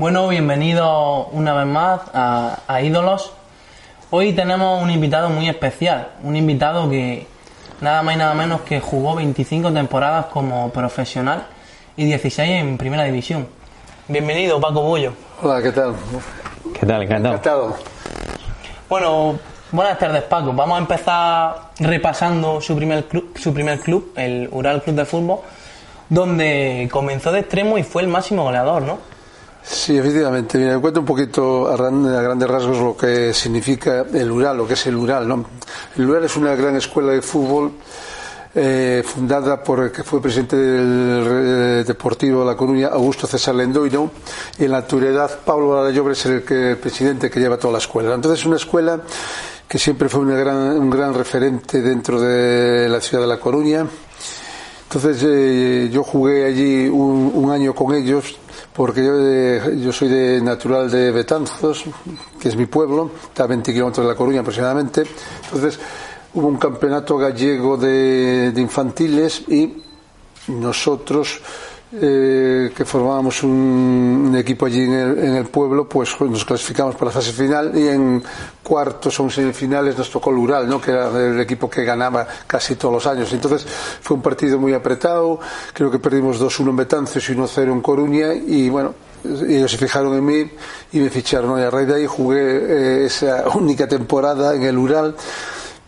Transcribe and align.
Bueno, 0.00 0.28
bienvenidos 0.28 1.26
una 1.32 1.52
vez 1.52 1.66
más 1.66 2.00
a, 2.14 2.80
Ídolos. 2.82 3.34
Hoy 4.08 4.32
tenemos 4.32 4.82
un 4.82 4.90
invitado 4.90 5.28
muy 5.28 5.46
especial, 5.46 6.12
un 6.22 6.36
invitado 6.36 6.88
que 6.88 7.26
nada 7.82 8.02
más 8.02 8.14
y 8.14 8.18
nada 8.18 8.32
menos 8.32 8.62
que 8.62 8.80
jugó 8.80 9.16
25 9.16 9.70
temporadas 9.74 10.24
como 10.32 10.70
profesional 10.70 11.44
y 11.98 12.06
16 12.06 12.50
en 12.50 12.78
primera 12.78 13.04
división. 13.04 13.46
Bienvenido, 14.08 14.58
Paco 14.58 14.80
Bullo. 14.80 15.12
Hola, 15.42 15.60
¿qué 15.60 15.70
tal? 15.70 15.94
¿Qué 16.80 16.86
tal? 16.86 17.02
Encantado. 17.02 17.34
Encantado. 17.34 17.76
Bueno, 18.88 19.38
buenas 19.70 19.98
tardes, 19.98 20.22
Paco. 20.22 20.54
Vamos 20.54 20.76
a 20.76 20.80
empezar 20.80 21.56
repasando 21.78 22.58
su 22.62 22.74
primer 22.74 23.04
club, 23.04 23.36
su 23.38 23.52
primer 23.52 23.78
club 23.80 24.14
el 24.16 24.48
Ural 24.50 24.80
Club 24.82 24.96
de 24.96 25.04
Fútbol, 25.04 25.40
donde 26.08 26.88
comenzó 26.90 27.30
de 27.32 27.40
extremo 27.40 27.76
y 27.76 27.82
fue 27.82 28.00
el 28.00 28.08
máximo 28.08 28.44
goleador, 28.44 28.80
¿no? 28.80 29.09
Sí, 29.62 29.96
efectivamente. 29.96 30.58
Mira, 30.58 30.78
cuento 30.78 31.00
un 31.00 31.06
poquito 31.06 31.68
a, 31.68 31.76
grandes 31.76 32.48
rasgos 32.48 32.78
lo 32.78 32.96
que 32.96 33.32
significa 33.34 34.04
el 34.12 34.30
Ural, 34.30 34.56
lo 34.56 34.66
que 34.66 34.74
es 34.74 34.86
el 34.86 34.96
Ural. 34.96 35.28
¿no? 35.28 35.44
El 35.96 36.08
Ural 36.08 36.24
es 36.24 36.36
una 36.36 36.54
gran 36.54 36.76
escuela 36.76 37.12
de 37.12 37.22
fútbol 37.22 37.72
eh, 38.54 39.04
fundada 39.06 39.62
por 39.62 39.80
el 39.80 39.92
que 39.92 40.02
fue 40.02 40.20
presidente 40.20 40.56
del 40.56 41.26
eh, 41.28 41.84
Deportivo 41.86 42.40
de 42.40 42.46
La 42.46 42.56
Coruña, 42.56 42.88
Augusto 42.88 43.26
César 43.26 43.54
Lendoiro, 43.54 44.10
y 44.58 44.64
en 44.64 44.72
la 44.72 44.78
actualidad 44.78 45.38
Pablo 45.44 45.88
Llobre 45.90 46.14
es 46.14 46.26
el, 46.26 46.42
presidente 46.78 47.30
que 47.30 47.38
lleva 47.38 47.56
toda 47.58 47.74
la 47.74 47.78
escuela. 47.78 48.14
Entonces 48.14 48.40
es 48.40 48.46
una 48.46 48.56
escuela 48.56 49.00
que 49.68 49.78
siempre 49.78 50.08
fue 50.08 50.22
un 50.22 50.90
gran 50.90 51.14
referente 51.14 51.80
dentro 51.80 52.20
de 52.20 52.88
la 52.88 53.00
ciudad 53.00 53.22
de 53.22 53.28
La 53.28 53.38
Coruña. 53.38 53.86
Entonces 54.82 55.22
eh, 55.24 55.88
yo 55.92 56.02
jugué 56.02 56.44
allí 56.44 56.88
un 56.88 57.48
año 57.52 57.72
con 57.72 57.94
ellos 57.94 58.36
porque 58.80 59.04
yo, 59.04 59.72
yo 59.72 59.92
soy 59.92 60.08
de 60.08 60.40
natural 60.40 60.90
de 60.90 61.10
Betanzos, 61.10 61.84
que 62.40 62.48
es 62.48 62.56
mi 62.56 62.64
pueblo, 62.64 63.10
está 63.24 63.44
a 63.44 63.46
20 63.46 63.74
kilómetros 63.74 64.06
de 64.06 64.10
La 64.10 64.16
Coruña 64.16 64.40
aproximadamente. 64.40 65.04
Entonces 65.44 65.78
hubo 66.32 66.46
un 66.46 66.56
campeonato 66.56 67.18
gallego 67.18 67.76
de, 67.76 68.52
de 68.52 68.58
infantiles 68.62 69.46
y 69.48 69.82
nosotros 70.46 71.42
eh, 71.92 72.70
que 72.74 72.84
formábamos 72.84 73.42
un, 73.42 74.32
equipo 74.38 74.66
allí 74.66 74.82
en 74.82 75.34
el, 75.34 75.46
pueblo, 75.46 75.88
pues 75.88 76.20
nos 76.20 76.44
clasificamos 76.44 76.94
para 76.94 77.06
la 77.06 77.10
fase 77.10 77.32
final 77.32 77.76
y 77.76 77.88
en 77.88 78.22
cuartos 78.62 79.18
o 79.18 79.28
semifinales 79.28 79.98
nos 79.98 80.08
tocó 80.08 80.30
el 80.30 80.36
Ural, 80.36 80.68
¿no? 80.68 80.80
que 80.80 80.92
era 80.92 81.08
el 81.08 81.40
equipo 81.40 81.68
que 81.68 81.84
ganaba 81.84 82.26
casi 82.46 82.76
todos 82.76 82.94
los 82.94 83.06
años. 83.08 83.32
Entonces 83.32 83.66
fue 84.00 84.16
un 84.16 84.22
partido 84.22 84.56
muy 84.58 84.72
apretado, 84.72 85.40
creo 85.72 85.90
que 85.90 85.98
perdimos 85.98 86.40
2-1 86.40 86.70
en 86.70 86.76
Betanzos 86.76 87.28
y 87.28 87.34
1-0 87.34 87.72
en 87.72 87.80
Coruña 87.80 88.34
y 88.34 88.70
bueno, 88.70 88.94
ellos 89.24 89.72
se 89.72 89.76
fijaron 89.76 90.14
en 90.14 90.24
mí 90.24 90.50
y 90.92 91.00
me 91.00 91.10
ficharon 91.10 91.58
y 91.58 91.62
a 91.62 91.70
raíz 91.70 91.88
de 91.88 91.94
ahí 91.96 92.06
jugué 92.06 92.40
eh, 92.40 93.06
esa 93.06 93.48
única 93.54 93.88
temporada 93.88 94.54
en 94.54 94.62
el 94.62 94.78
Ural. 94.78 95.16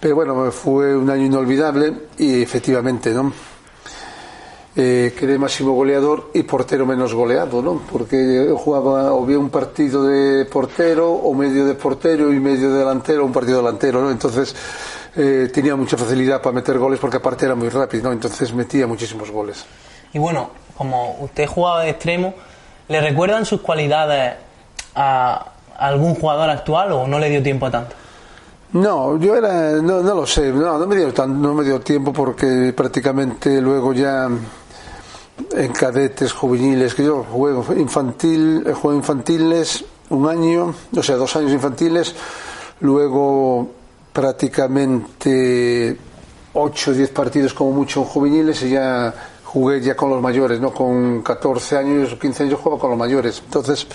Pero 0.00 0.16
bueno, 0.16 0.50
fue 0.50 0.97
un 0.97 1.09
año 1.09 1.27
inolvidable 1.27 2.09
y 2.19 2.42
efectivamente, 2.42 3.12
¿no? 3.12 3.52
Eh, 4.75 5.15
quedé 5.19 5.39
máximo 5.39 5.73
goleador 5.73 6.31
y 6.33 6.45
portero 6.45 6.87
menos 6.87 7.12
goleado, 7.12 7.61
¿no? 7.61 7.83
Porque 7.91 8.47
yo 8.48 8.56
jugaba 8.56 9.12
o 9.12 9.27
bien 9.27 9.41
un 9.41 9.51
partido 9.51 10.05
de 10.05 10.47
portero 10.47 11.11
o 11.11 11.34
medio 11.34 11.67
de 11.67 11.75
portero 11.75 12.33
y 12.33 12.41
medio 12.41 12.73
delantero, 12.73 13.27
un 13.27 13.33
partido 13.33 13.59
delantero, 13.59 14.00
¿no? 14.00 14.11
Entonces 14.11 14.55
eh, 15.15 15.50
tenía 15.53 15.77
mucha 15.77 15.98
facilidad 15.98 16.41
para 16.41 16.55
meter 16.55 16.78
goles 16.78 16.98
porque 16.98 17.19
aparte 17.19 17.45
era 17.45 17.55
muy 17.55 17.69
rápido, 17.69 18.05
¿no? 18.05 18.12
Entonces 18.12 18.53
metía 18.55 18.87
muchísimos 18.87 19.31
goles. 19.31 19.67
Y 20.15 20.19
bueno, 20.19 20.50
como 20.77 21.19
usted 21.20 21.47
jugaba 21.47 21.83
de 21.83 21.91
extremo, 21.91 22.33
¿le 22.89 23.00
recuerdan 23.03 23.44
sus 23.44 23.60
cualidades 23.60 24.37
a 24.94 25.53
algún 25.78 26.15
jugador 26.15 26.49
actual 26.49 26.93
o 26.93 27.06
no 27.06 27.19
le 27.19 27.28
dio 27.28 27.43
tiempo 27.43 27.66
a 27.66 27.71
tanto? 27.71 27.94
No, 28.72 29.19
yo 29.19 29.37
era, 29.37 29.72
no, 29.83 30.00
no 30.00 30.15
lo 30.15 30.27
sé, 30.27 30.50
no, 30.50 30.78
no 30.78 30.87
me 30.87 30.97
dio 30.97 31.12
no 31.27 31.53
me 31.53 31.62
dio 31.62 31.81
tiempo 31.81 32.10
porque 32.10 32.72
prácticamente 32.75 33.60
luego 33.60 33.93
ya 33.93 34.31
en 35.54 35.72
cadetes, 35.72 36.32
juveniles, 36.32 36.94
que 36.94 37.04
yo 37.04 37.25
juego 37.25 37.64
infantil, 37.76 38.64
juego 38.75 38.97
infantiles 38.97 39.84
un 40.10 40.28
año, 40.28 40.75
o 40.97 41.03
sea, 41.03 41.16
dos 41.16 41.34
años 41.36 41.53
infantiles, 41.53 42.14
luego 42.80 43.70
prácticamente 44.12 45.97
8 46.53 46.91
o 46.91 46.94
10 46.94 47.10
partidos 47.10 47.54
como 47.54 47.72
mucho 47.72 48.00
en 48.00 48.06
juveniles 48.06 48.62
y 48.62 48.70
ya 48.70 49.14
jugué 49.44 49.80
ya 49.80 49.94
con 49.94 50.10
los 50.10 50.20
mayores, 50.22 50.60
¿no? 50.60 50.72
Con 50.72 51.22
14 51.22 51.76
años 51.76 52.12
o 52.12 52.19
15 52.19 52.44
años 52.44 52.60
jugaba 52.60 52.80
con 52.80 52.91
los 52.91 52.98
mayores. 52.98 53.42
Entonces 53.44 53.86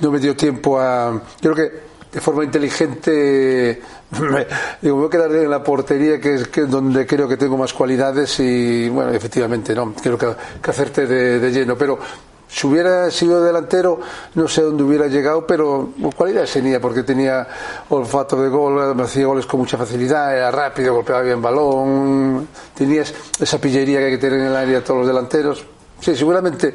no 0.00 0.10
me 0.10 0.18
dio 0.18 0.36
tiempo 0.36 0.78
a... 0.78 1.20
Yo 1.40 1.52
creo 1.52 1.70
que 1.70 1.91
de 2.12 2.20
forma 2.20 2.44
inteligente 2.44 3.80
me, 4.20 4.46
digo, 4.82 4.96
voy 4.96 5.06
a 5.06 5.10
quedar 5.10 5.32
en 5.34 5.48
la 5.48 5.62
portería 5.62 6.20
que 6.20 6.34
es 6.34 6.48
que 6.48 6.62
donde 6.62 7.06
creo 7.06 7.26
que 7.26 7.38
tengo 7.38 7.56
más 7.56 7.72
cualidades 7.72 8.38
y 8.40 8.88
bueno 8.90 9.12
efectivamente 9.12 9.74
no 9.74 9.94
creo 9.94 10.18
que, 10.18 10.26
hacerte 10.70 11.06
de, 11.06 11.50
lleno 11.50 11.76
pero 11.76 11.98
si 12.46 12.66
hubiera 12.66 13.10
sido 13.10 13.42
delantero 13.42 13.98
no 14.34 14.46
sé 14.46 14.60
dónde 14.60 14.82
hubiera 14.82 15.06
llegado 15.06 15.46
pero 15.46 15.94
cualidades 16.14 16.52
tenía 16.52 16.78
porque 16.80 17.02
tenía 17.02 17.48
olfato 17.88 18.42
de 18.42 18.50
gol 18.50 18.94
me 18.94 19.04
hacía 19.04 19.24
goles 19.24 19.46
con 19.46 19.60
mucha 19.60 19.78
facilidad 19.78 20.36
era 20.36 20.50
rápido 20.50 20.94
golpeaba 20.94 21.22
bien 21.22 21.40
balón 21.40 22.46
tenías 22.74 23.14
esa 23.40 23.58
pillería 23.58 24.00
que 24.00 24.04
hay 24.04 24.10
que 24.12 24.18
tener 24.18 24.40
en 24.40 24.46
el 24.48 24.56
área 24.56 24.84
todos 24.84 24.98
los 24.98 25.08
delanteros 25.08 25.64
Sí, 26.02 26.16
seguramente 26.16 26.74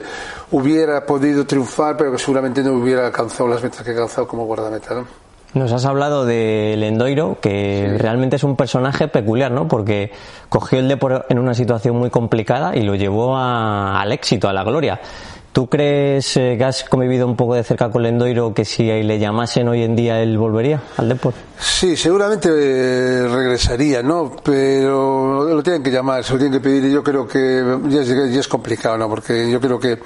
hubiera 0.51 1.05
podido 1.05 1.45
triunfar, 1.45 1.97
pero 1.97 2.17
seguramente 2.17 2.63
no 2.63 2.71
hubiera 2.71 3.07
alcanzado 3.07 3.49
las 3.49 3.61
metas 3.61 3.83
que 3.83 3.89
he 3.89 3.93
alcanzado 3.93 4.25
como 4.25 4.45
guardameta. 4.45 4.93
¿no? 4.93 5.26
Nos 5.57 5.71
has 5.71 5.85
hablado 5.85 6.23
de 6.23 6.75
Lendoiro, 6.77 7.39
que 7.41 7.95
realmente 7.97 8.35
es 8.35 8.43
un 8.43 8.55
personaje 8.55 9.07
peculiar, 9.07 9.51
¿no? 9.51 9.67
Porque 9.67 10.11
cogió 10.49 10.77
el 10.77 10.87
deporte 10.87 11.25
en 11.29 11.39
una 11.39 11.55
situación 11.55 11.97
muy 11.97 12.11
complicada 12.11 12.75
y 12.75 12.83
lo 12.83 12.93
llevó 12.93 13.35
al 13.35 14.11
éxito, 14.11 14.47
a 14.47 14.53
la 14.53 14.63
gloria. 14.63 14.99
¿Tú 15.53 15.67
crees 15.67 16.37
eh, 16.37 16.53
que 16.59 16.63
has 16.63 16.83
convivido 16.83 17.25
un 17.25 17.35
poco 17.35 17.55
de 17.55 17.63
cerca 17.63 17.89
con 17.89 18.03
Lendoiro 18.03 18.53
que 18.53 18.65
si 18.65 18.83
le 18.83 19.17
llamasen 19.17 19.67
hoy 19.67 19.81
en 19.81 19.95
día 19.95 20.21
él 20.21 20.37
volvería 20.37 20.79
al 20.97 21.09
deporte? 21.09 21.39
Sí, 21.59 21.95
seguramente 21.95 22.49
eh, 22.51 23.27
regresaría, 23.27 24.03
¿no? 24.03 24.35
Pero 24.43 25.43
lo 25.45 25.63
tienen 25.63 25.81
que 25.81 25.89
llamar, 25.89 26.23
se 26.23 26.33
lo 26.33 26.39
tienen 26.39 26.61
que 26.61 26.63
pedir 26.63 26.85
y 26.85 26.93
yo 26.93 27.01
creo 27.01 27.27
que 27.27 27.79
ya 27.89 28.01
es, 28.01 28.07
ya 28.09 28.39
es 28.39 28.47
complicado, 28.47 28.95
¿no? 28.99 29.09
Porque 29.09 29.49
yo 29.49 29.59
creo 29.59 29.79
que 29.79 29.97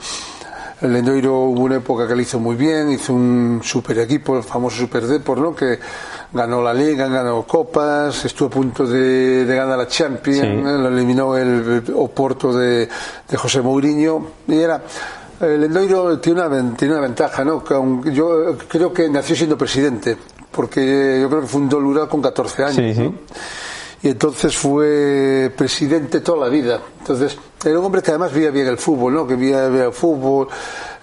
el 0.82 0.94
Lendoiro 0.94 1.44
hubo 1.46 1.62
una 1.62 1.76
época 1.76 2.08
que 2.08 2.16
lo 2.16 2.22
hizo 2.22 2.40
muy 2.40 2.56
bien, 2.56 2.92
hizo 2.92 3.14
un 3.14 3.62
super 3.64 4.00
equipo, 4.00 4.38
el 4.38 4.44
famoso 4.44 4.78
Super 4.78 5.06
Deport, 5.06 5.42
¿no? 5.42 5.56
Que 5.56 5.80
ganó 6.34 6.62
la 6.62 6.74
Liga, 6.74 7.08
ganó 7.08 7.44
Copas, 7.44 8.26
estuvo 8.26 8.48
a 8.48 8.52
punto 8.52 8.88
de, 8.88 9.46
ganar 9.48 9.78
la 9.78 9.88
Champions, 9.88 10.44
¿eh? 10.44 10.62
lo 10.64 10.88
eliminó 10.88 11.38
el, 11.38 11.84
Oporto 11.96 12.54
de, 12.54 12.90
de 13.30 13.38
José 13.38 13.62
Mourinho 13.62 14.28
y 14.48 14.60
era 14.60 14.82
el 15.42 15.62
Lendoiro 15.62 16.20
tiene 16.20 16.46
una, 16.46 16.76
tiene 16.76 16.94
una 16.94 17.02
ventaja, 17.02 17.44
¿no? 17.44 17.64
Yo 18.12 18.58
creo 18.68 18.94
que 18.94 19.10
nació 19.10 19.36
siendo 19.36 19.58
presidente, 19.58 20.16
porque 20.52 21.20
yo 21.22 21.30
creo 21.30 21.42
que 21.42 21.48
fundó 21.48 21.80
Lura 21.80 22.06
con 22.08 22.22
14 22.22 22.64
años. 22.64 22.96
Sí, 22.98 23.14
y 24.04 24.10
entonces 24.10 24.56
fue 24.56 25.52
presidente 25.56 26.22
toda 26.22 26.46
la 26.46 26.50
vida. 26.50 26.82
Entonces, 27.00 27.38
era 27.64 27.80
un 27.80 27.86
hombre 27.86 28.02
que 28.02 28.12
además 28.12 28.34
veía 28.34 28.50
bien 28.50 28.68
el 28.68 28.78
fútbol, 28.78 29.14
¿no? 29.14 29.28
Que 29.28 29.36
veía 29.36 29.68
bien 29.68 29.86
el 29.86 29.94
fútbol, 29.94 30.48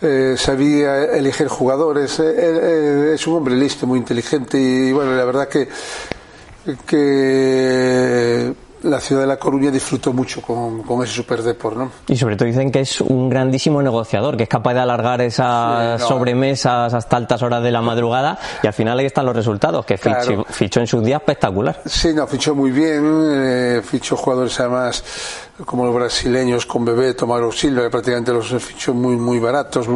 eh, 0.00 0.34
sabía 0.36 1.04
elegir 1.04 1.48
jugadores. 1.48 2.18
Eh, 2.18 2.34
eh, 2.36 3.12
es 3.14 3.26
un 3.26 3.36
hombre 3.36 3.54
listo, 3.54 3.86
muy 3.86 3.98
inteligente 3.98 4.58
y, 4.58 4.92
bueno, 4.92 5.14
la 5.14 5.24
verdad 5.24 5.48
que 5.48 5.68
que 6.86 8.52
la 8.82 9.00
ciudad 9.00 9.22
de 9.22 9.26
La 9.26 9.36
Coruña 9.38 9.70
disfrutó 9.70 10.12
mucho 10.12 10.40
con, 10.42 10.82
con 10.82 11.02
ese 11.02 11.14
superdeport, 11.14 11.76
¿no? 11.76 11.90
Y 12.08 12.16
sobre 12.16 12.36
todo 12.36 12.46
dicen 12.46 12.70
que 12.70 12.80
es 12.80 13.00
un 13.00 13.28
grandísimo 13.28 13.82
negociador, 13.82 14.36
que 14.36 14.44
es 14.44 14.48
capaz 14.48 14.74
de 14.74 14.80
alargar 14.80 15.20
esas 15.20 16.00
sobremesas 16.02 16.94
hasta 16.94 17.16
altas 17.16 17.42
horas 17.42 17.62
de 17.62 17.70
la 17.70 17.82
madrugada 17.82 18.38
y 18.62 18.66
al 18.66 18.72
final 18.72 18.98
ahí 18.98 19.06
están 19.06 19.26
los 19.26 19.34
resultados, 19.34 19.84
que 19.84 19.98
fichó, 19.98 20.80
en 20.80 20.86
sus 20.86 21.04
días 21.04 21.20
espectacular. 21.20 21.80
Sí, 21.84 22.12
no, 22.14 22.26
fichó 22.26 22.54
muy 22.54 22.70
bien, 22.70 23.02
eh, 23.32 23.82
fichó 23.84 24.16
jugadores 24.16 24.58
además 24.60 25.02
como 25.64 25.84
los 25.84 25.94
brasileños 25.94 26.66
con 26.66 26.84
Bebeto, 26.84 27.26
Mauro 27.26 27.50
Silva, 27.50 27.88
prácticamente 27.90 28.32
los 28.32 28.48
fichó 28.62 28.94
muy 28.94 29.16
muy 29.16 29.38
baratos, 29.40 29.88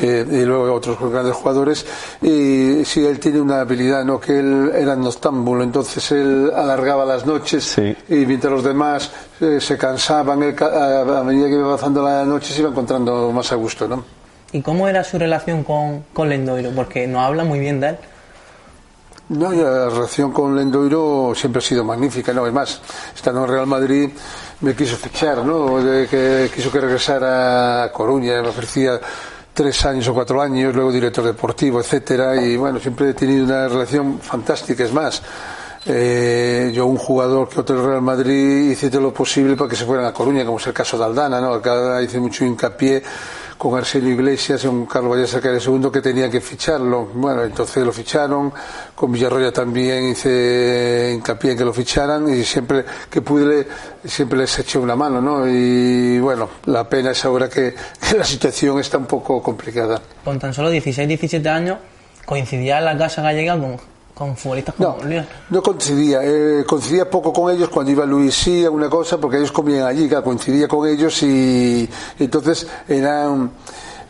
eh, 0.00 0.26
y 0.28 0.44
luego 0.44 0.72
otros 0.72 0.98
grandes 1.10 1.34
jugadores. 1.34 1.86
Y 2.22 2.84
sí, 2.84 3.04
él 3.04 3.20
tiene 3.20 3.40
una 3.40 3.60
habilidad, 3.60 4.04
¿no? 4.04 4.18
Que 4.18 4.38
él 4.38 4.72
era 4.74 4.96
noctámbulo, 4.96 5.62
entonces 5.62 6.10
él 6.12 6.50
alargaba 6.54 7.04
las 7.04 7.24
noches 7.24 7.76
y 8.08 8.15
mientras 8.24 8.52
los 8.52 8.64
demás 8.64 9.10
eh, 9.40 9.58
se 9.60 9.76
cansaban, 9.76 10.42
a, 10.42 11.22
medida 11.24 11.48
que 11.48 11.54
iba 11.54 11.66
avanzando 11.66 12.02
la 12.02 12.24
noche 12.24 12.54
se 12.54 12.60
iba 12.60 12.70
encontrando 12.70 13.32
más 13.32 13.50
a 13.52 13.56
gusto, 13.56 13.88
¿no? 13.88 14.04
¿Y 14.52 14.62
cómo 14.62 14.88
era 14.88 15.02
su 15.02 15.18
relación 15.18 15.64
con, 15.64 16.04
con 16.12 16.28
Lendoiro? 16.28 16.70
Porque 16.70 17.06
no 17.06 17.20
habla 17.20 17.44
muy 17.44 17.58
bien 17.58 17.80
de 17.80 17.88
él. 17.88 17.96
No, 19.28 19.50
la 19.50 19.88
relación 19.88 20.30
con 20.30 20.54
Lendoiro 20.54 21.32
siempre 21.34 21.58
ha 21.58 21.62
sido 21.62 21.82
magnífica, 21.82 22.32
¿no? 22.32 22.46
Es 22.46 22.52
más, 22.52 22.80
estando 23.14 23.44
en 23.44 23.50
Real 23.50 23.66
Madrid 23.66 24.10
me 24.60 24.74
quiso 24.74 24.96
fichar, 24.96 25.44
¿no? 25.44 25.76
que 26.08 26.50
quiso 26.54 26.70
que 26.70 26.80
regresara 26.80 27.84
a 27.84 27.92
Coruña, 27.92 28.40
me 28.40 28.48
ofrecía 28.48 28.98
tres 29.52 29.84
años 29.84 30.08
o 30.08 30.14
cuatro 30.14 30.40
años, 30.40 30.74
luego 30.74 30.92
director 30.92 31.24
deportivo, 31.24 31.80
etcétera, 31.80 32.36
y 32.36 32.56
bueno, 32.56 32.78
siempre 32.78 33.10
he 33.10 33.14
tenido 33.14 33.44
una 33.44 33.68
relación 33.68 34.18
fantástica, 34.20 34.84
es 34.84 34.92
más, 34.92 35.22
eh, 35.88 36.72
yo 36.74 36.86
un 36.86 36.96
jugador 36.96 37.48
que 37.48 37.60
otro 37.60 37.86
Real 37.86 38.02
Madrid 38.02 38.70
hice 38.70 38.90
todo 38.90 39.02
lo 39.02 39.14
posible 39.14 39.56
para 39.56 39.70
que 39.70 39.76
se 39.76 39.84
fuera 39.84 40.06
a 40.06 40.12
Coruña, 40.12 40.44
como 40.44 40.58
es 40.58 40.66
el 40.66 40.72
caso 40.72 40.98
de 40.98 41.04
Aldana, 41.04 41.40
¿no? 41.40 41.54
Acá 41.54 42.02
hice 42.02 42.18
mucho 42.18 42.44
hincapié 42.44 43.02
con 43.56 43.78
Arsenio 43.78 44.12
Iglesias, 44.12 44.64
un 44.64 44.86
Carlos 44.86 45.12
Vallesa 45.12 45.40
que 45.40 45.48
era 45.48 45.56
el 45.56 45.62
segundo 45.62 45.90
que 45.90 46.00
tenía 46.00 46.28
que 46.28 46.40
ficharlo. 46.40 47.06
Bueno, 47.14 47.44
entonces 47.44 47.84
lo 47.84 47.92
ficharon, 47.92 48.52
con 48.94 49.12
Villarroya 49.12 49.52
también 49.52 50.10
hice 50.10 51.12
hincapié 51.14 51.52
en 51.52 51.58
que 51.58 51.64
lo 51.64 51.72
ficharan 51.72 52.28
y 52.28 52.44
siempre 52.44 52.84
que 53.08 53.22
pude 53.22 53.66
siempre 54.04 54.38
les 54.38 54.58
eché 54.58 54.78
una 54.78 54.96
mano, 54.96 55.20
¿no? 55.20 55.48
Y 55.48 56.18
bueno, 56.18 56.50
la 56.66 56.88
pena 56.88 57.12
es 57.12 57.24
ahora 57.24 57.48
que, 57.48 57.74
la 58.16 58.24
situación 58.24 58.78
está 58.80 58.98
un 58.98 59.06
poco 59.06 59.42
complicada. 59.42 60.00
Con 60.24 60.38
tan 60.38 60.52
solo 60.52 60.68
16, 60.68 61.08
17 61.08 61.48
años 61.48 61.78
coincidía 62.24 62.78
en 62.78 62.84
la 62.84 62.98
Casa 62.98 63.22
Gallega 63.22 63.58
con 63.58 63.78
con 64.16 64.34
futbolistas 64.34 64.74
como 64.76 64.96
no, 65.04 65.26
No 65.50 65.62
coincidía, 65.62 66.20
eh, 66.22 66.64
coincidía 66.66 67.10
poco 67.10 67.34
con 67.34 67.54
ellos 67.54 67.68
cuando 67.68 67.92
iba 67.92 68.06
Luis 68.06 68.34
sí, 68.34 68.64
alguna 68.64 68.88
cosa, 68.88 69.18
porque 69.18 69.36
ellos 69.36 69.52
comían 69.52 69.86
allí, 69.86 70.08
coincidía 70.08 70.66
con 70.66 70.88
ellos 70.88 71.22
y 71.22 71.86
entonces 72.18 72.66
eran 72.88 73.50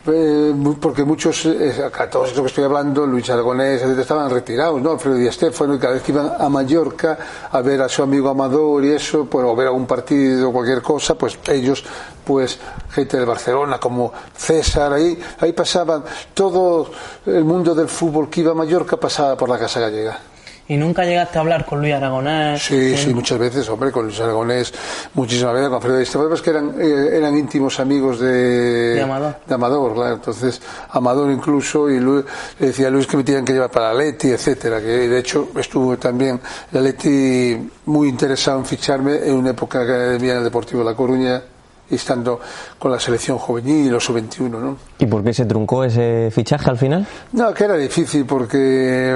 eh, 0.07 0.53
porque 0.79 1.03
muchos, 1.03 1.45
eh, 1.45 1.89
todos 2.11 2.29
estos 2.29 2.41
que 2.41 2.47
estoy 2.47 2.63
hablando, 2.63 3.05
Luis 3.05 3.29
Aragonés, 3.29 3.81
estaban 3.81 4.29
retirados, 4.29 4.81
¿no? 4.81 4.91
Alfredo 4.91 5.15
Di 5.15 5.31
Stéfano, 5.31 5.75
y 5.75 5.79
cada 5.79 5.93
vez 5.93 6.03
que 6.03 6.11
iban 6.11 6.31
a 6.39 6.49
Mallorca 6.49 7.17
a 7.51 7.61
ver 7.61 7.81
a 7.81 7.89
su 7.89 8.03
amigo 8.03 8.29
Amador 8.29 8.85
y 8.85 8.91
eso, 8.91 9.25
pues, 9.25 9.45
o 9.45 9.55
ver 9.55 9.67
algún 9.67 9.85
partido 9.85 10.49
o 10.49 10.53
cualquier 10.53 10.81
cosa, 10.81 11.15
pues 11.15 11.37
ellos, 11.47 11.83
pues 12.25 12.59
gente 12.91 13.17
de 13.17 13.25
Barcelona, 13.25 13.79
como 13.79 14.11
César, 14.35 14.93
ahí, 14.93 15.17
ahí 15.39 15.53
pasaban, 15.53 16.03
todo 16.33 16.89
el 17.25 17.43
mundo 17.43 17.75
del 17.75 17.87
fútbol 17.87 18.29
que 18.29 18.41
iba 18.41 18.51
a 18.51 18.55
Mallorca 18.55 18.97
pasaba 18.97 19.35
por 19.35 19.49
la 19.49 19.57
Casa 19.57 19.79
Gallega. 19.79 20.36
¿Y 20.69 20.75
nunca 20.75 21.05
llegaste 21.05 21.37
a 21.37 21.41
hablar 21.41 21.65
con 21.65 21.79
Luis 21.79 21.93
Aragonés? 21.93 22.61
Sí, 22.61 22.97
sí, 22.97 23.13
muchas 23.13 23.39
veces, 23.39 23.69
hombre, 23.69 23.89
con 23.91 24.05
Luis 24.05 24.19
Aragonés, 24.19 24.73
muchísimas 25.13 25.53
veces, 25.53 25.69
con 25.69 25.81
Frederic 25.81 26.33
es 26.33 26.41
que 26.41 26.49
eran, 26.49 26.75
eh, 26.79 27.09
eran 27.13 27.37
íntimos 27.37 27.79
amigos 27.79 28.19
de, 28.19 28.95
de 28.95 29.01
Amador. 29.01 29.35
De 29.45 29.53
Amador, 29.55 29.93
claro. 29.93 30.15
Entonces, 30.15 30.61
Amador 30.89 31.31
incluso, 31.31 31.89
y 31.89 32.01
le 32.01 32.23
decía 32.59 32.87
a 32.87 32.89
Luis 32.89 33.07
que 33.07 33.15
me 33.15 33.23
tenían 33.23 33.45
que 33.45 33.53
llevar 33.53 33.71
para 33.71 33.93
Leti, 33.93 34.29
etcétera, 34.29 34.81
que 34.81 34.87
de 34.87 35.19
hecho 35.19 35.49
estuvo 35.55 35.97
también 35.97 36.39
la 36.73 36.81
Leti 36.81 37.69
muy 37.85 38.09
interesado 38.09 38.59
en 38.59 38.65
ficharme 38.65 39.25
en 39.25 39.35
una 39.35 39.51
época 39.51 39.85
que 39.85 39.91
venía 39.91 40.33
en 40.33 40.39
el 40.39 40.43
Deportivo 40.43 40.79
de 40.79 40.85
La 40.85 40.95
Coruña 40.95 41.41
estando 41.89 42.39
con 42.77 42.91
la 42.91 42.99
selección 42.99 43.37
juvenil 43.37 43.93
o 43.93 43.99
sub-21, 43.99 44.49
¿no? 44.49 44.77
¿Y 44.99 45.05
por 45.05 45.23
qué 45.23 45.33
se 45.33 45.45
truncó 45.45 45.83
ese 45.83 46.29
fichaje 46.31 46.69
al 46.69 46.77
final? 46.77 47.05
No, 47.33 47.53
que 47.53 47.63
era 47.63 47.75
difícil 47.75 48.25
porque 48.25 49.11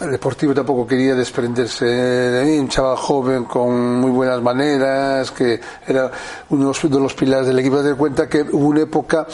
el 0.00 0.10
Deportivo 0.10 0.54
tampoco 0.54 0.86
quería 0.86 1.14
desprenderse 1.14 1.84
de 1.84 2.44
mí, 2.44 2.58
un 2.58 2.68
chaval 2.68 2.96
joven 2.96 3.44
con 3.44 4.00
muy 4.00 4.10
buenas 4.10 4.40
maneras, 4.42 5.30
que 5.30 5.60
era 5.86 6.10
uno 6.50 6.72
de 6.72 7.00
los 7.00 7.14
pilares 7.14 7.46
del 7.46 7.58
equipo. 7.58 7.82
De 7.82 7.94
cuenta 7.94 8.28
que 8.28 8.42
hubo 8.42 8.68
una 8.68 8.82
época 8.82 9.26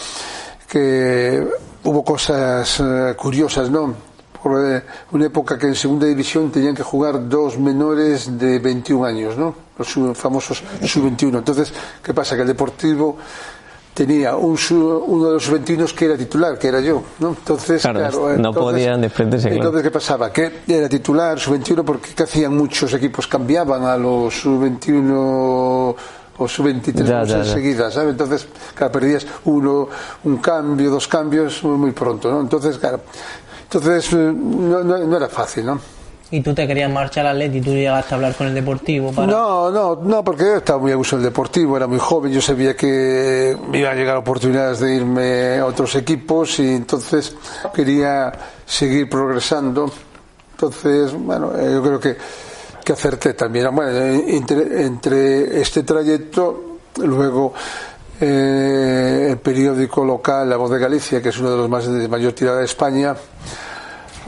que 0.69 1.47
hubo 1.85 2.05
cosas 2.05 2.81
eh, 2.81 3.15
curiosas, 3.17 3.71
¿no? 3.71 4.12
Por 4.43 4.83
una 5.13 5.27
época 5.27 5.59
que 5.59 5.69
en 5.69 5.75
segunda 5.75 6.07
división 6.07 6.51
tenían 6.51 6.75
que 6.75 6.83
jugar 6.83 7.29
dos 7.29 7.59
menores 7.59 8.39
de 8.39 8.59
21 8.59 9.05
años, 9.05 9.37
¿no? 9.37 9.55
Los 9.79 10.19
famosos 10.19 10.63
sub-21. 10.83 11.39
Entonces, 11.39 11.73
¿qué 12.03 12.13
pasa? 12.13 12.35
Que 12.35 12.43
el 12.43 12.49
Deportivo 12.49 13.17
tenía 13.95 14.37
un, 14.37 14.59
uno 14.71 15.27
de 15.27 15.33
los 15.35 15.45
sub-21 15.45 15.93
que 15.95 16.05
era 16.07 16.17
titular, 16.17 16.59
que 16.59 16.69
era 16.69 16.81
yo, 16.81 17.03
¿no? 17.21 17.31
Entonces, 17.31 17.83
claro, 17.83 18.37
no 18.37 18.53
podían 18.53 19.01
desprenderse. 19.01 19.49
Entonces, 19.49 19.83
¿qué 19.83 19.91
pasaba? 19.91 20.33
Que 20.33 20.63
era 20.67 20.89
titular, 20.89 21.39
sub-21, 21.39 21.85
porque 21.85 22.11
¿qué 22.15 22.23
hacían 22.25 22.57
muchos 22.57 22.93
equipos? 22.95 23.27
Cambiaban 23.27 23.85
a 23.85 23.97
los 23.97 24.35
sub-21 24.41 25.95
o 26.39 26.49
sub-23 26.49 27.39
enseguida, 27.39 27.91
¿sabes? 27.91 28.11
Entonces, 28.11 28.47
claro, 28.75 28.93
perdías 28.93 29.27
uno, 29.45 29.89
un 30.25 30.39
cambio, 30.39 30.91
dos 30.91 31.07
cambios 31.07 31.63
muy 31.63 31.93
pronto, 31.93 32.31
¿no? 32.31 32.41
Entonces, 32.41 32.79
claro, 32.79 33.01
entonces, 33.73 34.13
eh, 34.13 34.17
no, 34.17 34.83
no, 34.83 35.17
era 35.17 35.29
fácil, 35.31 35.65
¿no? 35.65 35.81
¿Y 36.31 36.43
tú 36.43 36.55
te 36.55 36.67
querías 36.67 36.91
marchar 36.91 37.27
al 37.27 37.39
Leti 37.39 37.59
y 37.59 37.61
tú 37.63 37.71
llegaste 37.71 38.15
a 38.15 38.17
hablar 38.17 38.35
con 38.35 38.47
el 38.47 38.55
Deportivo? 38.55 39.13
Para... 39.13 39.33
No, 39.33 39.71
no, 39.71 39.97
no, 39.97 40.23
porque 40.23 40.45
yo 40.45 40.57
estaba 40.57 40.79
muy 40.79 40.93
a 40.93 40.95
gusto 40.95 41.17
el 41.17 41.23
Deportivo, 41.23 41.77
era 41.77 41.87
muy 41.87 41.99
joven, 41.99 42.33
yo 42.33 42.43
sabía 42.43 42.77
que 42.77 43.57
me 43.71 43.79
iban 43.79 43.93
a 43.93 43.95
llegar 43.95 44.17
oportunidades 44.19 44.81
de 44.81 44.95
irme 44.95 45.59
a 45.59 45.65
otros 45.65 45.95
equipos 45.95 46.59
y 46.59 46.75
entonces 46.75 47.35
quería 47.75 48.31
seguir 48.67 49.09
progresando. 49.09 49.91
Entonces, 50.53 51.13
bueno, 51.15 51.53
eh, 51.59 51.71
yo 51.73 51.83
creo 51.83 52.01
que, 52.01 52.17
que 52.85 52.93
acerté 52.93 53.33
también. 53.33 53.75
Bueno, 53.75 53.91
eh, 53.91 54.37
entre, 54.37 54.85
entre 54.85 55.61
este 55.61 55.83
trayecto, 55.83 56.79
luego 56.99 57.55
eh, 58.23 59.29
el 59.31 59.39
periódico 59.39 60.05
local 60.05 60.49
La 60.49 60.57
Voz 60.57 60.71
de 60.71 60.79
Galicia, 60.79 61.21
que 61.21 61.31
es 61.31 61.39
uno 61.41 61.51
de 61.51 61.57
los 61.57 61.69
más 61.69 61.87
de 61.87 62.07
mayor 62.07 62.33
tirada 62.33 62.59
de 62.59 62.65
España, 62.65 63.17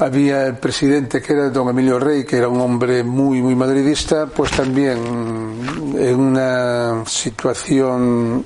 había 0.00 0.46
el 0.46 0.56
presidente 0.56 1.22
que 1.22 1.32
era 1.32 1.48
don 1.50 1.68
Emilio 1.68 2.00
Rey, 2.00 2.24
que 2.24 2.38
era 2.38 2.48
un 2.48 2.60
hombre 2.60 3.04
muy, 3.04 3.40
muy 3.40 3.54
madridista, 3.54 4.26
pues 4.26 4.50
también 4.50 4.98
en 5.96 6.16
una 6.18 7.04
situación 7.06 8.44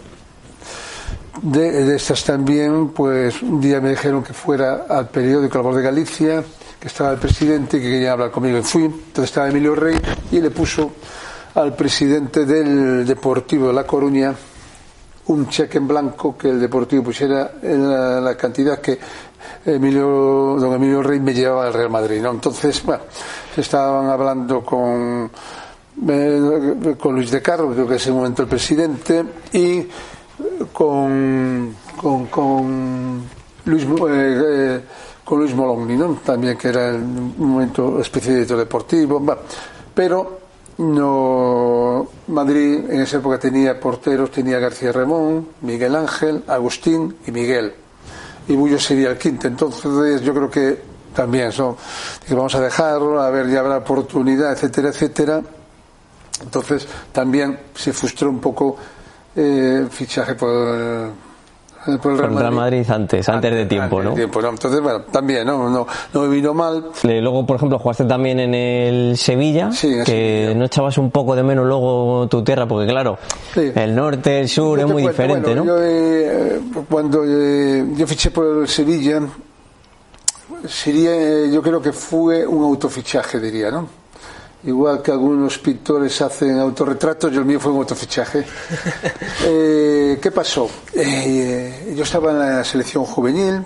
de, 1.40 1.96
estas 1.96 2.24
también, 2.24 2.90
pues 2.90 3.40
un 3.42 3.58
día 3.60 3.80
me 3.80 3.90
dijeron 3.90 4.22
que 4.22 4.34
fuera 4.34 4.84
al 4.86 5.08
periódico 5.08 5.56
La 5.56 5.62
Voz 5.62 5.76
de 5.76 5.82
Galicia, 5.82 6.44
que 6.78 6.88
estaba 6.88 7.12
el 7.12 7.18
presidente 7.18 7.78
y 7.78 7.80
que 7.80 7.90
quería 7.90 8.12
hablar 8.12 8.30
conmigo. 8.30 8.58
Y 8.58 8.62
fui, 8.62 8.84
entonces 8.84 9.24
estaba 9.24 9.48
Emilio 9.48 9.74
Rey 9.74 9.98
y 10.30 10.40
le 10.40 10.50
puso 10.50 10.92
al 11.54 11.74
presidente 11.74 12.44
del 12.44 13.06
Deportivo 13.06 13.68
de 13.68 13.72
La 13.72 13.86
Coruña 13.86 14.34
un 15.28 15.48
cheque 15.48 15.78
en 15.78 15.86
blanco 15.86 16.36
que 16.36 16.48
el 16.48 16.60
Deportivo 16.60 17.04
pusiera 17.04 17.52
en 17.62 18.24
la, 18.24 18.36
cantidad 18.36 18.80
que 18.80 18.98
Emilio, 19.64 20.56
don 20.58 20.72
Emilio 20.72 21.02
Rey 21.02 21.20
me 21.20 21.34
llevaba 21.34 21.66
al 21.66 21.74
Real 21.74 21.90
Madrid. 21.90 22.20
¿no? 22.22 22.30
Entonces, 22.30 22.82
bueno, 22.84 23.02
estaban 23.56 24.06
hablando 24.06 24.62
con, 24.64 25.30
eh, 26.08 26.96
con 26.98 27.14
Luis 27.14 27.30
de 27.30 27.42
Carlos, 27.42 27.74
creo 27.74 27.86
que 27.86 27.96
es 27.96 28.02
ese 28.02 28.12
momento 28.12 28.42
el 28.42 28.48
presidente, 28.48 29.24
y 29.52 29.86
con, 30.72 31.74
con, 31.96 32.26
con 32.26 33.22
Luis, 33.66 33.84
eh, 33.84 33.86
eh, 34.08 34.80
con 35.24 35.40
Luis 35.40 35.54
Molongni, 35.54 35.96
¿no? 35.96 36.18
también 36.24 36.56
que 36.56 36.68
era 36.68 36.88
en 36.90 37.34
un 37.38 37.50
momento 37.50 38.00
especie 38.00 38.46
de 38.46 38.56
deportivo, 38.56 39.22
pero 39.94 40.47
no, 40.78 42.08
Madrid 42.28 42.88
en 42.88 43.00
esa 43.00 43.18
época 43.18 43.38
tenía 43.38 43.80
porteros, 43.80 44.30
tenía 44.30 44.60
García 44.60 44.92
Ramón, 44.92 45.48
Miguel 45.62 45.96
Ángel, 45.96 46.44
Agustín 46.46 47.16
y 47.26 47.32
Miguel. 47.32 47.74
Y 48.46 48.54
Bullo 48.54 48.78
sería 48.78 49.10
el 49.10 49.18
quinto. 49.18 49.48
Entonces 49.48 50.22
yo 50.22 50.32
creo 50.32 50.48
que 50.48 50.80
también 51.14 51.50
son, 51.50 51.76
vamos 52.30 52.54
a 52.54 52.60
dejarlo, 52.60 53.20
a 53.20 53.28
ver, 53.30 53.50
ya 53.50 53.60
habrá 53.60 53.78
oportunidad, 53.78 54.52
etcétera, 54.52 54.90
etcétera. 54.90 55.42
Entonces 56.42 56.86
también 57.10 57.58
se 57.74 57.92
frustró 57.92 58.30
un 58.30 58.38
poco 58.38 58.76
eh, 59.34 59.80
el 59.82 59.90
fichaje 59.90 60.36
por 60.36 61.27
por 62.00 62.12
el 62.12 62.18
Real 62.18 62.52
Madrid. 62.52 62.88
antes, 62.90 63.28
antes 63.28 63.54
de 63.54 63.66
tiempo, 63.66 64.02
¿no? 64.02 64.16
Entonces, 64.16 64.80
bueno, 64.80 65.02
también, 65.02 65.46
¿no? 65.46 65.68
No, 65.68 65.86
no 66.12 66.22
me 66.22 66.28
vino 66.28 66.54
mal. 66.54 66.90
Luego, 67.02 67.46
por 67.46 67.56
ejemplo, 67.56 67.78
jugaste 67.78 68.04
también 68.04 68.40
en 68.40 68.54
el 68.54 69.16
Sevilla, 69.16 69.70
que 69.80 70.54
no 70.56 70.64
echabas 70.64 70.98
un 70.98 71.10
poco 71.10 71.34
de 71.34 71.42
menos 71.42 71.66
luego 71.66 72.26
tu 72.28 72.42
tierra, 72.42 72.66
porque 72.66 72.86
claro, 72.86 73.18
el 73.54 73.94
norte, 73.94 74.40
el 74.40 74.48
sur 74.48 74.78
es 74.78 74.86
muy 74.86 75.06
diferente, 75.06 75.54
¿no? 75.54 75.64
Yo, 75.64 75.76
eh, 75.80 76.60
cuando 76.88 77.24
eh, 77.26 77.84
yo 77.96 78.06
fiché 78.06 78.30
por 78.30 78.62
el 78.62 78.68
Sevilla, 78.68 79.20
sería, 80.66 81.46
yo 81.46 81.62
creo 81.62 81.80
que 81.80 81.92
fue 81.92 82.46
un 82.46 82.64
autofichaje, 82.64 83.40
diría, 83.40 83.70
¿no? 83.70 83.97
Igual 84.64 85.02
que 85.02 85.12
algunos 85.12 85.58
pintores 85.58 86.20
hacen 86.20 86.58
autorretratos, 86.58 87.32
yo 87.32 87.40
el 87.40 87.46
mío 87.46 87.60
fue 87.60 87.72
un 87.72 87.78
autofichaje. 87.78 88.44
eh, 89.44 90.18
¿Qué 90.20 90.30
pasó? 90.30 90.68
Eh, 90.92 91.94
yo 91.96 92.02
estaba 92.02 92.32
en 92.32 92.38
la 92.38 92.64
selección 92.64 93.04
juvenil, 93.04 93.64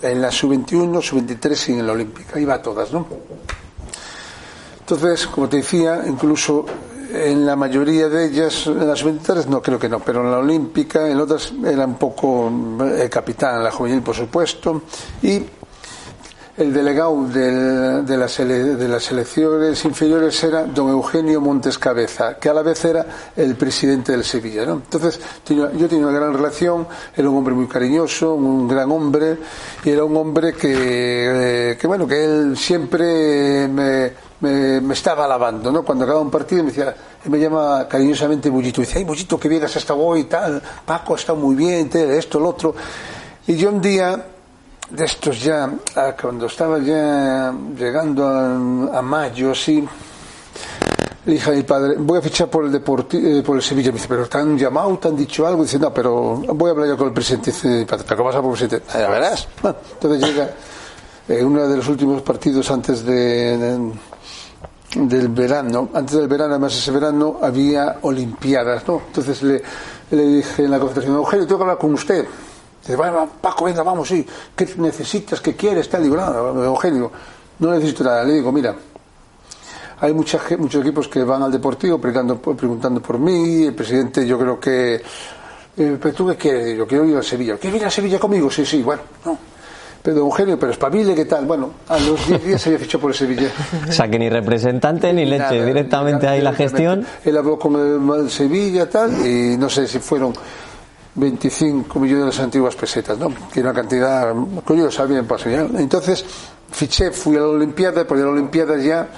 en 0.00 0.20
la 0.20 0.30
sub-21, 0.30 1.00
sub-23 1.00 1.68
y 1.68 1.78
en 1.78 1.86
la 1.86 1.92
olímpica, 1.92 2.40
iba 2.40 2.54
a 2.54 2.62
todas, 2.62 2.92
¿no? 2.92 3.06
Entonces, 4.80 5.26
como 5.28 5.48
te 5.48 5.58
decía, 5.58 6.02
incluso 6.06 6.66
en 7.12 7.46
la 7.46 7.56
mayoría 7.56 8.08
de 8.08 8.26
ellas, 8.26 8.66
en 8.66 8.86
las 8.86 8.98
sub-23 8.98 9.46
no 9.46 9.62
creo 9.62 9.78
que 9.78 9.88
no, 9.88 10.00
pero 10.00 10.22
en 10.22 10.30
la 10.30 10.38
olímpica, 10.38 11.08
en 11.08 11.20
otras 11.20 11.52
era 11.64 11.86
un 11.86 11.94
poco 11.94 12.50
el 12.80 13.08
capitán, 13.08 13.58
en 13.58 13.64
la 13.64 13.70
juvenil 13.70 14.02
por 14.02 14.16
supuesto, 14.16 14.82
y 15.22 15.42
el 16.56 16.72
delegado 16.72 17.24
de, 17.28 18.02
de, 18.02 18.16
las 18.16 18.36
de, 18.36 18.88
las 18.88 19.10
elecciones 19.10 19.84
inferiores 19.86 20.44
era 20.44 20.64
don 20.64 20.90
Eugenio 20.90 21.40
Montes 21.40 21.78
Cabeza, 21.78 22.38
que 22.38 22.50
a 22.50 22.54
la 22.54 22.62
vez 22.62 22.84
era 22.84 23.06
el 23.34 23.54
presidente 23.56 24.12
del 24.12 24.22
Sevilla. 24.22 24.64
Entonces, 24.64 25.18
yo 25.48 25.88
tenía 25.88 26.06
una 26.06 26.18
gran 26.18 26.34
relación, 26.34 26.86
era 27.16 27.30
un 27.30 27.38
hombre 27.38 27.54
muy 27.54 27.66
cariñoso, 27.66 28.34
un 28.34 28.68
gran 28.68 28.90
hombre, 28.90 29.38
y 29.82 29.90
era 29.90 30.04
un 30.04 30.14
hombre 30.14 30.52
que, 30.52 31.70
eh, 31.70 31.78
que 31.78 31.86
bueno, 31.86 32.06
que 32.06 32.22
él 32.22 32.56
siempre 32.58 33.66
me, 33.68 34.12
me, 34.40 34.92
estaba 34.92 35.24
alabando, 35.24 35.72
¿no? 35.72 35.82
Cuando 35.82 36.04
acababa 36.04 36.22
un 36.22 36.30
partido 36.30 36.64
me 36.64 36.70
decía, 36.70 36.94
me 37.24 37.38
llama 37.38 37.86
cariñosamente 37.88 38.50
Bullito, 38.50 38.82
y 38.82 38.84
dice, 38.84 38.98
ay 38.98 39.04
Bullito, 39.04 39.40
que 39.40 39.48
bien 39.48 39.64
has 39.64 39.76
estado 39.76 40.00
hoy 40.00 40.24
tal, 40.24 40.60
Paco 40.84 41.14
ha 41.14 41.16
estado 41.16 41.38
muy 41.38 41.54
bien, 41.54 41.88
esto, 41.94 42.38
lo 42.38 42.50
otro. 42.50 42.74
Y 43.46 43.56
yo 43.56 43.70
un 43.70 43.80
día 43.80 44.26
de 44.92 45.06
estos 45.06 45.42
ya, 45.42 45.72
cuando 46.20 46.46
estaba 46.46 46.78
ya 46.78 47.52
llegando 47.76 48.28
a, 48.92 49.00
mayo, 49.00 49.52
así, 49.52 49.82
le 51.24 51.32
dije 51.32 51.50
a 51.50 51.54
mi 51.54 51.62
padre, 51.62 51.94
voy 51.98 52.18
a 52.18 52.22
fichar 52.22 52.48
por 52.48 52.66
el 52.66 52.74
eh, 52.74 53.42
por 53.42 53.56
el 53.56 53.62
Sevilla. 53.62 53.90
Me 53.90 53.94
dice, 53.94 54.08
pero 54.08 54.28
¿te 54.28 54.36
han 54.36 54.58
llamado? 54.58 54.98
¿Te 54.98 55.08
han 55.08 55.16
dicho 55.16 55.46
algo? 55.46 55.62
dice, 55.62 55.78
no, 55.78 55.94
pero 55.94 56.34
voy 56.36 56.68
a 56.68 56.72
hablar 56.72 56.88
yo 56.88 56.98
con 56.98 57.08
el 57.08 57.14
presidente. 57.14 57.52
Dice, 57.52 57.86
¿pero 57.88 58.04
qué 58.04 58.22
pasa 58.22 58.42
por 58.42 58.52
el 58.52 58.58
presidente? 58.58 58.82
Ah, 58.90 58.98
ya 58.98 59.08
verás. 59.08 59.48
entonces 59.62 60.28
llega 60.28 60.50
en 61.28 61.46
uno 61.46 61.66
de 61.66 61.76
los 61.76 61.88
últimos 61.88 62.20
partidos 62.20 62.70
antes 62.70 63.02
de, 63.02 63.92
del 64.94 65.28
verano, 65.28 65.88
antes 65.94 66.18
del 66.18 66.28
verano, 66.28 66.52
además 66.52 66.76
ese 66.76 66.90
verano 66.90 67.38
había 67.40 67.96
Olimpiadas, 68.02 68.86
¿no? 68.86 69.00
Entonces 69.06 69.42
le, 69.42 69.62
le 70.10 70.26
dije 70.26 70.64
en 70.64 70.70
la 70.70 70.78
concentración, 70.78 71.16
Eugenio, 71.16 71.46
tengo 71.46 71.58
que 71.58 71.64
hablar 71.64 71.78
con 71.78 71.94
usted. 71.94 72.26
Dice, 72.82 72.96
bueno, 72.96 73.28
Paco, 73.40 73.64
venga, 73.64 73.84
vamos, 73.84 74.08
sí. 74.08 74.26
¿Qué 74.56 74.68
necesitas? 74.78 75.40
¿Qué 75.40 75.54
quieres? 75.54 75.88
Tal. 75.88 76.02
Digo, 76.02 76.16
no, 76.16 76.64
Eugenio, 76.64 77.12
no 77.60 77.70
necesito 77.70 78.02
nada. 78.02 78.24
Le 78.24 78.34
digo, 78.34 78.50
mira, 78.50 78.74
hay 80.00 80.12
mucha, 80.12 80.40
muchos 80.58 80.82
equipos 80.82 81.06
que 81.06 81.22
van 81.22 81.44
al 81.44 81.52
Deportivo 81.52 82.00
preguntando, 82.00 83.00
por 83.00 83.18
mí. 83.20 83.66
El 83.66 83.74
presidente, 83.74 84.26
yo 84.26 84.36
creo 84.36 84.58
que. 84.58 84.94
Eh, 84.94 85.96
¿Pero 86.00 86.12
tú 86.12 86.26
qué 86.26 86.36
quieres? 86.36 86.76
Yo 86.76 86.86
quiero 86.86 87.04
ir 87.04 87.16
a 87.16 87.22
Sevilla. 87.22 87.56
¿Quieres 87.56 87.80
ir 87.80 87.86
a 87.86 87.90
Sevilla 87.90 88.18
conmigo? 88.18 88.50
Sí, 88.50 88.66
sí, 88.66 88.82
bueno, 88.82 89.02
no. 89.24 89.38
Pero 90.02 90.16
Eugenio, 90.18 90.58
pero 90.58 90.72
espabile, 90.72 91.14
¿qué 91.14 91.26
tal? 91.26 91.46
Bueno, 91.46 91.70
a 91.88 91.96
los 92.00 92.26
10 92.26 92.44
días 92.44 92.60
se 92.60 92.70
había 92.70 92.80
fichado 92.80 93.02
por 93.02 93.12
el 93.12 93.16
Sevilla. 93.16 93.48
O 93.88 93.92
sea, 93.92 94.10
que 94.10 94.18
ni 94.18 94.28
representante 94.28 95.12
ni 95.12 95.24
leche, 95.24 95.64
directamente 95.64 96.26
ahí 96.26 96.40
la 96.40 96.52
gestión. 96.52 97.06
Él 97.24 97.36
habló 97.36 97.56
con 97.56 97.76
el, 97.76 98.20
el 98.22 98.28
Sevilla, 98.28 98.90
tal, 98.90 99.24
y 99.24 99.56
no 99.56 99.70
sé 99.70 99.86
si 99.86 100.00
fueron 100.00 100.32
25 101.14 102.00
millones 102.00 102.24
de 102.24 102.30
las 102.30 102.40
antiguas 102.40 102.74
pesetas, 102.74 103.18
¿no? 103.18 103.32
Que 103.52 103.60
era 103.60 103.70
una 103.70 103.80
cantidad 103.80 104.34
curiosa, 104.64 105.04
bien 105.04 105.26
pasada. 105.26 105.68
Entonces, 105.78 106.24
fiché, 106.70 107.10
fui 107.10 107.36
a 107.36 107.40
la 107.40 107.48
Olimpiada, 107.48 108.06
por 108.06 108.18
la 108.18 108.28
Olimpiada 108.28 108.78
ya, 108.78 109.08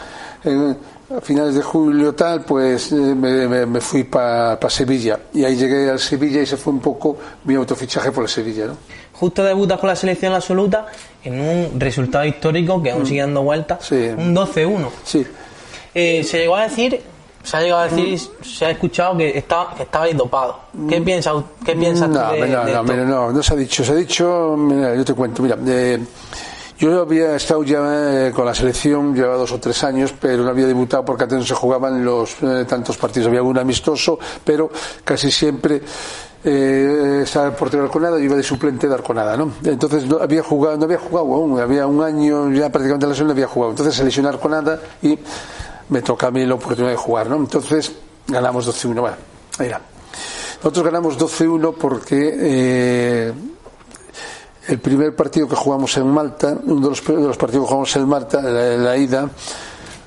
a 0.45 1.21
finales 1.21 1.55
de 1.55 1.63
julio 1.63 2.15
tal, 2.15 2.45
pues 2.45 2.91
eh, 2.93 2.97
me, 2.97 3.81
fui 3.81 4.05
para 4.05 4.59
Sevilla. 4.69 5.21
Y 5.33 5.45
ahí 5.45 5.57
llegué 5.57 5.91
al 5.91 6.01
Sevilla 6.01 6.43
y 6.43 6.47
se 6.47 6.57
fue 6.57 6.73
un 6.73 6.81
poco 6.81 7.17
mi 7.45 7.55
autofichaje 7.55 8.11
por 8.11 8.25
la 8.25 8.29
Sevilla, 8.29 8.67
¿no? 8.67 8.77
Justo 9.13 9.45
debutas 9.45 9.79
con 9.79 9.89
la 9.89 9.97
selección 9.97 10.33
absoluta 10.33 10.87
en 11.23 11.41
un 11.41 11.79
resultado 11.79 12.25
histórico 12.25 12.83
que 12.83 12.91
aún 12.91 13.03
mm. 13.03 13.07
sigue 13.07 13.21
dando 13.21 13.43
vueltas, 13.45 13.91
un 13.93 14.35
12-1. 14.35 14.89
Sí. 15.05 15.25
Eh, 15.95 16.25
se 16.25 16.39
llegó 16.39 16.57
a 16.57 16.65
decir 16.65 17.01
se 17.45 17.57
ha 17.57 17.61
llegado 17.61 17.83
a 17.83 17.89
decir, 17.89 18.19
se 18.43 18.67
ha 18.67 18.71
escuchado 18.71 19.17
que, 19.17 19.39
estaba, 19.39 19.75
que 19.75 19.83
estabais 19.85 20.17
dopado. 20.17 20.59
¿Qué 20.89 20.99
mm. 20.99 21.05
piensas 21.05 21.35
qué 21.65 21.77
piensas 21.77 22.09
no, 22.09 22.33
de, 22.33 22.49
no, 22.49 22.65
no, 22.65 22.83
Mira, 22.83 23.05
no, 23.05 23.31
no 23.31 23.43
se 23.43 23.53
ha 23.53 23.57
dicho. 23.57 23.85
Se 23.85 23.93
ha 23.93 23.97
dicho, 23.97 24.57
mira, 24.57 24.95
yo 24.97 25.05
te 25.05 25.15
cuento, 25.15 25.43
mira, 25.43 25.57
eh, 25.67 26.01
yo 26.79 27.03
había 27.03 27.37
estado 27.37 27.63
ya 27.63 27.79
eh, 28.27 28.33
con 28.35 28.47
la 28.47 28.55
selección, 28.55 29.15
llevaba 29.15 29.37
dos 29.37 29.53
o 29.53 29.61
tres 29.61 29.85
años, 29.85 30.13
pero 30.19 30.43
no 30.43 30.51
había 30.51 30.67
debutado 30.67 31.05
porque 31.05 31.25
antes 31.25 31.39
no 31.39 31.45
se 31.45 31.55
jugaban 31.55 32.05
los 32.05 32.43
eh, 32.43 32.65
tantos 32.67 32.97
partidos. 32.97 33.29
Había 33.29 33.41
algún 33.41 33.59
amistoso, 33.59 34.19
pero 34.43 34.71
casi 35.05 35.31
siempre 35.31 35.83
eh, 36.43 37.21
estaba 37.23 37.47
el 37.47 37.53
portero 37.53 37.83
de 37.83 37.89
Arconada 37.89 38.19
y 38.19 38.25
iba 38.25 38.37
de 38.37 38.43
suplente 38.43 38.89
de 38.89 38.95
Arconada, 38.95 39.37
¿no? 39.37 39.53
Entonces 39.65 40.07
no 40.07 40.19
había 40.19 40.43
jugado, 40.43 40.77
no 40.77 40.85
había 40.85 40.99
jugado 40.99 41.35
aún, 41.35 41.61
había 41.61 41.87
un 41.87 42.03
año 42.03 42.51
ya 42.51 42.71
prácticamente 42.71 43.07
la 43.07 43.15
selección 43.15 43.29
no 43.29 43.33
había 43.33 43.47
jugado. 43.47 43.71
Entonces 43.71 43.95
se 43.95 44.05
lesionó 44.05 44.29
Arconada 44.31 44.81
y 45.01 45.19
me 45.89 46.03
toca 46.03 46.29
a 46.29 46.31
mí 46.31 46.45
la 46.45 46.55
oportunidad 46.55 46.93
de 46.93 46.97
jugar, 46.97 47.29
¿no? 47.29 47.37
Entonces 47.37 47.93
ganamos 48.27 48.67
12-1. 48.67 49.01
Bueno, 49.01 49.17
mira, 49.59 49.81
nosotros 50.59 50.85
ganamos 50.85 51.19
12-1 51.19 51.75
porque 51.79 52.35
eh, 52.37 53.33
el 54.69 54.79
primer 54.79 55.15
partido 55.15 55.49
que 55.49 55.57
jugamos 55.57 55.97
en 55.97 56.07
Malta, 56.07 56.57
uno 56.65 56.81
de 56.81 56.89
los, 56.89 57.05
de 57.05 57.39
partidos 57.39 57.65
que 57.65 57.69
jugamos 57.69 57.97
en 57.97 58.09
Malta, 58.09 58.41
la, 58.41 58.77
la 58.77 58.97
ida, 58.97 59.29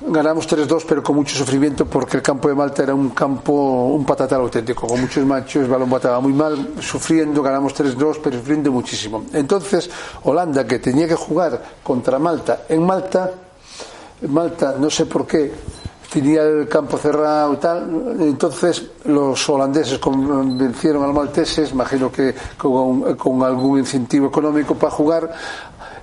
ganamos 0.06 0.48
3-2 0.48 0.84
pero 0.88 1.02
con 1.02 1.16
mucho 1.16 1.36
sufrimiento 1.36 1.86
porque 1.86 2.16
el 2.16 2.22
campo 2.22 2.48
de 2.48 2.54
Malta 2.54 2.82
era 2.82 2.94
un 2.94 3.10
campo, 3.10 3.52
un 3.52 4.04
patatal 4.04 4.40
auténtico, 4.40 4.86
con 4.86 5.00
muchos 5.00 5.24
machos, 5.24 5.62
el 5.62 5.68
balón 5.68 5.90
bataba 5.90 6.20
muy 6.20 6.32
mal, 6.32 6.74
sufriendo, 6.80 7.42
ganamos 7.42 7.74
3-2 7.74 8.18
pero 8.22 8.38
sufriendo 8.38 8.72
muchísimo. 8.72 9.24
Entonces 9.32 9.90
Holanda 10.24 10.66
que 10.66 10.78
tenía 10.78 11.06
que 11.06 11.14
jugar 11.14 11.62
contra 11.82 12.18
Malta 12.18 12.62
en 12.68 12.84
Malta, 12.84 13.30
Malta, 14.22 14.74
no 14.78 14.90
sé 14.90 15.06
por 15.06 15.26
qué, 15.26 15.52
tenía 16.12 16.42
el 16.42 16.68
campo 16.68 16.96
cerrado 16.96 17.54
y 17.54 17.56
tal. 17.58 18.16
Entonces 18.20 18.90
los 19.04 19.48
holandeses 19.48 19.98
convencieron 19.98 21.04
a 21.04 21.06
los 21.06 21.16
malteses, 21.16 21.70
imagino 21.72 22.10
que 22.10 22.34
con, 22.56 23.42
algún 23.42 23.78
incentivo 23.78 24.28
económico 24.28 24.74
para 24.74 24.90
jugar 24.90 25.32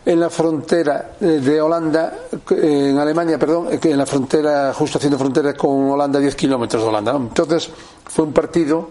en 0.06 0.20
la 0.20 0.30
frontera 0.30 1.14
eh, 1.20 1.26
de 1.26 1.60
Holanda, 1.60 2.14
en 2.52 2.98
Alemania, 2.98 3.40
perdón, 3.40 3.70
eh, 3.72 3.80
en 3.82 3.98
la 3.98 4.06
frontera, 4.06 4.72
justo 4.74 5.00
haciendo 5.00 5.18
frontera 5.18 5.54
con 5.56 5.90
Holanda, 5.90 6.20
10 6.20 6.36
kilómetros 6.36 6.84
de 6.84 6.90
Holanda. 6.90 7.16
Entonces 7.16 7.70
fue 8.06 8.26
un 8.26 8.32
partido 8.32 8.90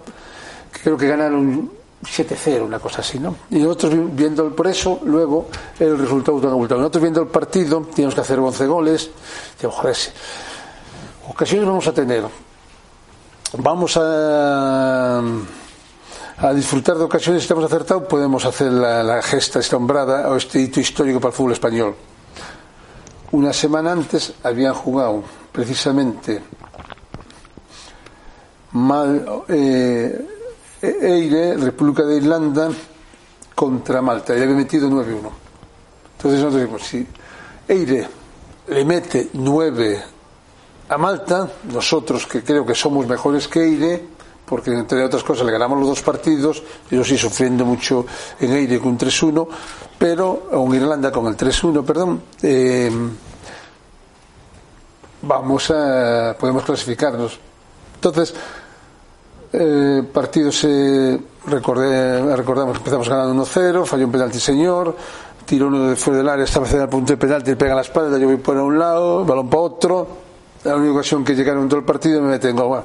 que 0.73 0.81
creo 0.81 0.97
que 0.97 1.07
ganaron 1.07 1.84
7-0, 2.05 2.63
una 2.63 2.79
cosa 2.79 3.01
así, 3.01 3.19
¿no? 3.19 3.37
Y 3.51 3.59
nosotros 3.59 3.93
viendo 4.15 4.55
por 4.55 4.67
eso, 4.67 5.01
luego 5.05 5.49
el 5.79 5.99
resultado 5.99 6.41
tan 6.41 6.51
abultado. 6.51 6.81
Nosotros 6.81 7.03
viendo 7.03 7.23
el 7.23 7.29
partido, 7.29 7.81
teníamos 7.93 8.15
que 8.15 8.21
hacer 8.21 8.39
11 8.39 8.67
goles, 8.67 9.11
decíamos, 9.55 9.79
joder, 9.79 9.97
ocasiones 11.29 11.67
vamos 11.67 11.87
a 11.87 11.93
tener. 11.93 12.25
Vamos 13.57 13.97
a, 13.97 15.23
disfrutar 16.55 16.97
de 16.97 17.05
ocasiones, 17.05 17.43
si 17.43 17.45
estamos 17.45 17.65
acertados, 17.65 18.05
podemos 18.05 18.45
hacer 18.45 18.73
la, 18.73 19.23
gesta, 19.23 19.61
esta 19.61 19.77
hombrada 19.77 20.29
o 20.29 20.37
este 20.37 20.61
hito 20.61 20.81
histórico 20.81 21.21
para 21.21 21.31
el 21.31 21.37
fútbol 21.37 21.53
español. 21.53 21.95
Una 23.33 23.53
semana 23.53 23.93
antes 23.93 24.35
habían 24.43 24.75
jugado 24.75 25.23
precisamente 25.53 26.43
mal. 28.73 29.45
Eh, 29.49 30.27
Eire, 30.87 31.57
República 31.57 32.05
de 32.05 32.17
Irlanda, 32.17 32.71
contra 33.55 34.03
Malta. 34.03 34.35
Y 34.35 34.39
le 34.39 34.45
había 34.45 34.57
metido 34.57 34.89
9-1. 34.89 35.31
Entonces 36.17 36.41
nosotros 36.41 36.55
decimos, 36.55 36.83
si 36.83 37.07
Eire 37.69 38.09
le 38.69 38.85
mete 38.85 39.31
9 39.33 40.03
a 40.89 40.99
Malta, 40.99 41.49
nosotros 41.73 42.27
que 42.27 42.43
creo 42.43 42.65
que 42.65 42.75
somos 42.75 43.07
mejores 43.07 43.49
que 43.49 43.63
Eire, 43.63 44.05
porque 44.47 44.71
entre 44.71 45.03
otras 45.03 45.23
cosas 45.23 45.47
le 45.47 45.53
ganamos 45.53 45.79
los 45.79 45.89
dos 45.89 46.03
partidos, 46.03 46.63
yo 46.91 47.03
sí 47.03 47.17
sufriendo 47.17 47.65
mucho 47.65 48.07
en 48.41 48.53
Eire 48.53 48.79
con 48.79 48.99
3-1, 48.99 49.49
pero, 49.99 50.49
o 50.53 50.67
en 50.67 50.83
Irlanda 50.83 51.11
con 51.11 51.27
el 51.27 51.37
3-1, 51.37 51.85
perdón, 51.85 52.23
eh, 52.43 52.91
vamos 55.23 55.71
a, 55.71 56.37
podemos 56.39 56.65
clasificarnos. 56.65 57.39
Entonces, 57.95 58.35
eh, 59.57 60.03
partido 60.13 60.51
se 60.51 61.19
recordé, 61.47 62.35
recordamos 62.35 62.77
empezamos 62.79 63.09
ganando 63.09 63.45
1-0, 63.45 63.87
falló 63.87 64.07
un 64.07 64.13
penalti 64.13 64.41
señor, 64.41 64.97
tiró 65.45 65.69
uno 65.69 65.91
de 65.91 65.97
fuera 65.97 66.19
del 66.19 66.29
área, 66.29 66.45
estaba 66.45 66.67
cerca 66.67 66.83
del 66.83 66.91
punto 66.91 67.13
de 67.13 67.17
penalti, 67.17 67.55
pega 67.55 67.75
la 67.75 67.83
espalda, 67.83 68.19
yo 68.19 68.27
voy 68.27 68.37
por 68.39 68.57
un 68.57 68.79
lado, 68.79 69.25
balón 69.25 69.49
para 69.49 69.63
otro, 69.63 70.09
la 70.65 70.75
única 70.77 70.95
ocasión 70.95 71.25
que 71.25 71.35
llegaron 71.35 71.69
todo 71.69 71.79
el 71.81 71.87
partido 71.87 72.21
me 72.21 72.31
meten 72.31 72.57
gol. 72.57 72.83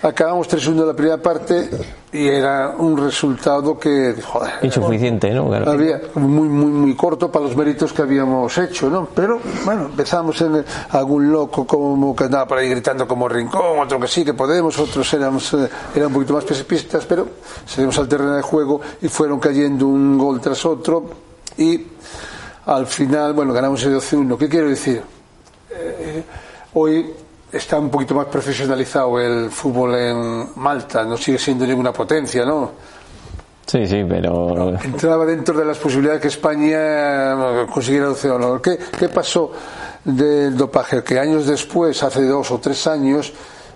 Acabamos 0.00 0.48
3-1 0.48 0.86
la 0.86 0.94
primera 0.94 1.20
parte 1.20 1.68
y 2.12 2.28
era 2.28 2.70
un 2.78 2.96
resultado 2.96 3.76
que, 3.76 4.14
joder, 4.22 4.52
insuficiente, 4.62 5.32
¿no? 5.32 5.52
Había 5.52 6.00
muy, 6.14 6.48
muy, 6.48 6.70
muy 6.70 6.94
corto 6.94 7.32
para 7.32 7.46
los 7.46 7.56
méritos 7.56 7.92
que 7.92 8.02
habíamos 8.02 8.56
hecho, 8.58 8.88
¿no? 8.88 9.08
Pero 9.12 9.40
bueno, 9.64 9.86
empezamos 9.86 10.40
en 10.40 10.64
algún 10.90 11.32
loco 11.32 11.66
como 11.66 12.14
que 12.14 12.24
andaba 12.24 12.46
por 12.46 12.58
ahí 12.58 12.68
gritando 12.68 13.08
como 13.08 13.28
rincón, 13.28 13.80
otro 13.80 13.98
que 13.98 14.06
sí 14.06 14.24
que 14.24 14.34
podemos, 14.34 14.78
otros 14.78 15.12
éramos, 15.14 15.52
eh, 15.54 15.68
eran 15.96 16.08
un 16.08 16.14
poquito 16.14 16.34
más 16.34 16.44
pesimistas, 16.44 17.04
pero 17.04 17.26
salimos 17.66 17.98
al 17.98 18.06
terreno 18.06 18.36
de 18.36 18.42
juego 18.42 18.80
y 19.02 19.08
fueron 19.08 19.40
cayendo 19.40 19.88
un 19.88 20.16
gol 20.16 20.40
tras 20.40 20.64
otro 20.64 21.10
y 21.56 21.86
al 22.66 22.86
final, 22.86 23.32
bueno, 23.32 23.52
ganamos 23.52 23.82
el 23.84 23.96
12-1. 23.96 24.38
¿Qué 24.38 24.48
quiero 24.48 24.68
decir? 24.68 25.02
Eh, 25.70 26.22
hoy 26.74 27.12
está 27.52 27.78
un 27.78 27.90
poquito 27.90 28.14
más 28.14 28.26
profesionalizado 28.26 29.18
el 29.20 29.50
fútbol 29.50 29.94
en 29.94 30.48
Malta, 30.56 31.04
no 31.04 31.16
sigue 31.16 31.38
siendo 31.38 31.66
ninguna 31.66 31.92
potencia, 31.92 32.44
¿no? 32.44 32.72
Sí, 33.66 33.86
sí, 33.86 34.04
pero... 34.08 34.78
Entraba 34.82 35.26
dentro 35.26 35.58
de 35.58 35.64
las 35.64 35.76
posibilidades 35.76 36.22
que 36.22 36.28
España 36.28 37.66
consiguiera 37.66 38.06
12 38.06 38.30
oro. 38.30 38.62
¿Qué, 38.62 38.78
¿Qué 38.98 39.10
pasó 39.10 39.52
del 40.04 40.56
dopaje? 40.56 41.04
Que 41.04 41.18
años 41.18 41.46
después, 41.46 42.02
hace 42.02 42.24
dos 42.24 42.50
o 42.50 42.58
tres 42.58 42.86
años, 42.86 43.30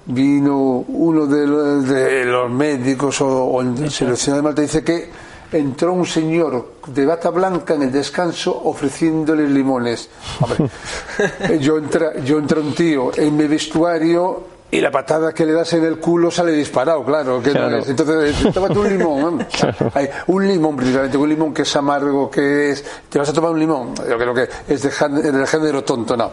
vino 0.06 0.84
uno 0.88 1.26
de 1.26 1.46
los, 1.46 1.88
de 1.88 2.24
los 2.24 2.50
médicos 2.50 3.20
o, 3.20 3.44
o 3.44 3.60
el 3.60 3.90
seleccionado 3.90 4.42
de 4.42 4.42
Malta 4.42 4.62
dice 4.62 4.82
que 4.82 5.10
entró 5.52 5.92
un 5.92 6.06
señor 6.06 6.71
de 6.86 7.06
bata 7.06 7.30
blanca 7.30 7.74
en 7.74 7.82
el 7.82 7.92
descanso 7.92 8.60
ofreciéndole 8.64 9.48
limones. 9.48 10.08
Hombre, 10.40 10.70
yo 11.60 11.78
entra, 11.78 12.18
yo 12.24 12.38
entra 12.38 12.60
un 12.60 12.74
tío 12.74 13.10
en 13.16 13.36
mi 13.36 13.46
vestuario 13.46 14.50
y 14.70 14.80
la 14.80 14.90
patada 14.90 15.34
que 15.34 15.44
le 15.44 15.52
das 15.52 15.72
en 15.74 15.84
el 15.84 15.98
culo 15.98 16.30
sale 16.30 16.52
disparado, 16.52 17.04
claro. 17.04 17.42
Que 17.42 17.50
Claro. 17.50 17.70
No 17.70 17.76
es. 17.78 17.88
Entonces, 17.90 18.34
eh, 18.46 18.50
tómate 18.52 18.78
un 18.78 18.88
limón. 18.88 19.46
un 20.28 20.48
limón, 20.48 20.76
principalmente, 20.76 21.18
un 21.18 21.28
limón 21.28 21.52
que 21.52 21.62
es 21.62 21.76
amargo, 21.76 22.30
que 22.30 22.70
es. 22.70 22.84
¿Te 23.10 23.18
vas 23.18 23.28
a 23.28 23.32
tomar 23.34 23.50
un 23.50 23.58
limón? 23.60 23.94
Yo 23.96 24.16
creo 24.16 24.32
que 24.34 24.48
es 24.68 24.82
del 24.82 25.46
género 25.46 25.84
tonto, 25.84 26.16
no. 26.16 26.30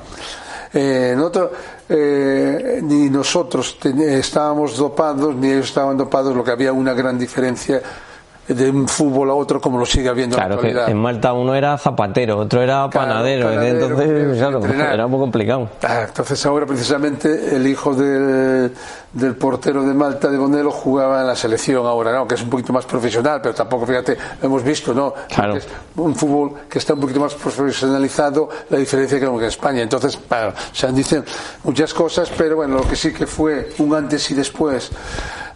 Eh, 0.72 1.14
nosotros, 1.18 1.50
eh, 1.90 2.80
ni 2.84 3.10
nosotros 3.10 3.78
ten- 3.80 4.02
estábamos 4.02 4.78
dopados, 4.78 5.36
ni 5.36 5.50
ellos 5.52 5.66
estaban 5.66 5.98
dopados, 5.98 6.34
lo 6.36 6.44
que 6.44 6.52
había 6.52 6.72
una 6.72 6.94
gran 6.94 7.18
diferencia 7.20 7.82
de 8.50 8.70
un 8.70 8.88
fútbol 8.88 9.30
a 9.30 9.34
otro, 9.34 9.62
como 9.62 9.78
lo 9.80 9.86
sigue 9.86 10.10
habiendo 10.10 10.36
Claro, 10.36 10.56
en 10.56 10.60
que 10.62 10.66
la 10.68 10.70
actualidad. 10.82 10.90
en 10.92 11.02
Malta 11.02 11.34
uno 11.34 11.56
era 11.56 11.78
zapatero, 11.78 12.38
otro 12.40 12.62
era 12.62 12.88
Claro, 12.90 13.08
panadero, 13.08 13.48
panadero, 13.50 13.86
entonces, 13.86 14.38
claro, 14.38 14.94
era 14.94 15.06
poco 15.08 15.20
complicado. 15.20 15.70
Ah, 15.84 16.06
entonces 16.08 16.46
ahora 16.46 16.66
precisamente 16.66 17.56
el 17.56 17.68
hijo 17.68 17.94
del, 17.96 18.72
del 19.14 19.36
portero 19.36 19.84
de 19.84 19.94
Malta 19.94 20.30
de 20.30 20.38
Bonelo 20.38 20.72
jugaba 20.72 21.22
en 21.22 21.28
la 21.28 21.36
selección 21.36 21.86
ahora, 21.86 22.12
¿no? 22.12 22.28
Que 22.28 22.36
es 22.36 22.42
un 22.42 22.50
poquito 22.50 22.74
más 22.74 22.86
profesional, 22.86 23.40
pero 23.42 23.54
tampoco, 23.56 23.86
fíjate, 23.86 24.18
lo 24.42 24.48
hemos 24.48 24.64
visto, 24.64 24.94
¿no? 24.94 25.14
Claro. 25.34 25.56
Es 25.56 25.68
un 25.96 26.16
fútbol 26.16 26.54
que 26.70 26.80
está 26.80 26.94
un 26.94 27.02
poquito 27.02 27.20
más 27.20 27.36
profesionalizado, 27.36 28.50
la 28.70 28.78
diferencia 28.78 29.20
que 29.20 29.26
en 29.26 29.44
España. 29.44 29.82
Entonces, 29.82 30.18
bueno, 30.28 30.54
se 30.74 30.92
dicen 30.92 31.24
muchas 31.64 31.94
cosas, 31.94 32.32
pero 32.38 32.56
bueno, 32.58 32.78
lo 32.78 32.88
que 32.88 32.96
sí 32.96 33.14
que 33.14 33.28
fue 33.28 33.70
un 33.80 33.94
antes 33.94 34.30
y 34.32 34.34
después 34.34 34.92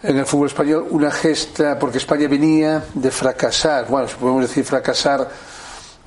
en 0.02 0.18
el 0.18 0.26
fútbol 0.26 0.48
español, 0.48 0.86
una 0.90 1.10
gesta, 1.10 1.78
porque 1.78 1.96
España 1.98 2.28
venía 2.28 2.83
de 2.92 3.10
fracasar, 3.10 3.86
bueno, 3.88 4.08
si 4.08 4.16
podemos 4.16 4.42
decir 4.42 4.64
fracasar 4.64 5.28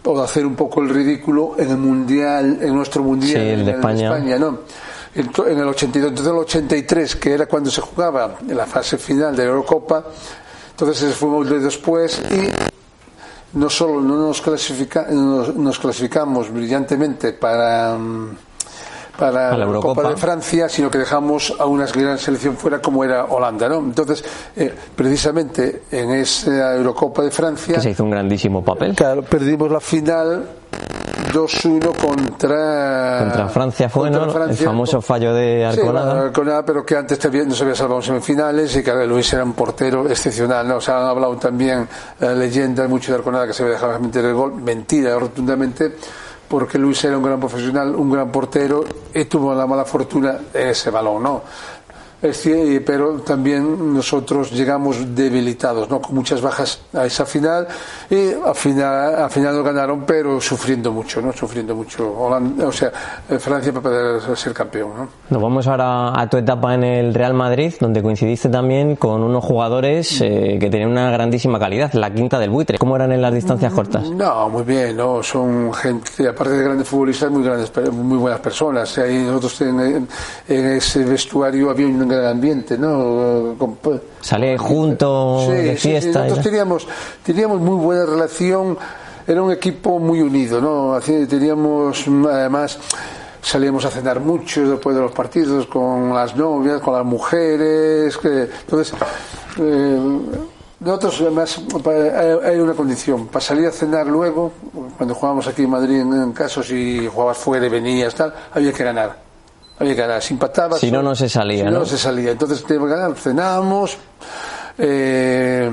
o 0.03 0.17
de 0.17 0.23
hacer 0.23 0.45
un 0.45 0.55
poco 0.55 0.81
el 0.81 0.89
ridículo 0.89 1.55
en 1.57 1.69
el 1.71 1.77
mundial, 1.77 2.59
en 2.61 2.75
nuestro 2.75 3.03
mundial, 3.03 3.41
Sí, 3.41 3.49
el 3.49 3.65
de 3.65 3.71
en 3.71 3.77
España. 3.79 4.37
¿no? 4.39 4.59
Ento- 5.15 5.47
En 5.47 5.57
el 5.57 5.67
82, 5.67 6.09
entonces 6.11 6.27
en 6.31 6.35
el 6.37 6.41
83, 6.43 7.15
que 7.15 7.33
era 7.33 7.45
cuando 7.47 7.69
se 7.71 7.81
jugaba 7.81 8.35
en 8.47 8.55
la 8.55 8.65
fase 8.65 8.97
final 8.97 9.35
de 9.35 9.43
la 9.43 9.49
Eurocopa, 9.49 10.05
entonces 10.71 11.15
fuimos 11.15 11.49
de 11.49 11.59
después 11.59 12.21
y 12.31 13.57
no 13.57 13.69
solo 13.69 13.99
no 14.01 14.15
nos, 14.27 14.41
clasifica, 14.41 15.07
nos, 15.09 15.55
nos 15.55 15.79
clasificamos 15.79 16.51
brillantemente 16.53 17.33
para 17.33 17.97
para 19.17 19.51
la 19.51 19.57
la 19.57 19.65
Copa 19.65 19.77
Eurocopa. 19.77 20.09
de 20.09 20.17
Francia, 20.17 20.69
sino 20.69 20.89
que 20.91 20.97
dejamos 20.99 21.53
a 21.59 21.65
una 21.65 21.85
gran 21.87 22.17
selección 22.17 22.55
fuera 22.57 22.79
como 22.79 23.03
era 23.03 23.25
Holanda, 23.25 23.67
¿no? 23.69 23.77
Entonces, 23.79 24.23
eh, 24.55 24.73
precisamente 24.95 25.83
en 25.91 26.11
esa 26.11 26.75
Eurocopa 26.75 27.23
de 27.23 27.31
Francia, 27.31 27.75
Que 27.75 27.81
se 27.81 27.89
hizo 27.91 28.03
un 28.03 28.11
grandísimo 28.11 28.63
papel. 28.63 28.93
claro, 28.95 29.23
perdimos 29.23 29.71
la 29.71 29.79
final 29.79 30.47
2-1 31.33 31.91
contra 31.97 33.19
Contra 33.19 33.49
Francia 33.49 33.89
fue, 33.89 34.03
contra 34.09 34.25
¿no? 34.25 34.31
Francia. 34.31 34.61
El 34.63 34.67
famoso 34.67 35.01
fallo 35.01 35.33
de 35.33 35.67
Sí, 35.73 35.81
bueno, 35.81 35.99
Arconada. 35.99 36.21
Arconada, 36.27 36.65
pero 36.65 36.85
que 36.85 36.95
antes 36.95 37.19
también 37.19 37.49
nos 37.49 37.61
había 37.61 37.75
salvado 37.75 37.99
en 37.99 38.05
semifinales 38.05 38.75
y 38.77 38.83
que 38.83 38.93
Luis 39.05 39.31
era 39.33 39.43
un 39.43 39.53
portero 39.53 40.07
excepcional. 40.09 40.67
¿no? 40.67 40.77
O 40.77 40.81
sea, 40.81 40.97
han 40.99 41.05
hablado 41.07 41.35
también 41.37 41.87
eh, 42.21 42.33
leyendas 42.35 42.87
mucho 42.89 43.11
de 43.11 43.17
Arconada 43.17 43.45
que 43.47 43.53
se 43.53 43.63
había 43.63 43.75
dejado 43.75 43.99
meter 43.99 44.23
el 44.25 44.33
gol. 44.33 44.55
Mentira, 44.55 45.17
rotundamente, 45.19 45.95
porque 46.47 46.77
Luis 46.77 47.03
era 47.03 47.17
un 47.17 47.23
gran 47.23 47.39
profesional, 47.39 47.95
un 47.95 48.11
gran 48.11 48.31
portero 48.31 48.85
y 49.13 49.25
tuvo 49.25 49.53
la 49.53 49.65
mala 49.67 49.85
fortuna 49.85 50.37
en 50.53 50.69
ese 50.69 50.89
balón, 50.89 51.23
¿no? 51.23 51.41
Es 52.19 52.45
ci- 52.47 52.81
pero 52.83 53.19
también 53.19 53.93
nosotros 53.93 54.51
llegamos 54.51 55.15
debilitados, 55.15 55.87
¿no? 55.87 56.01
con 56.01 56.15
muchas 56.15 56.41
bajas 56.41 56.79
a 56.93 57.05
esa 57.05 57.27
final 57.27 57.67
y 58.09 58.31
al 58.33 58.55
final, 58.55 59.15
al 59.15 59.29
final 59.29 59.55
nos 59.55 59.63
ganaron, 59.63 60.03
pero 60.03 60.41
sufriendo 60.41 60.91
mucho, 60.91 61.21
¿no? 61.21 61.31
sufriendo 61.31 61.75
mucho. 61.75 62.11
Holanda- 62.11 62.65
o 62.67 62.71
sea, 62.71 62.91
eh, 63.29 63.37
Francia 63.37 63.71
para 63.71 63.83
poder 63.83 64.35
ser 64.37 64.51
campeón. 64.53 64.89
¿no? 64.97 65.07
Nos 65.29 65.41
vamos 65.41 65.67
ahora 65.67 66.19
a 66.19 66.27
tu 66.27 66.37
etapa 66.37 66.73
en 66.73 66.83
el 66.83 67.13
Real 67.13 67.35
Madrid, 67.35 67.73
donde 67.79 68.01
coincidiste 68.01 68.49
también 68.49 68.95
con 68.95 69.21
unos 69.21 69.43
jugadores 69.43 70.19
eh, 70.21 70.57
que 70.59 70.69
tenían 70.71 70.89
una 70.89 71.11
grandísima 71.11 71.59
calidad, 71.59 71.93
la 71.93 72.11
quinta 72.11 72.39
del 72.39 72.49
buitre. 72.49 72.79
¿Cómo 72.79 72.95
eran 72.95 73.11
en 73.11 73.21
las 73.21 73.33
distancias 73.33 73.71
cortas? 73.71 74.09
No, 74.09 74.49
muy 74.49 74.63
bien, 74.63 74.97
¿no? 74.97 75.21
Son 75.21 75.71
gente, 75.71 76.27
aparte 76.27 76.53
de 76.53 76.63
grandes 76.63 76.87
futbolistas, 76.87 77.29
muy 77.29 77.43
grandes, 77.43 77.71
muy 77.93 78.17
buenas 78.17 78.39
personas. 78.39 78.97
Ahí 78.97 79.19
nosotros 79.23 79.61
en- 79.61 80.07
en 80.47 80.65
ese 80.77 81.03
vestuario 81.05 81.69
había 81.69 81.85
un 81.85 82.06
gran 82.07 82.25
ambiente, 82.25 82.77
¿no? 82.77 83.55
Con- 83.57 83.77
Salíais 84.21 84.59
juntos 84.59 85.45
Sí, 85.45 85.51
de 85.51 85.71
sí, 85.71 85.77
sí, 85.77 85.87
fiesta. 85.89 86.09
y 86.09 86.23
nosotros 86.23 86.43
teníamos, 86.43 86.87
teníamos 87.23 87.61
muy 87.61 87.75
buena 87.83 88.05
relación, 88.05 88.77
era 89.27 89.41
un 89.41 89.51
equipo 89.51 89.99
muy 89.99 90.21
unido, 90.21 90.59
¿no? 90.61 90.93
Así, 90.93 91.25
Teníamos, 91.27 92.05
además, 92.29 92.79
salíamos 93.41 93.85
a 93.85 93.89
cenar 93.89 94.19
mucho 94.19 94.69
después 94.71 94.95
de 94.95 95.01
los 95.01 95.11
partidos 95.11 95.67
con 95.67 96.13
las 96.13 96.35
novias, 96.35 96.81
con 96.81 96.93
las 96.93 97.05
mujeres, 97.05 98.17
que, 98.17 98.49
entonces, 98.61 98.93
eh, 99.59 100.19
nosotros 100.79 101.21
además 101.21 101.59
pa- 101.83 101.91
hay 102.45 102.57
una 102.59 102.73
condición, 102.73 103.27
para 103.27 103.43
salir 103.43 103.67
a 103.67 103.71
cenar 103.71 104.07
luego, 104.07 104.51
cuando 104.97 105.15
jugábamos 105.15 105.47
aquí 105.47 105.63
en 105.63 105.69
Madrid 105.71 105.99
en, 106.01 106.13
en 106.13 106.31
casos 106.33 106.69
y 106.71 107.07
jugabas 107.07 107.37
fuera 107.37 107.65
y 107.65 107.69
venías, 107.69 108.13
tal, 108.15 108.33
había 108.53 108.71
que 108.71 108.83
ganar. 108.83 109.26
Había 109.79 109.95
que 109.95 110.01
ganar, 110.01 110.21
si 110.23 110.33
empatabas. 110.33 110.79
Si 110.79 110.91
no, 110.91 111.03
no 111.03 111.15
se 111.15 111.29
salía, 111.29 111.65
si 111.65 111.71
no, 111.71 111.79
¿no? 111.79 111.85
se 111.85 111.97
salía. 111.97 112.31
Entonces 112.31 112.63
teníamos 112.63 112.89
que 112.89 112.95
ganar, 112.95 113.15
cenábamos. 113.17 113.97
eh, 114.79 115.71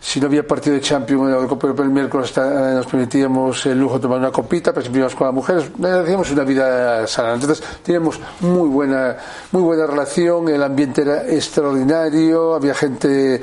si 0.00 0.20
no 0.20 0.26
había 0.26 0.46
partido 0.46 0.74
de 0.74 0.80
Champions 0.82 1.22
en 1.32 1.40
la 1.42 1.46
Copa 1.46 1.68
Europea 1.68 1.86
el 1.86 1.92
miércoles 1.92 2.28
está- 2.28 2.74
nos 2.74 2.86
permitíamos 2.86 3.64
el 3.66 3.78
lujo 3.78 3.94
de 3.96 4.00
tomar 4.02 4.18
una 4.18 4.32
copita, 4.32 4.72
pero 4.72 4.82
siempre 4.82 4.98
íbamos 5.00 5.14
con 5.14 5.26
las 5.28 5.34
mujeres, 5.34 5.64
eh, 5.82 6.00
hacíamos 6.02 6.30
una 6.32 6.42
vida 6.44 7.06
sana. 7.06 7.34
Entonces 7.34 7.62
teníamos 7.84 8.18
muy 8.40 8.68
buena, 8.68 9.16
muy 9.52 9.62
buena 9.62 9.86
relación, 9.86 10.48
el 10.48 10.62
ambiente 10.62 11.02
era 11.02 11.22
extraordinario, 11.28 12.54
había 12.54 12.74
gente 12.74 13.40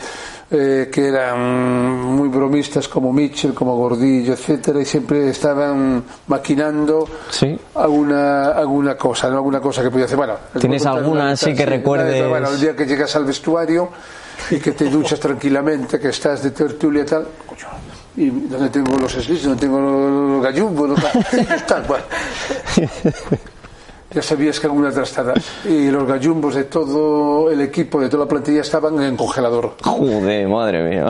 eh, 0.52 0.90
que 0.92 1.08
eran 1.08 2.02
muy 2.16 2.28
bromistas 2.28 2.88
como 2.88 3.14
Mitchell, 3.14 3.54
como 3.54 3.76
Gordillo, 3.78 4.34
etcétera, 4.34 4.82
y 4.82 4.86
siempre 4.86 5.30
estaban 5.30 6.04
maquinando 6.28 7.08
Sí. 7.30 7.58
alguna 7.76 8.50
alguna 8.52 8.96
cosa, 8.98 9.30
¿no? 9.30 9.38
alguna 9.38 9.60
cosa 9.62 9.84
que 9.84 9.92
podía 9.92 10.06
hacer. 10.06 10.18
Bueno, 10.18 10.34
¿Tienes 10.60 10.86
alguna 10.86 11.22
una 11.24 11.32
así 11.32 11.54
que 11.54 11.66
recuerdes? 11.66 12.20
una 12.20 12.30
Bueno, 12.30 12.50
el 12.50 12.60
día 12.60 12.76
que 12.76 12.86
llegas 12.86 13.16
al 13.16 13.26
vestuario 13.26 13.90
y 14.50 14.58
que 14.58 14.72
te 14.72 14.90
duchas 14.90 15.20
tranquilamente, 15.20 16.00
que 16.00 16.10
estás 16.10 16.42
de 16.42 16.52
tertulia 16.52 17.04
y 17.04 17.06
tal, 17.06 17.28
y 18.18 18.30
donde 18.30 18.70
tengo 18.70 18.98
los 18.98 19.12
slips, 19.14 19.44
donde 19.44 19.60
tengo 19.62 19.80
los 19.80 20.44
gallumbos, 20.44 21.00
tal, 21.68 21.84
bueno. 21.84 22.04
Ya 24.12 24.22
sabías 24.24 24.60
que 24.60 24.66
alguna 24.66 24.92
trastada. 24.92 25.34
Y 25.66 25.92
los 25.92 26.08
gallumbos 26.08 26.56
de 26.56 26.64
todo 26.64 27.52
el 27.52 27.62
equipo, 27.62 28.00
de 28.02 28.10
toda 28.10 28.24
la 28.26 28.30
plantilla, 28.30 28.62
estaban 28.62 28.96
en 28.96 29.02
el 29.04 29.16
congelador. 29.16 29.76
Joder, 29.84 30.48
madre 30.48 30.82
mía. 30.90 31.10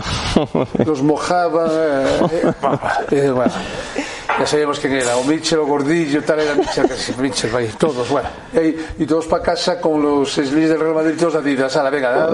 Los 0.85 1.01
mojaba. 1.01 1.67
eh, 1.71 2.51
eh, 3.11 3.31
bueno, 3.33 3.53
ya 4.37 4.45
sabíamos 4.45 4.79
quién 4.79 4.93
era, 4.93 5.15
o 5.15 5.23
Mitchell 5.23 5.59
o 5.59 5.65
Gordillo, 5.65 6.21
tal 6.23 6.41
era 6.41 6.55
Mitchell, 6.55 6.87
casi 6.89 7.13
Mitchell, 7.21 7.51
vaya, 7.51 7.71
todos, 7.77 8.09
bueno. 8.09 8.27
Y, 8.53 8.57
ahí- 8.57 8.85
y 8.99 9.05
todos 9.05 9.27
para 9.27 9.43
casa 9.43 9.79
con 9.79 10.01
los 10.01 10.33
slips 10.33 10.69
del 10.69 10.79
Real 10.79 10.95
Madrid, 10.95 11.15
todos 11.17 11.35
adidas, 11.35 11.75
a 11.77 11.83
la 11.83 11.89
venga. 11.89 12.29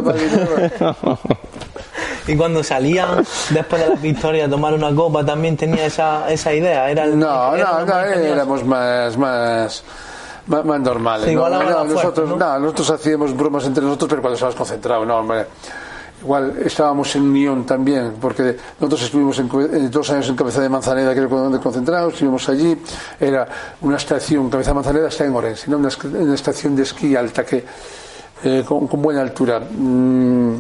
Y 2.27 2.35
cuando 2.35 2.63
salían 2.63 3.23
después 3.51 3.81
de 3.83 3.89
la 3.89 3.95
victoria 3.95 4.45
a 4.45 4.49
tomar 4.49 4.73
una 4.73 4.93
copa 4.95 5.23
también 5.23 5.55
tenía 5.55 5.85
esa, 5.85 6.27
esa 6.31 6.51
idea. 6.53 6.89
Era 6.89 7.03
el- 7.03 7.19
No, 7.19 7.55
era 7.55 7.71
no, 7.81 7.85
no, 7.85 7.99
éramos 8.03 8.65
más, 8.65 9.15
más, 9.17 9.83
más, 10.47 10.65
más 10.65 10.79
normales. 10.79 11.33
¿no? 11.33 11.49
No, 11.49 11.83
nosotros, 11.85 12.29
¿no? 12.29 12.35
no, 12.37 12.59
nosotros 12.59 12.91
hacíamos 12.91 13.35
bromas 13.35 13.65
entre 13.65 13.83
nosotros, 13.83 14.09
pero 14.09 14.21
cuando 14.21 14.35
estábamos 14.35 14.57
concentrados, 14.57 15.07
no, 15.07 15.17
hombre. 15.17 15.45
Igual 16.21 16.57
estábamos 16.65 17.15
en 17.17 17.23
unión 17.23 17.65
también, 17.65 18.15
porque 18.19 18.57
nosotros 18.79 19.03
estuvimos 19.03 19.37
en, 19.37 19.45
eh, 19.45 19.89
dos 19.91 20.09
años 20.09 20.27
en 20.29 20.35
Cabeza 20.35 20.61
de 20.61 20.69
Manzaneda, 20.69 21.13
que 21.13 21.21
donde 21.21 21.59
concentrados, 21.59 22.13
estuvimos 22.13 22.49
allí, 22.49 22.75
era 23.19 23.47
una 23.81 23.97
estación, 23.97 24.49
Cabeza 24.49 24.71
de 24.71 24.75
Manzaneda 24.75 25.07
está 25.09 25.25
en 25.25 25.35
Orense, 25.35 25.69
¿no? 25.69 25.77
una, 25.77 25.89
una 26.17 26.33
estación 26.33 26.75
de 26.75 26.83
esquí 26.83 27.15
alta 27.15 27.45
que 27.45 27.63
eh, 28.43 28.63
con, 28.67 28.87
con 28.87 29.01
buena 29.01 29.21
altura. 29.21 29.59
Mm, 29.59 30.55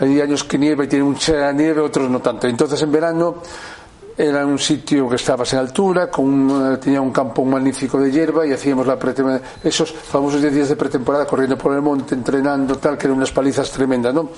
hay 0.00 0.20
años 0.20 0.44
que 0.44 0.58
nieva 0.58 0.84
y 0.84 0.88
tiene 0.88 1.04
mucha 1.04 1.52
nieve, 1.52 1.80
otros 1.80 2.08
no 2.08 2.20
tanto. 2.20 2.46
Entonces 2.46 2.80
en 2.82 2.92
verano 2.92 3.42
era 4.18 4.44
un 4.44 4.58
sitio 4.58 5.08
que 5.08 5.14
estabas 5.16 5.52
en 5.52 5.60
altura, 5.60 6.10
con 6.10 6.24
un- 6.26 6.72
eh, 6.74 6.76
tenía 6.78 7.00
un 7.00 7.12
campo 7.12 7.44
magnífico 7.44 8.00
de 8.00 8.10
hierba 8.10 8.44
y 8.46 8.52
hacíamos 8.52 8.86
la 8.86 8.98
esos 9.62 9.92
famosos 9.92 10.42
10 10.42 10.52
días 10.52 10.68
de 10.68 10.76
pretemporada 10.76 11.24
corriendo 11.24 11.56
por 11.56 11.72
el 11.72 11.80
monte, 11.80 12.14
entrenando, 12.16 12.76
tal, 12.76 12.98
que 12.98 13.06
eran 13.06 13.16
unas 13.16 13.30
palizas 13.30 13.70
tremendas, 13.70 14.12
¿no? 14.12 14.28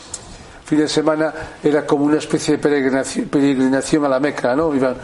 fin 0.65 0.79
de 0.79 0.89
semana 0.89 1.33
era 1.65 1.85
como 1.85 2.05
una 2.05 2.19
especie 2.19 2.55
de 2.57 2.63
peregrinación, 2.63 3.27
peregrinación 3.27 4.05
a 4.05 4.09
la 4.09 4.21
Meca, 4.21 4.55
¿no? 4.55 4.73
Iban 4.73 4.95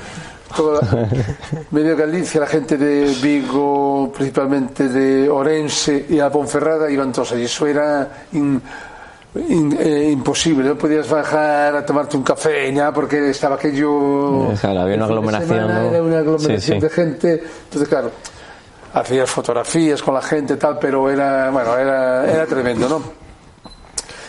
toda 0.57 0.81
la, 0.81 1.09
medio 1.73 1.97
Galicia, 1.97 2.41
la 2.41 2.47
gente 2.47 2.77
de 2.77 3.13
Vigo, 3.21 4.13
principalmente 4.13 4.89
de 4.89 5.29
Orense 5.29 6.07
y 6.09 6.21
a 6.21 6.31
Ponferrada, 6.31 6.89
iban 6.89 7.11
todos 7.11 7.33
allí. 7.33 7.47
Eso 7.47 7.67
era 7.67 8.27
in- 8.33 8.63
in- 9.49 9.77
eh, 9.81 10.11
imposible, 10.11 10.65
no 10.69 10.77
podías 10.77 11.09
bajar 11.09 11.77
a 11.77 11.85
tomarte 11.87 12.17
un 12.17 12.23
café, 12.23 12.71
nada, 12.73 12.93
porque 12.93 13.31
estaba 13.31 13.57
aquello. 13.57 14.53
Eh, 14.53 14.57
claro, 14.61 14.81
había 14.81 14.97
una 14.97 15.05
aglomeración, 15.07 15.49
semana 15.49 15.83
¿no? 15.83 15.89
Era 15.91 16.03
una 16.03 16.19
aglomeración 16.19 16.61
Sí, 16.61 16.73
sí. 16.75 16.81
de 16.81 16.89
gente. 16.91 17.43
Entonces, 17.65 17.89
claro, 17.89 18.11
hacías 18.95 19.31
fotografías 19.31 20.03
con 20.03 20.15
la 20.15 20.23
gente 20.23 20.55
y 20.55 20.57
tal, 20.57 20.79
pero 20.79 21.11
era, 21.11 21.51
bueno, 21.51 21.77
era, 21.77 22.31
era 22.31 22.47
tremendo, 22.47 22.89
¿no? 22.89 23.03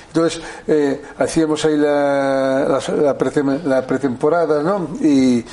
Entonces, 0.07 0.41
eh, 0.67 1.01
hacíamos 1.19 1.63
ahí 1.65 1.77
la, 1.77 2.65
la, 2.67 2.95
la 3.03 3.17
pretem- 3.17 3.61
la 3.63 3.85
pretemporada, 3.85 4.63
¿no? 4.63 4.89
Y, 5.01 5.45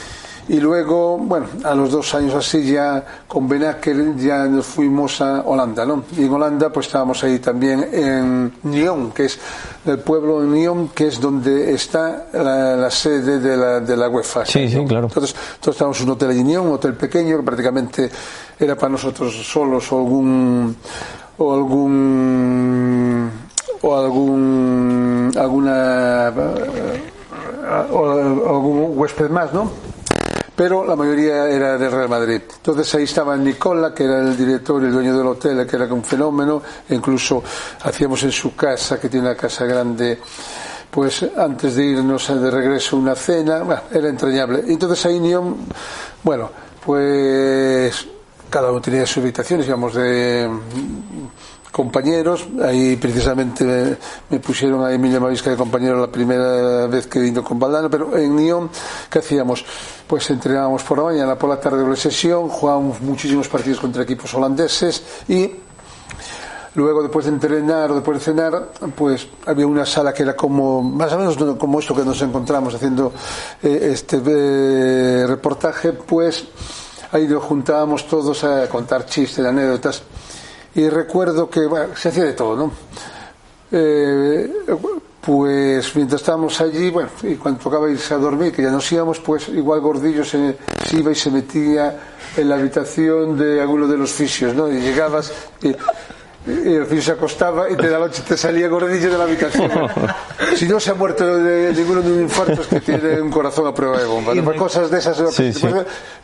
y 0.46 0.60
luego, 0.60 1.16
bueno, 1.16 1.46
a 1.64 1.74
los 1.74 1.90
dos 1.90 2.14
años 2.14 2.34
así 2.34 2.70
ya 2.70 3.02
con 3.26 3.48
Benaker 3.48 4.14
ya 4.16 4.44
nos 4.44 4.66
fuimos 4.66 5.20
a 5.22 5.40
Holanda, 5.40 5.86
¿no? 5.86 6.04
Y 6.16 6.24
en 6.24 6.32
Holanda 6.32 6.70
pues 6.70 6.86
estábamos 6.86 7.24
ahí 7.24 7.38
también 7.38 7.88
en 7.90 8.52
Nyon, 8.64 9.12
que 9.12 9.24
es 9.24 9.38
el 9.86 10.00
pueblo 10.00 10.42
de 10.42 10.48
Nyon, 10.48 10.88
que 10.88 11.06
es 11.06 11.18
donde 11.18 11.72
está 11.72 12.26
la, 12.34 12.76
la 12.76 12.90
sede 12.90 13.40
de 13.40 13.56
la, 13.56 13.80
de 13.80 13.96
la 13.96 14.10
UEFA. 14.10 14.44
Sí, 14.44 14.68
sí, 14.68 14.84
claro. 14.84 15.06
Entonces, 15.06 15.34
nosotros 15.34 15.74
estábamos 15.76 16.00
en 16.00 16.06
un 16.06 16.12
hotel 16.12 16.30
en 16.32 16.46
Nyon, 16.46 16.66
un 16.66 16.74
hotel 16.74 16.94
pequeño, 16.94 17.38
que 17.38 17.42
prácticamente 17.42 18.10
era 18.58 18.76
para 18.76 18.90
nosotros 18.90 19.34
solos 19.46 19.90
o 19.92 19.98
algún 19.98 20.76
o 21.38 21.54
algún 21.54 23.30
o 23.80 23.96
algún 23.96 25.32
alguna 25.36 26.28
eh, 26.28 27.00
o 27.92 28.10
algún 28.10 28.98
huésped 28.98 29.30
más, 29.30 29.52
¿no? 29.54 29.93
Pero 30.56 30.84
la 30.84 30.94
mayoría 30.94 31.48
era 31.48 31.76
del 31.76 31.90
Real 31.90 32.08
Madrid. 32.08 32.42
Entonces 32.56 32.94
ahí 32.94 33.04
estaba 33.04 33.36
Nicola, 33.36 33.92
que 33.92 34.04
era 34.04 34.20
el 34.20 34.36
director 34.36 34.82
y 34.82 34.86
el 34.86 34.92
dueño 34.92 35.16
del 35.16 35.26
hotel, 35.26 35.66
que 35.66 35.76
era 35.76 35.92
un 35.92 36.04
fenómeno. 36.04 36.62
Incluso 36.90 37.42
hacíamos 37.82 38.22
en 38.22 38.30
su 38.30 38.54
casa, 38.54 39.00
que 39.00 39.08
tiene 39.08 39.26
una 39.26 39.36
casa 39.36 39.64
grande, 39.64 40.20
pues 40.90 41.26
antes 41.36 41.74
de 41.74 41.84
irnos 41.84 42.28
de 42.28 42.50
regreso 42.50 42.96
una 42.96 43.16
cena. 43.16 43.62
Bueno, 43.62 43.82
era 43.90 44.08
entrañable. 44.08 44.62
Entonces 44.68 45.04
ahí 45.06 45.18
Nión, 45.18 45.56
bueno, 46.22 46.50
pues 46.84 48.06
cada 48.48 48.70
uno 48.70 48.80
tenía 48.80 49.04
sus 49.06 49.18
habitaciones, 49.18 49.66
digamos, 49.66 49.94
de 49.94 50.48
compañeros. 51.74 52.46
Ahí 52.62 52.94
precisamente 52.94 53.98
me, 54.30 54.38
pusieron 54.38 54.84
a 54.84 54.92
Emilia 54.92 55.18
Mavisca 55.18 55.50
de 55.50 55.56
compañero 55.56 55.98
la 55.98 56.06
primera 56.06 56.86
vez 56.86 57.08
que 57.08 57.18
vino 57.18 57.42
con 57.42 57.58
Valdano, 57.58 57.90
pero 57.90 58.16
en 58.16 58.36
Nyon, 58.36 58.70
¿qué 59.10 59.18
hacíamos? 59.18 59.64
Pues 60.06 60.30
entrenábamos 60.30 60.84
por 60.84 60.98
la 60.98 61.04
mañana, 61.04 61.36
por 61.36 61.50
la 61.50 61.58
tarde 61.58 61.78
doble 61.78 61.96
sesión, 61.96 62.48
jugábamos 62.48 63.00
muchísimos 63.00 63.48
partidos 63.48 63.80
contra 63.80 64.04
equipos 64.04 64.32
holandeses 64.34 65.02
y 65.28 65.50
Luego, 66.76 67.02
después 67.02 67.26
de 67.26 67.30
entrenar 67.30 67.92
o 67.92 67.94
después 67.94 68.18
de 68.18 68.24
cenar, 68.24 68.70
pues 68.96 69.28
había 69.46 69.64
una 69.64 69.86
sala 69.86 70.12
que 70.12 70.24
era 70.24 70.34
como, 70.34 70.82
más 70.82 71.12
o 71.12 71.18
menos 71.18 71.36
como 71.56 71.78
esto 71.78 71.94
que 71.94 72.04
nos 72.04 72.20
encontramos 72.20 72.74
haciendo 72.74 73.12
eh, 73.62 73.90
este 73.92 74.20
eh, 74.26 75.24
reportaje, 75.24 75.92
pues 75.92 76.44
ahí 77.12 77.28
nos 77.28 77.44
juntábamos 77.44 78.08
todos 78.08 78.42
a 78.42 78.68
contar 78.68 79.06
chistes, 79.06 79.46
anécdotas. 79.46 80.02
Y 80.74 80.88
recuerdo 80.88 81.48
que, 81.48 81.66
bueno, 81.66 81.94
se 81.96 82.08
hacía 82.08 82.24
de 82.24 82.32
todo, 82.32 82.56
¿no? 82.56 82.72
Eh, 83.70 84.52
pues 85.20 85.96
mientras 85.96 86.20
estábamos 86.20 86.60
allí, 86.60 86.90
bueno, 86.90 87.08
y 87.22 87.36
cuando 87.36 87.60
tocaba 87.60 87.90
irse 87.90 88.12
a 88.12 88.18
dormir, 88.18 88.52
que 88.52 88.62
ya 88.62 88.70
nos 88.70 88.90
íbamos, 88.92 89.20
pues 89.20 89.48
igual 89.48 89.80
Gordillo 89.80 90.24
se, 90.24 90.56
se 90.86 90.96
iba 90.98 91.10
y 91.10 91.14
se 91.14 91.30
metía 91.30 91.98
en 92.36 92.48
la 92.48 92.56
habitación 92.56 93.38
de 93.38 93.60
alguno 93.60 93.86
de 93.86 93.96
los 93.96 94.12
fisios, 94.12 94.54
¿no? 94.54 94.70
Y 94.70 94.80
llegabas 94.80 95.32
y, 95.62 95.74
y 96.46 96.74
el 96.74 96.84
fisio 96.84 97.02
se 97.02 97.12
acostaba 97.12 97.70
y 97.70 97.74
de 97.74 97.88
la 97.90 97.98
noche 97.98 98.22
te 98.26 98.36
salía 98.36 98.68
Gordillo 98.68 99.10
de 99.10 99.18
la 99.18 99.24
habitación. 99.24 99.70
si 100.56 100.68
no 100.68 100.78
se 100.78 100.90
ha 100.90 100.94
muerto 100.94 101.36
de, 101.38 101.72
ninguno 101.72 102.02
de 102.02 102.12
un 102.12 102.22
infarto 102.22 102.60
es 102.60 102.66
que 102.66 102.80
tiene 102.80 103.20
un 103.20 103.30
corazón 103.30 103.66
a 103.66 103.74
prueba 103.74 103.98
de 103.98 104.04
bomba. 104.04 104.34
¿no? 104.34 104.44
Pues 104.44 104.58
cosas 104.58 104.90
de 104.90 104.98
esas, 104.98 105.16
Sí, 105.34 105.52
pues, 105.58 105.58
sí. 105.58 105.66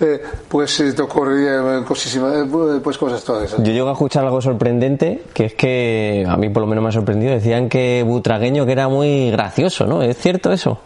eh, 0.01 0.23
pues 0.49 0.81
eh, 0.81 0.93
te 0.93 1.03
ocurría 1.03 1.83
cosísimas, 1.87 2.35
eh, 2.37 2.81
pues 2.83 2.99
cosas 2.99 3.25
todas 3.25 3.45
esas. 3.45 3.63
Yo 3.63 3.73
llego 3.73 3.89
a 3.89 3.93
escuchar 3.93 4.25
algo 4.25 4.41
sorprendente, 4.43 5.23
que 5.33 5.47
es 5.47 5.55
que 5.55 6.27
a 6.29 6.37
mí 6.37 6.51
por 6.51 6.63
lo 6.63 6.67
menos 6.67 6.83
me 6.83 6.89
ha 6.91 6.93
sorprendido. 6.93 7.33
Decían 7.33 7.69
que 7.69 8.05
Butragueño 8.07 8.67
que 8.67 8.73
era 8.73 8.89
muy 8.89 9.31
gracioso, 9.31 9.87
¿no? 9.87 10.03
¿Es 10.03 10.19
cierto 10.19 10.53
eso? 10.53 10.81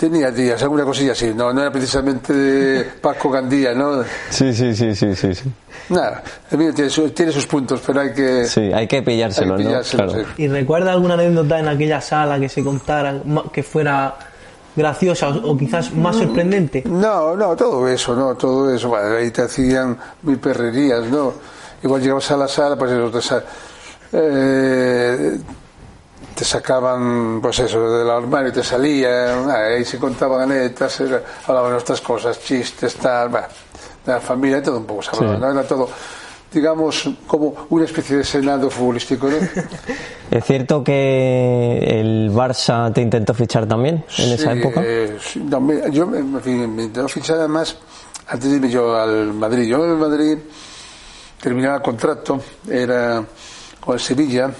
Tenía 0.00 0.30
días, 0.30 0.62
alguna 0.62 0.82
cosilla 0.84 1.12
así, 1.12 1.34
no, 1.34 1.52
no 1.52 1.60
era 1.60 1.70
precisamente 1.70 2.32
de 2.32 2.84
Paco 3.02 3.28
Gandía, 3.28 3.74
¿no? 3.74 4.02
Sí, 4.30 4.54
sí, 4.54 4.74
sí, 4.74 4.94
sí, 4.94 5.14
sí. 5.14 5.34
Sí, 5.34 5.52
Nada, 5.90 6.22
tiene, 6.48 6.88
su- 6.88 7.10
tiene 7.10 7.30
sus 7.32 7.46
puntos, 7.46 7.82
pero 7.86 8.00
hay 8.00 8.14
que... 8.14 8.46
sí 8.46 8.72
hay 8.72 8.86
que 8.88 9.02
pillárselo, 9.02 9.56
hay 9.56 9.64
que 9.66 9.70
¿no? 9.70 9.80
Claro. 9.82 10.10
sí. 10.12 10.20
¿Y 10.38 10.48
recuerda 10.48 10.92
alguna 10.92 11.14
anécdota 11.14 11.58
en 11.58 11.68
aquella 11.68 12.00
sala 12.00 12.40
que 12.40 12.48
se 12.48 12.64
contara 12.64 13.20
ma- 13.26 13.44
que 13.52 13.62
fuera 13.62 14.14
graciosa 14.74 15.28
o, 15.28 15.54
quizás 15.58 15.92
más 15.92 16.16
sorprendente? 16.16 16.82
No, 16.86 17.36
no, 17.36 17.54
todo 17.54 17.86
eso, 17.86 18.16
no, 18.16 18.34
todo 18.36 18.74
eso. 18.74 18.88
Bueno, 18.88 19.16
ahí 19.16 19.30
te 19.30 19.42
hacían 19.42 19.98
mil 20.22 20.38
perrerías, 20.38 21.04
¿no? 21.08 21.34
Igual 21.82 22.00
llegabas 22.00 22.30
a 22.30 22.36
la 22.38 22.48
sala, 22.48 22.74
pues 22.76 22.90
eso, 22.92 23.10
te, 23.10 23.20
sa- 23.20 23.44
eh, 24.12 25.38
te 26.34 26.44
sacaban, 26.44 27.40
pues 27.42 27.58
eso, 27.58 27.90
del 27.98 28.08
armario 28.10 28.52
te 28.52 28.62
salían, 28.62 29.50
ah, 29.50 29.64
ahí 29.74 29.84
se 29.84 29.98
contaban 29.98 30.42
anécdotas, 30.42 31.02
hablaban 31.46 31.72
de 31.72 31.78
otras 31.78 32.00
cosas, 32.00 32.40
chistes, 32.40 32.94
tal, 32.96 33.28
bueno, 33.28 33.46
de 34.06 34.12
la 34.12 34.20
familia, 34.20 34.62
todo 34.62 34.78
un 34.78 34.84
poco 34.86 35.02
se 35.02 35.10
hablaba, 35.14 35.34
Sí. 35.34 35.40
¿no? 35.40 35.50
Era 35.50 35.62
todo, 35.68 35.88
digamos, 36.52 37.08
como 37.26 37.54
una 37.70 37.84
especie 37.84 38.16
de 38.18 38.24
senado 38.24 38.70
futbolístico, 38.70 39.28
¿no? 39.28 39.36
¿Es 40.30 40.44
cierto 40.44 40.82
que 40.84 42.00
el 42.00 42.30
Barça 42.32 42.92
te 42.92 43.02
intentó 43.02 43.34
fichar 43.34 43.66
también 43.66 44.04
en 44.18 44.30
esa 44.32 44.52
época? 44.52 44.80
eh, 44.84 45.18
sí, 45.20 45.40
no, 45.44 45.60
me- 45.60 45.90
yo 45.90 46.06
me, 46.06 46.22
me, 46.22 46.40
fin, 46.40 46.74
me 46.74 46.84
intentó 46.84 47.08
fichar 47.08 47.38
además 47.38 47.76
antes 48.28 48.48
de 48.48 48.56
irme 48.56 48.70
yo 48.70 48.94
al 48.96 49.32
Madrid. 49.34 49.64
Yo 49.68 49.84
en 49.84 49.90
el 49.90 49.96
Madrid 49.96 50.38
terminaba 51.40 51.76
el 51.76 51.82
contrato, 51.82 52.40
era 52.68 53.24
con 53.80 53.94
el 53.94 54.00
Sevilla. 54.00 54.50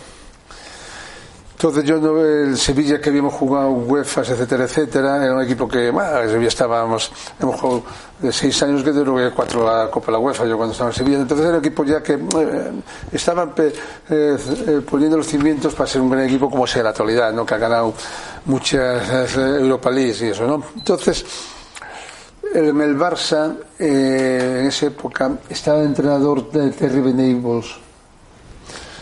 Entonces 1.60 1.84
yo 1.84 1.98
no 1.98 2.24
el 2.24 2.56
Sevilla 2.56 2.98
que 2.98 3.10
habíamos 3.10 3.34
jugado 3.34 3.68
UEFA, 3.72 4.22
etcétera, 4.22 4.64
etcétera, 4.64 5.22
era 5.22 5.34
un 5.34 5.42
equipo 5.42 5.68
que, 5.68 5.88
el 5.88 6.30
Sevilla 6.30 6.48
estábamos, 6.48 7.12
hemos 7.38 7.60
jugado 7.60 7.82
de 8.18 8.32
seis 8.32 8.62
años 8.62 8.82
que 8.82 8.92
duró 8.92 9.18
cuatro 9.36 9.66
la 9.66 9.90
Copa 9.90 10.06
de 10.06 10.12
la 10.12 10.18
UEFA, 10.20 10.46
yo 10.46 10.56
cuando 10.56 10.72
estaba 10.72 10.88
en 10.88 10.96
Sevilla, 10.96 11.18
entonces 11.18 11.44
era 11.44 11.58
un 11.58 11.60
equipo 11.62 11.84
ya 11.84 12.02
que 12.02 12.14
eh, 12.14 12.72
estaban 13.12 13.54
pe- 13.54 13.74
eh, 14.08 14.38
eh, 14.68 14.80
poniendo 14.88 15.18
los 15.18 15.26
cimientos 15.26 15.74
para 15.74 15.86
ser 15.86 16.00
un 16.00 16.08
gran 16.08 16.24
equipo 16.24 16.48
como 16.48 16.66
sea 16.66 16.82
la 16.82 16.90
actualidad, 16.90 17.30
¿no? 17.34 17.44
que 17.44 17.52
ha 17.54 17.58
ganado 17.58 17.92
muchas 18.46 19.36
eh, 19.36 19.58
Europa 19.60 19.90
Leagues 19.90 20.22
y 20.22 20.28
eso, 20.28 20.46
¿no? 20.46 20.64
Entonces, 20.74 21.26
en 22.54 22.80
el 22.80 22.96
Barça, 22.98 23.54
eh, 23.78 24.60
en 24.62 24.66
esa 24.68 24.86
época, 24.86 25.30
estaba 25.50 25.80
el 25.80 25.88
entrenador 25.88 26.50
de 26.50 26.70
Terry 26.70 27.00
Venables. 27.02 27.66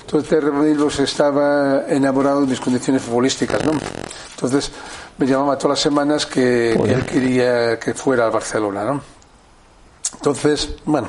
Entonces 0.08 0.42
Venables 0.42 0.98
estaba 1.00 1.82
enamorado 1.86 2.40
de 2.40 2.46
mis 2.46 2.60
condiciones 2.60 3.02
futbolísticas, 3.02 3.62
¿no? 3.66 3.72
Entonces 4.34 4.70
me 5.18 5.26
llamaba 5.26 5.58
todas 5.58 5.76
las 5.76 5.82
semanas 5.82 6.24
que, 6.24 6.80
que 6.82 6.92
él 6.94 7.04
quería 7.04 7.78
que 7.78 7.92
fuera 7.92 8.24
al 8.24 8.30
Barcelona, 8.30 8.84
¿no? 8.84 9.02
Entonces, 10.14 10.76
bueno, 10.86 11.08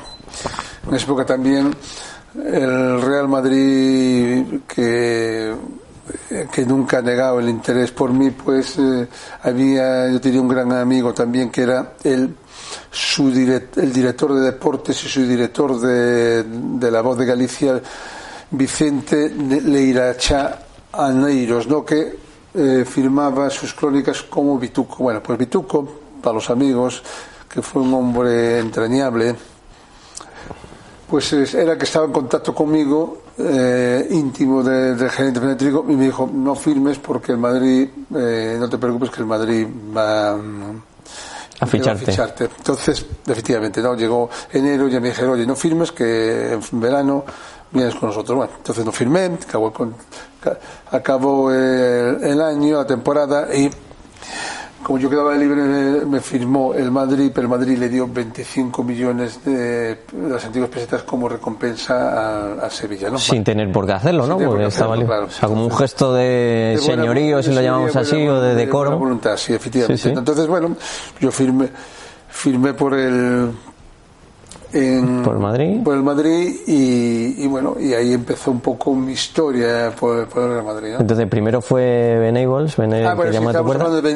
en 0.86 0.94
esa 0.94 1.04
época 1.06 1.24
también 1.24 1.74
el 2.34 3.00
Real 3.00 3.26
Madrid 3.28 4.60
que 4.68 5.54
que 6.52 6.66
nunca 6.66 6.98
ha 6.98 7.02
negado 7.02 7.38
el 7.38 7.48
interés 7.48 7.92
por 7.92 8.10
mí, 8.12 8.30
pues 8.32 8.76
eh, 8.78 9.06
había, 9.44 10.10
yo 10.10 10.20
tenía 10.20 10.40
un 10.40 10.48
gran 10.48 10.72
amigo 10.72 11.14
también 11.14 11.50
que 11.50 11.62
era 11.62 11.92
el, 12.02 12.34
su 12.90 13.30
direct- 13.30 13.78
el 13.80 13.92
director 13.92 14.34
de 14.34 14.40
deportes 14.40 15.04
y 15.04 15.08
su 15.08 15.22
director 15.24 15.78
de, 15.80 16.42
de 16.42 16.90
La 16.90 17.00
Voz 17.00 17.16
de 17.16 17.26
Galicia, 17.26 17.80
Vicente 18.52 19.28
Leiracha 19.30 20.58
Aneiros, 20.92 21.66
¿no? 21.68 21.84
que 21.84 22.18
eh, 22.54 22.84
firmaba 22.84 23.48
sus 23.48 23.72
crónicas 23.74 24.22
como 24.22 24.58
Vituco. 24.58 24.96
Bueno, 25.04 25.22
pues 25.22 25.38
Vituco, 25.38 25.86
para 26.20 26.34
los 26.34 26.50
amigos, 26.50 27.02
que 27.48 27.62
fue 27.62 27.82
un 27.82 27.94
hombre 27.94 28.58
entrañable, 28.58 29.36
pues 31.08 31.32
es- 31.32 31.54
era 31.54 31.76
que 31.76 31.84
estaba 31.84 32.06
en 32.06 32.12
contacto 32.12 32.54
conmigo, 32.54 33.22
eh, 33.38 34.06
íntimo 34.10 34.62
de- 34.62 34.94
del 34.94 35.10
gerente 35.10 35.40
Fenétrico, 35.40 35.84
y 35.88 35.94
me 35.96 36.04
dijo, 36.06 36.28
no 36.32 36.54
firmes 36.54 36.98
porque 36.98 37.32
el 37.32 37.38
Madrid, 37.38 37.88
eh, 38.14 38.56
no 38.58 38.68
te 38.68 38.78
preocupes 38.78 39.10
que 39.10 39.20
el 39.20 39.26
Madrid 39.26 39.66
va 39.96 40.36
mm, 40.36 40.82
A 41.60 41.66
ficharte. 41.66 42.06
ficharte. 42.06 42.44
Entonces, 42.56 43.04
efectivamente, 43.26 43.80
no 43.82 43.94
llegó 43.94 44.28
enero 44.52 44.88
y 44.88 44.92
ya 44.92 45.00
me 45.00 45.08
dijeron, 45.08 45.32
oye, 45.34 45.46
no 45.46 45.54
firmes 45.56 45.92
que 45.92 46.52
en 46.54 46.80
verano 46.80 47.24
vienes 47.72 47.94
con 47.94 48.08
nosotros. 48.08 48.36
Bueno, 48.36 48.52
entonces 48.56 48.84
no 48.84 48.92
firmé, 48.92 49.26
acabó, 49.26 49.72
con, 49.72 49.94
acabó 50.90 51.52
el, 51.52 52.22
el 52.22 52.40
año, 52.40 52.78
la 52.78 52.86
temporada 52.86 53.54
y 53.54 53.70
como 54.82 54.98
yo 54.98 55.10
quedaba 55.10 55.34
libre, 55.36 55.62
me 56.06 56.20
firmó 56.20 56.74
el 56.74 56.90
Madrid, 56.90 57.30
pero 57.34 57.46
el 57.46 57.50
Madrid 57.50 57.76
le 57.76 57.88
dio 57.88 58.08
25 58.08 58.82
millones 58.82 59.44
de, 59.44 60.00
las 60.28 60.44
antiguas 60.44 60.70
pesetas 60.70 61.02
como 61.02 61.28
recompensa 61.28 62.54
a, 62.54 62.70
Sevilla, 62.70 63.10
¿no? 63.10 63.18
Sin 63.18 63.44
tener 63.44 63.70
por 63.70 63.86
qué 63.86 63.92
hacerlo, 63.92 64.26
¿no? 64.26 64.38
Porque 64.38 64.66
estaba 64.66 64.96
claro. 64.96 65.26
O 65.26 65.30
sea, 65.30 65.48
como 65.48 65.64
un 65.64 65.70
gesto 65.70 66.14
de, 66.14 66.78
señorío, 66.80 67.42
si 67.42 67.52
lo 67.52 67.60
llamamos 67.60 67.94
así, 67.94 68.26
o 68.26 68.40
de 68.40 68.54
decoro. 68.54 68.90
De 68.90 68.96
voluntad, 68.96 69.36
sí, 69.36 69.52
efectivamente. 69.52 70.08
Entonces, 70.08 70.46
bueno, 70.46 70.74
yo 71.20 71.30
firmé, 71.30 71.68
firmé 72.28 72.72
por 72.72 72.94
el, 72.94 73.50
por 75.24 75.38
Madrid 75.38 75.82
por 75.82 75.94
el 75.94 76.02
Madrid 76.02 76.54
y, 76.66 77.46
bueno 77.46 77.76
y 77.80 77.92
ahí 77.92 78.12
empezó 78.12 78.50
un 78.50 78.60
poco 78.60 78.94
mi 78.94 79.12
historia 79.12 79.92
por, 79.98 80.28
el 80.34 80.62
Madrid 80.62 80.94
entonces 80.98 81.26
primero 81.28 81.60
fue 81.60 82.16
Benables 82.18 82.78
ah, 82.78 83.14
bueno, 83.62 83.90
de 83.90 84.10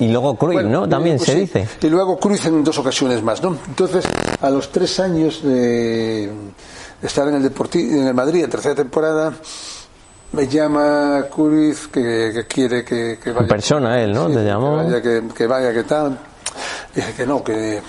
y, 0.00 0.04
y 0.04 0.08
luego 0.12 0.34
Cruz 0.36 0.62
no 0.64 0.88
también 0.88 1.18
se 1.18 1.34
dice. 1.34 1.68
Y 1.80 1.88
luego 1.88 2.18
Cruz 2.18 2.46
en 2.46 2.64
dos 2.64 2.78
ocasiones 2.78 3.22
más 3.22 3.42
no 3.42 3.56
entonces 3.68 4.04
a 4.40 4.50
los 4.50 4.70
tres 4.72 4.98
años 4.98 5.42
de, 5.42 6.30
estar 7.00 7.28
en 7.28 7.34
el 7.34 7.42
Deportivo 7.42 8.00
en 8.00 8.08
el 8.08 8.14
Madrid 8.14 8.44
en 8.44 8.50
tercera 8.50 8.74
temporada 8.74 9.32
me 10.32 10.48
llama 10.48 11.26
Cruz 11.30 11.88
que, 11.88 12.44
quiere 12.48 12.84
que, 12.84 13.18
vaya 13.26 13.46
persona 13.46 14.02
él 14.02 14.12
no 14.12 14.28
te 14.28 14.44
llamó. 14.44 14.78
que 14.78 14.84
vaya 14.84 15.02
que, 15.02 15.22
que 15.34 15.46
vaya 15.46 15.72
que 15.72 15.84
tal. 15.84 16.18
Dije 16.94 17.12
que 17.14 17.26
no 17.26 17.42
que 17.42 17.80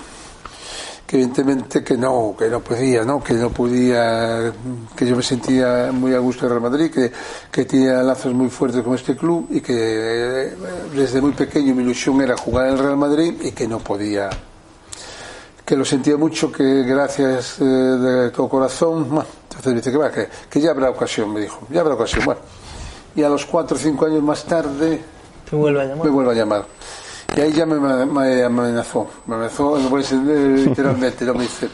evidentemente 1.08 1.84
que 1.84 1.96
no, 1.96 2.34
que 2.36 2.48
no 2.48 2.60
podía, 2.60 3.04
¿no? 3.04 3.22
que 3.22 3.34
no 3.34 3.50
podía, 3.50 4.52
que 4.96 5.06
yo 5.06 5.16
me 5.16 5.22
sentía 5.22 5.90
muy 5.92 6.14
a 6.14 6.18
gusto 6.18 6.44
en 6.44 6.50
Real 6.50 6.62
Madrid, 6.62 6.90
que, 6.90 7.12
que 7.50 7.64
tenía 7.64 8.02
lazos 8.02 8.34
muy 8.34 8.48
fuertes 8.50 8.82
con 8.82 8.94
este 8.94 9.16
club 9.16 9.46
y 9.50 9.60
que 9.60 9.74
eh, 9.74 10.56
desde 10.94 11.20
muy 11.20 11.32
pequeño 11.32 11.74
mi 11.74 11.82
ilusión 11.82 12.20
era 12.20 12.36
jugar 12.36 12.66
en 12.66 12.72
el 12.72 12.78
Real 12.78 12.96
Madrid 12.96 13.34
y 13.42 13.52
que 13.52 13.68
no 13.68 13.78
podía, 13.78 14.28
que 15.64 15.76
lo 15.76 15.84
sentía 15.84 16.16
mucho, 16.16 16.50
que 16.50 16.82
gracias 16.82 17.60
eh, 17.60 17.64
de 17.64 18.30
todo 18.30 18.48
corazón, 18.48 19.04
entonces 19.04 19.66
me 19.66 19.74
dice 19.74 19.92
que 19.92 19.98
va, 19.98 20.10
que, 20.10 20.28
que, 20.50 20.60
ya 20.60 20.70
habrá 20.70 20.90
ocasión, 20.90 21.32
me 21.32 21.40
dijo, 21.40 21.66
ya 21.70 21.80
habrá 21.82 21.94
ocasión, 21.94 22.24
bueno. 22.24 22.40
Y 23.14 23.22
a 23.22 23.28
los 23.28 23.46
cuatro 23.46 23.76
o 23.76 23.78
cinco 23.78 24.06
años 24.06 24.22
más 24.24 24.44
tarde 24.44 25.00
me 25.52 25.58
vuelve 25.58 25.82
a 25.82 25.84
llamar. 25.84 26.04
Me 26.04 26.10
vuelve 26.10 26.32
a 26.32 26.34
llamar. 26.34 26.66
Y 27.36 27.40
ahí 27.40 27.52
ya 27.52 27.66
me, 27.66 27.76
amenazó, 27.76 29.08
me 29.26 29.34
amenazó, 29.34 29.76
literalmente, 29.76 31.24
no 31.24 31.34
me 31.34 31.42
dice, 31.42 31.68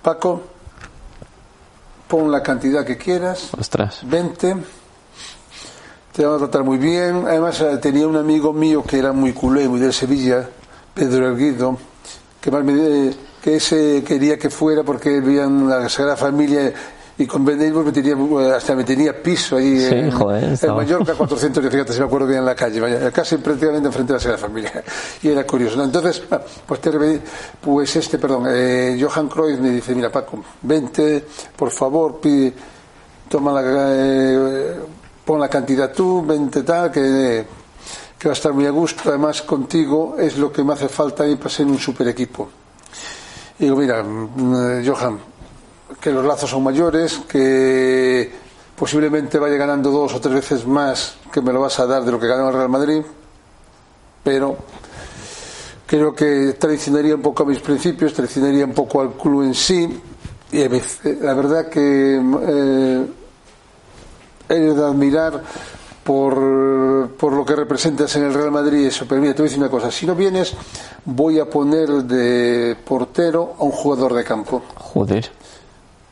Paco, 0.00 0.42
pon 2.08 2.30
la 2.30 2.42
cantidad 2.42 2.84
que 2.84 2.96
quieras, 2.96 3.50
Ostras. 3.58 4.00
vente, 4.04 4.56
te 6.12 6.24
vamos 6.24 6.40
a 6.40 6.46
tratar 6.46 6.64
muy 6.64 6.78
bien. 6.78 7.24
Además 7.26 7.60
eh, 7.60 7.76
tenía 7.78 8.06
un 8.06 8.16
amigo 8.16 8.52
mío 8.54 8.82
que 8.82 8.98
era 8.98 9.12
muy 9.12 9.34
culé, 9.34 9.68
muy 9.68 9.80
de 9.80 9.92
Sevilla, 9.92 10.48
Pedro 10.94 11.28
Erguido, 11.28 11.76
que 12.40 12.50
más 12.50 12.64
me, 12.64 13.12
que 13.42 13.56
ese 13.56 14.02
quería 14.02 14.38
que 14.38 14.48
fuera 14.48 14.82
porque 14.82 15.20
vivía 15.20 15.44
en 15.44 15.68
la 15.68 15.88
Sagrada 15.90 16.16
Familia 16.16 16.72
y 17.18 17.26
con 17.26 17.44
Ben 17.44 17.58
me 17.58 17.92
tenía, 17.92 18.14
hasta 18.54 18.74
me 18.74 18.84
tenía 18.84 19.22
piso 19.22 19.56
ahí 19.56 19.82
en, 19.84 20.12
Mallorca, 20.14 21.14
400 21.14 21.64
fíjate 21.70 21.92
si 21.94 22.00
me 22.00 22.04
acuerdo 22.04 22.26
bien 22.26 22.40
en 22.40 22.44
la 22.44 22.54
calle, 22.54 23.10
casi 23.10 23.38
prácticamente 23.38 23.86
enfrente 23.86 24.12
de 24.12 24.28
la 24.28 24.38
Familia. 24.38 24.84
Y 25.22 25.28
era 25.28 25.44
curioso. 25.44 25.82
Entonces, 25.82 26.22
ah, 26.30 26.40
pues, 26.66 26.80
pues 27.60 27.96
este, 27.96 28.18
perdón, 28.18 28.44
eh, 28.48 28.98
Johan 29.00 29.28
Cruyff 29.28 29.58
me 29.58 29.70
dice, 29.70 29.94
mira 29.94 30.10
Paco, 30.10 30.44
vente, 30.60 31.24
por 31.56 31.70
favor, 31.70 32.20
pide, 32.20 32.52
toma 33.28 33.50
la, 33.52 33.62
eh, 33.64 34.74
pon 35.24 35.40
la 35.40 35.48
cantidad 35.48 35.90
tú, 35.92 36.24
vente 36.24 36.62
tal, 36.62 36.90
que, 36.92 37.46
que 38.18 38.28
va 38.28 38.32
a 38.32 38.36
estar 38.36 38.52
muy 38.52 38.66
a 38.66 38.70
gusto, 38.70 39.08
además 39.08 39.40
contigo 39.40 40.16
es 40.18 40.36
lo 40.36 40.52
que 40.52 40.62
me 40.62 40.74
hace 40.74 40.88
falta 40.88 41.26
y 41.26 41.36
para 41.36 41.48
ser 41.48 41.64
un 41.64 41.78
super 41.78 42.06
equipo. 42.08 42.48
Y 43.58 43.64
digo, 43.64 43.76
mira, 43.76 44.02
mm, 44.02 44.86
Johan, 44.86 45.18
que 46.00 46.10
los 46.10 46.24
lazos 46.24 46.50
son 46.50 46.62
mayores, 46.62 47.20
que 47.28 48.30
posiblemente 48.76 49.38
vaya 49.38 49.56
ganando 49.56 49.90
dos 49.90 50.14
o 50.14 50.20
tres 50.20 50.34
veces 50.34 50.66
más 50.66 51.16
que 51.32 51.40
me 51.40 51.52
lo 51.52 51.60
vas 51.60 51.78
a 51.80 51.86
dar 51.86 52.04
de 52.04 52.12
lo 52.12 52.20
que 52.20 52.26
ganó 52.26 52.48
el 52.48 52.54
Real 52.54 52.68
Madrid, 52.68 53.02
pero 54.22 54.56
creo 55.86 56.14
que 56.14 56.56
traicionaría 56.58 57.14
un 57.14 57.22
poco 57.22 57.44
a 57.44 57.46
mis 57.46 57.60
principios, 57.60 58.12
traicionaría 58.12 58.64
un 58.64 58.74
poco 58.74 59.00
al 59.00 59.12
club 59.12 59.42
en 59.42 59.54
sí, 59.54 60.00
y 60.52 60.58
la 60.58 61.34
verdad 61.34 61.68
que 61.68 62.20
eh, 62.48 63.06
de 64.48 64.84
admirar 64.84 65.42
por, 66.04 67.10
por, 67.18 67.32
lo 67.32 67.44
que 67.44 67.56
representas 67.56 68.14
en 68.14 68.24
el 68.24 68.34
Real 68.34 68.52
Madrid 68.52 68.86
eso. 68.86 69.06
Pero 69.08 69.20
mira, 69.20 69.34
te 69.34 69.42
voy 69.42 69.48
a 69.48 69.50
decir 69.50 69.62
una 69.62 69.70
cosa, 69.70 69.90
si 69.90 70.06
no 70.06 70.14
vienes 70.14 70.54
voy 71.04 71.40
a 71.40 71.50
poner 71.50 71.88
de 72.04 72.76
portero 72.84 73.54
a 73.58 73.64
un 73.64 73.72
jugador 73.72 74.14
de 74.14 74.22
campo. 74.22 74.62
Joder 74.76 75.30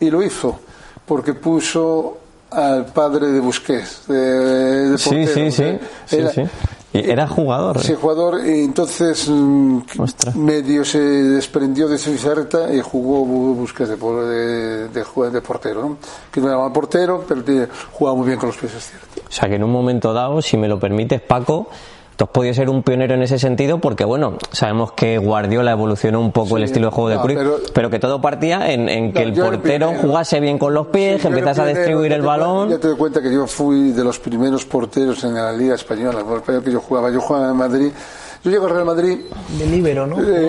y 0.00 0.10
lo 0.10 0.22
hizo 0.22 0.58
porque 1.06 1.34
puso 1.34 2.18
al 2.50 2.86
padre 2.86 3.28
de 3.28 3.40
Busquets 3.40 4.06
de, 4.06 4.16
de 4.90 4.98
sí, 4.98 5.26
sí, 5.26 5.50
sí, 5.50 5.78
era, 6.16 6.30
sí, 6.30 6.42
era 6.92 7.26
jugador 7.26 7.80
sí 7.80 7.94
jugador 7.94 8.46
y 8.46 8.64
entonces 8.64 9.28
mm, 9.28 9.80
medio 10.36 10.84
se 10.84 11.00
desprendió 11.00 11.88
de 11.88 11.98
su 11.98 12.10
inserta 12.10 12.72
y 12.72 12.80
jugó 12.80 13.24
Busquets 13.24 13.90
de, 13.90 13.96
de, 13.96 14.88
de, 14.88 15.30
de 15.30 15.40
portero 15.40 15.82
¿no? 15.82 15.96
que 16.30 16.40
no 16.40 16.48
era 16.48 16.58
mal 16.58 16.72
portero 16.72 17.24
pero 17.26 17.42
jugaba 17.92 18.16
muy 18.16 18.26
bien 18.26 18.38
con 18.38 18.48
los 18.48 18.56
pies 18.56 18.74
es 18.74 18.90
cierto. 18.90 19.06
O 19.28 19.32
sea 19.32 19.48
que 19.48 19.56
en 19.56 19.64
un 19.64 19.72
momento 19.72 20.12
dado 20.12 20.40
si 20.40 20.56
me 20.56 20.68
lo 20.68 20.78
permites 20.78 21.20
Paco 21.20 21.68
Tú 22.16 22.24
has 22.24 22.30
podido 22.30 22.54
ser 22.54 22.70
un 22.70 22.82
pionero 22.82 23.14
en 23.14 23.22
ese 23.22 23.38
sentido 23.38 23.78
porque, 23.78 24.04
bueno, 24.04 24.38
sabemos 24.52 24.92
que 24.92 25.18
Guardiola 25.18 25.72
evolucionó 25.72 26.20
un 26.20 26.30
poco 26.30 26.56
el 26.56 26.64
estilo 26.64 26.86
de 26.86 26.92
juego 26.92 27.10
de 27.10 27.18
Cruyff, 27.18 27.70
pero, 27.72 27.90
que 27.90 27.98
todo 27.98 28.20
partía 28.20 28.72
en, 28.72 29.12
que 29.12 29.22
el 29.22 29.34
portero 29.34 29.92
jugase 30.00 30.38
bien 30.38 30.58
con 30.58 30.74
los 30.74 30.88
pies, 30.88 31.20
que 31.20 31.28
empezase 31.28 31.62
a 31.62 31.66
distribuir 31.66 32.12
el 32.12 32.22
balón. 32.22 32.70
Ya 32.70 32.78
te 32.78 32.88
doy 32.88 32.96
cuenta 32.96 33.20
que 33.20 33.32
yo 33.32 33.46
fui 33.46 33.90
de 33.90 34.04
los 34.04 34.20
primeros 34.20 34.64
porteros 34.64 35.24
en 35.24 35.34
la 35.34 35.52
Liga 35.52 35.74
Española, 35.74 36.22
que 36.64 36.70
yo 36.70 36.80
jugaba. 36.80 37.10
Yo 37.10 37.20
jugaba 37.20 37.50
en 37.50 37.56
Madrid. 37.56 37.90
Yo 38.44 38.50
llego 38.50 38.66
al 38.66 38.72
Real 38.72 38.84
Madrid. 38.84 39.18
De 39.58 39.66
libero, 39.66 40.06
¿no? 40.06 40.20
Eh, 40.20 40.48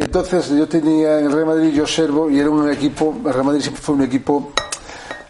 entonces 0.00 0.48
yo 0.48 0.66
tenía 0.66 1.18
en 1.18 1.26
el 1.26 1.32
Real 1.32 1.46
Madrid, 1.46 1.72
yo 1.74 1.82
observo, 1.82 2.30
y 2.30 2.40
era 2.40 2.48
un 2.48 2.70
equipo, 2.70 3.14
el 3.24 3.32
Real 3.32 3.44
Madrid 3.44 3.60
siempre 3.60 3.82
fue 3.82 3.94
un 3.94 4.02
equipo 4.02 4.52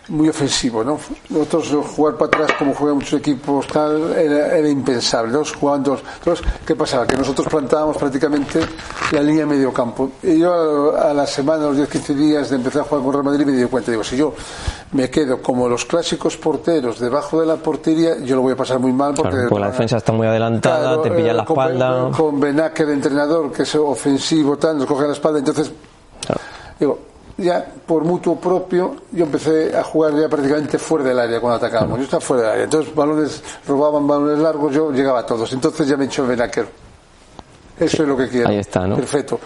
muy 0.09 0.29
ofensivo, 0.29 0.85
¿no? 0.85 0.99
Nosotros 1.31 1.87
jugar 1.97 2.15
para 2.15 2.27
atrás 2.27 2.59
como 2.59 2.75
juegan 2.75 2.97
muchos 2.99 3.21
equipos 3.21 3.67
tal 3.69 4.13
era, 4.13 4.69
impensable, 4.69 5.33
¿no? 5.33 5.43
Jugaban 5.45 5.83
dos. 5.83 6.03
Entonces, 6.19 6.47
¿qué 6.67 6.77
pasaba? 6.77 7.07
Que 7.07 7.17
nosotros 7.17 7.49
plantábamos 7.49 7.97
prácticamente 7.97 8.61
la 9.13 9.23
línea 9.23 9.47
medio 9.47 9.73
campo. 9.73 10.13
Y 10.23 10.39
yo 10.39 10.95
a, 10.97 11.15
la 11.15 11.27
semana, 11.27 11.65
a 11.65 11.71
los 11.71 11.79
10-15 11.79 12.15
días 12.15 12.51
de 12.51 12.57
empezar 12.57 12.83
a 12.83 12.85
jugar 12.85 13.03
con 13.03 13.13
Real 13.13 13.25
Madrid 13.25 13.47
me 13.47 13.53
di 13.53 13.65
cuenta, 13.65 13.91
digo, 13.91 14.05
si 14.05 14.17
yo 14.17 14.35
me 14.93 15.09
quedo 15.09 15.41
como 15.41 15.69
los 15.69 15.85
clásicos 15.87 16.37
porteros 16.37 16.99
debajo 16.99 17.41
de 17.41 17.47
la 17.47 17.57
portería, 17.57 18.19
yo 18.19 18.37
lo 18.37 18.43
voy 18.43 18.53
a 18.53 18.57
pasar 18.57 18.79
muy 18.79 18.93
mal 18.93 19.15
porque, 19.15 19.37
la 19.59 19.69
defensa 19.69 19.97
está 19.97 20.13
muy 20.13 20.27
adelantada, 20.27 21.01
te 21.01 21.11
pilla 21.11 21.33
la 21.33 21.43
eh, 21.43 21.47
espalda. 21.49 22.11
Con 22.17 22.39
Benaque 22.39 22.85
de 22.85 22.93
entrenador, 22.93 23.53
que 23.53 23.63
es 23.63 23.75
ofensivo, 23.75 24.59
tal, 24.59 24.79
nos 24.79 24.87
coge 24.87 25.07
la 25.07 25.13
espalda, 25.13 25.39
entonces 25.39 25.73
digo, 26.79 27.14
ya 27.37 27.67
por 27.87 28.05
mutuo 28.05 28.37
propio, 28.37 28.97
yo 29.13 29.25
empecé 29.25 29.77
a 29.77 29.83
jugar 29.83 30.15
ya 30.15 30.29
prácticamente 30.29 30.79
fuera 30.79 31.05
del 31.05 31.19
área 31.19 31.41
cuando 31.41 31.57
atacábamos. 31.57 31.99
Yo 31.99 32.05
estaba 32.05 32.21
fuera 32.21 32.43
del 32.43 32.53
área. 32.53 32.65
Entonces, 32.65 32.95
balones, 32.95 33.43
robaban 33.67 34.07
balones 34.07 34.39
largos, 34.39 34.75
yo 34.75 34.91
llegaba 34.93 35.21
a 35.21 35.27
todos. 35.27 35.53
Entonces 35.53 35.89
ya 35.89 35.97
me 35.97 36.05
echó 36.05 36.23
el 36.23 36.29
Benaker. 36.29 36.67
Eso 37.79 38.03
es 38.03 38.09
lo 38.09 38.17
que 38.17 38.29
quiero. 38.29 38.49
Ahí 38.49 38.59
está, 38.59 38.87
¿no? 38.87 38.97
Perfecto 38.97 39.41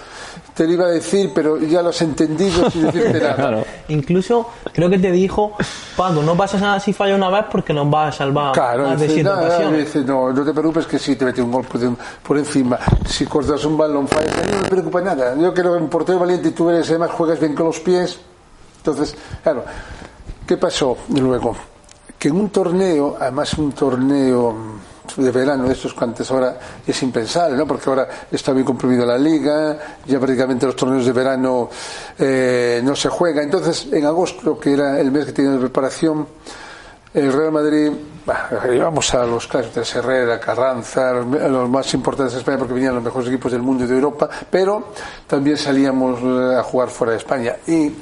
te 0.58 0.66
lo 0.66 0.72
iba 0.72 0.86
a 0.86 0.90
decir, 0.90 1.30
pero 1.32 1.56
ya 1.58 1.82
lo 1.82 1.90
has 1.90 2.02
entendido 2.02 2.68
sin 2.68 2.86
decirte 2.86 3.20
nada. 3.38 3.62
Incluso 3.86 4.50
creo 4.72 4.90
que 4.90 4.98
te 4.98 5.12
dijo, 5.12 5.52
Paco, 5.96 6.20
no 6.20 6.36
pasa 6.36 6.58
nada 6.58 6.80
si 6.80 6.92
falla 6.92 7.14
una 7.14 7.30
vez 7.30 7.44
porque 7.48 7.72
nos 7.72 7.86
va 7.86 8.08
a 8.08 8.12
salvar 8.12 8.54
claro, 8.54 8.88
más 8.88 8.98
de 8.98 9.08
siete 9.08 9.30
Dice, 9.76 10.00
no, 10.00 10.32
no 10.32 10.44
te 10.44 10.52
preocupes 10.52 10.88
que 10.88 10.98
si 10.98 11.14
te 11.14 11.24
mete 11.24 11.40
un 11.40 11.52
gol 11.52 11.64
por, 12.24 12.36
encima, 12.36 12.76
si 13.06 13.24
cortas 13.24 13.64
un 13.66 13.78
balón, 13.78 14.08
falla, 14.08 14.32
no 14.50 14.62
me 14.62 14.68
preocupa 14.68 15.00
nada. 15.00 15.36
Yo 15.36 15.54
creo 15.54 15.74
que 15.74 15.78
en 15.78 15.88
portero 15.88 16.18
valiente 16.18 16.48
y 16.48 16.50
tú 16.50 16.68
eres, 16.70 16.90
además 16.90 17.12
juegas 17.12 17.38
bien 17.38 17.54
con 17.54 17.66
los 17.66 17.78
pies. 17.78 18.18
Entonces, 18.78 19.14
claro, 19.44 19.64
¿qué 20.44 20.56
pasó 20.56 20.98
luego? 21.10 21.54
Que 22.18 22.28
en 22.28 22.34
un 22.34 22.50
torneo, 22.50 23.16
además 23.20 23.54
un 23.54 23.70
torneo 23.70 24.56
de 25.16 25.30
verano 25.30 25.70
estos 25.70 25.94
cuantos 25.94 26.30
ahora 26.30 26.58
es 26.86 27.02
impensable, 27.02 27.56
¿no? 27.56 27.66
Porque 27.66 27.88
ahora 27.88 28.08
está 28.30 28.52
bien 28.52 28.64
comprimido 28.64 29.04
la 29.06 29.18
liga, 29.18 29.78
ya 30.06 30.18
prácticamente 30.18 30.66
los 30.66 30.76
torneos 30.76 31.06
de 31.06 31.12
verano 31.12 31.68
eh, 32.18 32.80
no 32.84 32.94
se 32.94 33.08
juegan. 33.08 33.44
Entonces, 33.44 33.88
en 33.92 34.04
agosto, 34.04 34.58
que 34.58 34.72
era 34.72 35.00
el 35.00 35.10
mes 35.10 35.26
que 35.26 35.32
tenía 35.32 35.52
de 35.52 35.58
preparación, 35.58 36.26
el 37.14 37.32
Real 37.32 37.52
Madrid, 37.52 37.90
íbamos 38.72 39.14
a 39.14 39.24
los 39.24 39.46
clásicos 39.46 39.92
de 39.92 39.98
Herrera, 39.98 40.38
Carranza, 40.38 41.12
los, 41.12 41.68
más 41.68 41.92
importantes 41.94 42.34
de 42.34 42.38
España 42.40 42.58
porque 42.58 42.74
venían 42.74 42.94
los 42.94 43.02
mejores 43.02 43.28
equipos 43.28 43.52
del 43.52 43.62
mundo 43.62 43.84
y 43.84 43.86
de 43.86 43.94
Europa, 43.94 44.28
pero 44.50 44.88
también 45.26 45.56
salíamos 45.56 46.20
eh, 46.22 46.56
a 46.58 46.62
jugar 46.62 46.90
fuera 46.90 47.12
de 47.12 47.18
España. 47.18 47.56
Y 47.66 47.92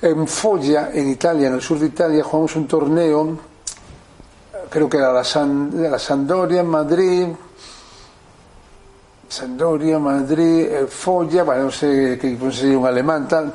en 0.00 0.26
Foggia, 0.26 0.90
en 0.92 1.10
Italia, 1.10 1.48
en 1.48 1.54
el 1.54 1.60
sur 1.60 1.78
de 1.78 1.86
Italia, 1.86 2.22
jugamos 2.24 2.56
un 2.56 2.66
torneo, 2.66 3.38
creo 4.68 4.88
que 4.88 4.96
era 4.96 5.12
la, 5.12 5.24
San, 5.24 5.70
la 5.74 5.98
Sandoria, 5.98 6.62
Madrid, 6.62 7.28
Sandoria, 9.28 9.98
Madrid, 9.98 10.66
eh, 10.70 10.86
Foggia, 10.86 11.42
bueno, 11.42 11.64
no 11.64 11.70
sé 11.70 12.14
equipo 12.14 12.50
sería 12.50 12.78
un 12.78 12.86
alemán, 12.86 13.28
tal. 13.28 13.52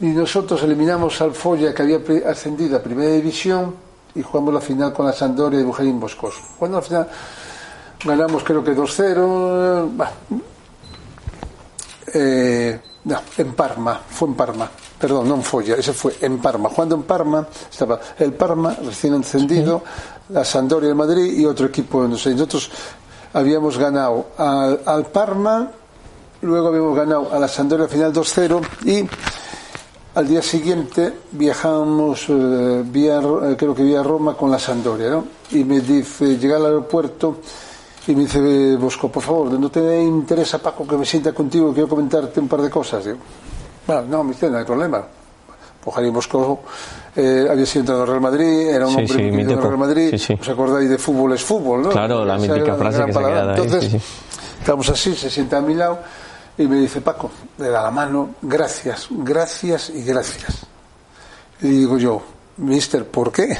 Y 0.00 0.06
nosotros 0.06 0.62
eliminamos 0.62 1.20
al 1.20 1.32
Foggia 1.32 1.74
que 1.74 1.82
había 1.82 2.00
ascendido 2.28 2.76
a 2.76 2.82
Primera 2.82 3.12
División 3.12 3.74
y 4.14 4.22
jugamos 4.22 4.54
la 4.54 4.60
final 4.60 4.92
con 4.92 5.06
la 5.06 5.12
Sandoria 5.12 5.58
de 5.58 5.64
Bujarín 5.64 6.00
Boscoso. 6.00 6.40
Cuando 6.58 6.78
al 6.78 6.82
final 6.82 7.08
ganamos 8.04 8.42
creo 8.42 8.64
que 8.64 8.74
2-0, 8.74 9.90
bah, 9.92 10.12
eh, 12.12 12.80
no, 13.04 13.20
en 13.36 13.52
Parma, 13.54 14.00
fue 14.08 14.28
en 14.28 14.34
Parma, 14.34 14.70
perdón, 15.00 15.28
no 15.28 15.36
en 15.36 15.42
Foggia, 15.42 15.76
ese 15.76 15.94
fue 15.94 16.14
en 16.20 16.38
Parma. 16.38 16.68
Jugando 16.68 16.94
en 16.94 17.02
Parma 17.04 17.46
estaba 17.70 17.98
el 18.18 18.34
Parma 18.34 18.76
recién 18.84 19.14
encendido, 19.14 19.82
la 20.28 20.44
Sampdoria 20.44 20.90
de 20.90 20.94
Madrid 20.94 21.38
y 21.38 21.46
otro 21.46 21.66
equipo, 21.66 22.06
no 22.06 22.18
sé, 22.18 22.32
nosotros 22.32 22.70
habíamos 23.32 23.78
ganado 23.78 24.28
al, 24.36 24.80
al 24.84 25.06
Parma, 25.06 25.70
luego 26.42 26.68
habíamos 26.68 26.96
ganado 26.96 27.32
a 27.32 27.38
la 27.38 27.48
Sampdoria 27.48 27.88
final 27.88 28.12
2-0 28.12 28.60
y 28.84 29.08
al 30.14 30.28
día 30.28 30.42
siguiente 30.42 31.14
viajamos 31.30 32.26
eh, 32.28 32.82
vía, 32.84 33.20
eh, 33.20 33.54
creo 33.56 33.74
que 33.74 33.82
vía 33.82 34.02
Roma 34.02 34.34
con 34.34 34.50
la 34.50 34.58
Sampdoria, 34.58 35.08
¿no? 35.08 35.24
Y 35.52 35.64
me 35.64 35.80
dice, 35.80 36.36
llega 36.36 36.56
al 36.56 36.66
aeropuerto 36.66 37.38
y 38.06 38.14
me 38.14 38.22
dice, 38.22 38.76
Bosco, 38.76 39.10
por 39.10 39.22
favor, 39.22 39.52
¿no 39.52 39.70
te 39.70 40.02
interesa, 40.02 40.58
Paco, 40.58 40.86
que 40.86 40.96
me 40.96 41.06
sienta 41.06 41.32
contigo? 41.32 41.72
Quiero 41.72 41.88
comentarte 41.88 42.40
un 42.40 42.48
par 42.48 42.60
de 42.60 42.68
cosas. 42.68 43.04
Digo, 43.04 43.18
bueno, 43.86 44.02
no, 44.02 44.24
dice, 44.24 44.48
no 44.50 44.58
hay 44.58 44.64
problema. 44.64 45.02
Pues 45.82 45.94
Javier 45.96 46.12
Bosco 46.12 46.60
eh, 47.16 47.48
había 47.50 47.64
sido 47.66 47.80
entrenador 47.80 48.08
del 48.08 48.20
Real 48.20 48.32
Madrid, 48.32 48.68
era 48.68 48.86
un 48.86 48.92
Sí, 48.94 49.00
hombre 49.00 49.16
sí, 49.16 49.22
mítico. 49.30 49.48
del 49.52 49.62
Real 49.62 49.78
Madrid. 49.78 50.14
Sí. 50.18 50.38
¿Os 50.40 50.48
acordáis 50.48 50.90
de 50.90 50.98
fútbol 50.98 51.32
es 51.32 51.42
fútbol, 51.42 51.82
no? 51.82 51.88
Claro, 51.88 52.24
la 52.24 52.36
mítica 52.36 52.56
era 52.56 52.74
frase 52.76 53.04
que 53.06 53.12
se 53.12 53.18
quedado 53.18 53.50
ahí, 53.52 53.60
Entonces, 53.62 54.02
estamos 54.60 54.88
así, 54.90 55.14
se 55.14 55.30
sienta 55.30 55.56
a 55.58 55.60
mi 55.62 55.74
lado 55.74 55.98
y 56.58 56.66
me 56.66 56.76
dice, 56.76 57.00
Paco, 57.00 57.30
le 57.58 57.68
da 57.70 57.82
la 57.82 57.90
mano, 57.90 58.34
gracias, 58.42 59.06
gracias 59.10 59.88
y 59.90 60.02
gracias. 60.04 60.66
Y 61.62 61.68
digo 61.68 61.96
yo, 61.96 62.20
mister, 62.58 63.06
¿por 63.06 63.32
qué? 63.32 63.56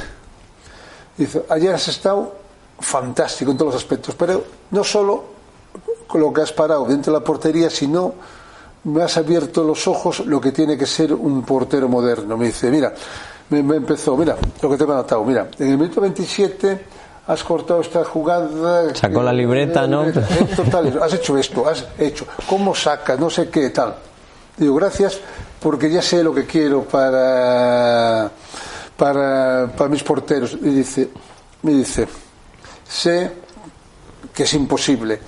Dice, 1.17 1.43
ayer 1.49 1.75
has 1.75 1.89
estado 1.89 2.35
fantástico 2.79 3.51
en 3.51 3.57
todos 3.57 3.75
los 3.75 3.83
aspectos, 3.83 4.15
pero 4.15 4.45
no 4.71 4.85
solo 4.85 5.25
con 6.07 6.21
lo 6.21 6.33
que 6.33 6.43
has 6.43 6.53
parado 6.53 6.85
dentro 6.85 7.13
de 7.13 7.19
la 7.19 7.25
portería, 7.25 7.71
sino 7.71 8.15
me 8.85 9.03
has 9.03 9.17
abierto 9.17 9.63
los 9.63 9.87
ojos 9.87 10.27
lo 10.27 10.41
que 10.41 10.53
tiene 10.53 10.77
que 10.77 10.87
ser 10.87 11.13
un 11.13 11.43
portero 11.43 11.89
moderno. 11.89 12.37
Me 12.37 12.47
dice, 12.47 12.71
mira, 12.71 12.95
me, 13.51 13.63
me 13.63 13.77
empezó, 13.77 14.17
mira, 14.17 14.37
lo 14.63 14.71
que 14.71 14.77
te 14.77 14.85
he 14.85 14.87
anotado, 14.87 15.25
mira, 15.25 15.49
en 15.59 15.69
el 15.69 15.79
minuto 15.79 16.01
27 16.01 16.87
has 17.27 17.45
cortado 17.45 17.81
esta 17.81 18.05
jugada. 18.05 18.95
Sacó 18.95 19.23
la 19.23 19.33
libreta, 19.33 19.87
¿no? 19.87 20.09
Eh, 20.09 20.13
Total, 20.57 20.99
has 21.03 21.15
hecho 21.15 21.37
esto, 21.37 21.69
has 21.69 21.87
hecho, 21.99 22.27
¿cómo 22.49 22.75
sacas? 22.75 23.19
No 23.19 23.31
sé 23.31 23.49
qué, 23.49 23.71
tal. 23.71 23.95
Digo, 24.57 24.75
gracias, 24.75 25.19
porque 25.61 25.91
ya 25.91 26.03
sé 26.03 26.25
lo 26.25 26.35
que 26.35 26.45
quiero 26.47 26.83
para, 26.83 28.31
para, 28.97 29.71
para 29.77 29.91
mis 29.91 30.03
porteros. 30.03 30.55
Y 30.55 30.69
dice, 30.71 31.11
me 31.63 31.73
dice, 31.73 32.09
sé 32.89 33.33
que 34.35 34.43
es 34.45 34.55
imposible, 34.55 35.21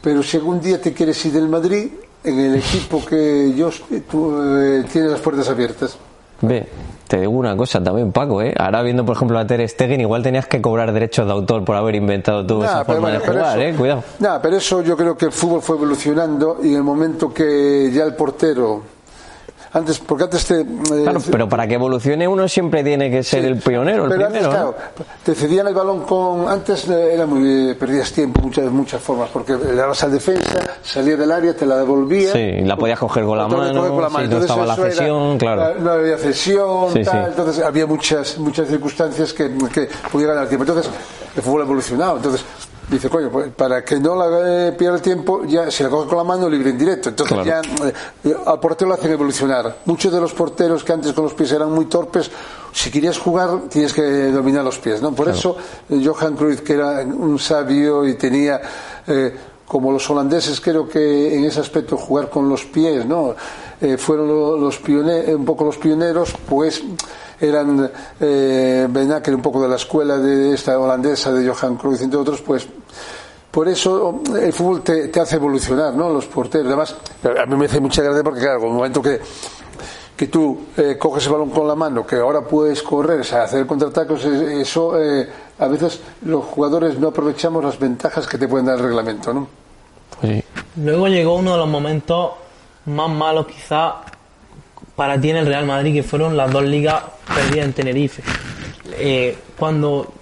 pero 0.00 0.22
si 0.22 0.36
algún 0.36 0.60
día 0.60 0.80
te 0.80 0.92
quieres 0.92 1.24
ir 1.26 1.32
del 1.32 1.48
Madrid, 1.48 1.90
en 2.24 2.40
el 2.40 2.56
equipo 2.56 3.04
que 3.04 3.52
yo 3.54 3.68
estoy, 3.68 4.00
tú 4.00 4.34
eh, 4.42 4.84
tienes 4.90 5.10
las 5.12 5.20
puertas 5.20 5.48
abiertas. 5.48 5.96
Ve, 6.40 6.66
te 7.06 7.20
digo 7.20 7.32
una 7.32 7.56
cosa 7.56 7.82
también, 7.82 8.10
Paco, 8.12 8.42
¿eh? 8.42 8.52
Ahora 8.58 8.82
viendo, 8.82 9.04
por 9.04 9.16
ejemplo, 9.16 9.38
a 9.38 9.46
Ter 9.46 9.66
Stegen, 9.68 10.00
igual 10.00 10.22
tenías 10.22 10.46
que 10.46 10.60
cobrar 10.60 10.92
derechos 10.92 11.26
de 11.26 11.32
autor 11.32 11.64
por 11.64 11.76
haber 11.76 11.94
inventado 11.94 12.44
tú 12.44 12.62
esa 12.64 12.76
Nah, 12.78 12.84
pero 12.84 12.98
forma 12.98 13.00
bueno, 13.18 13.20
de 13.20 13.26
jugar, 13.40 13.58
eso- 13.58 13.68
¿eh? 13.68 13.74
Cuidado. 13.78 14.04
Nah, 14.18 14.38
pero 14.40 14.56
eso 14.56 14.82
yo 14.82 14.96
creo 14.96 15.16
que 15.16 15.26
el 15.26 15.32
fútbol 15.32 15.62
fue 15.62 15.76
evolucionando 15.76 16.58
y 16.62 16.70
en 16.70 16.76
el 16.76 16.82
momento 16.82 17.32
que 17.32 17.90
ya 17.92 18.04
el 18.04 18.14
portero 18.14 18.82
antes 19.74 19.98
porque 19.98 20.24
antes 20.24 20.44
te 20.46 20.60
eh, 20.60 20.66
Claro, 21.02 21.20
pero 21.30 21.48
para 21.48 21.66
que 21.66 21.74
evolucione 21.74 22.26
uno 22.26 22.48
siempre 22.48 22.82
tiene 22.82 23.10
que 23.10 23.22
ser 23.22 23.42
Sí. 23.42 23.46
el 23.48 23.56
pionero, 23.58 24.04
el 24.04 24.10
Pero 24.10 24.26
primero. 24.26 24.26
antes, 24.26 24.42
¿no? 24.42 24.50
claro, 24.50 24.74
te 25.24 25.34
cedían 25.34 25.66
el 25.66 25.74
balón 25.74 26.02
con. 26.04 26.48
Antes 26.48 26.88
eh, 26.88 27.14
era 27.14 27.26
muy. 27.26 27.70
eh, 27.70 27.74
perdías 27.74 28.10
tiempo 28.12 28.40
muchas 28.40 28.64
muchas 28.70 29.00
formas, 29.02 29.28
porque 29.32 29.54
le 29.56 29.74
dabas 29.74 30.02
al 30.04 30.12
defensa, 30.12 30.60
salía 30.82 31.16
del 31.16 31.30
área, 31.30 31.54
te 31.54 31.66
la 31.66 31.76
devolvía. 31.78 32.32
Sí, 32.32 32.38
y 32.38 32.60
la 32.62 32.76
podías 32.76 32.98
coger 32.98 33.24
con 33.24 33.36
la 33.36 33.48
mano, 33.48 33.88
con 33.90 34.00
la 34.02 34.08
mano. 34.08 34.18
no 34.18 34.24
Entonces 34.36 34.50
estaba 34.50 34.66
la 34.66 34.76
cesión, 34.76 35.38
claro. 35.38 35.74
No 35.80 35.90
había 35.90 36.16
cesión, 36.18 36.92
Sí, 36.92 37.02
tal, 37.02 37.24
sí. 37.24 37.30
entonces 37.30 37.64
había 37.64 37.86
muchas 37.86 38.38
muchas 38.38 38.68
circunstancias 38.68 39.32
que, 39.32 39.50
que 39.72 39.88
podía 40.10 40.28
ganar 40.28 40.46
tiempo. 40.48 40.64
Entonces, 40.66 40.90
el 41.36 41.42
fútbol 41.42 41.62
ha 41.62 41.64
evolucionado. 41.64 42.16
Entonces, 42.16 42.44
dice, 42.90 43.08
coño, 43.08 43.30
pues, 43.30 43.48
para 43.52 43.84
que 43.84 43.98
no 43.98 44.14
la 44.14 44.68
eh, 44.68 44.72
pierda 44.72 44.96
el 44.96 45.02
tiempo, 45.02 45.44
ya 45.44 45.70
si 45.70 45.82
la 45.82 45.88
coge 45.88 46.08
con 46.08 46.18
la 46.18 46.24
mano, 46.24 46.48
libre 46.48 46.70
en 46.70 46.78
directo. 46.78 47.08
Entonces, 47.10 47.38
Claro. 47.42 47.62
ya 47.82 47.86
eh, 48.30 48.36
al 48.46 48.60
portero 48.60 48.88
lo 48.88 48.94
hacen 48.94 49.12
evolucionar. 49.12 49.78
Muchos 49.86 50.12
de 50.12 50.20
los 50.20 50.32
porteros 50.34 50.84
que 50.84 50.92
antes 50.92 51.12
con 51.12 51.24
los 51.24 51.34
pies 51.34 51.50
eran 51.52 51.72
muy 51.72 51.86
torpes, 51.86 52.30
si 52.72 52.90
querías 52.90 53.18
jugar, 53.18 53.62
tienes 53.68 53.92
que 53.92 54.02
dominar 54.30 54.64
los 54.64 54.78
pies, 54.78 55.00
¿no? 55.00 55.12
Por 55.12 55.28
eso, 55.28 55.56
eh, 55.88 56.02
Johan 56.04 56.36
Cruyff, 56.36 56.60
que 56.62 56.74
era 56.74 57.00
un 57.02 57.38
sabio 57.38 58.06
y 58.06 58.14
tenía. 58.14 58.60
eh, 59.06 59.34
como 59.66 59.90
los 59.90 60.08
holandeses 60.10 60.60
creo 60.60 60.86
que 60.86 61.34
en 61.36 61.44
ese 61.46 61.58
aspecto 61.58 61.96
jugar 61.96 62.28
con 62.28 62.48
los 62.50 62.64
pies 62.66 63.06
no 63.06 63.34
Eh, 63.80 63.96
fueron 63.98 64.28
lo- 64.28 64.56
los 64.56 64.78
pioneros 64.78 65.34
un 65.34 65.44
poco 65.44 65.64
los 65.64 65.76
pioneros 65.78 66.32
pues 66.48 66.80
eran 67.40 67.90
eh, 68.20 68.86
un 68.88 69.42
poco 69.42 69.62
de 69.62 69.68
la 69.68 69.76
escuela 69.76 70.18
de 70.18 70.54
esta 70.54 70.78
holandesa 70.78 71.32
de 71.32 71.48
Johan 71.48 71.76
Cruyff 71.76 72.02
entre 72.02 72.18
otros 72.18 72.40
pues 72.42 72.66
por 73.50 73.68
eso 73.68 74.20
el 74.36 74.52
fútbol 74.52 74.82
te, 74.82 75.08
te 75.08 75.20
hace 75.20 75.36
evolucionar 75.36 75.94
no 75.94 76.10
los 76.10 76.26
porteros 76.26 76.66
además 76.66 76.96
a 77.24 77.46
mí 77.46 77.56
me 77.56 77.66
hace 77.66 77.80
mucha 77.80 78.02
gracia 78.02 78.22
porque 78.22 78.40
claro 78.40 78.60
en 78.60 78.66
el 78.68 78.72
momento 78.72 79.02
que 79.02 79.20
que 80.16 80.28
tú 80.28 80.66
eh, 80.76 80.96
coges 80.98 81.26
el 81.26 81.32
balón 81.32 81.50
con 81.50 81.66
la 81.66 81.74
mano, 81.74 82.06
que 82.06 82.16
ahora 82.16 82.42
puedes 82.42 82.82
correr, 82.82 83.20
o 83.20 83.24
sea, 83.24 83.44
hacer 83.44 83.66
contraatacos, 83.66 84.24
eh, 84.24 84.60
eso 84.60 85.00
eh, 85.00 85.28
a 85.58 85.66
veces 85.66 86.00
los 86.24 86.44
jugadores 86.44 86.98
no 86.98 87.08
aprovechamos 87.08 87.64
las 87.64 87.78
ventajas 87.78 88.26
que 88.26 88.38
te 88.38 88.46
pueden 88.46 88.66
dar 88.66 88.78
el 88.78 88.84
reglamento, 88.84 89.34
¿no? 89.34 89.48
Sí. 90.22 90.42
Luego 90.76 91.08
llegó 91.08 91.34
uno 91.34 91.52
de 91.52 91.58
los 91.58 91.68
momentos 91.68 92.32
más 92.86 93.10
malos 93.10 93.46
quizá 93.46 93.96
para 94.96 95.20
ti 95.20 95.30
en 95.30 95.36
el 95.36 95.46
Real 95.46 95.66
Madrid, 95.66 95.94
que 95.94 96.02
fueron 96.02 96.36
las 96.36 96.50
dos 96.52 96.64
ligas 96.64 97.02
perdidas 97.34 97.66
en 97.66 97.72
Tenerife. 97.72 98.22
Eh, 98.98 99.36
cuando 99.58 100.12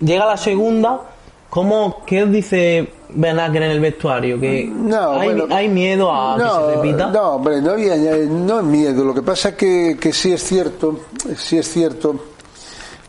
llega 0.00 0.26
la 0.26 0.36
segunda, 0.36 1.00
¿cómo, 1.48 2.02
¿qué 2.06 2.24
os 2.24 2.30
dice 2.30 2.90
Ben 3.10 3.38
Acker 3.38 3.62
en 3.62 3.70
el 3.70 3.80
vestuario? 3.80 4.40
¿Que 4.40 4.64
No, 4.66 5.12
hay, 5.12 5.28
bueno, 5.28 5.54
hay 5.54 5.68
miedo 5.68 6.12
a 6.12 6.36
que 6.36 6.42
se 6.42 6.76
repita? 6.76 7.06
No, 7.10 7.30
hombre, 7.36 7.60
no 7.60 7.72
había 7.72 7.96
no 8.26 8.62
miedo. 8.62 9.04
Lo 9.04 9.14
que 9.14 9.22
pasa 9.22 9.56
que, 9.56 9.96
que 10.00 10.12
sí 10.12 10.32
es 10.32 10.42
cierto, 10.42 11.00
sí 11.36 11.58
es 11.58 11.70
cierto 11.70 12.35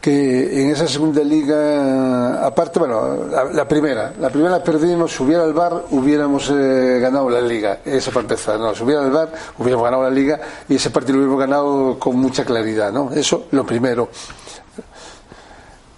que 0.08 0.62
en 0.62 0.70
esa 0.70 0.88
segunda 0.88 1.22
liga, 1.22 2.46
aparte, 2.46 2.80
bueno, 2.80 3.26
la, 3.26 3.44
la 3.44 3.68
primera, 3.68 4.14
la 4.18 4.30
primera 4.30 4.52
la 4.52 4.64
perdimos, 4.64 5.12
si 5.12 5.22
hubiera 5.22 5.44
el 5.44 5.52
bar, 5.52 5.84
hubiéramos 5.92 6.50
eh, 6.50 7.00
ganado 7.02 7.30
la 7.30 7.42
liga, 7.42 7.80
eso 7.84 8.12
para 8.12 8.22
empezar, 8.22 8.58
no, 8.58 8.74
si 8.74 8.84
hubiera 8.84 9.04
el 9.04 9.12
bar, 9.12 9.34
hubiéramos 9.58 9.84
ganado 9.84 10.04
la 10.04 10.10
liga 10.10 10.40
y 10.70 10.76
ese 10.76 10.92
partido 10.92 11.18
lo 11.18 11.26
hubiéramos 11.26 11.40
ganado 11.42 12.00
con 12.00 12.16
mucha 12.16 12.46
claridad, 12.46 12.90
¿no? 12.90 13.12
Eso, 13.12 13.48
lo 13.52 13.66
primero. 13.66 14.08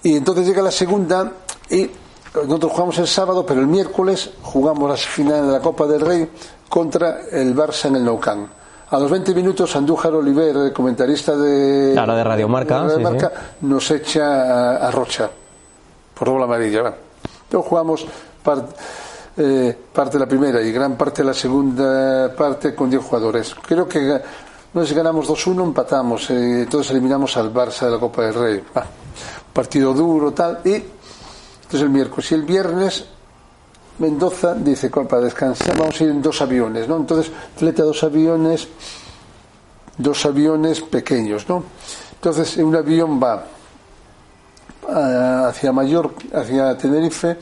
Y 0.01 0.17
entonces 0.17 0.47
llega 0.47 0.63
la 0.63 0.71
segunda 0.71 1.31
y 1.69 1.91
nosotros 2.33 2.71
jugamos 2.71 2.97
el 2.97 3.07
sábado, 3.07 3.45
pero 3.45 3.59
el 3.59 3.67
miércoles 3.67 4.31
jugamos 4.41 4.89
la 4.89 4.97
final 4.97 5.45
de 5.45 5.53
la 5.53 5.59
Copa 5.59 5.85
del 5.85 6.01
Rey 6.01 6.31
contra 6.67 7.27
el 7.31 7.55
Barça 7.55 7.89
en 7.89 7.97
el 7.97 8.05
Nou 8.05 8.19
Camp. 8.19 8.58
A 8.91 8.99
los 8.99 9.11
20 9.11 9.35
minutos, 9.35 9.75
Andújar 9.75 10.13
Oliver, 10.13 10.55
el 10.57 10.73
comentarista 10.73 11.35
de, 11.35 11.91
Claro, 11.93 12.15
de 12.15 12.23
Radio 12.23 12.47
Marca, 12.47 12.87
de 12.87 12.97
Marca, 12.97 13.31
nos 13.61 13.91
echa 13.91 14.77
a, 14.77 14.87
a 14.87 14.91
Rocha 14.91 15.29
por 16.17 16.27
doble 16.27 16.45
amarilla. 16.45 16.95
Entonces 17.43 17.69
jugamos 17.69 18.05
eh, 19.37 19.77
parte 19.93 20.13
de 20.13 20.19
la 20.19 20.25
primera 20.27 20.61
y 20.61 20.71
gran 20.71 20.97
parte 20.97 21.21
de 21.21 21.27
la 21.27 21.33
segunda 21.33 22.33
parte 22.35 22.75
con 22.75 22.89
10 22.89 23.03
jugadores. 23.03 23.55
Creo 23.65 23.87
que 23.87 24.19
no 24.73 24.85
si 24.85 24.93
ganamos 24.93 25.29
2-1, 25.29 25.63
empatamos, 25.63 26.29
eh, 26.31 26.63
entonces 26.63 26.91
eliminamos 26.91 27.37
al 27.37 27.53
Barça 27.53 27.85
de 27.85 27.91
la 27.91 27.99
Copa 27.99 28.23
del 28.23 28.33
Rey. 28.33 28.63
Ah, 28.75 28.85
partido 29.53 29.93
duro, 29.93 30.31
tal, 30.31 30.59
y 30.65 30.73
entonces 30.73 31.81
el 31.81 31.89
miércoles 31.89 32.31
y 32.31 32.35
el 32.35 32.43
viernes 32.43 33.05
Mendoza 33.99 34.55
dice, 34.55 34.89
"Copa, 34.89 35.09
para 35.09 35.23
descansar 35.23 35.77
vamos 35.77 35.99
a 35.99 36.03
ir 36.03 36.09
en 36.09 36.21
dos 36.21 36.41
aviones, 36.41 36.87
¿no? 36.87 36.97
Entonces 36.97 37.31
fleta 37.55 37.83
dos 37.83 38.03
aviones, 38.03 38.67
dos 39.97 40.25
aviones 40.25 40.81
pequeños, 40.81 41.47
¿no? 41.47 41.63
Entonces 42.13 42.57
un 42.57 42.75
avión 42.75 43.21
va 43.21 43.45
ah, 44.89 45.47
hacia 45.49 45.71
Mayor, 45.71 46.13
hacia 46.33 46.77
Tenerife, 46.77 47.37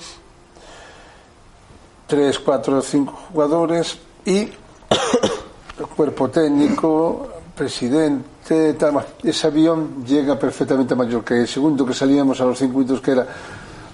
tres, 2.07 2.39
cuatro, 2.39 2.81
cinco 2.81 3.13
jugadores 3.31 3.97
y 4.25 4.39
el 5.79 5.87
cuerpo 5.95 6.29
técnico, 6.29 7.27
presidente, 7.55 8.73
tal, 8.73 9.05
ese 9.23 9.47
avión 9.47 10.05
llega 10.05 10.37
perfectamente 10.37 10.93
a 10.93 10.97
Mallorca. 10.97 11.35
El 11.35 11.47
segundo 11.47 11.85
que 11.85 11.93
salíamos 11.93 12.39
a 12.39 12.45
los 12.45 12.57
cinco 12.57 12.79
minutos, 12.79 13.01
que 13.01 13.11
era 13.11 13.27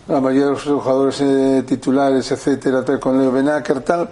la 0.07 0.19
mayoría 0.19 0.45
de 0.45 0.51
los 0.51 0.63
jugadores 0.63 1.21
eh, 1.21 1.63
titulares, 1.65 2.31
etcétera, 2.31 2.83
tal, 2.83 2.99
con 2.99 3.19
Leo 3.19 3.31
Benaker, 3.31 3.81
tal. 3.81 4.09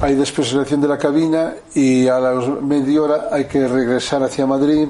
Hay 0.00 0.14
después 0.14 0.48
selección 0.48 0.80
de 0.80 0.88
la 0.88 0.98
cabina 0.98 1.54
y 1.74 2.06
a 2.06 2.18
las 2.18 2.60
media 2.60 3.02
hora 3.02 3.28
hay 3.32 3.46
que 3.46 3.66
regresar 3.66 4.22
hacia 4.22 4.44
Madrid 4.46 4.88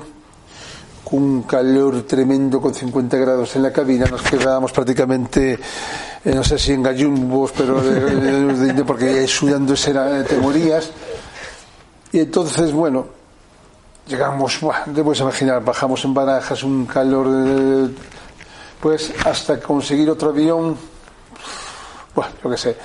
con 1.04 1.22
un 1.22 1.42
calor 1.42 2.02
tremendo 2.02 2.60
con 2.60 2.74
50 2.74 3.16
grados 3.16 3.54
en 3.54 3.62
la 3.62 3.72
cabina. 3.72 4.06
Nos 4.06 4.22
quedábamos 4.22 4.72
prácticamente, 4.72 5.52
eh, 6.24 6.34
no 6.34 6.42
sé 6.42 6.58
si 6.58 6.72
en 6.72 6.82
gallumbos, 6.82 7.52
pero 7.56 7.80
porque 8.84 9.26
sudando 9.28 9.74
era, 9.86 10.24
te 10.24 10.36
morías. 10.38 10.90
Y 12.10 12.20
entonces, 12.20 12.72
bueno, 12.72 13.06
llegamos, 14.08 14.60
buah, 14.60 14.84
te 14.92 15.04
puedes 15.04 15.20
imaginar, 15.20 15.62
bajamos 15.62 16.04
en 16.04 16.14
barajas, 16.14 16.64
un 16.64 16.86
calor, 16.86 17.26
eh, 17.28 17.88
pues 18.80 19.12
hasta 19.24 19.58
conseguir 19.60 20.08
otro 20.10 20.30
avión, 20.30 20.76
bueno, 22.14 22.30
yo 22.42 22.50
qué 22.50 22.56
sé. 22.56 22.76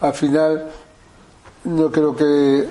Al 0.00 0.12
final, 0.14 0.66
yo 1.64 1.90
creo 1.90 2.14
que 2.14 2.68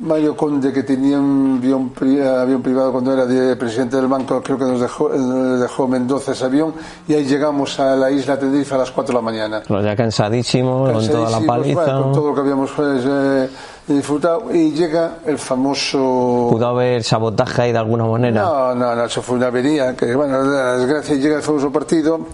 Mario 0.00 0.34
Conde, 0.36 0.72
que 0.72 0.82
tenía 0.82 1.18
un 1.18 1.58
avión, 1.62 1.92
avión 2.26 2.62
privado 2.62 2.90
cuando 2.92 3.12
era 3.12 3.26
de- 3.26 3.54
presidente 3.56 3.96
del 3.96 4.06
banco, 4.06 4.42
creo 4.42 4.56
que 4.58 4.64
nos 4.64 4.80
dejó, 4.80 5.10
dejó 5.10 5.86
Mendoza 5.86 6.32
ese 6.32 6.46
avión 6.46 6.74
y 7.06 7.12
ahí 7.14 7.24
llegamos 7.26 7.78
a 7.78 7.94
la 7.96 8.10
isla 8.10 8.38
Tenerife 8.38 8.74
a 8.74 8.78
las 8.78 8.90
4 8.90 9.12
de 9.12 9.18
la 9.18 9.22
mañana. 9.22 9.62
Los 9.68 9.84
ya 9.84 9.94
cansadísimos, 9.94 10.90
con 10.92 11.06
toda 11.06 11.30
la 11.30 11.38
Cansadísimos, 11.38 11.46
paliza. 11.46 11.80
bueno, 11.84 12.02
con 12.04 12.12
todo 12.12 12.28
lo 12.28 12.34
que 12.34 12.40
habíamos 12.40 12.70
pues, 12.72 13.02
eh, 13.06 13.50
disfrutado 13.94 14.54
y 14.54 14.72
llega 14.72 15.18
el 15.26 15.38
famoso 15.38 16.48
¿Pudo 16.50 16.66
haber 16.66 17.02
sabotaje 17.02 17.62
ahí 17.62 17.72
de 17.72 17.78
alguna 17.78 18.04
manera? 18.04 18.42
no, 18.42 18.74
no, 18.74 18.94
no, 18.94 19.04
eso 19.04 19.22
fue 19.22 19.36
una 19.36 19.46
avería 19.46 19.94
que 19.96 20.14
bueno, 20.14 20.42
la 20.42 20.76
desgracia 20.76 21.16
llega 21.16 21.36
el 21.36 21.42
famoso 21.42 21.70
partido 21.72 22.26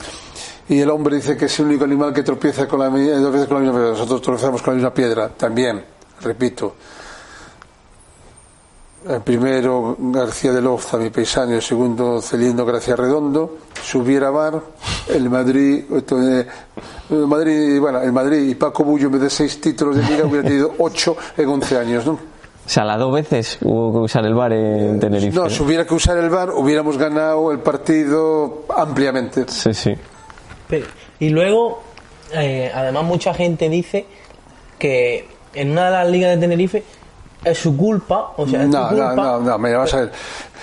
y 0.69 0.81
el 0.81 0.91
hombre 0.91 1.17
dice 1.17 1.37
que 1.37 1.47
es 1.47 1.61
el 1.61 1.67
único 1.67 1.85
animal 1.85 2.13
que 2.13 2.23
tropieza 2.23 2.67
con 2.67 2.81
la, 2.81 2.89
dos 2.89 3.33
veces 3.33 3.49
con 3.49 3.57
la 3.57 3.61
misma 3.61 3.79
piedra 3.79 3.91
nosotros 3.93 4.23
tropezamos 4.23 4.63
con 4.63 4.75
la 4.75 4.77
misma 4.77 4.95
piedra 4.95 5.29
también, 5.29 5.85
repito 6.21 6.75
el 9.09 9.21
primero 9.21 9.97
García 9.99 10.53
de 10.53 10.61
Loza, 10.61 10.97
mi 10.99 11.11
paisano, 11.11 11.53
y 11.53 11.55
el 11.57 11.63
segundo 11.63 12.21
Celindo 12.21 12.65
Gracia 12.65 12.97
Redondo, 12.97 13.59
subiera 13.83 14.31
Bar, 14.31 14.61
el 15.09 15.31
Madrid, 15.31 15.85
eh, 15.91 16.47
el 17.11 17.27
Madrid, 17.27 17.79
bueno, 17.81 18.01
el 18.03 18.13
Madrid 18.13 18.49
y 18.49 18.55
Paco 18.55 18.85
Bullo 18.85 19.07
en 19.07 19.13
vez 19.13 19.23
de 19.23 19.31
seis 19.31 19.61
títulos 19.61 19.97
de 19.97 20.03
liga 20.03 20.25
hubiera 20.27 20.43
tenido 20.49 20.73
ocho 20.79 21.17
en 21.37 21.49
once 21.49 21.79
años, 21.79 22.05
¿no? 22.07 22.13
O 22.13 22.69
sea, 22.69 22.85
las 22.85 22.99
dos 22.99 23.15
veces 23.15 23.59
hubo 23.63 23.93
que 23.93 23.99
usar 24.01 24.27
el 24.27 24.35
bar 24.35 24.53
en 24.53 24.99
Tenerife. 24.99 25.37
No, 25.37 25.49
si 25.49 25.63
hubiera 25.63 25.87
que 25.87 25.95
usar 25.95 26.19
el 26.19 26.29
VAR, 26.29 26.51
hubiéramos 26.51 26.99
ganado 26.99 27.53
el 27.53 27.61
partido 27.61 28.65
ampliamente. 28.77 29.45
Sí, 29.47 29.73
sí. 29.73 29.95
Pero- 30.69 30.87
y 31.21 31.29
luego, 31.29 31.81
eh, 32.35 32.73
además, 32.75 33.05
mucha 33.05 33.33
gente 33.35 33.69
dice 33.69 34.07
que 34.81 35.29
en 35.55 35.71
una 35.71 35.85
de 35.87 35.91
las 35.93 36.11
ligas 36.11 36.31
de 36.35 36.39
Tenerife 36.41 36.83
es 37.45 37.59
su 37.59 37.77
culpa, 37.77 38.33
o 38.37 38.47
sea, 38.47 38.63
es 38.65 38.69
No, 38.69 38.89
tu 38.89 38.97
no, 38.97 39.07
culpa. 39.07 39.23
no, 39.23 39.41
no, 39.41 39.59
mira, 39.59 39.79
vas 39.79 39.95
a 39.95 40.01
ver. 40.01 40.13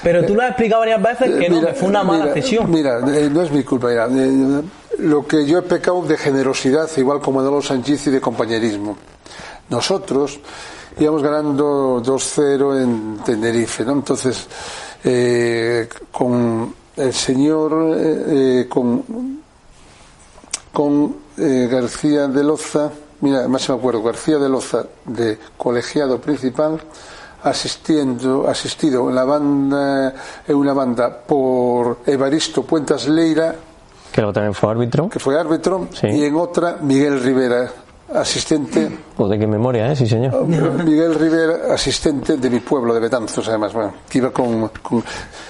Pero 0.02 0.26
tú 0.26 0.36
lo 0.36 0.42
has 0.42 0.50
explicado 0.50 0.82
varias 0.82 1.02
veces 1.02 1.36
que 1.40 1.50
no, 1.50 1.62
que 1.62 1.74
fue 1.74 1.88
una 1.90 2.04
mala 2.04 2.24
mira, 2.26 2.34
cesión. 2.34 2.70
Mira, 2.70 3.00
eh, 3.08 3.30
no 3.32 3.42
es 3.42 3.52
mi 3.52 3.64
culpa, 3.64 3.88
mira. 3.88 4.08
eh, 4.12 4.62
lo 5.00 5.26
que 5.26 5.46
yo 5.46 5.60
he 5.60 5.62
pecado 5.62 6.02
de 6.04 6.18
generosidad, 6.18 6.90
igual 6.98 7.20
como 7.22 7.40
Manolo 7.40 7.62
Sánchez 7.62 8.08
y 8.08 8.12
de 8.12 8.22
compañerismo. 8.22 8.98
Nosotros 9.70 10.40
íbamos 11.00 11.24
ganando 11.24 12.02
2-0 12.04 12.82
en 12.84 13.18
Tenerife, 13.26 13.84
¿no? 13.86 13.94
Entonces, 13.94 14.46
eh, 15.04 15.88
con 16.12 16.76
el 16.98 17.14
señor, 17.14 17.96
eh, 17.98 18.24
eh, 18.62 18.68
con, 18.70 19.42
con 20.72 21.16
eh, 21.38 21.68
García 21.72 22.28
de 22.28 22.44
Loza, 22.44 22.92
mira, 23.24 23.48
más 23.48 23.68
me 23.70 23.76
acuerdo, 23.76 24.04
García 24.04 24.38
de 24.38 24.50
Loza, 24.50 24.84
de 25.06 25.40
colegiado 25.58 26.20
principal, 26.22 26.80
asistiendo, 27.44 28.48
asistido 28.48 29.10
en 29.10 29.16
la 29.16 29.24
banda, 29.26 30.14
en 30.48 30.56
una 30.56 30.74
banda 30.74 31.18
por 31.26 32.00
Evaristo 32.06 32.64
Puentas 32.64 33.08
Leira, 33.08 33.56
Que 34.12 34.22
luego 34.22 34.34
también 34.34 34.54
fue 34.54 34.70
árbitro. 34.72 35.10
que 35.10 35.20
fue 35.20 35.40
árbitro, 35.40 35.88
Sí. 35.94 36.08
y 36.08 36.24
en 36.24 36.36
otra 36.36 36.78
Miguel 36.82 37.22
Rivera, 37.22 37.70
asistente 38.14 38.80
de 39.18 39.40
qué 39.40 39.48
memoria, 39.48 39.92
¿eh? 39.92 39.96
Sí, 39.96 40.08
señor. 40.08 40.46
Miguel 40.48 41.16
Rivera, 41.16 41.74
asistente 41.74 42.38
de 42.38 42.50
mi 42.50 42.60
pueblo, 42.60 42.94
de 42.94 43.00
Betanzos, 43.00 43.48
además, 43.50 43.74
bueno, 43.74 43.94
que 44.10 44.18
iba 44.20 44.32
con... 44.32 44.70
con- 44.82 45.04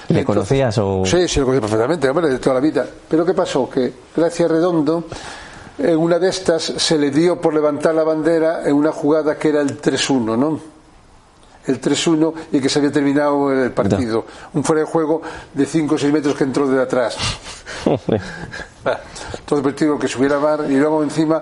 ¿Le 0.10 0.24
conocías 0.24 0.78
o...? 0.80 1.04
Sí, 1.06 1.28
sí, 1.28 1.40
lo 1.40 1.46
conocía 1.48 1.62
perfectamente, 1.62 2.10
hombre, 2.10 2.30
de 2.30 2.40
toda 2.40 2.56
la 2.56 2.60
vida. 2.62 2.86
Pero 3.08 3.26
¿qué 3.26 3.34
pasó? 3.34 3.70
Que 3.70 3.92
Gracia 4.16 4.48
Redondo, 4.48 5.06
en 5.78 5.98
una 5.98 6.20
de 6.20 6.30
estas, 6.30 6.64
se 6.64 6.98
le 6.98 7.10
dio 7.10 7.40
por 7.42 7.54
levantar 7.54 7.96
la 7.96 8.04
bandera 8.04 8.68
en 8.68 8.76
una 8.76 8.92
jugada 8.92 9.38
que 9.38 9.50
era 9.50 9.62
el 9.62 9.82
3-1, 9.82 10.38
¿no? 10.38 10.60
El 11.66 11.82
3-1 11.82 12.34
y 12.52 12.60
que 12.60 12.70
se 12.70 12.80
había 12.80 12.92
terminado 12.92 13.52
el 13.52 13.72
partido. 13.72 14.26
Un 14.54 14.64
fuera 14.64 14.82
de 14.82 14.88
juego 14.88 15.22
de 15.54 15.66
5 15.66 15.96
o 15.96 15.98
6 15.98 16.14
metros 16.14 16.36
que 16.36 16.44
entró 16.44 16.68
de 16.68 16.82
atrás. 16.82 17.18
Todo 19.46 19.60
el 19.60 19.64
partido 19.64 19.98
que 19.98 20.08
subiera 20.08 20.38
VAR 20.38 20.70
y 20.70 20.76
luego 20.76 21.04
encima 21.04 21.42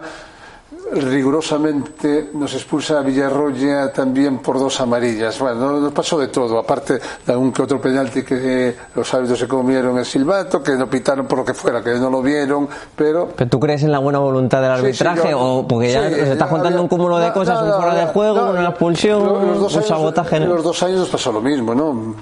rigurosamente 0.94 2.30
nos 2.34 2.54
expulsa 2.54 3.00
a 3.00 3.02
Villarroya 3.02 3.92
también 3.94 4.40
por 4.40 4.60
dos 4.60 4.80
amarillas. 4.82 5.40
Bueno, 5.40 5.80
nos 5.80 5.94
pasó 5.94 6.20
de 6.20 6.28
todo, 6.28 6.60
aparte 6.60 7.00
de 7.26 7.32
algún 7.32 7.52
que 7.52 7.62
otro 7.62 7.80
penalti 7.80 8.24
que 8.24 8.70
eh, 8.70 8.76
los 8.96 9.14
árbitros 9.14 9.40
se 9.40 9.48
comieron 9.48 9.98
el 9.98 10.06
silbato, 10.06 10.62
que 10.62 10.74
no 10.76 10.90
pitaron 10.90 11.28
por 11.28 11.40
lo 11.40 11.46
que 11.46 11.54
fuera, 11.54 11.82
que 11.84 11.94
no 11.96 12.10
lo 12.10 12.22
vieron, 12.22 12.68
pero 12.96 13.30
¿Pero 13.36 13.50
tú 13.50 13.60
crees 13.60 13.84
en 13.84 13.92
la 13.92 14.00
buena 14.00 14.20
voluntad 14.20 14.62
del 14.62 14.72
Sí, 14.94 14.94
sí, 14.98 15.04
arbitraje 15.08 15.32
yo- 15.32 15.40
o 15.40 15.68
porque 15.68 15.92
ya 15.92 16.02
nos 16.02 16.12
estás 16.20 16.38
ya 16.38 16.48
contando 16.48 16.68
había- 16.70 16.82
un 16.82 16.88
cúmulo 16.88 17.18
de 17.20 17.28
no, 17.28 17.34
cosas, 17.34 17.56
no, 17.60 17.64
un 17.66 17.70
no, 17.70 17.78
fuera 17.78 17.96
de 17.96 18.06
juego, 18.08 18.50
una 18.52 18.70
expulsión, 18.70 19.24
los- 19.26 19.44
un 19.72 19.78
años- 19.78 19.88
sabotaje? 19.88 20.40
¿no? 20.40 20.46
Los 20.56 20.64
dos 20.64 20.84
años 20.84 21.00
nos 21.00 21.10
pasó 21.10 21.32
lo 21.32 21.42
mismo, 21.42 21.74
¿no? 21.76 22.16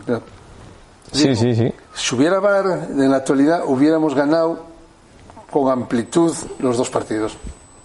Sí, 1.11 1.35
sí, 1.35 1.55
sí. 1.55 1.73
Si 1.95 2.15
hubiera 2.15 2.39
VAR, 2.39 2.87
en 2.91 3.09
la 3.09 3.17
actualidad 3.17 3.61
hubiéramos 3.65 4.13
ganado 4.13 4.59
con 5.49 5.71
amplitud 5.71 6.31
los 6.59 6.77
dos 6.77 6.89
partidos. 6.91 7.35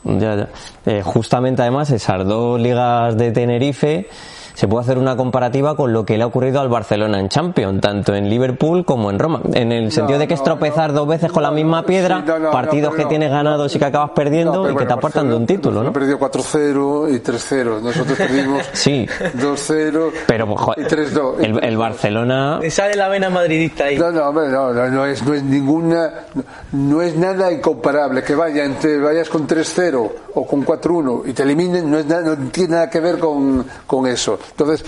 Ya, 0.04 0.36
ya. 0.36 0.48
Eh, 0.86 1.02
justamente 1.02 1.62
además 1.62 1.90
esas 1.90 2.26
dos 2.26 2.60
ligas 2.60 3.16
de 3.16 3.32
Tenerife 3.32 4.08
se 4.54 4.66
puede 4.68 4.82
hacer 4.84 4.98
una 4.98 5.16
comparativa 5.16 5.76
con 5.76 5.92
lo 5.92 6.04
que 6.04 6.16
le 6.16 6.22
ha 6.22 6.26
ocurrido 6.26 6.60
al 6.60 6.68
Barcelona 6.68 7.18
en 7.20 7.28
Champions, 7.28 7.80
tanto 7.80 8.14
en 8.14 8.28
Liverpool 8.30 8.84
como 8.84 9.10
en 9.10 9.18
Roma, 9.18 9.40
en 9.52 9.72
el 9.72 9.92
sentido 9.92 10.18
de 10.18 10.26
que 10.28 10.34
es 10.34 10.40
no, 10.40 10.44
tropezar 10.44 10.92
no. 10.92 11.00
dos 11.00 11.08
veces 11.08 11.30
con 11.32 11.42
la 11.42 11.50
misma 11.50 11.84
piedra, 11.84 12.18
Sí, 12.20 12.24
no, 12.26 12.38
no, 12.38 12.50
partidos 12.50 12.92
no, 12.92 12.96
que 12.96 13.02
no. 13.02 13.08
tienes 13.08 13.30
ganados 13.30 13.74
y 13.74 13.78
que 13.78 13.84
acabas 13.84 14.10
perdiendo 14.10 14.52
No, 14.54 14.62
y 14.64 14.66
que 14.68 14.72
bueno, 14.72 14.88
te 14.88 14.94
apartan 14.94 15.28
de 15.28 15.34
un 15.36 15.42
Barcelona- 15.42 15.46
título, 15.62 15.82
¿no? 15.82 15.92
Perdió 15.92 16.18
4-0 16.18 17.08
y 17.14 17.20
3-0. 17.20 17.80
Nosotros 17.82 18.16
perdimos 18.16 18.62
Sí. 18.72 19.06
2-0 19.34 20.12
Pero 20.26 20.46
pues, 20.46 20.60
joder, 20.60 20.86
y 20.86 20.88
3-2. 20.88 21.34
el, 21.40 21.64
el 21.64 21.76
Barcelona 21.76 22.58
Me 22.60 22.70
sale 22.70 22.94
la 22.94 23.08
vena 23.08 23.30
madridista 23.30 23.84
ahí. 23.84 23.98
No, 23.98 24.10
no, 24.10 24.28
hombre, 24.28 24.48
no, 24.48 24.72
no, 24.72 24.88
no 24.88 25.04
es, 25.06 25.22
no 25.24 25.34
es 25.34 25.42
ninguna, 25.42 26.10
no, 26.34 26.42
no 26.72 27.02
es 27.02 27.16
nada 27.16 27.50
incomparable 27.52 28.22
que 28.22 28.34
vaya 28.34 28.64
entre, 28.64 28.98
vayas 28.98 29.28
con 29.28 29.46
3-0 29.46 30.10
o 30.34 30.46
con 30.46 30.64
4-1 30.64 31.22
y 31.26 31.32
te 31.32 31.42
eliminen, 31.42 31.90
no, 31.90 31.98
es 31.98 32.06
nada, 32.06 32.22
no 32.22 32.36
tiene 32.50 32.70
nada 32.74 32.90
que 32.90 33.00
ver 33.00 33.18
con, 33.18 33.64
con 33.86 34.06
eso. 34.06 34.38
Entonces, 34.50 34.84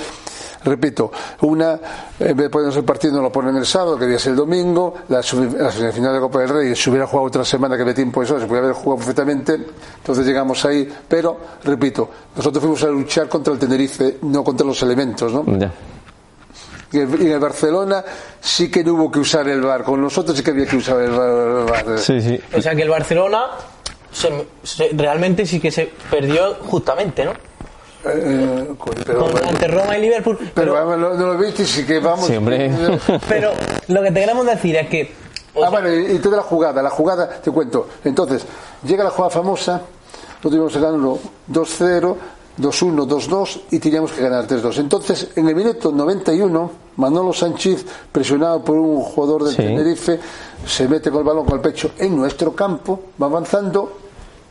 repito, 0.64 1.12
una, 1.42 1.78
en 2.18 2.36
vez 2.36 2.44
de 2.46 2.50
ponernos 2.50 2.76
el 2.76 2.84
partido, 2.84 3.14
no 3.16 3.22
lo 3.22 3.30
ponen 3.32 3.56
el 3.56 3.66
sábado, 3.66 3.98
que 3.98 4.06
día 4.06 4.16
es 4.16 4.26
el 4.26 4.34
domingo, 4.36 4.94
la, 5.08 5.22
sub- 5.22 5.56
la 5.58 5.70
semifinal 5.70 6.12
de 6.14 6.20
Copa 6.20 6.40
del 6.40 6.48
Rey, 6.48 6.74
se 6.76 6.90
hubiera 6.90 7.06
jugado 7.06 7.28
otra 7.28 7.44
semana 7.44 7.76
que 7.76 7.84
de 7.84 7.94
tiempo 7.94 8.22
eso, 8.22 8.38
se 8.40 8.46
podía 8.46 8.62
haber 8.62 8.72
jugado 8.74 8.96
perfectamente, 8.98 9.54
entonces 9.98 10.26
llegamos 10.26 10.64
ahí, 10.64 10.92
pero, 11.08 11.38
repito, 11.64 12.10
nosotros 12.36 12.60
fuimos 12.62 12.82
a 12.82 12.86
luchar 12.88 13.28
contra 13.28 13.52
el 13.52 13.58
Tenerife, 13.58 14.18
no 14.22 14.42
contra 14.42 14.66
los 14.66 14.82
elementos, 14.82 15.32
¿no? 15.32 15.44
ya. 15.58 15.72
Y 16.92 17.00
en 17.00 17.10
y 17.20 17.26
en 17.26 17.32
el 17.32 17.40
Barcelona 17.40 18.04
sí 18.40 18.70
que 18.70 18.84
no 18.84 18.94
hubo 18.94 19.10
que 19.10 19.18
usar 19.18 19.48
el 19.48 19.60
bar. 19.60 19.82
Con 19.82 20.00
nosotros 20.00 20.36
sí 20.38 20.44
que 20.44 20.52
había 20.52 20.66
que 20.66 20.76
usar 20.76 21.00
el 21.00 21.10
bar. 21.10 21.28
el 21.28 21.64
bar. 21.64 21.98
Sí, 21.98 22.20
sí. 22.20 22.40
O 22.56 22.62
sea 22.62 22.76
que 22.76 22.82
el 22.82 22.88
Barcelona 22.88 23.46
se- 24.12 24.46
se- 24.62 24.90
realmente 24.94 25.44
sí 25.46 25.58
que 25.58 25.72
se 25.72 25.90
perdió 26.08 26.54
justamente, 26.64 27.24
¿no? 27.24 27.32
Eh, 28.08 28.68
coño, 28.78 29.02
pero, 29.04 29.30
Con- 29.30 29.48
ante 29.48 29.68
Roma 29.68 29.98
y 29.98 30.02
Liverpool. 30.02 30.36
pero, 30.38 30.52
Pero, 30.54 30.72
vamos, 30.74 30.98
no, 30.98 31.14
no 31.14 31.34
lo 31.34 31.38
viste, 31.38 31.64
sí 31.64 31.84
que 31.84 31.98
vamos. 31.98 32.26
Sí, 32.26 32.36
hombre. 32.36 32.70
pero 33.28 33.52
lo 33.88 34.02
que 34.02 34.10
te 34.10 34.20
queremos 34.20 34.46
decir 34.46 34.76
es 34.76 34.88
que. 34.88 35.12
o 35.54 35.64
ah, 35.64 35.70
sea, 35.70 35.70
bueno, 35.70 35.92
y, 35.94 36.16
y 36.16 36.18
toda 36.18 36.36
la 36.38 36.42
jugada, 36.42 36.82
la 36.82 36.90
jugada, 36.90 37.28
te 37.42 37.50
cuento. 37.50 37.88
Entonces, 38.04 38.44
llega 38.86 39.04
la 39.04 39.10
jugada 39.10 39.30
famosa, 39.30 39.80
nosotros 40.42 40.54
íbamos 40.54 40.76
ganando 40.76 41.18
2-0, 41.50 42.16
2-1, 42.58 43.06
2-2 43.06 43.60
y 43.70 43.78
teníamos 43.78 44.12
que 44.12 44.22
ganar 44.22 44.46
3-2. 44.46 44.78
Entonces, 44.78 45.28
en 45.36 45.48
el 45.48 45.54
minuto 45.54 45.92
91, 45.92 46.70
Manolo 46.96 47.32
Sánchez, 47.32 47.84
presionado 48.10 48.62
por 48.64 48.76
un 48.78 49.00
jugador 49.02 49.44
del 49.44 49.54
Sí. 49.54 49.62
Tenerife, 49.62 50.18
se 50.66 50.88
mete 50.88 51.10
con 51.10 51.20
el 51.20 51.26
balón 51.26 51.44
con 51.44 51.54
el 51.56 51.60
pecho 51.60 51.90
en 51.98 52.16
nuestro 52.16 52.52
campo, 52.54 53.00
va 53.20 53.26
avanzando 53.26 53.98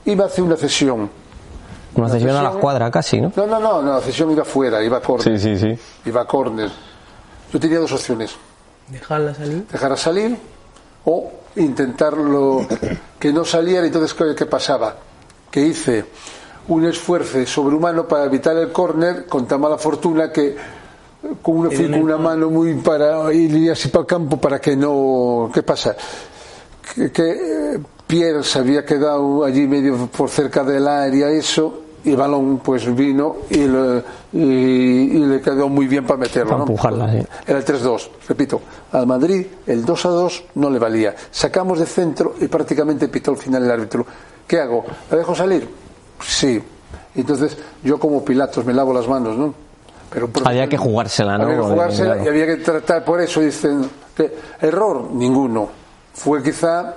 y 0.06 0.14
va 0.16 0.26
a 0.26 0.28
hacer 0.28 0.44
una 0.44 0.56
cesión. 0.56 1.10
Una 1.96 2.10
cesión 2.10 2.36
a 2.36 2.44
la 2.44 2.52
cuadra 2.52 2.92
casi, 2.92 3.22
¿no? 3.22 3.32
No, 3.36 3.48
no, 3.48 3.60
no, 3.60 3.82
no, 3.82 3.94
la 3.94 4.02
cesión 4.02 4.32
iba 4.32 4.44
fuera, 4.44 4.84
iba 4.84 4.98
a 4.98 5.02
córner. 5.02 5.40
Sí, 5.40 5.58
sí, 5.58 5.76
sí. 5.76 5.80
Iba 6.06 6.22
a 6.22 6.26
córner. 6.26 6.70
yo 7.52 7.60
tenía 7.60 7.80
dos 7.80 7.92
opciones. 7.92 8.36
Dejarla 8.90 9.34
salir. 9.34 9.68
Dejarla 9.68 9.98
salir 9.98 10.38
o 11.06 11.32
intentarlo 11.56 12.68
que 13.20 13.32
no 13.32 13.46
saliera. 13.46 13.86
Entonces, 13.86 14.14
¿qué, 14.14 14.36
qué 14.36 14.46
pasaba? 14.46 14.96
Que 15.50 15.62
hice 15.62 16.06
un 16.68 16.86
esfuerzo 16.86 17.46
sobrehumano 17.46 18.08
para 18.08 18.26
evitar 18.26 18.56
el 18.58 18.72
córner 18.72 19.26
con 19.26 19.48
tan 19.48 19.62
mala 19.62 19.78
fortuna 19.78 20.32
que 20.32 20.56
con 21.42 21.58
una, 21.58 21.70
fui 21.72 21.90
con 21.90 22.02
una 22.02 22.18
mano 22.18 22.50
muy 22.50 22.74
para 22.76 23.32
ir 23.34 23.72
así 23.72 23.90
para 23.90 24.02
el 24.02 24.08
campo 24.08 24.38
para 24.38 24.60
que 24.60 24.76
no... 24.76 25.50
¿Qué 25.54 25.64
pasa? 25.64 25.96
Que, 26.94 27.12
que 27.12 27.32
eh, 27.32 27.80
Pierre 28.06 28.44
se 28.44 28.60
había 28.60 28.86
quedado 28.86 29.44
allí 29.44 29.68
medio 29.68 30.08
por 30.08 30.30
cerca 30.30 30.64
del 30.64 30.88
área, 30.88 31.30
eso, 31.30 31.85
y 32.06 32.12
el 32.12 32.18
balón 32.18 32.60
pues 32.60 32.94
vino 32.96 33.38
y 33.50 33.66
le, 33.68 34.04
y, 34.34 35.18
y 35.18 35.20
le 35.26 35.42
quedó 35.42 35.68
muy 35.68 35.88
bien 35.88 36.06
para 36.06 36.20
meterlo. 36.20 36.50
Para 36.50 36.58
¿no? 36.60 36.64
empujarla, 36.64 37.12
sí. 37.12 37.28
Era 37.48 37.60
el 37.60 37.66
3-2, 37.66 38.10
repito. 38.28 38.62
Al 38.92 39.08
Madrid 39.08 39.46
el 39.66 39.86
2-2 39.86 40.44
no 40.56 40.70
le 40.70 40.80
valía. 40.80 41.16
Sacamos 41.32 41.80
de 41.80 41.86
centro 41.86 42.36
y 42.40 42.48
prácticamente 42.48 43.08
pitó 43.08 43.32
al 43.32 43.38
final 43.38 43.64
el 43.64 43.72
árbitro. 43.72 44.06
¿Qué 44.48 44.60
hago? 44.60 44.86
¿La 45.10 45.18
dejo 45.18 45.34
salir? 45.36 45.68
Sí. 46.22 46.62
Entonces 47.16 47.58
yo 47.84 48.00
como 48.00 48.24
Pilatos 48.24 48.64
me 48.66 48.74
lavo 48.74 48.94
las 48.94 49.08
manos, 49.08 49.38
¿no? 49.38 49.54
Pero 50.10 50.30
Había 50.46 50.68
que 50.68 50.78
jugársela, 50.78 51.38
¿no? 51.38 51.46
Había 51.46 51.58
que 51.58 51.64
jugársela 51.64 52.24
y 52.24 52.28
había 52.28 52.46
que 52.46 52.58
tratar 52.58 53.04
por 53.04 53.20
eso. 53.20 53.42
Dicen, 53.42 53.90
que 54.16 54.34
error, 54.62 55.10
ninguno. 55.12 55.70
Fue 56.14 56.42
quizá 56.42 56.96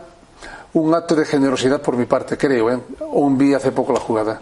un 0.74 0.94
acto 0.94 1.14
de 1.16 1.24
generosidad 1.24 1.80
por 1.80 1.96
mi 1.96 2.04
parte, 2.06 2.36
creo. 2.36 2.70
¿eh? 2.70 2.78
O 3.00 3.28
vi 3.30 3.54
hace 3.54 3.72
poco 3.72 3.92
la 3.92 4.00
jugada. 4.00 4.38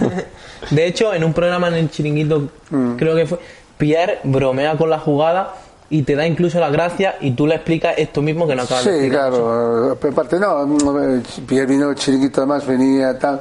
De 0.70 0.86
hecho, 0.86 1.12
en 1.14 1.24
un 1.24 1.32
programa 1.32 1.68
en 1.68 1.74
el 1.74 1.90
chiringuito, 1.90 2.48
Mm. 2.70 2.96
creo 2.96 3.14
que 3.16 3.26
fue, 3.26 3.38
Pierre 3.76 4.20
bromea 4.24 4.76
con 4.76 4.88
la 4.90 4.98
jugada 4.98 5.54
y 5.90 6.02
te 6.02 6.14
da 6.16 6.26
incluso 6.26 6.58
la 6.60 6.70
gracia 6.70 7.16
y 7.20 7.32
tú 7.32 7.46
le 7.46 7.56
explicas 7.56 7.94
esto 7.98 8.22
mismo 8.22 8.46
que 8.46 8.54
no 8.56 8.62
acabas 8.62 8.84
de 8.84 8.90
Sí, 8.90 8.96
explicar. 8.98 9.30
claro. 9.30 9.92
eh, 9.94 10.08
Aparte, 10.10 10.38
no, 10.40 10.66
mm, 10.66 11.22
Pierre 11.46 11.66
vino 11.66 11.90
el 11.90 11.96
chiringuito 11.96 12.40
además, 12.40 12.66
venía 12.66 13.18
tal. 13.18 13.40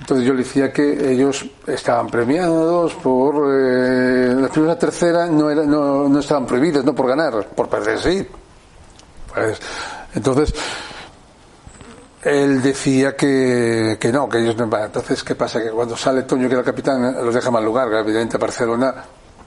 Entonces 0.00 0.26
yo 0.26 0.32
le 0.32 0.38
decía 0.44 0.72
que 0.72 1.12
ellos 1.12 1.44
estaban 1.66 2.06
premiados 2.08 2.94
por. 2.94 3.34
Eh, 3.54 4.34
la 4.40 4.48
primera 4.48 4.78
tercera 4.78 5.26
no, 5.26 5.50
era, 5.50 5.62
no, 5.64 6.08
no 6.08 6.18
estaban 6.20 6.46
prohibidas, 6.46 6.82
no 6.84 6.94
por 6.94 7.06
ganar, 7.08 7.46
por 7.48 7.68
perder, 7.68 7.98
sí. 7.98 8.26
Pues, 9.34 9.60
entonces. 10.14 10.54
Él 12.22 12.60
decía 12.60 13.16
que, 13.16 13.96
que 13.98 14.12
no, 14.12 14.28
que 14.28 14.38
ellos 14.40 14.54
no. 14.56 14.66
bueno, 14.66 14.84
Entonces, 14.86 15.24
¿qué 15.24 15.34
pasa? 15.34 15.62
Que 15.62 15.70
cuando 15.70 15.96
sale 15.96 16.22
Toño, 16.24 16.48
que 16.48 16.52
era 16.54 16.60
el 16.60 16.66
capitán, 16.66 17.14
los 17.24 17.34
deja 17.34 17.50
mal 17.50 17.64
lugar. 17.64 17.88
Evidentemente, 17.88 18.36
Barcelona 18.36 18.94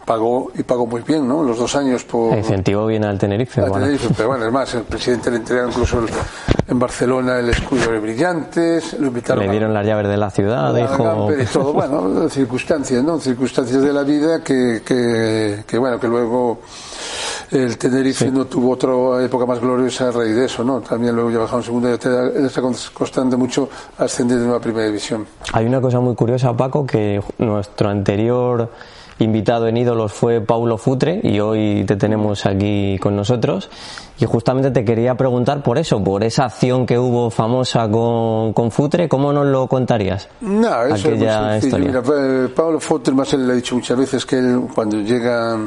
pagó 0.05 0.51
y 0.55 0.63
pagó 0.63 0.87
muy 0.87 1.01
bien, 1.01 1.27
¿no? 1.27 1.43
Los 1.43 1.59
dos 1.59 1.75
años 1.75 2.03
por. 2.03 2.35
Incentivó 2.35 2.87
bien 2.87 3.05
al 3.05 3.19
Tenerife. 3.19 3.61
a 3.61 3.65
bueno. 3.65 3.85
Tenerife, 3.85 4.09
pero 4.17 4.29
bueno, 4.29 4.45
es 4.47 4.51
más, 4.51 4.73
el 4.73 4.83
presidente 4.83 5.29
le 5.29 5.37
entregó 5.37 5.67
incluso 5.67 5.99
el- 5.99 6.09
en 6.67 6.79
Barcelona 6.79 7.37
el 7.39 7.49
escudo 7.49 7.91
de 7.91 7.99
brillantes, 7.99 8.93
lo 8.99 9.07
invitaron 9.07 9.43
Le 9.43 9.49
a- 9.49 9.51
dieron 9.51 9.71
las 9.73 9.85
llaves 9.85 10.07
de 10.07 10.17
la 10.17 10.31
ciudad, 10.31 10.73
dijo. 10.73 11.29
Y 11.39 11.45
todo, 11.45 11.73
bueno, 11.73 12.27
circunstancias, 12.27 13.03
¿no? 13.03 13.19
Circunstancias 13.19 13.83
de 13.83 13.93
la 13.93 14.01
vida 14.01 14.41
que, 14.43 14.81
que, 14.83 15.63
que, 15.67 15.77
bueno, 15.77 15.99
que 15.99 16.07
luego 16.07 16.59
el 17.51 17.77
Tenerife 17.77 18.31
no 18.31 18.45
tuvo 18.45 18.71
otra 18.71 19.23
época 19.23 19.45
más 19.45 19.59
gloriosa 19.59 20.09
a 20.09 20.11
raíz 20.11 20.35
de 20.35 20.45
eso, 20.45 20.63
¿no? 20.63 20.81
También 20.81 21.15
luego 21.15 21.31
ya 21.31 21.39
bajamos 21.39 21.65
en 21.65 21.67
segunda 21.67 21.89
y 21.89 22.41
le 22.41 22.47
está 22.47 22.61
costando 22.93 23.37
mucho 23.37 23.69
ascender 23.97 24.39
de 24.39 24.47
una 24.47 24.59
primera 24.59 24.85
división. 24.85 25.25
Hay 25.51 25.65
una 25.65 25.81
cosa 25.81 25.99
muy 25.99 26.15
curiosa, 26.15 26.55
Paco, 26.55 26.85
que 26.85 27.21
nuestro 27.37 27.89
anterior 27.89 28.69
invitado 29.19 29.67
en 29.67 29.77
Ídolos 29.77 30.11
fue 30.11 30.41
Paulo 30.41 30.77
Futre 30.77 31.19
y 31.23 31.39
hoy 31.39 31.83
te 31.85 31.95
tenemos 31.95 32.45
aquí 32.45 32.97
con 32.99 33.15
nosotros. 33.15 33.69
Y 34.19 34.25
justamente 34.25 34.71
te 34.71 34.85
quería 34.85 35.15
preguntar 35.15 35.63
por 35.63 35.77
eso, 35.77 36.03
por 36.03 36.23
esa 36.23 36.45
acción 36.45 36.85
que 36.85 36.99
hubo 36.99 37.29
famosa 37.29 37.89
con, 37.89 38.53
con 38.53 38.71
Futre, 38.71 39.09
¿cómo 39.09 39.33
nos 39.33 39.45
lo 39.47 39.67
contarías? 39.67 40.29
No, 40.41 40.83
eso 40.83 41.09
es 41.09 41.19
muy 41.19 41.27
sencillo. 41.27 41.77
Mira, 41.79 42.03
eh, 42.15 42.49
Pablo 42.55 42.79
Fotter, 42.79 43.13
más 43.13 43.33
él 43.33 43.47
le 43.47 43.53
ha 43.53 43.55
dicho 43.55 43.75
muchas 43.75 43.97
veces 43.97 44.25
que 44.25 44.37
él, 44.37 44.67
cuando 44.73 44.97
llega, 44.97 45.57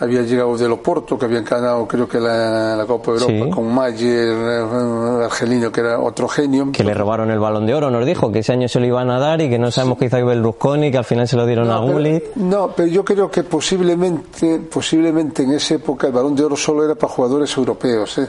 había 0.00 0.22
llegado 0.22 0.56
del 0.56 0.72
Oporto, 0.72 1.18
que 1.18 1.24
habían 1.26 1.44
ganado, 1.44 1.86
creo 1.86 2.08
que 2.08 2.18
la, 2.18 2.74
la 2.76 2.84
Copa 2.86 3.12
de 3.12 3.18
Europa 3.18 3.44
Sí. 3.44 3.50
con 3.50 3.72
Mayer, 3.74 4.28
eh, 4.34 5.24
argelino, 5.24 5.70
que 5.70 5.80
era 5.80 6.00
otro 6.00 6.26
genio. 6.28 6.70
Que 6.72 6.82
le 6.84 6.94
robaron 6.94 7.30
el 7.30 7.38
balón 7.38 7.66
de 7.66 7.74
oro, 7.74 7.90
nos 7.90 8.04
dijo 8.04 8.30
que 8.32 8.40
ese 8.40 8.52
año 8.52 8.68
se 8.68 8.80
lo 8.80 8.86
iban 8.86 9.10
a 9.10 9.18
dar 9.18 9.40
y 9.40 9.48
que 9.48 9.58
no 9.58 9.70
sabemos 9.70 9.98
qué 9.98 10.06
hizo 10.06 10.24
Berlusconi, 10.24 10.90
que 10.90 10.98
al 10.98 11.04
final 11.04 11.28
se 11.28 11.36
lo 11.36 11.46
dieron 11.46 11.70
a 11.70 11.74
No, 11.76 11.86
Gullit. 11.92 12.34
no, 12.36 12.70
pero 12.74 12.88
yo 12.88 13.04
creo 13.04 13.30
que 13.30 13.42
posiblemente, 13.44 14.58
posiblemente 14.58 15.42
en 15.44 15.52
esa 15.52 15.74
época 15.74 16.06
el 16.08 16.12
balón 16.12 16.34
de 16.34 16.44
oro 16.44 16.56
solo 16.56 16.84
era 16.84 16.94
para 16.94 17.12
jugadores 17.12 17.56
europeos, 17.56 18.18
¿eh? 18.18 18.28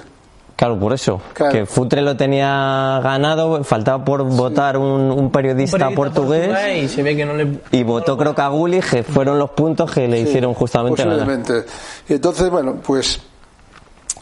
Claro, 0.56 0.80
por 0.80 0.94
eso. 0.94 1.20
Claro. 1.34 1.52
Que 1.52 1.66
Futre 1.66 2.02
lo 2.02 2.16
tenía 2.16 3.00
ganado, 3.04 3.64
faltaba 3.64 4.04
por 4.06 4.24
votar 4.24 4.78
un, 4.78 5.12
un 5.12 5.30
periodista, 5.30 5.76
Un 5.76 5.80
periodista 5.96 5.96
portugués. 5.96 6.84
y 6.84 6.88
se 6.88 7.04
ve 7.04 7.16
que 7.16 7.26
no 7.26 7.34
le 7.34 7.60
Y 7.72 7.84
votó 7.84 8.18
creo 8.18 8.34
que 8.34 8.42
a 8.42 8.48
Gullit, 8.48 8.84
que 8.86 9.04
fueron 9.04 9.38
los 9.38 9.50
puntos 9.52 9.92
que 9.92 10.08
le 10.08 10.22
hicieron 10.22 10.54
justamente 10.54 11.04
ganar. 11.04 11.18
Posiblemente. 11.26 11.66
Y 12.08 12.14
entonces, 12.14 12.50
bueno, 12.50 12.76
pues 12.82 13.20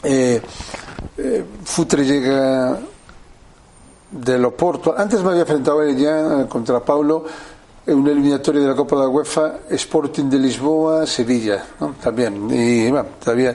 eh, 0.02 0.40
eh, 1.18 1.44
Futre 1.64 2.04
llega 2.04 2.78
del 4.10 4.44
Oporto. 4.44 4.94
Antes 4.96 5.22
me 5.22 5.30
había 5.30 5.42
enfrentado 5.42 5.82
él 5.82 5.96
ya 5.96 6.40
eh, 6.42 6.46
contra 6.48 6.80
Paulo 6.80 7.24
en 7.86 7.98
una 7.98 8.12
eliminatoria 8.12 8.62
de 8.62 8.68
la 8.68 8.74
Copa 8.74 8.96
de 8.96 9.02
la 9.02 9.08
UEFA, 9.08 9.52
Sporting 9.70 10.24
de 10.30 10.38
Lisboa, 10.38 11.06
Sevilla, 11.06 11.64
¿no? 11.80 11.94
También. 12.02 12.48
Y 12.50 12.90
bueno, 12.90 13.06
todavía. 13.22 13.54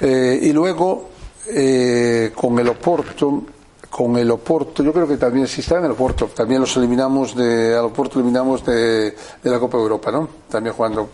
eh, 0.00 0.38
y 0.42 0.52
luego 0.52 1.08
eh, 1.50 2.32
con 2.34 2.58
el 2.58 2.68
Oporto. 2.68 3.42
Con 3.90 4.16
el 4.18 4.30
Oporto, 4.30 4.82
yo 4.82 4.92
creo 4.92 5.08
que 5.08 5.16
también 5.16 5.48
sí 5.48 5.62
estaba 5.62 5.80
en 5.80 5.86
el 5.86 5.92
Oporto, 5.92 6.26
también 6.26 6.60
los 6.60 6.76
eliminamos 6.76 7.34
de, 7.34 7.74
al 7.74 7.86
Oporto 7.86 8.18
eliminamos 8.18 8.62
de, 8.64 9.10
de 9.42 9.50
la 9.50 9.58
Copa 9.58 9.78
de 9.78 9.82
Europa, 9.84 10.12
¿no? 10.12 10.28
También 10.50 10.74
jugando. 10.76 11.08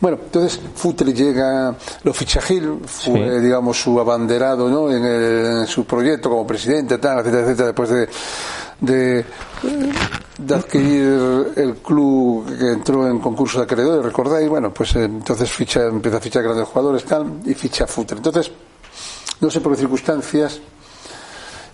Bueno, 0.00 0.18
entonces 0.24 0.60
Futre 0.74 1.12
llega, 1.14 1.72
lo 2.02 2.12
ficha 2.12 2.40
Gil, 2.42 2.80
fue, 2.84 3.14
Sí. 3.38 3.40
digamos, 3.44 3.80
su 3.80 3.98
abanderado, 4.00 4.68
¿no? 4.68 4.90
En, 4.90 5.04
el- 5.04 5.46
en 5.60 5.66
su 5.68 5.84
proyecto 5.84 6.28
como 6.28 6.44
presidente, 6.44 6.98
tal, 6.98 7.20
etcétera, 7.20 7.42
etcétera, 7.44 7.66
después 7.68 7.90
de, 7.90 8.08
de, 8.80 9.24
de 10.38 10.54
adquirir 10.54 11.52
el 11.56 11.74
club 11.76 12.44
que 12.58 12.72
entró 12.72 13.06
en 13.08 13.20
concurso 13.20 13.58
de 13.58 13.64
acreedores, 13.64 14.04
recordáis, 14.04 14.48
bueno, 14.48 14.74
pues 14.74 14.96
eh, 14.96 15.04
entonces 15.04 15.48
ficha, 15.48 15.84
empieza 15.86 16.16
a 16.16 16.20
fichar 16.20 16.42
grandes 16.42 16.66
jugadores, 16.66 17.04
tal, 17.04 17.40
y 17.46 17.54
ficha 17.54 17.86
Futre. 17.86 18.16
Entonces, 18.16 18.50
no 19.40 19.50
sé 19.50 19.60
por 19.60 19.72
qué 19.72 19.78
circunstancias, 19.78 20.60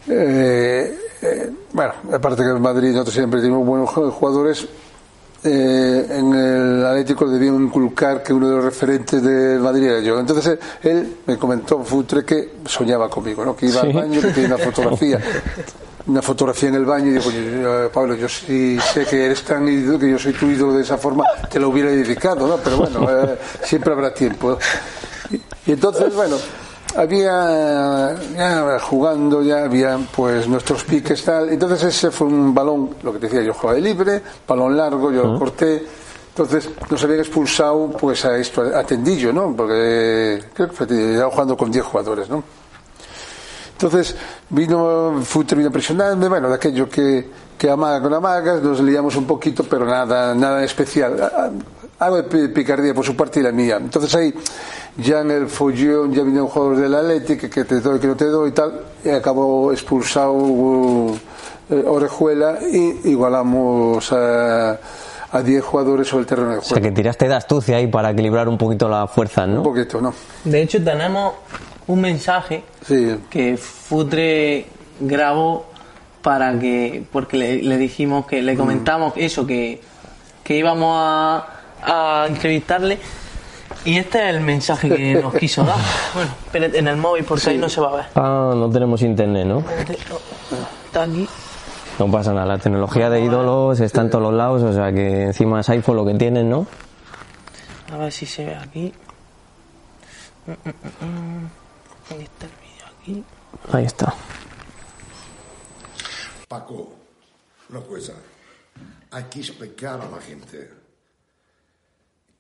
eh, 0.08 0.98
eh, 1.22 1.50
bueno, 1.72 1.92
aparte 2.12 2.42
que 2.42 2.48
en 2.50 2.60
Madrid 2.60 2.90
nosotros 2.90 3.14
siempre 3.14 3.40
tenemos 3.40 3.66
buenos 3.66 3.90
jugadores, 3.90 4.66
eh, 5.44 6.06
en 6.10 6.34
el 6.34 6.86
Atlético 6.86 7.28
debían 7.28 7.56
inculcar 7.62 8.22
que 8.22 8.32
uno 8.32 8.48
de 8.48 8.56
los 8.56 8.64
referentes 8.64 9.22
del 9.22 9.58
Madrid 9.60 9.86
era 9.86 10.00
yo. 10.00 10.18
Entonces 10.18 10.58
él, 10.82 10.90
él 10.90 11.16
me 11.26 11.36
comentó, 11.36 11.82
Futre, 11.82 12.24
que 12.24 12.52
soñaba 12.64 13.08
conmigo, 13.08 13.44
¿no? 13.44 13.56
que 13.56 13.66
iba 13.66 13.80
al 13.80 13.92
baño, 13.92 14.20
que 14.20 14.28
tenía 14.28 14.54
una 14.54 14.58
fotografía. 14.58 15.20
Una 16.04 16.20
fotografía 16.20 16.68
en 16.68 16.74
el 16.74 16.84
baño 16.84 17.06
y 17.06 17.10
digo, 17.12 17.24
"Oye, 17.28 17.60
yo, 17.62 17.92
Pablo, 17.92 18.16
yo 18.16 18.28
sí 18.28 18.76
sé 18.92 19.04
que 19.06 19.26
eres 19.26 19.42
tan 19.44 19.68
ídolo, 19.68 20.00
que 20.00 20.10
yo 20.10 20.18
soy 20.18 20.32
tu 20.32 20.46
ídolo 20.46 20.72
de 20.72 20.82
esa 20.82 20.98
forma, 20.98 21.24
te 21.48 21.60
lo 21.60 21.68
hubiera 21.68 21.90
dedicado, 21.90 22.48
¿no? 22.48 22.56
Pero 22.56 22.78
bueno, 22.78 23.08
eh, 23.08 23.38
siempre 23.62 23.92
habrá 23.92 24.12
tiempo. 24.12 24.58
Y, 25.30 25.36
y 25.66 25.72
entonces, 25.72 26.12
bueno, 26.12 26.36
había 26.96 28.14
ya 28.36 28.78
jugando 28.80 29.42
ya 29.42 29.64
había 29.64 29.98
pues 30.14 30.46
nuestros 30.48 30.84
piques 30.84 31.24
tal. 31.24 31.48
Entonces 31.50 31.82
ese 31.84 32.10
fue 32.10 32.26
un 32.26 32.54
balón 32.54 32.90
lo 33.02 33.12
que 33.12 33.18
te 33.18 33.26
decía 33.26 33.42
yo 33.42 33.54
jugaba 33.54 33.74
de 33.74 33.80
libre 33.80 34.22
balón 34.46 34.76
largo 34.76 35.10
yo 35.10 35.24
lo 35.24 35.38
corté. 35.38 35.84
Entonces 36.30 36.70
nos 36.90 37.02
habían 37.04 37.20
expulsado 37.20 37.90
pues 37.90 38.24
a 38.24 38.36
esto 38.38 38.62
a 38.74 38.82
Tendillo 38.84 39.32
no 39.32 39.54
porque 39.54 40.42
creo 40.54 40.68
que 40.70 40.84
estaba 40.84 41.30
jugando 41.30 41.56
con 41.58 41.70
10 41.70 41.84
jugadores 41.84 42.28
no 42.30 42.42
entonces 43.72 44.14
vino 44.48 45.20
Futre 45.24 45.56
vino 45.58 45.68
a 45.68 45.72
presionarme 45.72 46.28
bueno 46.28 46.48
de 46.48 46.54
aquello 46.54 46.88
que 46.88 47.28
que 47.58 47.68
amaga 47.70 48.00
con 48.00 48.14
amagas 48.14 48.62
nos 48.62 48.80
liamos 48.80 49.14
un 49.16 49.26
poquito 49.26 49.62
pero 49.64 49.84
nada 49.84 50.34
nada 50.34 50.64
especial. 50.64 51.50
Algo 51.98 52.16
de 52.16 52.22
pi- 52.24 52.48
picardía 52.48 52.92
por 52.94 53.04
su 53.04 53.14
parte 53.14 53.38
y 53.38 53.42
la 53.44 53.52
mía. 53.52 53.76
Entonces 53.76 54.12
ahí 54.16 54.34
ya 54.96 55.20
en 55.20 55.30
el 55.30 55.48
follón 55.48 56.12
ya 56.12 56.22
vinieron 56.22 56.48
jugadores 56.48 56.80
del 56.80 56.94
Atlético 56.94 57.48
que 57.48 57.64
te 57.64 57.80
doy 57.80 57.98
que 57.98 58.06
no 58.06 58.16
te 58.16 58.26
doy 58.26 58.50
y 58.50 58.52
tal 58.52 58.80
y 59.04 59.08
acabó 59.10 59.72
expulsado 59.72 60.32
uh, 60.32 61.16
eh, 61.70 61.84
Orejuela 61.86 62.58
y 62.70 63.08
igualamos 63.10 64.12
a 64.12 64.78
a 65.32 65.40
10 65.42 65.64
jugadores 65.64 66.08
sobre 66.08 66.20
el 66.22 66.26
terreno 66.26 66.50
de 66.50 66.56
O 66.58 66.60
juego. 66.60 66.74
sea, 66.74 66.82
que 66.82 66.92
tiraste 66.92 67.26
de 67.26 67.34
astucia 67.34 67.78
ahí 67.78 67.86
para 67.86 68.10
equilibrar 68.10 68.48
un 68.48 68.58
poquito 68.58 68.86
las 68.88 69.10
fuerzas, 69.10 69.48
un 69.48 69.54
¿no? 69.54 69.62
poquito 69.62 69.98
no 70.00 70.12
De 70.44 70.60
hecho, 70.60 70.84
tenemos 70.84 71.32
un 71.86 72.02
mensaje 72.02 72.62
sí. 72.86 73.16
que 73.30 73.56
Futre 73.56 74.66
grabó 75.00 75.64
para 76.20 76.58
que, 76.58 77.04
porque 77.10 77.38
le, 77.38 77.62
le 77.62 77.78
dijimos 77.78 78.26
que 78.26 78.42
le 78.42 78.54
comentamos 78.56 79.14
eso, 79.16 79.46
que, 79.46 79.80
que 80.44 80.56
íbamos 80.58 80.96
a, 81.00 81.46
a 81.82 82.26
entrevistarle 82.28 82.98
Y 83.84 83.98
este 83.98 84.28
es 84.28 84.36
el 84.36 84.40
mensaje 84.42 84.88
que 84.88 85.14
nos 85.14 85.34
quiso 85.34 85.64
dar. 85.64 85.76
Bueno, 86.14 86.30
espérate, 86.44 86.78
en 86.78 86.88
el 86.88 86.96
móvil 86.96 87.24
porque 87.24 87.50
ahí 87.50 87.58
no 87.58 87.68
se 87.68 87.80
va 87.80 87.88
a 87.88 87.96
ver. 87.96 88.04
Ah, 88.14 88.52
no 88.54 88.70
tenemos 88.70 89.02
internet, 89.02 89.46
¿no? 89.46 89.64
Está 90.86 91.02
aquí. 91.02 91.28
No 91.98 92.10
pasa 92.10 92.32
nada, 92.32 92.46
la 92.46 92.58
tecnología 92.58 93.10
de 93.10 93.20
ídolos 93.20 93.80
está 93.80 94.02
en 94.02 94.10
todos 94.10 94.22
los 94.22 94.34
lados, 94.34 94.62
o 94.62 94.72
sea 94.72 94.92
que 94.92 95.24
encima 95.24 95.60
es 95.60 95.68
iPhone 95.68 95.96
lo 95.96 96.06
que 96.06 96.14
tienen, 96.14 96.48
¿no? 96.48 96.66
A 97.92 97.96
ver 97.98 98.12
si 98.12 98.24
se 98.24 98.46
ve 98.46 98.54
aquí. 98.54 98.92
Mm, 100.46 100.50
mm, 100.50 100.70
mm, 100.70 101.06
mm. 101.06 101.50
Ahí 102.10 102.22
está 102.22 102.46
el 102.46 102.52
vídeo 102.62 102.86
aquí. 102.98 103.24
Ahí 103.72 103.84
está. 103.84 104.14
Paco, 106.48 106.92
una 107.68 107.80
cosa. 107.80 108.12
Hay 109.10 109.24
que 109.24 109.40
explicar 109.40 110.00
a 110.00 110.08
la 110.08 110.20
gente 110.20 110.81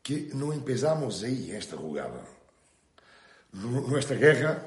que 0.02 0.30
no 0.34 0.52
empezamos 0.52 1.22
en 1.22 1.54
esta 1.56 1.76
jugada. 1.76 2.20
Nu- 3.52 3.86
Nuestra 3.86 4.16
guerra, 4.16 4.58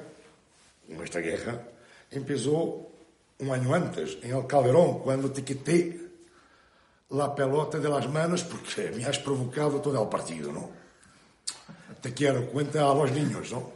nuestra 0.88 1.20
guerra, 1.20 1.60
empezó 2.10 2.86
un 3.38 3.50
año 3.50 3.74
antes, 3.74 4.18
en 4.22 4.34
el 4.34 4.46
Calderón, 4.46 5.00
cuando 5.00 5.30
te 5.30 5.44
quité 5.44 6.00
la 7.10 7.34
pelota 7.34 7.78
de 7.78 7.88
las 7.88 8.08
manos 8.08 8.42
porque 8.44 8.90
me 8.96 9.04
has 9.04 9.18
provocado 9.18 9.80
todo 9.80 10.02
el 10.02 10.08
partido, 10.08 10.50
¿no? 10.52 10.70
Te 12.00 12.12
quiero, 12.14 12.46
cuenta 12.46 12.80
a 12.90 12.94
los 12.94 13.10
niños, 13.12 13.52
¿no? 13.52 13.70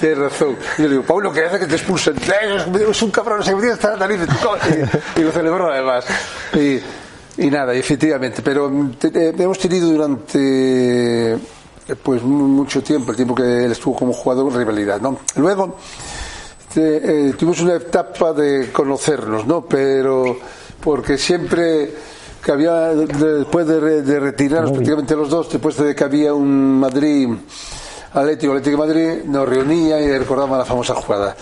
Tienes 0.00 0.18
razón. 0.18 0.56
Yo 0.78 0.84
le 0.84 0.90
digo, 0.90 1.02
Pablo, 1.02 1.32
que 1.32 1.44
hace 1.44 1.58
que 1.58 1.66
te 1.66 1.74
expulsen? 1.76 2.16
Es 2.18 3.02
un 3.02 3.10
cabrón, 3.10 3.42
se 3.44 3.54
me 3.54 3.60
tiene 3.60 3.74
en 3.74 3.90
la 3.90 3.96
nariz. 3.96 4.20
Y, 5.16 5.20
y 5.20 5.24
lo 5.24 5.32
celebró 5.32 5.70
además. 5.70 6.06
Y, 6.54 6.78
y 7.38 7.50
nada, 7.50 7.74
efectivamente. 7.74 8.42
Pero 8.42 8.68
mm, 8.70 8.90
te- 8.92 9.28
hemos 9.42 9.58
tenido 9.58 9.88
durante 9.88 11.32
eh, 11.34 11.38
pues 12.02 12.22
mu- 12.22 12.48
mucho 12.48 12.82
tiempo, 12.82 13.10
el 13.10 13.16
tiempo 13.16 13.34
que 13.34 13.64
él 13.64 13.72
estuvo 13.72 13.94
como 13.96 14.12
jugador, 14.12 14.54
rivalidad. 14.54 15.00
¿no? 15.00 15.18
Luego 15.36 15.76
te- 16.72 17.28
eh, 17.28 17.32
tuvimos 17.34 17.60
una 17.60 17.74
etapa 17.76 18.32
de 18.32 18.70
conocernos, 18.72 19.46
¿no? 19.46 19.62
Pero 19.66 20.36
porque 20.80 21.16
siempre 21.18 21.94
que 22.44 22.50
había, 22.52 22.88
después 22.88 23.66
de, 23.68 24.02
de 24.02 24.20
retirarnos 24.20 24.72
prácticamente 24.72 25.14
los 25.14 25.30
dos, 25.30 25.48
después 25.50 25.76
de 25.76 25.94
que 25.94 26.02
había 26.04 26.34
un 26.34 26.80
Madrid 26.80 27.28
Atlético, 28.14 28.52
Atlético 28.52 28.82
de 28.82 28.88
Madrid, 28.88 29.24
nos 29.26 29.48
reunía 29.48 30.00
y 30.00 30.18
recordaba 30.18 30.58
la 30.58 30.64
famosa 30.64 30.94
jugada. 30.94 31.36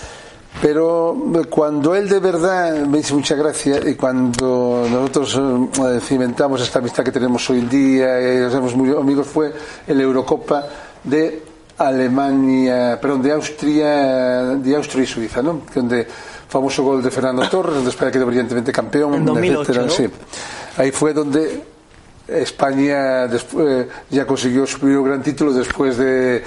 Pero 0.60 1.16
eh, 1.34 1.44
cuando 1.48 1.94
él 1.94 2.08
de 2.08 2.18
verdad 2.18 2.84
me 2.86 2.98
hizo 2.98 3.14
mucha 3.14 3.34
gracia 3.34 3.80
y 3.88 3.94
cuando 3.94 4.86
nosotros 4.90 5.38
eh, 5.38 6.00
cimentamos 6.00 6.60
esta 6.60 6.80
amistad 6.80 7.04
que 7.04 7.12
tenemos 7.12 7.48
hoy 7.50 7.60
en 7.60 7.68
día 7.68 8.20
y 8.20 8.40
nos 8.40 8.54
hemos 8.54 8.74
muy 8.74 8.90
amigos 8.90 9.26
fue 9.26 9.52
en 9.86 9.96
la 9.96 10.02
Eurocopa 10.02 10.66
de 11.04 11.42
Alemania, 11.78 12.98
perdón, 13.00 13.22
de 13.22 13.32
Austria, 13.32 14.56
de 14.56 14.76
Austria 14.76 15.04
y 15.04 15.06
Suiza, 15.06 15.40
¿no? 15.40 15.62
Donde 15.74 16.06
famoso 16.06 16.82
gol 16.82 17.02
de 17.02 17.10
Fernando 17.10 17.48
Torres, 17.48 17.76
donde 17.76 17.90
España 17.90 18.10
quedó 18.10 18.26
brillantemente 18.26 18.70
campeón, 18.70 19.14
En 19.14 19.24
2008, 19.24 19.60
etcétera, 19.62 19.86
¿no? 19.86 19.90
sí. 19.90 20.06
Ahí 20.76 20.90
fue 20.90 21.14
donde 21.14 21.62
España 22.28 23.26
después, 23.28 23.86
ya 24.10 24.26
consiguió 24.26 24.66
su 24.66 24.78
primer 24.78 25.02
gran 25.02 25.22
título 25.22 25.52
después 25.52 25.96
de, 25.96 26.42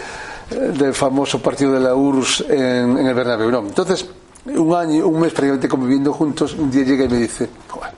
del 0.50 0.94
famoso 0.94 1.42
partido 1.42 1.74
de 1.74 1.80
la 1.80 1.96
URSS 1.96 2.46
en, 2.50 2.98
el 2.98 3.14
Bernabéu. 3.14 3.52
¿no? 3.52 3.60
Entonces, 3.60 4.06
un 4.46 4.76
año, 4.76 5.08
un 5.08 5.20
mes 5.20 5.32
prácticamente 5.32 5.68
conviviendo 5.68 6.14
juntos, 6.14 6.54
un 6.54 6.70
día 6.70 6.84
llega 6.84 7.06
y 7.06 7.10
me 7.10 7.18
dice, 7.18 7.50
"Joder, 7.70 7.94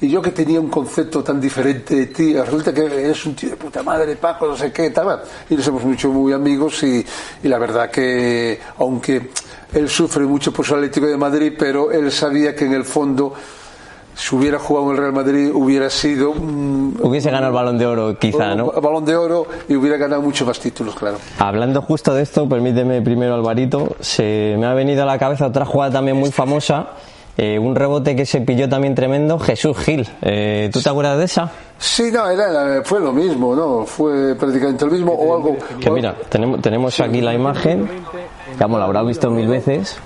y 0.00 0.08
yo 0.10 0.20
que 0.20 0.30
tenía 0.30 0.60
un 0.60 0.68
concepto 0.68 1.24
tan 1.24 1.40
diferente 1.40 1.94
de 1.94 2.06
ti, 2.06 2.34
resulta 2.34 2.72
que 2.72 2.84
eres 2.84 3.24
un 3.24 3.34
tío 3.34 3.50
de 3.50 3.56
puta 3.56 3.82
madre, 3.82 4.16
Paco, 4.16 4.46
no 4.46 4.56
sé 4.56 4.70
qué, 4.70 4.90
tal. 4.90 5.22
Y 5.48 5.56
nos 5.56 5.66
hemos 5.66 5.84
hecho 5.84 6.10
muy 6.10 6.34
amigos 6.34 6.82
y, 6.82 7.04
y 7.42 7.48
la 7.48 7.58
verdad 7.58 7.90
que, 7.90 8.60
aunque 8.78 9.30
él 9.72 9.88
sufre 9.88 10.24
mucho 10.24 10.52
por 10.52 10.66
su 10.66 10.74
Atlético 10.74 11.06
de 11.06 11.16
Madrid, 11.16 11.54
pero 11.58 11.90
él 11.90 12.12
sabía 12.12 12.54
que 12.54 12.66
en 12.66 12.74
el 12.74 12.84
fondo, 12.84 13.32
si 14.16 14.34
hubiera 14.34 14.58
jugado 14.58 14.86
en 14.86 14.92
el 14.92 14.98
Real 14.98 15.12
Madrid, 15.12 15.50
hubiera 15.52 15.90
sido 15.90 16.30
un, 16.30 16.98
Hubiese 17.02 17.30
ganado 17.30 17.48
el 17.48 17.54
balón 17.54 17.76
de 17.76 17.86
oro, 17.86 18.18
quizá, 18.18 18.54
¿no? 18.54 18.72
balón 18.72 19.04
de 19.04 19.14
oro 19.14 19.46
y 19.68 19.76
hubiera 19.76 19.98
ganado 19.98 20.22
muchos 20.22 20.46
más 20.48 20.58
títulos, 20.58 20.94
claro. 20.94 21.18
Hablando 21.38 21.82
justo 21.82 22.14
de 22.14 22.22
esto, 22.22 22.48
permíteme 22.48 23.02
primero, 23.02 23.34
Alvarito, 23.34 23.94
se 24.00 24.56
me 24.58 24.66
ha 24.66 24.72
venido 24.72 25.02
a 25.02 25.06
la 25.06 25.18
cabeza 25.18 25.46
otra 25.46 25.66
jugada 25.66 25.92
también 25.92 26.16
muy 26.16 26.32
famosa, 26.32 26.88
eh, 27.36 27.58
un 27.58 27.76
rebote 27.76 28.16
que 28.16 28.24
se 28.24 28.40
pilló 28.40 28.66
también 28.70 28.94
tremendo, 28.94 29.38
Jesús 29.38 29.76
Gil. 29.76 30.08
Eh, 30.22 30.70
¿Tú 30.72 30.80
te 30.80 30.88
acuerdas 30.88 31.18
de 31.18 31.24
esa? 31.24 31.52
Sí, 31.78 32.10
no, 32.10 32.26
era, 32.30 32.82
fue 32.84 33.00
lo 33.00 33.12
mismo, 33.12 33.54
¿no? 33.54 33.84
Fue 33.84 34.34
prácticamente 34.34 34.86
lo 34.86 34.92
mismo 34.92 35.12
o 35.12 35.36
algo. 35.36 35.58
Que 35.78 35.90
mira, 35.90 36.14
tenemos, 36.30 36.62
tenemos 36.62 36.98
aquí 37.00 37.20
la 37.20 37.34
imagen, 37.34 37.86
digamos, 38.54 38.78
la 38.78 38.86
habrá 38.86 39.02
visto 39.02 39.30
mil 39.30 39.46
veces, 39.46 39.98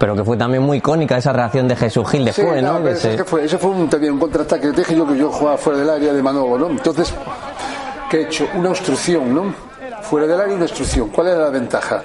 pero 0.00 0.16
que 0.16 0.24
fue 0.24 0.34
también 0.38 0.62
muy 0.62 0.78
icónica 0.78 1.18
esa 1.18 1.30
reacción 1.30 1.68
de 1.68 1.76
Jesús 1.76 2.08
Gil 2.08 2.20
Sí, 2.32 2.40
después, 2.42 2.62
no, 2.62 2.72
¿no? 2.72 2.78
pero 2.78 2.84
Que 2.86 2.92
es 2.92 2.98
se- 3.00 3.16
que 3.16 3.24
fue, 3.24 3.44
ese 3.44 3.58
fue 3.58 3.70
un, 3.70 3.86
también 3.90 4.14
un 4.14 4.18
contraataque. 4.18 4.68
Te 4.72 4.78
dije 4.80 4.96
yo 4.96 5.06
que 5.06 5.18
yo 5.18 5.30
jugaba 5.30 5.58
fuera 5.58 5.78
del 5.78 5.90
área 5.90 6.12
de 6.14 6.22
Manolo, 6.22 6.56
¿no? 6.58 6.70
Entonces, 6.70 7.12
¿qué 8.10 8.20
he 8.20 8.22
hecho? 8.22 8.48
Una 8.54 8.70
obstrucción, 8.70 9.34
¿no? 9.34 9.54
Fuera 10.02 10.26
del 10.26 10.40
área 10.40 10.54
una 10.54 10.64
obstrucción. 10.64 11.10
¿Cuál 11.10 11.28
era 11.28 11.38
la 11.40 11.50
ventaja? 11.50 12.02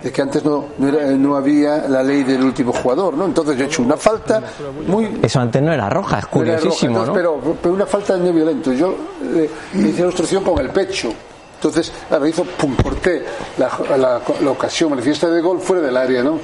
De 0.00 0.12
que 0.12 0.22
antes 0.22 0.44
no, 0.44 0.66
no, 0.78 0.88
era- 0.88 1.06
no 1.10 1.34
había 1.36 1.78
la 1.88 2.02
ley 2.04 2.22
del 2.22 2.42
último 2.44 2.72
jugador, 2.72 3.14
¿no? 3.14 3.24
Entonces 3.26 3.56
yo 3.56 3.64
he 3.64 3.66
hecho 3.66 3.82
una 3.82 3.96
falta 3.96 4.40
muy 4.86 5.18
Eso 5.22 5.40
antes 5.40 5.60
no 5.60 5.72
era 5.72 5.90
roja, 5.90 6.20
es 6.20 6.24
no 6.32 6.42
era 6.42 6.52
roja, 6.52 6.58
curiosísimo, 6.60 6.98
entonces, 7.02 7.08
¿no? 7.24 7.40
pero, 7.40 7.56
pero 7.60 7.74
una 7.74 7.86
falta 7.86 8.16
de 8.16 8.24
no 8.24 8.32
violento. 8.32 8.72
Yo 8.72 8.94
le 9.34 9.50
hice 9.88 10.02
la 10.02 10.06
obstrucción 10.08 10.44
con 10.44 10.58
el 10.60 10.70
pecho. 10.70 11.12
Entonces, 11.56 11.92
ahora 12.10 12.28
hizo, 12.28 12.44
pum, 12.44 12.74
corté 12.82 13.24
la, 13.58 13.68
la, 13.96 14.20
la 14.40 14.50
ocasión 14.50 14.90
manifiesta 14.90 15.28
de 15.28 15.40
gol 15.40 15.60
fuera 15.60 15.82
del 15.82 15.96
área, 15.96 16.22
¿no? 16.22 16.38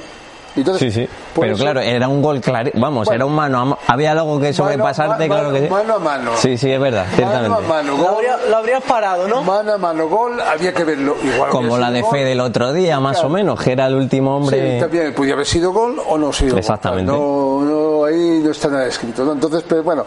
Entonces, 0.59 0.93
Sí, 0.93 1.01
sí. 1.05 1.09
Pero 1.39 1.53
eso- 1.53 1.63
claro, 1.63 1.79
era 1.81 2.07
un 2.07 2.21
gol 2.21 2.39
claro. 2.41 2.69
Vamos, 2.75 3.05
Bueno. 3.05 3.15
era 3.15 3.25
un 3.25 3.35
mano 3.35 3.59
a 3.59 3.65
mano. 3.65 3.77
Había 3.87 4.11
algo 4.11 4.39
que 4.39 4.53
sobrepasarte, 4.53 5.27
mano- 5.27 5.41
claro 5.41 5.53
que 5.53 5.67
sí. 5.67 5.69
mano 5.73 5.95
a 5.95 5.99
mano. 5.99 6.31
Sí, 6.37 6.57
sí, 6.57 6.71
es 6.71 6.79
verdad, 6.79 7.05
Mano 7.05 7.13
a 7.13 7.15
ciertamente. 7.31 7.67
mano, 7.67 7.91
Lo, 7.97 8.03
gol, 8.03 8.13
habría- 8.15 8.37
lo 8.49 8.57
habrías 8.57 8.83
parado, 8.83 9.27
¿no? 9.27 9.41
mano 9.43 9.73
a 9.73 9.77
mano, 9.77 10.07
gol, 10.07 10.39
había 10.41 10.73
que 10.73 10.83
verlo. 10.83 11.15
Igual 11.23 11.49
Como 11.49 11.77
la 11.77 11.89
de 11.91 11.97
sido 11.99 12.09
gol. 12.09 12.17
Fe 12.19 12.25
del 12.25 12.39
otro 12.41 12.73
día, 12.73 12.99
más 12.99 13.23
o 13.23 13.29
menos, 13.29 13.59
que 13.61 13.71
era 13.71 13.87
el 13.87 13.95
último 13.95 14.37
Sí, 14.39 14.43
hombre. 14.43 14.79
también 14.79 15.13
podía 15.13 15.33
haber 15.33 15.45
sido 15.45 15.71
gol 15.71 16.01
o 16.07 16.17
no 16.17 16.31
sido 16.33 16.51
gol. 16.51 16.59
Exactamente. 16.59 17.11
No, 17.11 17.61
no, 17.63 18.05
ahí 18.05 18.41
no 18.43 18.51
está 18.51 18.67
nada 18.69 18.85
escrito. 18.87 19.23
¿no? 19.23 19.33
Entonces, 19.33 19.63
pero 19.67 19.83
bueno, 19.83 20.05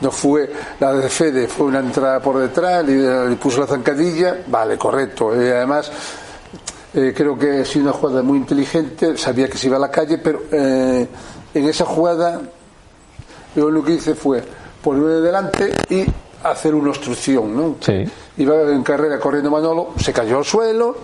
no 0.00 0.10
fue 0.10 0.50
la 0.78 0.92
de 0.94 1.08
Fede, 1.10 1.46
fue 1.46 1.66
una 1.66 1.80
entrada 1.80 2.20
por 2.20 2.38
detrás, 2.38 2.84
le, 2.84 3.28
le 3.28 3.36
puso 3.36 3.60
la 3.60 3.66
zancadilla, 3.66 4.36
vale, 4.46 4.78
correcto. 4.78 5.34
Y 5.34 5.48
además, 5.48 5.90
eh, 6.94 7.12
creo 7.16 7.38
que 7.38 7.60
ha 7.60 7.64
sido 7.64 7.84
una 7.84 7.92
jugada 7.92 8.22
muy 8.22 8.38
inteligente, 8.38 9.16
sabía 9.16 9.48
que 9.48 9.56
se 9.58 9.66
iba 9.68 9.76
a 9.76 9.80
la 9.80 9.90
calle, 9.90 10.18
pero 10.18 10.42
eh, 10.50 11.06
en 11.54 11.68
esa 11.68 11.84
jugada 11.84 12.40
yo 13.54 13.70
lo 13.70 13.82
que 13.84 13.92
hice 13.92 14.14
fue 14.14 14.42
ponerme 14.82 15.14
delante 15.20 15.72
y 15.88 16.04
hacer 16.44 16.74
una 16.74 16.90
obstrucción, 16.90 17.54
¿no? 17.54 17.76
Sí. 17.80 18.04
Iba 18.38 18.62
en 18.72 18.82
carrera 18.82 19.18
corriendo 19.18 19.50
Manolo, 19.50 19.90
se 19.98 20.12
cayó 20.12 20.38
al 20.38 20.44
suelo, 20.44 20.96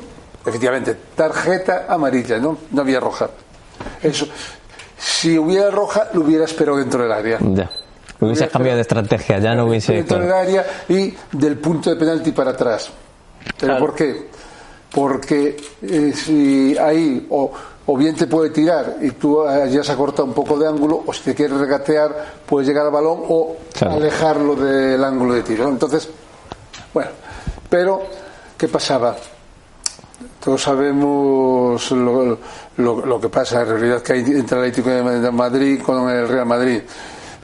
efectivamente, 0.45 0.97
tarjeta 1.15 1.87
amarilla, 1.89 2.39
¿no? 2.39 2.57
No 2.71 2.81
había 2.83 3.01
roja. 3.01 3.29
Eso, 4.03 4.27
si 4.97 5.37
hubiera 5.39 5.71
roja, 5.71 6.09
lo 6.15 6.23
hubiera 6.23 6.45
esperado 6.45 6.79
dentro 6.79 7.03
del 7.03 7.13
área. 7.13 7.39
Ya. 7.41 7.69
Hubiese 8.19 8.49
cambiado 8.49 8.77
de 8.77 8.83
estrategia, 8.83 9.39
ya 9.41 9.55
no 9.55 9.67
hubiese. 9.67 9.93
Dentro 9.93 10.19
del 10.21 10.33
área 10.33 10.65
y 10.89 11.15
del 11.33 11.59
punto 11.59 11.91
de 11.91 11.97
penalti 11.97 12.33
para 12.33 12.53
atrás. 12.53 12.89
¿Pero 13.59 13.73
Claro. 13.75 13.81
por 13.87 13.95
qué? 13.95 14.29
Porque 14.97 15.57
eh, 15.83 16.13
si 16.15 16.75
ahí 16.79 17.27
o, 17.29 17.53
o 17.85 17.97
bien 17.99 18.17
te 18.17 18.27
puede 18.27 18.49
tirar 18.49 18.97
y 19.03 19.11
tú 19.11 19.45
ya 19.69 19.85
se 19.85 19.93
ha 19.93 19.97
cortado 19.97 20.25
un 20.25 20.33
poco 20.33 20.59
de 20.59 20.67
ángulo, 20.67 21.03
o 21.07 21.13
si 21.13 21.21
te 21.23 21.35
quieres 21.35 21.59
regatear, 21.59 22.41
puedes 22.47 22.67
llegar 22.67 22.87
al 22.87 22.93
balón 22.93 23.21
o 23.29 23.57
Claro. 23.79 23.97
alejarlo 23.97 24.57
del 24.57 25.05
ángulo 25.05 25.35
de 25.35 25.43
tiro. 25.43 25.69
Entonces, 25.69 26.09
bueno, 26.95 27.11
pero 27.69 28.03
¿qué 28.57 28.69
pasaba? 28.69 29.15
Todos 30.43 30.63
sabemos 30.63 31.91
lo, 31.91 32.39
lo- 32.79 33.05
lo 33.05 33.21
que 33.21 33.29
pasa 33.29 33.61
en 33.63 33.69
realidad 33.69 34.01
que 34.03 34.15
hay 34.15 34.21
entre 34.21 34.57
el 34.59 34.65
Atlético 34.65 34.89
de 34.91 35.31
Madrid 35.31 35.83
con 35.83 36.09
el 36.09 36.27
Real 36.27 36.47
Madrid. 36.47 36.81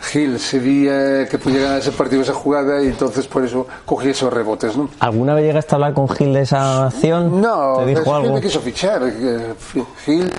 Gil 0.03 0.39
sabía 0.41 1.27
que 1.29 1.39
podía 1.39 1.63
ganar 1.63 1.79
ese 1.79 1.93
partido, 1.93 2.23
esa 2.23 2.35
jugada, 2.35 2.83
y 2.83 2.89
entonces 2.89 3.27
por 3.27 3.45
eso 3.45 3.67
cogí 3.87 4.09
esos 4.11 4.33
rebotes. 4.33 4.77
¿no? 4.77 4.89
¿Alguna 5.01 5.35
vez 5.35 5.45
llegaste 5.45 5.75
a 5.75 5.77
hablar 5.77 5.95
con 5.95 6.09
Gil 6.09 6.35
de 6.35 6.43
esa 6.43 6.87
acción? 6.87 7.41
No, 7.41 7.79
¿Te 7.79 7.87
dijo 7.87 8.15
algo? 8.15 8.35
me 8.35 8.41
quiso 8.41 8.61
fichar. 8.61 9.03
eh, 9.05 9.55
Gil. 10.05 10.31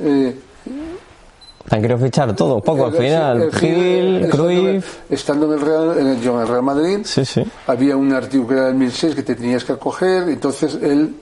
eh, 0.00 0.38
Han 1.70 1.80
querido 1.80 1.98
fichar 1.98 2.36
todo, 2.36 2.60
poco 2.60 2.86
al 2.86 2.94
el- 2.94 3.02
final. 3.02 3.42
el 3.42 3.54
Gil, 3.54 4.16
estando- 4.24 4.36
Cruyff. 4.46 4.98
Estando 5.08 5.46
en 5.46 5.52
el 5.54 5.60
Real, 5.66 5.98
en 5.98 6.06
el, 6.08 6.20
yo 6.20 6.34
en 6.34 6.40
el 6.42 6.48
Real 6.48 6.62
Madrid, 6.62 6.98
Sí, 7.04 7.24
sí. 7.24 7.42
había 7.66 7.96
un 7.96 8.12
artículo 8.12 8.48
que 8.48 8.54
era 8.54 8.64
del 8.66 8.72
2006 8.74 9.14
que 9.14 9.22
te 9.22 9.34
tenías 9.34 9.64
que 9.64 9.72
acoger, 9.72 10.28
entonces 10.28 10.74
él 10.82 11.16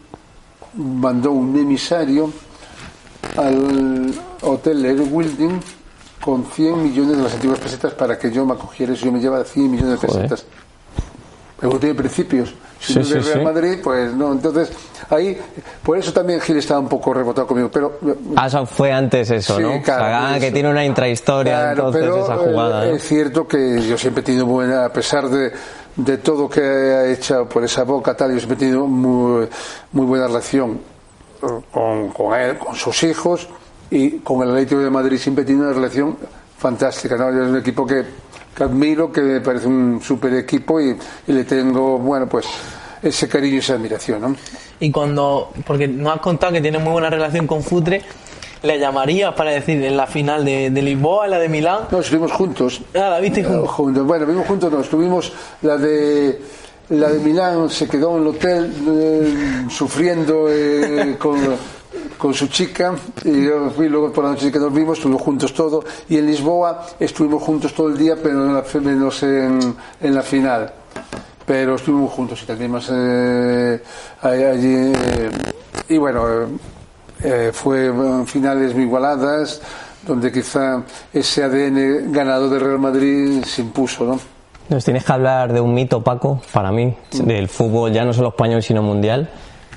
mandó 0.74 1.30
un 1.30 1.56
emisario 1.56 2.30
al 3.36 4.12
hotel 4.42 4.84
Air 4.84 5.02
Wilding 5.10 5.60
con 6.22 6.44
100 6.44 6.82
millones 6.84 7.16
de 7.16 7.22
las 7.24 7.34
antiguas 7.34 7.58
pesetas 7.58 7.92
para 7.94 8.16
que 8.18 8.30
yo 8.30 8.46
me 8.46 8.52
acogiera, 8.54 8.92
eso 8.92 9.04
yo 9.06 9.12
me 9.12 9.18
llevaba 9.20 9.44
100 9.44 9.70
millones 9.70 10.00
de 10.00 10.06
pesetas. 10.06 10.44
Pero 11.58 11.72
no 11.74 11.78
tiene 11.78 11.94
principios. 11.96 12.54
Si 12.80 12.94
no 12.94 13.00
es 13.02 13.10
del 13.10 13.24
Real 13.24 13.42
Madrid, 13.44 13.78
pues 13.82 14.12
no. 14.14 14.32
Entonces, 14.32 14.72
ahí, 15.10 15.38
por 15.84 15.96
eso 15.98 16.12
también 16.12 16.40
Gil 16.40 16.56
estaba 16.58 16.80
un 16.80 16.88
poco 16.88 17.14
rebotado 17.14 17.46
conmigo. 17.46 17.70
Pero, 17.72 17.98
ah, 18.36 18.46
eso 18.46 18.66
fue 18.66 18.92
antes 18.92 19.30
eso, 19.30 19.56
Sí, 19.56 19.62
¿no? 19.62 19.80
claro, 19.82 20.34
ah, 20.34 20.38
que 20.40 20.50
tiene 20.50 20.68
una 20.68 20.84
intrahistoria 20.84 21.52
Claro, 21.74 21.86
entonces 21.88 22.02
pero 22.02 22.24
esa 22.24 22.36
jugada. 22.38 22.86
eh, 22.86 22.90
¿no? 22.90 22.96
es 22.96 23.02
cierto 23.06 23.46
que 23.46 23.80
yo 23.86 23.96
siempre 23.98 24.22
he 24.22 24.24
tenido 24.24 24.46
buena, 24.46 24.84
a 24.86 24.92
pesar 24.92 25.28
de, 25.28 25.52
de 25.94 26.18
todo 26.18 26.48
que 26.48 26.60
ha 26.60 27.06
hecho 27.12 27.48
por 27.48 27.62
esa 27.62 27.84
boca, 27.84 28.16
tal, 28.16 28.32
yo 28.32 28.38
siempre 28.38 28.56
he 28.56 28.60
tenido 28.60 28.86
muy, 28.88 29.48
muy 29.92 30.06
buena 30.06 30.26
relación 30.26 30.80
con, 31.72 32.08
con 32.08 32.34
él, 32.40 32.58
con 32.58 32.74
sus 32.74 33.02
hijos 33.04 33.48
y 33.92 34.18
con 34.20 34.42
el 34.42 34.50
Atlético 34.50 34.80
de 34.80 34.90
Madrid 34.90 35.18
siempre 35.18 35.44
tenido 35.44 35.64
una 35.66 35.74
relación 35.74 36.16
fantástica, 36.58 37.16
¿no? 37.16 37.28
Es 37.28 37.48
un 37.48 37.56
equipo 37.58 37.86
que, 37.86 38.04
que 38.56 38.64
admiro, 38.64 39.12
que 39.12 39.20
me 39.20 39.40
parece 39.40 39.66
un 39.66 40.00
super 40.02 40.32
equipo 40.34 40.80
y, 40.80 40.96
y 41.26 41.32
le 41.32 41.44
tengo, 41.44 41.98
bueno, 41.98 42.26
pues 42.28 42.46
ese 43.02 43.28
cariño 43.28 43.56
y 43.56 43.58
esa 43.58 43.74
admiración, 43.74 44.20
¿no? 44.20 44.36
Y 44.80 44.90
cuando, 44.90 45.50
porque 45.66 45.86
nos 45.88 46.14
has 46.14 46.20
contado 46.20 46.52
que 46.52 46.60
tienes 46.60 46.80
muy 46.82 46.92
buena 46.92 47.10
relación 47.10 47.46
con 47.46 47.62
Futre, 47.62 48.00
¿le 48.62 48.78
llamarías 48.78 49.34
para 49.34 49.50
decir 49.50 49.82
en 49.84 49.96
la 49.96 50.06
final 50.06 50.44
de, 50.44 50.70
de 50.70 50.82
Lisboa, 50.82 51.24
en 51.24 51.30
la 51.32 51.38
de 51.38 51.48
Milán? 51.48 51.80
No, 51.90 51.98
estuvimos 52.00 52.32
juntos. 52.32 52.80
Ah, 52.94 53.10
la 53.10 53.20
viste 53.20 53.40
Eh, 53.40 53.44
juntos. 53.44 53.70
juntos. 53.70 54.06
Bueno, 54.06 54.24
vimos 54.26 54.46
juntos, 54.46 54.72
no, 54.72 54.80
estuvimos 54.80 55.32
la 55.62 55.76
de 55.76 56.40
la 56.88 57.08
de 57.08 57.18
Milán 57.20 57.70
se 57.70 57.88
quedó 57.88 58.16
en 58.16 58.22
el 58.22 58.28
hotel 58.28 58.72
eh, 58.88 59.64
sufriendo 59.70 60.46
eh, 60.48 61.16
con, 61.18 61.38
con 62.18 62.34
su 62.34 62.46
chica 62.48 62.94
y 63.24 63.44
yo 63.44 63.70
fui 63.70 63.88
luego 63.88 64.12
por 64.12 64.24
la 64.24 64.30
noche 64.30 64.52
que 64.52 64.58
nos 64.58 64.72
vimos, 64.72 64.98
estuvimos 64.98 65.22
juntos 65.22 65.52
todo 65.52 65.84
y 66.08 66.18
en 66.18 66.26
Lisboa 66.26 66.86
estuvimos 66.98 67.42
juntos 67.42 67.72
todo 67.74 67.88
el 67.88 67.98
día 67.98 68.16
pero 68.22 68.46
en 68.46 68.54
la, 68.54 68.64
menos 68.80 69.22
en, 69.22 69.74
en 70.00 70.14
la 70.14 70.22
final. 70.22 70.72
Pero 71.44 71.74
estuvimos 71.74 72.12
juntos 72.12 72.42
y 72.42 72.46
también 72.46 72.70
más 72.70 72.88
eh, 72.92 73.82
allí 74.22 74.92
eh, 74.94 75.30
y 75.88 75.98
bueno 75.98 76.48
eh, 77.22 77.50
fue 77.52 77.92
finales 78.26 78.74
muy 78.74 78.84
igualadas 78.84 79.60
donde 80.06 80.32
quizá 80.32 80.82
ese 81.12 81.44
ADN 81.44 82.12
ganador 82.12 82.50
del 82.50 82.60
Real 82.60 82.78
Madrid 82.78 83.42
se 83.44 83.62
impuso 83.62 84.04
¿no? 84.04 84.20
Nos 84.68 84.84
tienes 84.84 85.04
que 85.04 85.12
hablar 85.12 85.52
de 85.52 85.60
un 85.60 85.74
mito, 85.74 86.02
Paco, 86.02 86.40
para 86.52 86.72
mí, 86.72 86.96
del 87.12 87.48
fútbol 87.48 87.92
ya 87.92 88.04
no 88.04 88.12
solo 88.12 88.28
español 88.28 88.62
sino 88.62 88.82
mundial, 88.82 89.28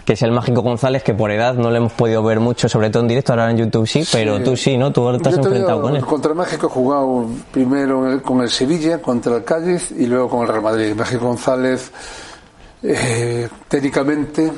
que 0.06 0.14
es 0.14 0.22
el 0.22 0.32
Mágico 0.32 0.62
González, 0.62 1.02
que 1.04 1.14
por 1.16 1.32
edad 1.32 1.56
no 1.56 1.72
le 1.72 1.78
hemos 1.78 1.92
podido 1.94 2.22
ver 2.24 2.40
mucho, 2.40 2.70
sobre 2.70 2.90
todo 2.92 3.02
en 3.02 3.08
directo, 3.10 3.34
ahora 3.34 3.50
en 3.50 3.58
YouTube 3.58 3.88
sí, 3.88 4.08
pero 4.12 4.42
tú 4.42 4.56
sí, 4.56 4.78
¿no? 4.78 4.92
Tú 4.92 5.18
te 5.18 5.30
has 5.30 5.38
enfrentado 5.38 5.82
con 5.82 5.96
él. 5.96 6.06
Contra 6.06 6.32
el 6.32 6.38
México 6.38 6.68
he 6.68 6.70
jugado 6.70 7.26
primero 7.52 8.12
en 8.12 8.20
con 8.20 8.42
el 8.42 8.50
Sevilla, 8.50 9.02
contra 9.02 9.36
el 9.38 9.44
Cádiz 9.44 9.92
y 9.92 10.06
luego 10.06 10.30
con 10.30 10.42
el 10.44 10.48
Real 10.48 10.62
Madrid. 10.62 10.94
México 10.96 11.26
González, 11.26 11.92
eh, 12.84 13.50
técnicamente, 13.68 14.52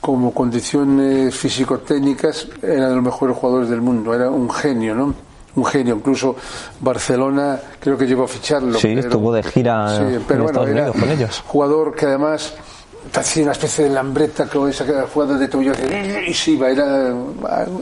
como 0.00 0.32
condiciones 0.34 1.34
físico-técnicas, 1.34 2.48
era 2.62 2.88
de 2.88 2.94
los 2.96 3.04
mejores 3.04 3.36
jugadores 3.36 3.68
del 3.70 3.80
mundo. 3.80 4.14
Era 4.14 4.30
un 4.30 4.50
genio, 4.50 4.94
¿no? 4.94 5.14
Un 5.54 5.64
genio. 5.64 5.94
Incluso 5.96 6.36
Barcelona 6.80 7.58
creo 7.80 7.96
que 7.96 8.06
llegó 8.06 8.24
a 8.24 8.28
ficharlo. 8.28 8.78
Sí, 8.78 8.92
estuvo 8.92 9.32
de 9.32 9.42
gira 9.42 9.96
Sí, 9.96 10.14
en 10.16 10.22
pero 10.26 10.42
bueno, 10.44 10.60
Estados 10.60 10.68
Unidos 10.70 10.96
con 10.98 11.10
ellos. 11.10 11.42
jugador 11.46 11.94
que 11.94 12.06
además 12.06 12.54
hacía 13.14 13.42
una 13.44 13.52
especie 13.52 13.84
de 13.84 13.90
lambreta 13.90 14.46
con 14.46 14.68
esa 14.68 14.84
jugada 15.06 15.38
de 15.38 15.48
tobillo 15.48 15.72
y 16.26 16.34
se 16.34 16.52
iba, 16.52 16.70
era 16.70 17.14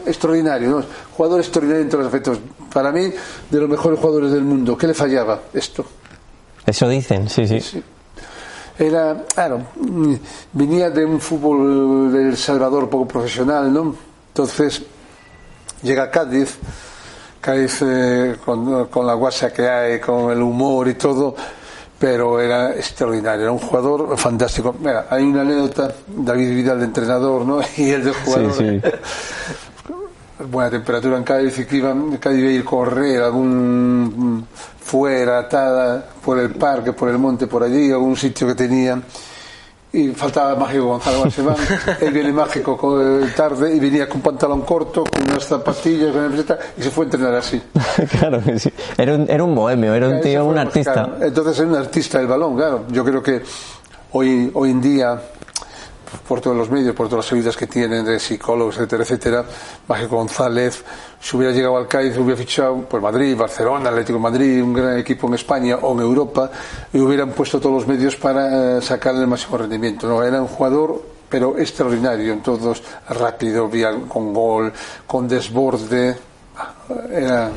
extraordinario, 0.07 0.70
¿no? 0.70 0.85
jugador 1.16 1.41
extraordinario 1.41 1.83
en 1.85 1.89
todos 1.89 2.05
los 2.05 2.14
aspectos. 2.14 2.39
Para 2.72 2.91
mí, 2.91 3.12
de 3.51 3.61
los 3.61 3.68
mejores 3.68 3.99
jugadores 3.99 4.33
del 4.33 4.43
mundo. 4.43 4.77
¿Qué 4.77 4.87
le 4.87 4.95
fallaba? 4.95 5.43
Esto. 5.53 5.85
Eso 6.66 6.89
dicen, 6.89 7.29
sí, 7.29 7.47
sí. 7.47 7.61
Sí. 7.61 7.83
Era, 8.79 9.25
claro, 9.33 9.66
venía 10.53 10.91
de 10.91 11.05
un 11.05 11.20
fútbol 11.20 12.12
del 12.12 12.37
Salvador 12.37 12.91
poco 12.91 13.07
profesional, 13.07 13.72
¿no? 13.72 13.95
Entonces, 14.29 14.83
llega 15.83 16.05
a 16.05 16.11
Cádiz, 16.11 16.59
Cádiz 17.41 17.83
eh, 17.83 18.37
con, 18.45 18.87
con 18.87 19.07
la 19.07 19.14
guasa 19.14 19.53
que 19.53 19.68
hay, 19.68 20.01
con 20.01 20.33
el 20.33 20.43
humor 20.43 20.89
y 20.89 20.95
todo, 20.95 21.37
pero 21.99 22.41
era 22.41 22.75
extraordinario, 22.75 23.43
era 23.43 23.53
un 23.53 23.59
jugador 23.59 24.17
fantástico. 24.19 24.75
Mira, 24.79 25.07
hay 25.11 25.23
una 25.23 25.43
anécdota, 25.43 25.93
David 26.07 26.55
Vidal 26.55 26.79
de 26.81 26.85
entrenador, 26.87 27.45
¿no? 27.45 27.61
Y 27.77 27.91
el 27.91 28.05
de 28.05 28.13
jugador. 28.13 28.53
Sí, 28.53 28.81
sí. 28.81 28.91
buena 30.51 30.71
temperatura 30.71 31.17
en 31.17 31.23
Cádiz 31.23 31.59
y 31.59 31.65
que 31.65 31.77
iban, 31.77 32.17
Cádiz 32.17 32.41
iba 32.41 32.49
a 32.49 32.53
ir 32.53 32.61
a 32.61 32.65
correr 32.65 33.23
algún 33.23 34.47
fuera, 34.81 35.39
atada, 35.39 36.05
por 36.25 36.39
el 36.39 36.51
parque, 36.51 36.93
por 36.93 37.09
el 37.09 37.19
monte, 37.19 37.47
por 37.47 37.63
allí, 37.63 37.91
algún 37.91 38.17
sitio 38.17 38.47
que 38.49 38.55
tenían. 38.55 39.03
Y 39.97 40.09
faltaba 40.09 40.57
Mágico 40.57 40.87
Gonzalo 40.87 41.21
van, 41.45 41.57
él 42.01 42.13
viene 42.13 42.33
mágico 42.33 42.77
co- 42.77 43.01
tarde 43.37 43.77
y 43.77 43.79
venía 43.79 44.09
con 44.09 44.21
pantalón 44.23 44.63
corto, 44.63 45.05
con 45.05 45.23
unas 45.23 45.45
zapatillas, 45.45 46.11
con 46.11 46.19
una 46.21 46.29
camiseta, 46.31 46.59
y 46.77 46.83
se 46.83 46.91
fue 46.91 47.05
a 47.05 47.07
entrenar 47.07 47.35
así. 47.37 47.63
claro 48.19 48.43
que 48.43 48.59
sí. 48.59 48.73
Era 48.99 49.15
un, 49.15 49.31
era 49.31 49.45
un 49.45 49.55
bohemio, 49.55 49.95
era 49.95 50.09
un 50.09 50.21
tío, 50.21 50.45
un 50.47 50.59
artista. 50.59 50.93
claro, 50.95 51.17
entonces 51.21 51.61
es 51.61 51.65
un 51.65 51.77
artista 51.77 52.19
del 52.19 52.27
balón, 52.27 52.57
claro. 52.57 52.85
Yo 52.91 53.05
creo 53.05 53.23
que 53.23 53.41
hoy, 54.11 54.51
hoy 54.53 54.71
en 54.73 54.81
día, 54.81 55.21
por 56.27 56.41
todos 56.41 56.57
los 56.57 56.71
medios, 56.71 56.95
por 56.95 57.09
todas 57.09 57.25
las 57.25 57.33
ayudas 57.33 57.57
que 57.57 57.67
tienen 57.67 58.05
de 58.05 58.19
psicólogos, 58.19 58.77
etcétera, 58.77 59.03
etcétera, 59.03 59.45
Mágico 59.89 60.17
González, 60.17 60.85
si 61.21 61.37
hubiera 61.37 61.53
llegado 61.53 61.77
al 61.77 61.89
Cádiz, 61.89 62.17
hubiera 62.17 62.37
fichado 62.37 62.81
por 62.89 63.01
Madrid, 63.01 63.37
Barcelona, 63.37 63.91
Atlético 63.91 64.19
Madrid, 64.19 64.62
un 64.62 64.73
gran 64.73 64.99
equipo 64.99 65.27
en 65.29 65.35
España 65.35 65.77
o 65.81 65.93
en 65.95 66.01
Europa, 66.01 66.51
y 66.93 66.99
hubieran 66.99 67.31
puesto 67.33 67.61
todos 67.61 67.75
los 67.75 67.87
medios 67.87 68.17
para 68.17 68.79
eh, 68.79 68.83
sacarle 68.83 69.23
el 69.23 69.27
máximo 69.27 69.59
rendimiento. 69.59 70.09
No, 70.09 70.23
era 70.23 70.41
un 70.41 70.49
jugador 70.49 71.15
pero 71.29 71.59
extraordinario 71.59 72.33
en 72.33 72.43
todos, 72.43 72.81
rápido, 73.09 73.69
con 74.09 74.33
gol, 74.33 74.73
con 75.05 75.27
desborde, 75.27 76.17
era 77.13 77.51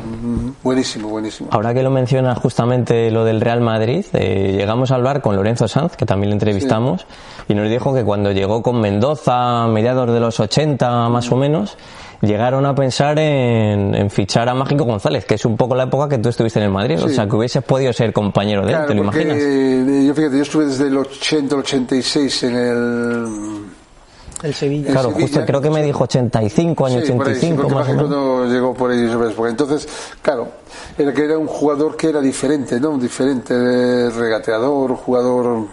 buenísimo, 0.64 1.10
buenísimo. 1.10 1.50
Ahora 1.52 1.74
que 1.74 1.84
lo 1.84 1.92
mencionas 1.92 2.38
justamente 2.40 3.12
lo 3.12 3.26
del 3.26 3.42
Real 3.42 3.62
Madrid, 3.62 4.06
eh, 4.14 4.56
llegamos 4.58 4.92
a 4.92 4.96
hablar 4.96 5.22
con 5.22 5.36
Lorenzo 5.36 5.68
Sanz, 5.68 5.96
que 5.96 6.06
también 6.06 6.30
le 6.30 6.34
entrevistamos, 6.36 7.06
y 7.48 7.54
nos 7.56 7.70
dijo 7.70 7.94
que 7.94 8.04
cuando 8.04 8.32
llegó 8.32 8.62
con 8.64 8.80
Mendoza 8.82 9.64
a 9.64 9.68
mediados 9.68 10.12
de 10.14 10.20
los 10.20 10.40
80 10.40 11.10
más 11.10 11.32
o 11.32 11.36
menos, 11.36 11.78
llegaron 12.22 12.66
a 12.66 12.74
pensar 12.74 13.20
en, 13.20 13.94
en 13.94 14.10
fichar 14.10 14.50
a 14.50 14.56
Mágico 14.56 14.86
González, 14.86 15.26
que 15.26 15.36
es 15.36 15.46
un 15.46 15.56
poco 15.56 15.76
la 15.76 15.84
época 15.84 16.10
que 16.10 16.18
tú 16.18 16.30
estuviste 16.30 16.58
en 16.60 16.66
el 16.66 16.72
Madrid, 16.72 17.00
o 17.04 17.10
sea 17.10 17.28
que 17.28 17.36
hubieses 17.36 17.64
podido 17.64 17.94
ser 17.94 18.12
compañero 18.14 18.62
de 18.66 18.70
él, 18.70 18.74
Claro, 18.78 18.88
¿te 18.88 18.96
lo 18.96 19.04
porque, 19.04 19.22
imaginas? 19.22 19.44
eh, 19.44 20.04
yo 20.08 20.16
fíjate, 20.16 20.36
yo 20.38 20.42
estuve 20.44 20.66
desde 20.66 20.88
el 20.88 20.98
80 20.98 21.54
al 21.56 21.62
86 21.62 22.44
en 22.44 22.56
el. 22.56 23.28
El 24.44 24.54
Sevilla. 24.54 24.92
Claro, 24.92 25.10
Sevilla. 25.10 25.28
justo 25.28 25.46
creo 25.46 25.62
que 25.62 25.70
me 25.70 25.84
dijo 25.84 26.04
85, 26.04 26.86
año 26.86 27.02
Sí, 27.02 27.12
por 27.14 27.28
ahí, 27.28 27.36
sí, 27.36 27.52
85 27.52 27.62
porque 27.64 27.76
más 27.76 27.90
o 27.90 27.94
menos. 27.94 28.10
no 28.10 28.46
llegó 28.46 28.74
por 28.74 28.92
ahí 28.92 29.10
sobre 29.10 29.30
porque 29.32 29.52
entonces 29.52 29.88
claro 30.22 30.48
era 30.98 31.14
que 31.14 31.24
era 31.24 31.38
un 31.38 31.48
jugador 31.48 31.98
que 31.98 32.10
era 32.10 32.22
diferente 32.22 32.80
no 32.80 32.98
diferente 32.98 33.54
eh, 33.56 34.10
regateador 34.12 34.96
jugador 34.96 35.66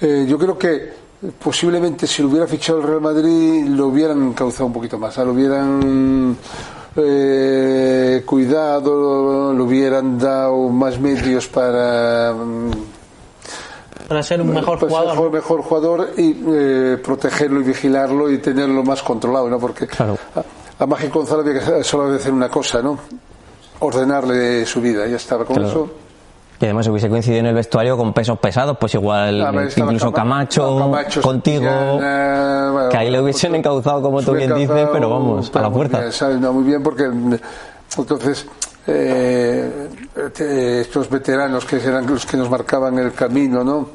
eh, 0.00 0.26
yo 0.28 0.38
creo 0.38 0.58
que 0.58 0.92
posiblemente 1.42 2.06
si 2.06 2.22
lo 2.22 2.28
hubiera 2.28 2.46
fichado 2.46 2.80
el 2.80 2.86
Real 2.86 3.00
Madrid 3.00 3.64
lo 3.68 3.86
hubieran 3.86 4.22
encauzado 4.22 4.66
un 4.66 4.74
poquito 4.74 4.98
más 4.98 5.12
o 5.12 5.14
sea, 5.14 5.24
lo 5.24 5.32
hubieran 5.32 6.36
eh, 6.96 8.22
cuidado 8.26 9.54
lo 9.54 9.64
hubieran 9.64 10.18
dado 10.18 10.68
más 10.68 11.00
medios 11.00 11.48
para 11.48 12.34
mm, 12.34 12.70
Para 14.08 14.22
ser 14.22 14.40
un 14.42 14.52
mejor 14.52 14.78
pues, 14.78 14.92
jugador. 14.92 15.12
mejor, 15.14 15.32
mejor 15.32 15.62
jugador 15.62 16.10
y 16.18 16.36
eh, 16.48 16.98
protegerlo 17.02 17.60
y 17.60 17.64
vigilarlo 17.64 18.30
y 18.30 18.38
tenerlo 18.38 18.82
más 18.82 19.02
controlado, 19.02 19.48
¿no? 19.48 19.58
Porque 19.58 19.86
Claro. 19.86 20.16
a, 20.34 20.82
a 20.82 20.86
Mágico 20.86 21.20
Gonzalo 21.20 21.40
había 21.40 21.54
que 21.54 21.84
solo 21.84 22.04
había 22.04 22.16
que 22.16 22.22
hacer 22.22 22.32
una 22.34 22.48
cosa, 22.50 22.82
¿no? 22.82 22.98
Ordenarle 23.80 24.64
su 24.66 24.80
vida, 24.80 25.06
ya 25.06 25.16
estaba 25.16 25.44
con 25.44 25.56
Claro. 25.56 25.68
eso. 25.70 25.90
Y 26.60 26.64
además 26.66 26.86
hubiese 26.86 27.08
coincidido 27.08 27.40
en 27.40 27.46
el 27.46 27.54
vestuario 27.54 27.96
con 27.96 28.12
pesos 28.12 28.38
pesados, 28.38 28.76
pues 28.78 28.94
igual, 28.94 29.42
A 29.44 29.50
ver, 29.50 29.66
estaba 29.66 29.86
incluso 29.92 30.12
Cama- 30.12 30.34
Camacho, 30.36 30.78
Camacho, 30.78 31.20
contigo, 31.20 31.64
Santillana, 31.66 32.70
bueno, 32.72 32.88
que 32.90 32.96
ahí 32.96 33.10
le 33.10 33.20
hubiesen 33.20 33.50
pues, 33.50 33.58
encauzado 33.58 34.02
como 34.02 34.22
tú 34.22 34.32
bien 34.32 34.54
dices, 34.54 34.88
pero 34.92 35.10
vamos, 35.10 35.50
a 35.54 35.60
la 35.60 35.70
fuerza. 35.70 35.98
bien, 36.00 36.12
¿sabes? 36.12 36.38
No, 36.38 36.52
muy 36.52 36.64
bien 36.64 36.82
porque 36.82 37.04
entonces 37.98 38.46
eh, 38.86 39.88
te- 40.32 40.80
estos 40.80 41.08
veteranos 41.08 41.64
que 41.64 41.76
eran 41.76 42.06
los 42.06 42.26
que 42.26 42.36
nos 42.36 42.50
marcaban 42.50 42.98
el 42.98 43.12
camino, 43.12 43.62
¿no? 43.64 43.88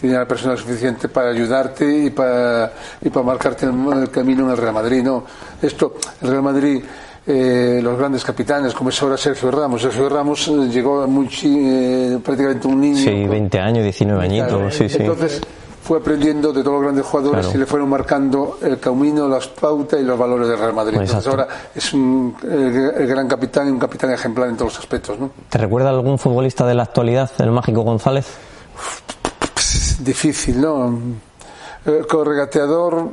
Tenían 0.00 0.20
la 0.20 0.28
persona 0.28 0.56
suficiente 0.56 1.08
para 1.08 1.30
ayudarte 1.30 1.86
y 2.06 2.10
para, 2.10 2.72
y 3.00 3.08
para 3.10 3.24
marcarte 3.26 3.66
el, 3.66 3.72
el 4.02 4.10
camino 4.10 4.44
en 4.44 4.50
el 4.50 4.56
Real 4.56 4.74
Madrid, 4.74 5.02
¿no? 5.02 5.24
Esto, 5.62 5.94
el 6.20 6.28
Real 6.30 6.42
Madrid, 6.42 6.82
eh, 7.26 7.80
los 7.82 7.96
grandes 7.98 8.22
capitanes, 8.24 8.74
como 8.74 8.90
es 8.90 9.00
ahora 9.02 9.16
Sergio 9.16 9.50
Ramos. 9.50 9.80
Sergio 9.80 10.08
Ramos 10.08 10.46
eh, 10.48 10.68
llegó 10.70 11.06
muy, 11.06 11.28
eh, 11.44 12.18
prácticamente 12.22 12.66
un 12.66 12.80
niño. 12.80 12.96
Sí, 12.98 13.22
con- 13.22 13.30
20 13.30 13.60
años, 13.60 13.84
19 13.84 14.28
Claro, 14.28 14.56
añitos, 14.56 14.74
sí, 14.74 14.88
sí. 14.88 14.96
Entonces 15.00 15.40
fue 15.84 15.98
aprendiendo 15.98 16.50
de 16.50 16.62
todos 16.62 16.76
los 16.76 16.82
grandes 16.82 17.04
jugadores 17.04 17.42
Claro. 17.44 17.56
y 17.56 17.60
le 17.60 17.66
fueron 17.66 17.88
marcando 17.90 18.58
el 18.62 18.80
camino, 18.80 19.28
las 19.28 19.48
pautas 19.48 20.00
y 20.00 20.02
los 20.02 20.18
valores 20.18 20.48
del 20.48 20.58
Real 20.58 20.72
Madrid. 20.72 20.98
Entonces 20.98 21.26
ahora 21.26 21.46
es 21.74 21.92
un, 21.92 22.34
el, 22.42 22.92
el 23.02 23.06
gran 23.06 23.28
capitán 23.28 23.68
y 23.68 23.70
un 23.70 23.78
capitán 23.78 24.10
ejemplar 24.10 24.48
en 24.48 24.56
todos 24.56 24.72
los 24.72 24.78
aspectos. 24.80 25.18
¿no? 25.18 25.30
¿Te 25.50 25.58
recuerda 25.58 25.90
algún 25.90 26.18
futbolista 26.18 26.64
de 26.66 26.74
la 26.74 26.84
actualidad, 26.84 27.30
el 27.38 27.50
Mágico 27.50 27.82
González? 27.82 28.26
difícil, 30.00 30.60
¿no? 30.60 30.98
Eh, 31.86 32.04
con 32.08 32.26
regateador, 32.26 33.08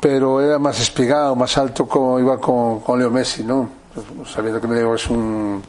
pero 0.00 0.40
era 0.40 0.58
más 0.58 0.80
espigado, 0.80 1.34
más 1.36 1.56
alto, 1.58 1.86
como 1.86 2.18
iba 2.18 2.38
con, 2.38 2.80
con 2.80 2.98
Leo 2.98 3.10
Messi, 3.10 3.44
¿no? 3.44 3.68
Sabiendo 4.26 4.60
que 4.60 4.68
Leo 4.68 4.94
es 4.94 5.08
un 5.08 5.62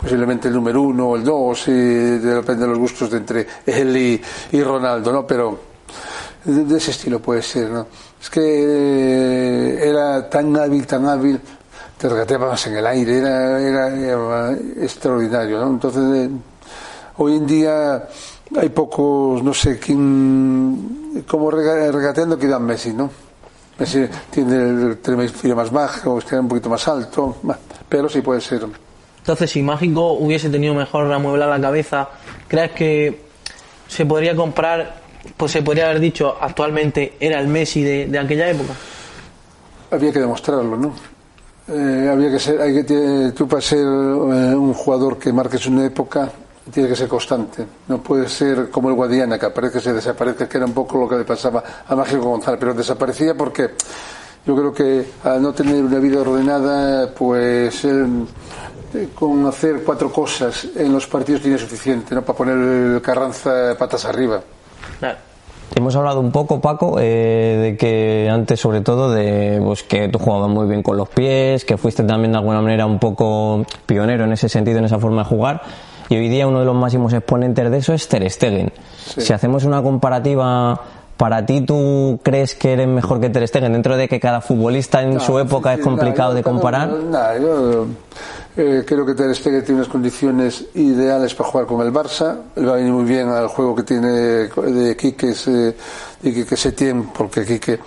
posiblemente 0.00 0.48
el 0.48 0.54
número 0.54 0.82
uno 0.82 1.10
o 1.10 1.16
el 1.16 1.22
dos, 1.24 1.68
y 1.68 1.72
depende 1.72 2.62
de 2.62 2.68
los 2.68 2.78
gustos 2.78 3.10
de 3.10 3.18
entre 3.18 3.46
él 3.66 3.96
y, 3.96 4.20
y 4.52 4.62
Ronaldo, 4.62 5.12
¿no? 5.12 5.26
Pero 5.26 5.69
de, 6.44 6.64
de 6.64 6.76
ese 6.78 6.90
estilo 6.92 7.20
puede 7.20 7.42
ser, 7.42 7.68
¿no? 7.70 7.86
Es 8.20 8.30
que 8.30 8.40
eh, 8.42 9.88
era 9.88 10.28
tan 10.28 10.56
hábil, 10.56 10.86
tan 10.86 11.06
hábil, 11.06 11.40
te 11.98 12.08
regateabas 12.08 12.66
en 12.66 12.76
el 12.76 12.86
aire, 12.86 13.18
era, 13.18 13.60
era, 13.60 13.88
era 13.96 14.52
extraordinario, 14.82 15.58
¿no? 15.60 15.68
Entonces, 15.70 16.02
eh, 16.16 16.30
hoy 17.18 17.36
en 17.36 17.46
día 17.46 18.04
hay 18.58 18.68
pocos, 18.70 19.42
no 19.42 19.52
sé 19.54 19.78
quién, 19.78 21.24
como 21.28 21.50
rega- 21.50 21.90
regateando 21.92 22.38
que 22.38 22.46
dan 22.48 22.64
Messi, 22.64 22.92
¿no? 22.92 23.10
Messi 23.78 24.06
tiene 24.30 24.56
el 24.56 24.98
hemisferio 25.06 25.56
más 25.56 25.70
bajo, 25.70 26.18
es 26.18 26.24
que 26.24 26.34
era 26.34 26.42
un 26.42 26.48
poquito 26.48 26.68
más 26.68 26.86
alto, 26.88 27.36
pero 27.88 28.08
sí 28.08 28.20
puede 28.20 28.40
ser. 28.40 28.66
Entonces, 29.18 29.50
si 29.50 29.62
Mágico 29.62 30.12
hubiese 30.14 30.48
tenido 30.50 30.74
mejor 30.74 31.10
amueblada 31.12 31.56
la 31.58 31.62
cabeza, 31.62 32.08
¿crees 32.48 32.72
que 32.72 33.20
se 33.88 34.04
podría 34.06 34.34
comprar, 34.36 34.99
pues 35.36 35.52
se 35.52 35.62
podría 35.62 35.86
haber 35.86 36.00
dicho 36.00 36.36
actualmente 36.40 37.14
era 37.20 37.40
el 37.40 37.48
Messi 37.48 37.82
de, 37.82 38.06
de 38.06 38.18
aquella 38.18 38.48
época? 38.48 38.74
Había 39.90 40.12
que 40.12 40.20
demostrarlo, 40.20 40.76
¿no? 40.76 40.94
Eh, 41.72 42.08
había 42.12 42.30
que 42.30 42.38
ser, 42.40 42.60
hay 42.60 42.84
que, 42.84 43.32
tú 43.34 43.46
para 43.46 43.62
ser 43.62 43.78
eh, 43.78 43.84
un 43.84 44.74
jugador 44.74 45.18
que 45.18 45.32
marques 45.32 45.66
una 45.66 45.86
época, 45.86 46.30
tiene 46.72 46.88
que 46.88 46.96
ser 46.96 47.08
constante. 47.08 47.64
No 47.86 47.98
puede 47.98 48.28
ser 48.28 48.70
como 48.70 48.88
el 48.88 48.96
Guadiana, 48.96 49.38
que 49.38 49.46
aparece, 49.46 49.80
se 49.80 49.92
desaparece, 49.92 50.48
que 50.48 50.56
era 50.56 50.66
un 50.66 50.72
poco 50.72 50.98
lo 50.98 51.08
que 51.08 51.16
le 51.16 51.24
pasaba 51.24 51.62
a 51.86 51.94
Mágico 51.94 52.22
González, 52.22 52.58
pero 52.58 52.74
desaparecía 52.74 53.34
porque 53.34 53.70
yo 54.44 54.56
creo 54.56 54.72
que 54.72 55.04
al 55.24 55.40
no 55.42 55.52
tener 55.52 55.82
una 55.84 55.98
vida 55.98 56.20
ordenada, 56.20 57.12
pues 57.14 57.84
él 57.84 58.26
eh, 58.94 59.08
con 59.14 59.46
hacer 59.46 59.82
cuatro 59.84 60.10
cosas 60.12 60.66
en 60.74 60.92
los 60.92 61.06
partidos 61.06 61.42
tiene 61.42 61.58
suficiente, 61.58 62.16
¿no? 62.16 62.22
Para 62.22 62.36
poner 62.36 62.56
el 62.56 63.00
Carranza 63.00 63.76
patas 63.78 64.04
arriba. 64.06 64.42
Claro. 65.00 65.18
Hemos 65.74 65.94
hablado 65.94 66.20
un 66.20 66.32
poco, 66.32 66.60
Paco, 66.60 66.98
eh, 66.98 67.58
de 67.62 67.76
que 67.76 68.28
antes, 68.30 68.58
sobre 68.58 68.80
todo, 68.80 69.12
de 69.12 69.60
pues, 69.64 69.84
que 69.84 70.08
tú 70.08 70.18
jugabas 70.18 70.50
muy 70.50 70.66
bien 70.66 70.82
con 70.82 70.96
los 70.96 71.08
pies, 71.08 71.64
que 71.64 71.76
fuiste 71.76 72.02
también 72.02 72.32
de 72.32 72.38
alguna 72.38 72.60
manera 72.60 72.86
un 72.86 72.98
poco 72.98 73.64
pionero 73.86 74.24
en 74.24 74.32
ese 74.32 74.48
sentido, 74.48 74.78
en 74.78 74.84
esa 74.84 74.98
forma 74.98 75.22
de 75.22 75.28
jugar. 75.28 75.62
Y 76.08 76.16
hoy 76.16 76.28
día 76.28 76.48
uno 76.48 76.58
de 76.58 76.64
los 76.64 76.74
máximos 76.74 77.12
exponentes 77.12 77.70
de 77.70 77.78
eso 77.78 77.94
es 77.94 78.08
Ter 78.08 78.28
Stegen. 78.28 78.72
Si 78.96 79.32
hacemos 79.32 79.64
una 79.64 79.80
comparativa, 79.80 80.80
¿para 81.20 81.44
ti 81.44 81.60
tú 81.60 82.18
crees 82.22 82.54
que 82.54 82.72
eres 82.72 82.88
mejor 82.88 83.20
que 83.20 83.28
Ter 83.28 83.46
Stegen? 83.46 83.74
Dentro 83.74 83.94
de 83.94 84.08
que 84.08 84.18
cada 84.18 84.40
futbolista 84.40 85.02
en 85.02 85.20
su 85.20 85.38
época 85.38 85.74
Sí, 85.74 85.80
es 85.80 85.84
sí, 85.84 85.90
complicado 85.90 86.30
no, 86.30 86.36
de 86.36 86.42
comparar. 86.42 86.88
no, 86.88 87.38
yo 87.38 87.86
eh, 88.56 88.84
creo 88.86 89.04
que 89.04 89.12
Ter 89.12 89.36
Stegen 89.36 89.62
tiene 89.62 89.82
unas 89.82 89.92
condiciones 89.92 90.64
ideales 90.74 91.34
para 91.34 91.50
jugar 91.50 91.66
con 91.66 91.86
el 91.86 91.92
Barça. 91.92 92.38
Él 92.56 92.66
va 92.66 92.72
a 92.72 92.76
venir 92.76 92.90
muy 92.90 93.04
bien 93.04 93.28
al 93.28 93.48
juego 93.48 93.74
que 93.74 93.82
tiene 93.82 94.08
de 94.08 94.96
Quique, 94.98 95.34
de 95.34 95.74
Quique 96.22 96.56
Setién, 96.56 97.08
porque 97.08 97.44
Quique 97.44 97.78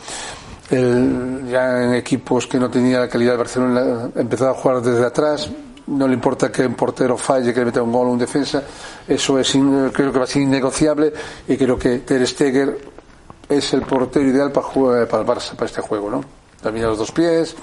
él, 0.69 1.47
ya 1.49 1.83
en 1.85 1.95
equipos 1.95 2.45
que 2.45 2.59
no 2.59 2.69
tenía 2.69 2.99
la 2.99 3.09
calidad 3.09 3.31
de 3.31 3.37
Barcelona 3.37 4.09
empezaba 4.15 4.51
a 4.51 4.53
jugar 4.53 4.79
desde 4.83 5.03
atrás. 5.07 5.49
No 5.87 6.07
le 6.07 6.13
importa 6.13 6.51
que 6.51 6.67
un 6.67 6.75
portero 6.75 7.17
falle, 7.17 7.51
que 7.51 7.61
le 7.61 7.65
meta 7.65 7.81
un 7.81 7.91
gol 7.91 8.09
o 8.09 8.11
un 8.11 8.19
defensa. 8.19 8.61
Eso 9.07 9.39
es 9.39 9.51
creo 9.91 10.11
que 10.11 10.19
va 10.19 10.25
a 10.25 10.27
ser 10.27 10.43
innegociable 10.43 11.11
y 11.47 11.57
creo 11.57 11.79
que 11.79 11.97
Ter 11.99 12.27
Stegen 12.27 12.92
es 13.57 13.73
el 13.73 13.81
portero 13.81 14.27
ideal 14.27 14.51
para 14.51 14.65
jugar 14.67 15.07
para 15.07 15.23
el 15.23 15.27
Barça, 15.27 15.55
para 15.55 15.65
este 15.65 15.81
juego, 15.81 16.09
¿no? 16.09 16.23
También 16.61 16.85
a 16.85 16.89
los 16.89 16.97
dos 16.97 17.11
pies, 17.11 17.55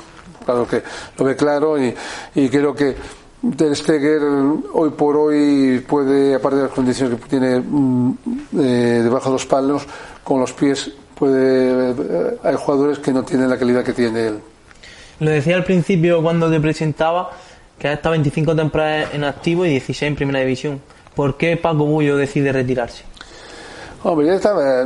claro 0.44 0.66
que 0.66 0.82
lo 1.16 1.24
ve 1.24 1.36
claro 1.36 1.82
y, 1.82 1.94
y 2.34 2.48
creo 2.48 2.74
que 2.74 2.96
Ter 3.56 3.74
Stegen 3.74 4.64
hoy 4.74 4.90
por 4.90 5.16
hoy 5.16 5.82
puede, 5.88 6.34
aparte 6.34 6.56
de 6.58 6.62
las 6.64 6.72
condiciones 6.72 7.18
que 7.20 7.28
tiene 7.28 7.58
mm, 7.58 8.12
eh, 8.58 9.00
debajo 9.02 9.30
de 9.30 9.32
los 9.32 9.46
palos, 9.46 9.86
con 10.22 10.40
los 10.40 10.52
pies 10.52 10.90
puede, 11.14 11.90
eh, 11.90 12.38
hay 12.42 12.54
jugadores 12.56 12.98
que 12.98 13.12
no 13.12 13.22
tienen 13.22 13.48
la 13.48 13.58
calidad 13.58 13.82
que 13.82 13.94
tiene 13.94 14.26
él. 14.26 14.40
Lo 15.20 15.30
decía 15.30 15.56
al 15.56 15.64
principio 15.64 16.22
cuando 16.22 16.50
te 16.50 16.60
presentaba 16.60 17.30
que 17.78 17.88
ha 17.88 17.94
estado 17.94 18.12
25 18.12 18.54
temporadas 18.54 19.14
en 19.14 19.24
activo 19.24 19.64
y 19.64 19.70
16 19.70 20.08
en 20.10 20.16
primera 20.16 20.40
división. 20.40 20.82
¿Por 21.14 21.38
qué 21.38 21.56
Paco 21.56 21.86
Bullo 21.86 22.18
decide 22.18 22.52
retirarse? 22.52 23.04
Hombre, 24.02 24.26
ya 24.26 24.34
estaba. 24.34 24.84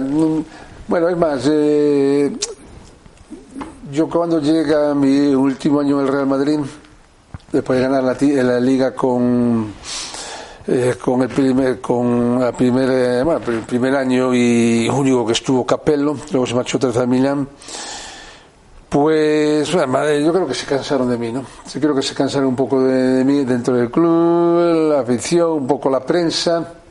Bueno, 0.87 1.09
es 1.09 1.17
más, 1.17 1.49
eh, 1.51 2.31
yo 3.91 4.07
cuando 4.07 4.39
llega 4.39 4.95
mi 4.95 5.35
último 5.35 5.81
año 5.81 5.99
en 5.99 6.07
el 6.07 6.13
Real 6.13 6.27
Madrid, 6.27 6.59
después 7.51 7.79
de 7.79 7.89
ganar 7.89 8.05
la, 8.05 8.43
la 8.43 8.61
liga 8.61 8.95
con 8.95 9.73
eh, 10.67 10.97
con 11.03 11.23
el 11.23 11.29
primer 11.31 11.81
con 11.81 12.39
la 12.39 12.53
primer, 12.53 12.91
eh, 12.91 13.23
bueno, 13.23 13.41
el 13.47 13.61
primer 13.61 13.97
año 13.97 14.35
y 14.35 14.87
único 14.93 15.25
que 15.25 15.33
estuvo 15.33 15.65
Capello, 15.65 16.17
luego 16.31 16.47
se 16.47 16.55
marchó 16.55 16.77
otra 16.77 17.07
Milán. 17.07 17.49
Pues 18.91 19.75
bueno, 19.75 20.19
yo 20.19 20.33
creo 20.35 20.47
que 20.47 20.55
se 20.55 20.67
cansaron 20.67 21.09
de 21.09 21.17
mí, 21.17 21.33
¿no? 21.33 21.47
Sí 21.65 21.81
creo 21.81 21.95
que 21.95 22.03
se 22.03 22.15
cansaron 22.15 22.49
un 22.49 22.57
poco 22.57 22.83
de, 22.83 22.95
de 22.95 23.25
mí 23.25 23.43
dentro 23.45 23.75
del 23.75 23.91
club, 23.91 24.91
la 24.91 25.01
afición, 25.01 25.51
un 25.53 25.67
poco 25.67 25.89
la 25.89 26.01
prensa. 26.01 26.84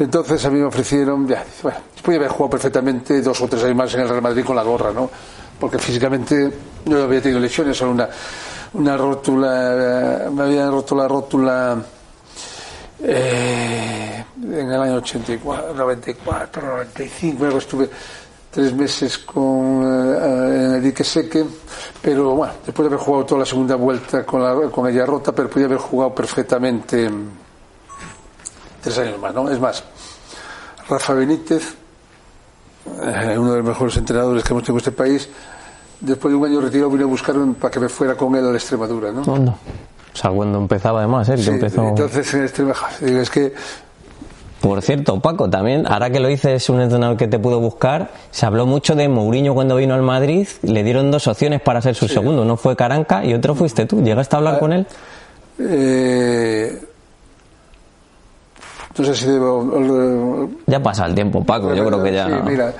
Entonces 0.00 0.42
a 0.46 0.50
mí 0.50 0.58
me 0.58 0.64
ofrecieron, 0.64 1.28
ya, 1.28 1.44
bueno, 1.62 1.78
podía 2.02 2.20
haber 2.20 2.30
jugado 2.30 2.50
perfectamente 2.52 3.20
dos 3.20 3.38
o 3.42 3.46
tres 3.46 3.64
años 3.64 3.76
más 3.76 3.94
en 3.94 4.00
el 4.00 4.08
Real 4.08 4.22
Madrid 4.22 4.42
con 4.42 4.56
la 4.56 4.62
gorra, 4.62 4.92
¿no? 4.92 5.10
Porque 5.60 5.78
físicamente 5.78 6.50
yo 6.86 7.04
había 7.04 7.20
tenido 7.20 7.38
lesiones, 7.38 7.76
solo 7.76 7.90
una, 7.90 8.08
una 8.72 8.96
rótula, 8.96 10.30
me 10.32 10.42
habían 10.42 10.70
roto 10.70 10.96
la 10.96 11.06
rótula 11.06 11.76
eh, 13.02 14.24
en 14.42 14.72
el 14.72 14.80
año 14.80 14.94
84, 14.94 15.74
94, 15.74 16.62
95, 16.66 17.38
luego 17.38 17.58
estuve 17.58 17.90
tres 18.50 18.72
meses 18.72 19.18
con, 19.18 19.82
eh, 19.84 20.64
en 20.64 20.74
el 20.76 20.82
dique 20.82 21.04
seque, 21.04 21.44
pero 22.00 22.36
bueno, 22.36 22.54
después 22.64 22.88
de 22.88 22.94
haber 22.94 23.04
jugado 23.04 23.26
toda 23.26 23.40
la 23.40 23.46
segunda 23.46 23.74
vuelta 23.74 24.24
con, 24.24 24.42
la, 24.42 24.70
con 24.70 24.88
ella 24.88 25.04
rota, 25.04 25.32
pero 25.32 25.50
podía 25.50 25.66
haber 25.66 25.78
jugado 25.78 26.14
perfectamente 26.14 27.10
tres 28.82 28.98
años 28.98 29.18
más, 29.20 29.34
¿no? 29.34 29.50
Es 29.50 29.58
más, 29.60 29.84
Rafa 30.88 31.14
Benítez, 31.14 31.74
eh, 32.86 33.36
uno 33.38 33.52
de 33.52 33.58
los 33.58 33.66
mejores 33.66 33.96
entrenadores 33.96 34.42
que 34.42 34.52
hemos 34.52 34.62
tenido 34.64 34.74
en 34.76 34.78
este 34.78 34.92
país, 34.92 35.28
después 36.00 36.32
de 36.32 36.38
un 36.38 36.46
año 36.46 36.60
retirado 36.60 36.90
vino 36.90 37.04
a 37.04 37.08
buscarme 37.08 37.54
para 37.54 37.70
que 37.70 37.80
me 37.80 37.88
fuera 37.88 38.14
con 38.14 38.34
él 38.36 38.46
a 38.46 38.50
la 38.50 38.56
Extremadura, 38.56 39.12
¿no? 39.12 39.22
¿Cuándo? 39.22 39.52
O 40.12 40.16
sea, 40.16 40.30
cuando 40.30 40.58
empezaba 40.58 40.98
además, 41.00 41.28
¿eh? 41.28 41.36
Que 41.36 41.42
Sí, 41.42 41.50
empezó... 41.50 41.88
Entonces 41.88 42.34
en 42.34 42.42
Extremadura, 42.42 42.88
es 43.00 43.30
que 43.30 43.52
Por 44.60 44.82
cierto, 44.82 45.20
Paco, 45.20 45.48
también, 45.48 45.86
ahora 45.86 46.10
que 46.10 46.20
lo 46.20 46.28
dices, 46.28 46.68
un 46.68 46.80
entrenador 46.80 47.16
que 47.16 47.28
te 47.28 47.38
pudo 47.38 47.60
buscar, 47.60 48.10
se 48.30 48.44
habló 48.44 48.66
mucho 48.66 48.94
de 48.94 49.08
Mourinho 49.08 49.54
cuando 49.54 49.76
vino 49.76 49.94
al 49.94 50.02
Madrid, 50.02 50.46
le 50.62 50.82
dieron 50.82 51.10
dos 51.10 51.26
opciones 51.28 51.60
para 51.62 51.80
ser 51.80 51.94
su 51.94 52.08
segundo, 52.08 52.42
uno 52.42 52.56
fue 52.56 52.76
Caranca 52.76 53.24
y 53.24 53.32
otro 53.32 53.54
fuiste 53.54 53.86
tú, 53.86 54.02
¿llegaste 54.02 54.36
a 54.36 54.38
hablar 54.38 54.58
con 54.58 54.72
él? 54.72 54.86
eh, 55.60 56.82
no 58.98 59.04
sé 59.04 59.14
si 59.14 59.26
debo 59.26 60.48
Ya 60.66 60.82
pasa 60.82 61.06
el 61.06 61.14
tiempo, 61.14 61.44
Paco, 61.44 61.74
yo 61.74 61.84
creo 61.86 62.02
que 62.02 62.12
ya... 62.12 62.26
Sí, 62.26 62.32
mira, 62.46 62.74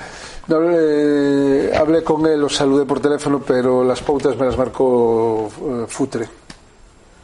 no, 0.48 0.56
eh, 0.72 1.72
hablé 1.78 2.02
con 2.02 2.26
él, 2.26 2.40
lo 2.40 2.48
saludé 2.48 2.84
por 2.84 3.00
teléfono, 3.00 3.40
pero 3.46 3.84
las 3.84 4.00
pautas 4.02 4.36
me 4.36 4.46
las 4.46 4.56
marcó 4.58 5.48
eh, 5.62 5.84
Futre. 5.86 6.26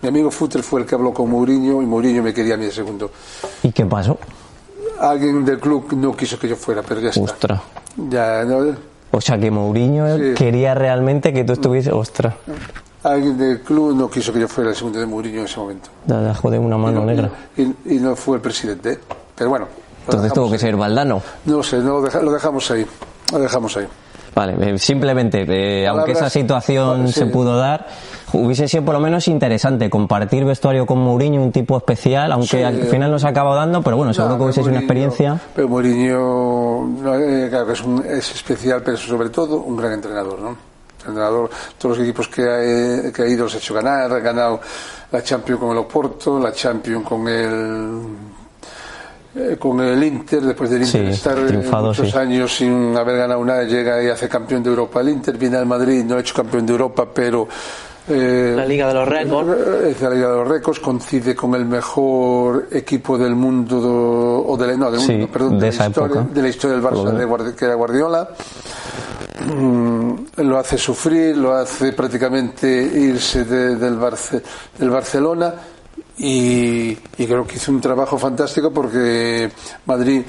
Mi 0.03 0.09
amigo 0.09 0.31
Futre 0.31 0.63
fue 0.63 0.81
el 0.83 0.87
que 0.87 0.95
habló 0.95 1.13
con 1.13 1.29
Mourinho 1.31 1.83
y 1.83 1.87
Mourinho 1.87 2.23
me 2.23 2.33
quería 2.33 2.55
a 2.55 2.57
mí 2.57 2.67
de 2.67 2.71
segundo. 2.73 3.11
¿Y 3.63 3.73
qué 3.73 3.85
pasó? 3.87 4.19
Alguien 5.01 5.45
del 5.45 5.59
club 5.59 5.93
no 5.95 6.15
quiso 6.17 6.39
que 6.39 6.49
yo 6.49 6.57
fuera, 6.57 6.83
pero 6.83 7.01
ya 7.01 7.09
está. 7.09 7.21
Ostras. 7.21 7.61
Ya, 8.09 8.45
no, 8.45 8.77
O 9.11 9.21
sea, 9.21 9.39
que 9.39 9.51
Mourinho 9.51 10.17
Sí. 10.17 10.35
quería 10.37 10.75
realmente 10.75 11.33
que 11.33 11.45
tú 11.45 11.55
estuviese... 11.55 11.91
Ostras, 11.93 12.35
alguien 13.13 13.37
del 13.39 13.61
club 13.61 13.95
no 13.97 14.09
quiso 14.11 14.33
que 14.33 14.41
yo 14.41 14.49
fuera 14.49 14.71
el 14.71 14.77
segundo 14.77 14.99
de 15.01 15.07
Mourinho 15.07 15.41
en 15.41 15.45
ese 15.47 15.59
momento. 15.59 15.89
la 16.07 16.35
jode 16.35 16.59
una 16.59 16.77
mano 16.77 17.05
negra. 17.05 17.31
Y, 17.57 17.63
y 17.63 17.99
no 18.01 18.15
fue 18.17 18.37
el 18.37 18.43
presidente. 18.43 18.99
Pero 19.35 19.51
bueno. 19.51 19.67
Entonces 20.07 20.33
tuvo 20.33 20.47
que 20.49 20.55
ahí. 20.55 20.59
ser 20.61 20.77
Valdano. 20.77 21.21
No 21.47 21.63
sé, 21.63 21.79
no, 21.79 21.95
lo, 21.99 22.03
deja- 22.03 22.23
lo 22.23 22.33
dejamos 22.33 22.71
ahí. 22.71 22.87
Lo 23.33 23.39
dejamos 23.41 23.77
ahí. 23.77 23.87
Vale, 24.35 24.75
eh, 24.75 24.79
simplemente, 24.79 25.47
eh, 25.49 25.87
aunque 25.89 26.13
esa 26.13 26.29
situación 26.29 27.09
Sí. 27.09 27.15
se 27.21 27.27
pudo 27.27 27.57
dar, 27.57 27.87
hubiese 28.35 28.69
sido 28.69 28.85
por 28.85 28.93
lo 28.95 29.01
menos 29.01 29.27
interesante 29.29 29.89
compartir 29.89 30.45
vestuario 30.45 30.85
con 30.85 30.99
Mourinho, 30.99 31.43
un 31.43 31.51
tipo 31.53 31.75
especial, 31.79 32.31
aunque 32.33 32.59
Sí. 32.59 32.63
al 32.63 32.83
final 32.83 33.11
no 33.11 33.19
se 33.19 33.27
ha 33.27 33.31
acabado 33.31 33.57
dando, 33.57 33.81
pero 33.83 33.97
bueno, 33.97 34.13
seguro 34.13 34.35
No, 34.35 34.39
que 34.39 34.45
hubiese 34.45 34.61
sido 34.61 34.71
una 34.73 34.81
experiencia. 34.81 35.41
Pero 35.55 35.69
Mourinho, 35.69 36.87
no, 37.03 37.15
eh, 37.15 37.47
claro 37.49 37.67
que 37.67 37.73
es, 37.73 37.83
un- 37.83 38.05
es 38.05 38.31
especial, 38.35 38.83
pero 38.85 38.99
sobre 38.99 39.31
todo 39.31 39.57
un 39.61 39.75
gran 39.77 39.93
entrenador, 39.95 40.39
¿no? 40.39 40.55
Entrenador, 41.09 41.51
todos 41.79 41.99
los 41.99 42.07
equipos 42.07 42.29
que 42.29 42.43
ha, 42.43 43.13
que 43.13 43.23
ha 43.23 43.27
ido 43.29 43.45
los 43.45 43.55
ha 43.55 43.59
hecho 43.59 43.75
ganar, 43.75 44.13
ha 44.13 44.19
ganado 44.21 44.61
la 45.13 45.23
Champions 45.23 45.61
con 45.61 45.71
el 45.71 45.79
Oporto, 45.79 46.39
la 46.39 46.53
Champions 46.53 47.07
con 47.07 47.29
el 47.29 48.01
eh, 49.35 49.57
con 49.59 49.81
el 49.81 50.03
Inter, 50.03 50.41
después 50.41 50.71
del 50.71 50.83
Inter 50.83 51.07
Sí, 51.09 51.13
estar 51.13 51.39
eh, 51.39 51.63
muchos 51.71 52.11
sí. 52.11 52.17
años 52.17 52.57
sin 52.57 52.97
haber 52.97 53.19
ganado 53.19 53.45
nada, 53.45 53.65
llega 53.65 54.03
y 54.03 54.09
hace 54.09 54.29
campeón 54.29 54.63
de 54.63 54.71
Europa 54.71 55.01
el 55.01 55.11
Inter, 55.11 55.37
viene 55.37 55.57
al 55.59 55.67
Madrid, 55.67 56.05
no 56.05 56.17
ha 56.17 56.21
hecho 56.21 56.35
campeón 56.35 56.65
de 56.65 56.73
Europa, 56.73 57.07
pero 57.13 57.47
eh, 58.09 58.55
La 58.57 58.65
Liga 58.65 58.89
de 58.89 58.95
los 58.95 59.07
Récords. 59.09 59.51
es 59.85 60.01
la 60.01 60.11
Liga 60.11 60.29
de 60.31 60.37
los 60.37 60.49
Récords, 60.49 60.81
coincide 60.81 61.35
con 61.35 61.55
el 61.55 61.67
mejor 61.67 62.69
equipo 62.73 63.19
del 63.19 63.35
mundo, 63.35 63.79
do- 63.81 64.47
o 64.47 64.57
de 64.57 64.77
no, 64.77 64.91
del 64.91 65.01
Sí, 65.01 65.13
mundo, 65.13 65.29
perdón, 65.31 65.59
de 65.59 65.65
de, 65.67 65.69
esa 65.69 65.83
la 65.83 65.89
historia, 65.91 66.21
época. 66.21 66.35
de 66.35 66.43
la 66.43 66.49
historia 66.49 66.77
del 66.77 66.85
Barça, 66.85 67.13
de 67.13 67.27
Guardi- 67.27 67.55
que 67.55 67.65
era 67.67 67.75
Guardiola. 67.75 68.29
Mm, 69.39 70.15
lo 70.39 70.59
hace 70.59 70.79
sufrir, 70.79 71.37
lo 71.37 71.55
hace 71.55 71.93
prácticamente 71.93 72.69
irse 72.69 73.45
de- 73.45 73.77
del, 73.77 73.99
Barce- 73.99 74.43
del 74.79 74.89
Barcelona 74.91 75.53
y, 76.17 76.89
y 77.19 77.27
creo 77.27 77.47
que 77.47 77.57
hizo 77.57 77.71
un 77.71 77.81
trabajo 77.81 78.17
fantástico 78.19 78.71
porque 78.73 79.51
Madrid 79.85 80.23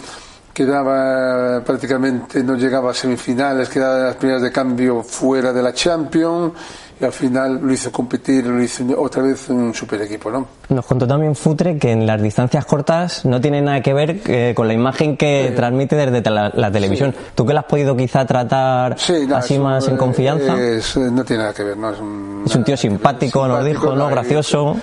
quedaba 0.54 1.64
prácticamente, 1.64 2.44
no 2.44 2.56
llegaba 2.56 2.92
a 2.92 2.94
semifinales, 2.94 3.70
quedaba 3.70 3.98
en 4.00 4.06
las 4.08 4.16
primeras 4.16 4.42
de 4.42 4.52
cambio 4.52 5.04
fuera 5.04 5.54
de 5.54 5.62
la 5.62 5.74
Champions 5.74 6.52
y 7.00 7.06
al 7.06 7.12
final 7.12 7.60
lo 7.62 7.72
hizo 7.72 7.92
competir, 7.92 8.46
lo 8.48 8.62
hizo 8.64 8.84
otra 9.00 9.22
vez 9.22 9.50
un 9.50 9.74
super 9.74 10.02
equipo, 10.02 10.32
¿no? 10.32 10.48
Nos 10.70 10.86
contó 10.86 11.06
también 11.08 11.36
Futre 11.36 11.78
que 11.78 11.92
en 11.92 12.06
las 12.08 12.22
distancias 12.22 12.66
cortas 12.66 13.24
no 13.26 13.40
tiene 13.40 13.62
nada 13.62 13.82
que 13.82 13.94
ver 13.94 14.22
eh, 14.26 14.54
con 14.56 14.68
la 14.68 14.74
imagen 14.74 15.16
que 15.16 15.54
transmite 15.56 15.96
desde 15.96 16.28
la, 16.30 16.52
la 16.56 16.72
televisión. 16.72 17.14
¿Tú 17.36 17.46
que 17.46 17.54
la 17.54 17.60
has 17.62 17.66
podido 17.68 17.96
quizá 17.96 18.26
tratar 18.26 18.98
Sí, 19.00 19.28
así 19.34 19.58
un- 19.58 19.64
más 19.64 19.88
en 19.88 19.98
confianza? 19.98 20.60
es- 20.60 20.98
no 20.98 21.24
tiene 21.24 21.44
nada 21.44 21.54
que 21.54 21.64
ver, 21.64 21.78
¿no? 21.78 21.92
Es 21.92 22.00
un, 22.00 22.44
es 22.48 22.56
un 22.56 22.64
tío 22.64 22.76
simpático, 22.78 23.48
nos 23.48 23.64
dijo, 23.64 23.96
¿no? 23.96 24.08
Gracioso. 24.10 24.76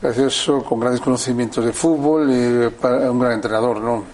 gracioso, 0.00 0.62
con 0.64 0.80
grandes 0.80 1.00
conocimientos 1.00 1.64
de 1.64 1.72
fútbol 1.72 2.30
y 2.30 2.86
un 3.08 3.18
gran 3.18 3.32
entrenador, 3.32 3.80
¿no? 3.80 4.04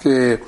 Que, 0.00 0.40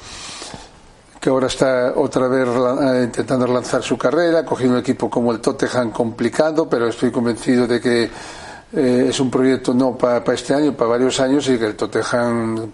que 1.20 1.30
ahora 1.30 1.46
está 1.46 1.92
otra 1.96 2.28
vez 2.28 2.46
eh, 2.46 3.04
intentando 3.04 3.46
lanzar 3.46 3.82
su 3.82 3.96
carrera, 3.96 4.44
cogiendo 4.44 4.74
un 4.74 4.80
equipo 4.80 5.10
como 5.10 5.32
el 5.32 5.40
Tottenham 5.40 5.90
complicado, 5.90 6.68
pero 6.68 6.88
estoy 6.88 7.10
convencido 7.10 7.66
de 7.66 7.80
que 7.80 8.04
eh, 8.04 9.06
es 9.08 9.20
un 9.20 9.30
proyecto 9.30 9.74
no 9.74 9.96
para 9.96 10.22
este 10.34 10.54
año, 10.54 10.72
para 10.72 10.90
varios 10.90 11.18
años 11.20 11.48
y 11.48 11.58
que 11.58 11.66
el 11.66 11.76
Tottenham 11.76 12.70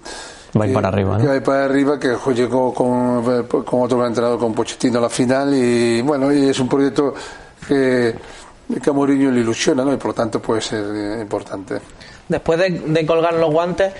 Va 0.58 0.64
a 0.64 0.68
ir 0.68 0.74
para 0.74 0.88
arriba, 0.88 1.16
que 1.16 1.22
¿no? 1.22 1.28
va 1.28 1.34
a 1.34 1.36
ir 1.36 1.42
para 1.42 1.64
arriba, 1.64 1.98
que 1.98 2.14
llegó 2.34 2.74
con, 2.74 3.44
con 3.64 3.82
otro 3.82 3.96
gran 3.96 4.08
entrenador, 4.08 4.38
con 4.38 4.52
Pochettino 4.52 4.98
a 4.98 5.02
la 5.02 5.08
final 5.08 5.54
y 5.54 6.02
bueno, 6.02 6.30
y 6.30 6.50
es 6.50 6.60
un 6.60 6.68
proyecto 6.68 7.14
que, 7.66 8.14
que 8.82 8.90
a 8.90 8.92
Mourinho 8.92 9.30
le 9.30 9.40
ilusiona, 9.40 9.82
¿no? 9.82 9.94
Y 9.94 9.96
por 9.96 10.08
lo 10.08 10.14
tanto 10.14 10.42
puede 10.42 10.60
ser 10.60 10.84
eh, 10.94 11.22
importante. 11.22 11.80
Después 12.28 12.58
de, 12.58 12.68
de 12.70 13.06
colgar 13.06 13.32
los 13.34 13.50
guantes, 13.50 13.94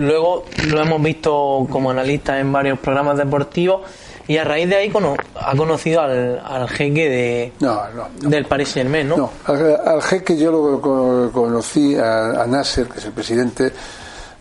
luego 0.00 0.44
lo 0.68 0.80
hemos 0.82 1.02
visto 1.02 1.66
como 1.70 1.90
analista 1.90 2.38
en 2.40 2.52
varios 2.52 2.78
programas 2.78 3.16
deportivos 3.18 3.82
y 4.26 4.36
a 4.36 4.44
raíz 4.44 4.68
de 4.68 4.76
ahí 4.76 4.90
cono- 4.90 5.16
ha 5.34 5.56
conocido 5.56 6.00
al, 6.02 6.38
al 6.44 6.68
jeque 6.68 7.08
de, 7.08 7.52
No, 7.60 7.80
no. 7.94 8.28
del 8.30 8.44
Paris 8.46 8.68
Saint 8.68 8.88
Germain, 8.88 9.08
¿no? 9.08 9.16
No, 9.16 9.30
al, 9.46 9.80
al 9.86 10.02
jeque 10.02 10.36
yo 10.36 10.52
lo 10.52 10.80
co- 10.80 11.30
conocí, 11.32 11.96
a, 11.96 12.42
a 12.42 12.46
Nasser, 12.46 12.86
que 12.86 12.98
es 12.98 13.04
el 13.06 13.12
presidente, 13.12 13.72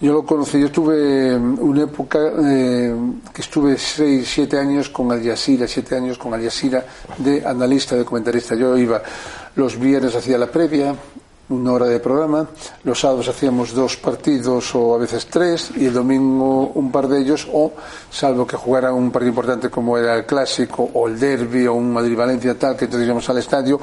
yo 0.01 0.14
lo 0.14 0.24
conocí, 0.24 0.62
yo 0.62 0.72
tuve 0.72 1.36
una 1.36 1.84
época 1.84 2.20
eh, 2.45 2.95
que 3.34 3.41
estuve 3.41 3.78
seis, 3.78 4.30
siete 4.34 4.57
años 4.57 4.89
con 4.89 5.12
Al 5.12 5.22
Jazeera, 5.24 5.68
siete 5.68 5.95
años 5.95 6.18
con 6.18 6.34
Al 6.34 6.41
Jazeera 6.43 6.86
de 7.18 7.43
analista, 7.45 7.95
de 7.95 8.05
comentarista. 8.05 8.55
Yo 8.55 8.78
iba 8.78 9.01
los 9.55 9.78
viernes 9.78 10.16
hacía 10.16 10.38
la 10.38 10.47
previa, 10.47 10.95
una 11.50 11.72
hora 11.74 11.88
de 11.88 12.00
programa, 12.00 12.47
los 12.84 13.00
sábados 13.00 13.28
hacíamos 13.28 13.74
dos 13.74 13.97
partidos 13.97 14.76
o 14.76 14.93
a 14.93 14.97
veces 15.00 15.26
tres 15.28 15.72
y 15.76 15.86
el 15.88 15.93
domingo 15.93 16.72
un 16.76 16.91
par 16.91 17.08
de 17.08 17.20
ellos 17.22 17.47
o 17.52 17.72
salvo 18.12 18.45
que 18.45 18.56
jugara 18.56 18.93
un 18.93 19.10
partido 19.12 19.30
importante 19.30 19.70
como 19.70 19.97
era 19.97 20.16
el 20.16 20.26
clásico 20.26 20.89
o 20.93 21.08
el 21.08 21.20
derby 21.20 21.66
o 21.66 21.74
un 21.74 21.91
Madrid-Valencia 21.91 22.58
tal 22.58 22.76
que 22.78 22.86
entonces 22.86 23.08
íbamos 23.08 23.28
al 23.30 23.39
estadio 23.39 23.80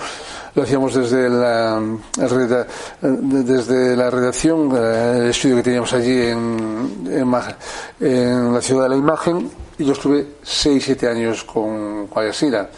lo 0.55 0.63
hacíamos 0.63 0.95
desde 0.95 1.29
la 1.29 1.81
reda- 2.17 2.67
desde 3.03 3.97
la 3.97 4.11
redacción 4.11 4.71
eh, 4.77 5.19
el 5.23 5.31
estudio 5.31 5.57
que 5.57 5.63
teníamos 5.65 5.93
allí 5.93 6.19
en, 6.23 7.05
en, 7.11 7.35
en 8.01 8.55
la 8.55 8.61
ciudad 8.61 8.85
de 8.85 8.89
la 8.91 8.97
imagen 8.97 9.51
y 9.79 9.85
yo 9.85 9.93
estuve 9.93 10.37
seis 10.43 10.85
siete 10.85 11.09
años 11.09 11.43
con 11.45 12.07
con 12.07 12.25
Jazeera 12.25 12.71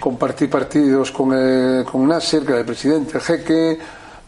compartí 0.00 0.46
partidos 0.46 1.10
con, 1.10 1.30
eh, 1.34 1.82
con 1.90 2.06
Nasser, 2.06 2.42
que 2.44 2.50
era 2.50 2.60
el 2.60 2.66
presidente, 2.66 3.16
el 3.16 3.22
jeque, 3.22 3.70
eh, 3.72 3.78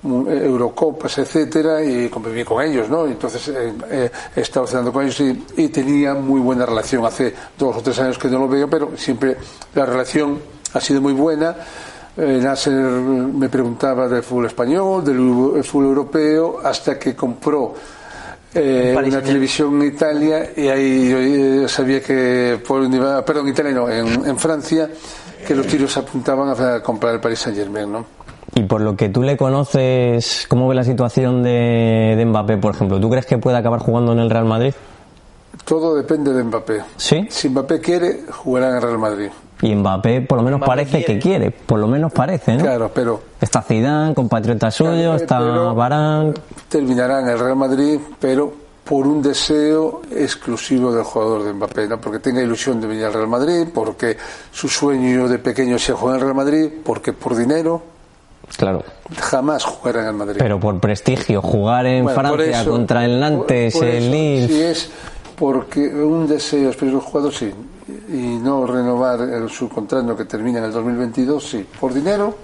Eurocopas, 0.03 1.19
etcétera, 1.19 1.83
y 1.83 2.09
conviví 2.09 2.45
con 2.45 2.63
ellos, 2.63 2.89
¿no? 2.89 3.07
Entonces 3.07 3.49
eh, 3.49 3.73
eh, 3.91 4.11
he 4.37 4.41
estado 4.41 4.67
cenando 4.67 4.93
con 4.93 5.05
ellos 5.05 5.21
y, 5.21 5.45
y 5.57 5.69
tenía 5.69 6.15
muy 6.15 6.41
buena 6.41 6.65
relación. 6.65 7.05
Hace 7.05 7.35
dos 7.59 7.77
o 7.77 7.83
tres 7.83 7.99
años 7.99 8.17
que 8.19 8.29
no 8.29 8.39
lo 8.39 8.49
veo, 8.49 8.71
pero 8.71 8.97
siempre 8.97 9.37
la 9.75 9.85
relación 9.85 10.39
ha 10.73 10.81
sido 10.81 11.01
muy 11.01 11.15
buena. 11.15 11.57
Eh, 12.17 12.41
Nasser 12.43 12.75
me 12.75 13.49
preguntaba 13.49 14.09
del 14.09 14.23
fútbol 14.23 14.47
español, 14.47 15.05
del 15.05 15.63
fútbol 15.65 15.87
europeo, 15.87 16.59
hasta 16.63 16.99
que 16.99 17.15
compró 17.15 17.75
eh, 18.55 18.93
una 18.97 19.23
televisión 19.23 19.81
en 19.81 19.89
Italia 19.89 20.51
y 20.57 20.69
ahí 20.69 21.11
yo 21.11 21.19
eh, 21.19 21.69
sabía 21.69 22.03
que 22.03 22.61
por 22.67 22.81
perdón, 23.25 23.47
en 23.47 23.53
Italia 23.53 23.73
no, 23.73 23.89
en, 23.89 24.27
en 24.27 24.37
Francia, 24.37 24.91
que 25.47 25.55
los 25.55 25.67
tiros 25.67 25.97
apuntaban 25.97 26.49
a 26.49 26.83
comprar 26.83 27.15
el 27.15 27.21
Paris 27.21 27.39
Saint 27.39 27.57
Germain, 27.57 27.93
¿no? 27.93 28.18
Y 28.55 28.63
por 28.63 28.81
lo 28.81 28.97
que 28.97 29.09
tú 29.09 29.23
le 29.23 29.37
conoces, 29.37 30.47
¿cómo 30.49 30.67
ve 30.69 30.75
la 30.75 30.85
situación 30.85 31.43
de, 31.43 32.15
de 32.17 32.25
Mbappé, 32.25 32.57
por 32.57 32.75
ejemplo? 32.75 32.99
¿Tú 33.01 33.09
crees 33.11 33.27
que 33.27 33.39
puede 33.39 33.57
acabar 33.57 33.81
jugando 33.81 34.13
en 34.13 34.19
el 34.21 34.31
Real 34.31 34.47
Madrid? 34.47 34.75
Todo 35.65 35.95
depende 35.95 36.33
de 36.33 36.43
Mbappé. 36.45 36.83
Sí. 36.97 37.27
Si 37.31 37.49
Mbappé 37.49 37.81
quiere, 37.81 38.21
jugará 38.31 38.71
en 38.71 38.77
el 38.77 38.83
Real 38.83 38.99
Madrid. 38.99 39.29
Y 39.61 39.75
Mbappé 39.75 40.23
por 40.23 40.39
lo 40.39 40.45
menos 40.45 40.59
Mbappé 40.59 40.71
parece 40.71 40.91
quiere. 40.99 41.07
que 41.15 41.19
quiere, 41.19 41.51
por 41.51 41.79
lo 41.79 41.89
menos 41.89 42.13
parece, 42.13 42.55
¿no? 42.57 42.63
Claro, 42.63 42.91
pero 42.95 43.21
Está 43.41 43.61
Zidane, 43.63 44.15
compatriota 44.15 44.71
suyo, 44.71 44.93
Claro, 44.93 45.13
eh, 45.13 45.17
está 45.17 45.39
Varane. 45.41 46.35
terminará 46.69 47.21
en 47.21 47.29
el 47.29 47.39
Real 47.39 47.57
Madrid, 47.57 47.99
pero 48.21 48.53
por 48.85 49.07
un 49.07 49.21
deseo 49.21 50.01
exclusivo 50.15 50.93
del 50.93 51.05
jugador 51.05 51.45
de 51.45 51.53
Mbappé, 51.53 51.89
¿no? 51.89 52.01
porque 52.01 52.21
tenga 52.21 52.41
ilusión 52.41 52.81
de 52.81 52.87
venir 52.87 53.05
al 53.05 53.13
Real 53.13 53.29
Madrid, 53.29 53.67
porque 53.75 54.17
su 54.51 54.69
sueño 54.69 55.29
de 55.29 55.39
pequeño 55.39 55.79
sea 55.79 55.95
jugar 55.97 56.15
en 56.17 56.21
el 56.21 56.27
Real 56.29 56.37
Madrid, 56.37 56.71
porque 56.85 57.13
por 57.13 57.37
dinero 57.37 57.83
Claro. 58.57 58.83
jamás 59.21 59.65
jugará 59.65 60.03
en 60.03 60.07
el 60.09 60.13
Madrid. 60.15 60.37
Pero 60.39 60.59
por 60.59 60.79
prestigio, 60.81 61.41
jugar 61.43 61.87
en 61.87 62.05
Bueno, 62.05 62.21
Francia 62.21 62.61
eso- 62.63 62.71
contra 62.71 63.05
el 63.05 63.21
Nantes, 63.21 63.73
por- 63.75 63.83
por 63.83 63.89
el 63.91 64.11
Lille. 64.11 64.49
Si 64.49 64.63
es 64.63 64.91
porque 65.37 65.81
un 65.89 66.27
deseo 66.27 66.71
es 66.71 66.83
un 66.83 67.01
jugador, 67.01 67.33
sí, 67.33 67.53
y 68.13 68.39
no 68.43 68.67
renovar 68.67 69.21
el, 69.21 69.49
su 69.49 69.69
contrato 69.69 70.17
que 70.17 70.25
termina 70.25 70.59
en 70.59 70.65
el 70.65 70.73
2022, 70.73 71.49
sí. 71.49 71.67
Por 71.81 71.95
dinero, 71.95 72.35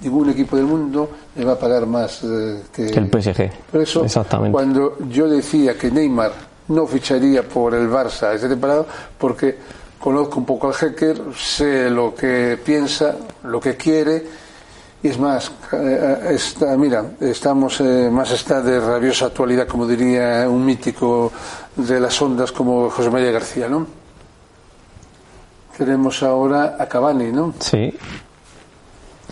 ningún 0.00 0.30
equipo 0.30 0.56
del 0.56 0.64
mundo 0.64 1.10
le 1.36 1.44
va 1.44 1.52
a 1.52 1.58
pagar 1.58 1.86
más 1.86 2.22
eh, 2.24 2.62
que, 2.72 2.86
Que 2.86 2.98
el 3.00 3.08
PSG. 3.10 3.50
Por 3.70 3.80
eso, 3.82 4.04
Exactamente. 4.04 4.52
cuando 4.52 4.96
yo 5.10 5.28
decía 5.28 5.76
que 5.76 5.90
Neymar 5.90 6.32
no 6.68 6.86
ficharía 6.86 7.42
por 7.42 7.74
el 7.74 7.88
Barça 7.90 8.34
esta 8.34 8.48
temporada, 8.48 8.84
porque 9.18 9.56
conozco 9.98 10.38
un 10.38 10.46
poco 10.46 10.68
al 10.68 10.72
hacker, 10.74 11.20
sé 11.36 11.90
lo 11.90 12.14
que 12.14 12.58
piensa, 12.64 13.16
lo 13.44 13.60
que 13.60 13.76
quiere, 13.76 14.24
y 15.02 15.08
es 15.08 15.18
más, 15.18 15.52
eh, 15.72 16.30
está, 16.30 16.76
mira, 16.76 17.04
estamos 17.20 17.80
eh, 17.80 18.08
más 18.10 18.30
está 18.32 18.60
de 18.60 18.80
rabiosa 18.80 19.26
actualidad, 19.26 19.66
como 19.68 19.86
diría 19.86 20.46
un 20.48 20.64
mítico 20.64 21.30
de 21.76 22.00
las 22.00 22.20
ondas 22.20 22.50
como 22.50 22.90
José 22.90 23.08
María 23.08 23.30
García, 23.30 23.68
¿no? 23.68 23.86
Tenemos 25.76 26.22
ahora 26.24 26.76
a 26.78 26.86
Cavani, 26.86 27.30
¿no? 27.30 27.54
Sí. 27.60 27.94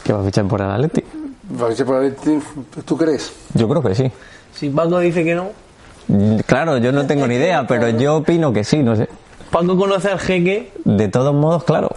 Que 0.04 0.12
va 0.12 0.20
a 0.20 0.24
fichar 0.24 0.46
por 0.46 0.60
el 0.60 0.70
Atleti. 0.70 1.02
Va 1.60 1.66
a 1.66 1.70
fichar 1.70 1.86
por 1.86 2.04
el 2.04 2.12
Atleti, 2.12 2.38
¿Tú 2.84 2.96
crees? 2.96 3.32
Yo 3.54 3.68
creo 3.68 3.82
que 3.82 3.94
sí. 3.96 4.10
Si 4.54 4.70
Paco 4.70 5.00
dice 5.00 5.24
que 5.24 5.34
no, 5.34 5.50
Claro, 6.46 6.78
yo 6.78 6.92
no 6.92 7.06
tengo 7.06 7.26
ni 7.26 7.34
idea, 7.34 7.66
pero 7.66 7.88
yo 7.88 8.18
opino 8.18 8.52
que 8.52 8.62
sí, 8.62 8.82
no 8.82 8.94
sé. 8.94 9.08
Paco 9.50 9.76
conoce 9.76 10.10
al 10.10 10.20
jeque, 10.20 10.72
De 10.84 11.08
todos 11.08 11.34
modos, 11.34 11.64
claro. 11.64 11.88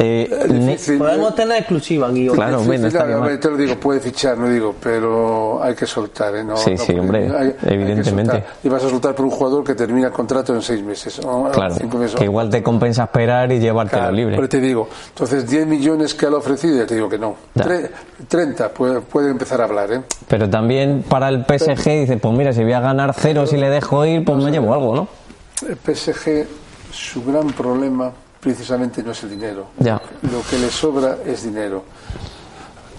Eh, 0.00 0.46
ne- 0.48 0.58
difícil. 0.72 0.96
podemos 0.98 1.34
tener 1.34 1.58
exclusiva 1.58 2.06
aquí 2.08 2.28
hoy. 2.28 2.36
Claro, 2.36 2.60
bueno, 2.62 2.86
estaría 2.86 3.06
claro, 3.06 3.18
hombre, 3.20 3.38
te 3.38 3.50
lo 3.50 3.56
digo, 3.56 3.74
puede 3.80 3.98
fichar, 3.98 4.38
no 4.38 4.48
digo, 4.48 4.72
pero 4.80 5.60
hay 5.60 5.74
que 5.74 5.86
soltar, 5.86 6.36
¿eh? 6.36 6.44
No, 6.44 6.56
Sí, 6.56 6.70
no 6.74 6.84
sí, 6.84 6.92
hombre, 6.96 7.26
que 7.26 7.74
evidentemente. 7.74 8.30
soltar. 8.32 8.54
y 8.62 8.68
vas 8.68 8.84
a 8.84 8.90
soltar 8.90 9.14
por 9.16 9.24
un 9.24 9.32
jugador 9.32 9.64
que 9.64 9.74
termina 9.74 10.06
el 10.06 10.12
contrato 10.12 10.54
en 10.54 10.62
seis 10.62 10.84
meses. 10.84 11.18
o 11.24 11.50
Claro, 11.50 11.74
cinco 11.74 11.98
meses. 11.98 12.14
que 12.14 12.24
igual 12.24 12.48
te 12.48 12.62
compensa 12.62 13.04
esperar 13.04 13.50
y 13.50 13.58
llevártelo 13.58 14.02
Claro, 14.02 14.14
libre. 14.14 14.36
Pero 14.36 14.48
te 14.48 14.60
digo, 14.60 14.88
entonces 15.08 15.48
10 15.50 15.66
millones 15.66 16.14
que 16.14 16.26
ha 16.26 16.30
ofrecido, 16.30 16.76
ya 16.76 16.86
te 16.86 16.94
digo 16.94 17.08
que 17.08 17.18
no. 17.18 17.34
Tre- 17.56 17.90
30 18.28 18.68
puede, 18.68 19.00
puede 19.00 19.30
empezar 19.32 19.60
a 19.60 19.64
hablar, 19.64 19.90
¿eh? 19.92 20.02
Pero 20.28 20.48
también 20.48 21.02
para 21.08 21.28
el 21.28 21.44
PSG 21.44 22.02
dice, 22.02 22.16
pues 22.18 22.34
mira, 22.38 22.52
si 22.52 22.62
voy 22.62 22.72
a 22.74 22.80
ganar 22.80 23.14
cero 23.18 23.46
si 23.46 23.56
le 23.56 23.68
dejo 23.68 24.06
ir, 24.06 24.24
pues 24.24 24.38
me 24.38 24.52
llevo 24.52 24.72
algo, 24.74 24.94
¿no? 24.94 25.08
El 25.68 25.76
PSG, 25.76 26.46
su 26.92 27.24
gran 27.24 27.48
problema 27.48 28.12
precisamente 28.40 29.02
no 29.02 29.12
es 29.12 29.22
el 29.22 29.30
dinero. 29.30 29.68
Ya. 29.78 30.00
Lo 30.22 30.42
que 30.48 30.58
le 30.58 30.70
sobra 30.70 31.18
es 31.24 31.42
dinero. 31.42 31.84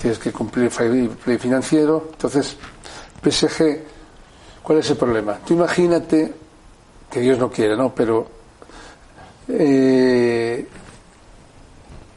Tienes 0.02 0.20
que 0.20 0.32
cumplir 0.32 0.72
el 0.80 1.10
play 1.10 1.38
financiero. 1.38 2.10
Entonces, 2.12 2.56
PSG, 3.22 3.80
¿cuál 4.64 4.80
es 4.80 4.90
el 4.90 4.98
problema? 4.98 5.40
Tú 5.46 5.54
imagínate 5.54 6.34
que 7.12 7.20
Dios 7.20 7.38
no 7.38 7.50
quiere, 7.50 7.76
¿no? 7.76 7.94
Pero 7.94 8.28
eh, 9.48 10.68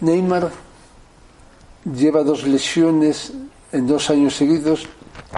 Neymar 0.00 0.50
lleva 1.84 2.22
dos 2.22 2.44
lesiones 2.44 3.32
en 3.72 3.86
dos 3.86 4.10
años 4.10 4.36
seguidos 4.36 4.86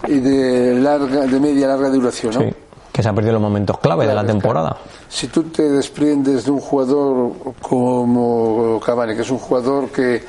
y 0.08 0.18
de 0.18 0.74
larga, 0.74 1.26
de 1.26 1.40
media 1.40 1.68
larga 1.68 1.88
duración, 1.88 2.34
¿no? 2.34 2.40
Sí, 2.40 2.54
que 2.94 3.02
se 3.02 3.08
ha 3.08 3.12
perdido 3.12 3.32
los 3.32 3.42
momentos 3.42 3.76
clave 3.78 4.06
de 4.06 4.14
la 4.14 4.22
Claro, 4.22 4.38
temporada. 4.38 4.76
Si 5.08 5.26
tú 5.26 5.42
te 5.44 5.68
desprendes 5.68 6.44
de 6.44 6.52
un 6.52 6.60
jugador 6.60 7.32
como 7.60 8.78
Cavani, 8.86 9.16
que 9.16 9.22
es 9.22 9.30
un 9.30 9.38
jugador 9.38 9.88
que 9.88 10.22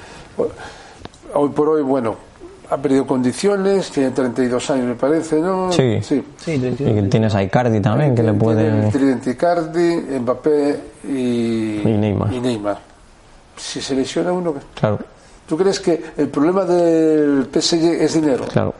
hoy 1.35 1.49
por 1.49 1.69
hoy, 1.69 1.83
bueno, 1.83 2.15
ha 2.71 2.77
perdido 2.77 3.05
condiciones, 3.05 3.91
tiene 3.91 4.09
32 4.09 4.69
años 4.71 4.85
me 4.87 4.95
parece, 4.95 5.39
¿no? 5.39 5.71
Sí. 5.71 5.99
sí. 6.01 6.23
Sí. 6.37 6.53
Y 6.53 7.01
tienes 7.03 7.35
a 7.35 7.43
Icardi 7.43 7.79
también, 7.81 8.15
que 8.15 8.23
le 8.23 8.33
puede... 8.33 8.89
tridente 8.89 9.29
Icardi, 9.29 9.97
Mbappé 10.21 10.79
y, 11.07 11.81
Y 11.81 11.97
Neymar. 11.97 12.33
y 12.33 12.39
Neymar. 12.39 12.79
Si 13.55 13.79
se 13.79 13.93
lesiona 13.93 14.31
uno, 14.33 14.55
Claro, 14.73 14.97
¿tú 15.47 15.55
crees 15.55 15.79
que 15.79 16.03
el 16.17 16.29
problema 16.29 16.65
del 16.65 17.47
PSG 17.53 18.01
es 18.01 18.13
dinero? 18.15 18.45
claro. 18.51 18.73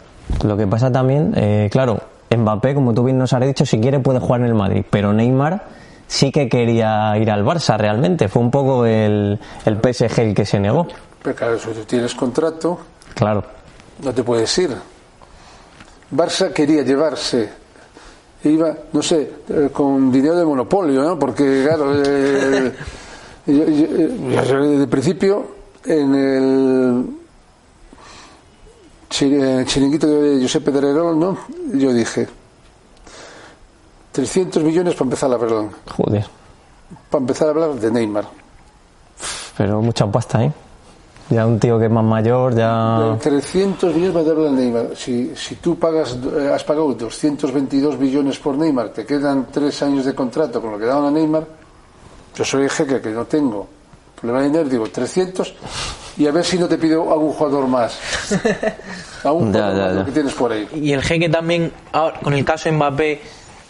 Lo 0.44 0.58
que 0.58 0.66
pasa 0.66 0.92
también, 0.92 1.34
eh, 1.38 1.70
claro, 1.72 2.00
Mbappé, 2.30 2.74
como 2.74 2.94
tú 2.94 3.04
bien 3.04 3.18
nos 3.18 3.34
has 3.34 3.42
dicho, 3.46 3.66
si 3.66 3.80
quiere 3.80 4.00
puede 4.00 4.20
jugar 4.20 4.42
en 4.42 4.48
el 4.48 4.56
Madrid, 4.56 4.84
pero 4.90 5.14
Neymar 5.14 5.64
sí 6.08 6.32
que 6.32 6.48
quería 6.50 7.18
ir 7.18 7.30
al 7.32 7.44
Barça 7.46 7.78
realmente. 7.78 8.28
Fue 8.28 8.42
un 8.42 8.52
poco 8.52 8.86
el, 8.86 9.40
el 9.66 9.78
PSG 9.80 10.20
el 10.20 10.34
que 10.36 10.46
se 10.46 10.60
negó. 10.60 10.88
Pero 11.24 11.36
claro, 11.36 11.58
si 11.60 11.70
tú 11.70 11.84
tienes 11.86 12.14
contrato, 12.16 12.78
Claro, 13.14 13.44
no 14.04 14.14
te 14.14 14.24
puedes 14.24 14.58
ir. 14.58 14.76
Barça 16.12 16.52
quería 16.54 16.84
llevarse, 16.84 17.50
iba, 18.44 18.74
no 18.94 19.02
sé, 19.02 19.32
eh, 19.50 19.70
con 19.74 20.12
dinero 20.12 20.36
de 20.36 20.46
monopolio, 20.46 21.02
¿no? 21.04 21.18
Porque, 21.18 21.64
claro, 21.66 21.92
eh, 21.96 22.72
yo, 23.48 23.54
yo- 23.66 23.88
yo 24.30 24.42
desde 24.62 24.84
el 24.84 24.90
principio, 24.90 25.48
en 25.86 26.16
el 26.16 27.06
chiringuito 29.16 30.08
de 30.08 30.42
Josep 30.42 30.64
Pedrerol, 30.64 31.18
¿no? 31.18 31.38
Yo 31.74 31.94
dije, 31.94 32.28
300 34.12 34.64
millones 34.64 34.94
para 34.94 35.06
empezar 35.06 35.32
a 35.32 35.36
hablar, 35.36 35.66
joder. 35.96 36.26
para 37.10 37.22
empezar 37.22 37.48
a 37.48 37.52
hablar 37.52 37.74
de 37.76 37.92
Neymar. 37.92 38.26
Pero 39.58 39.82
mucha 39.82 40.06
pasta, 40.08 40.44
¿eh? 40.44 40.52
Ya 41.30 41.48
un 41.48 41.60
tío 41.60 41.80
que 41.80 41.86
es 41.86 41.92
más 41.92 42.04
mayor, 42.04 42.54
ya... 42.56 43.18
300 43.20 43.96
millones 43.96 44.14
para 44.14 44.30
hablar 44.32 44.52
de 44.52 44.58
Neymar. 44.58 44.96
Si, 44.96 45.34
si 45.36 45.56
tú 45.56 45.80
pagas, 45.80 46.18
eh, 46.38 46.52
has 46.54 46.64
pagado 46.64 46.94
222 46.94 47.98
millones 47.98 48.38
por 48.38 48.58
Neymar, 48.58 48.90
te 48.90 49.06
quedan 49.06 49.48
tres 49.52 49.82
años 49.82 50.06
de 50.06 50.14
contrato 50.14 50.62
con 50.62 50.74
lo 50.74 50.78
que 50.78 50.86
daban 50.86 51.06
a 51.06 51.12
Neymar, 51.12 51.48
yo 52.36 52.44
soy 52.44 52.64
el 52.64 52.70
jeque 52.70 53.02
que 53.02 53.12
no 53.12 53.26
tengo 53.26 53.68
problema 54.16 54.42
de 54.42 54.48
dinero, 54.48 54.70
digo 54.70 54.88
300 54.90 55.54
y 56.18 56.28
a 56.28 56.32
ver 56.32 56.46
si 56.46 56.58
no 56.58 56.68
te 56.68 56.78
pido 56.78 57.12
algún 57.12 57.34
jugador 57.34 57.68
más. 57.68 57.98
A 59.24 59.32
un 59.32 59.52
Ya, 59.52 59.60
jugador 59.60 59.78
ya, 59.78 59.84
más, 59.86 59.94
ya. 59.94 60.00
lo 60.00 60.06
que 60.06 60.12
tienes 60.12 60.34
por 60.34 60.52
ahí. 60.52 60.68
Y 60.76 60.92
el 60.94 61.02
jeque 61.02 61.30
también, 61.30 61.72
ahora, 61.92 62.20
con 62.22 62.34
el 62.34 62.46
caso 62.46 62.70
de 62.70 62.76
Mbappé, 62.76 63.22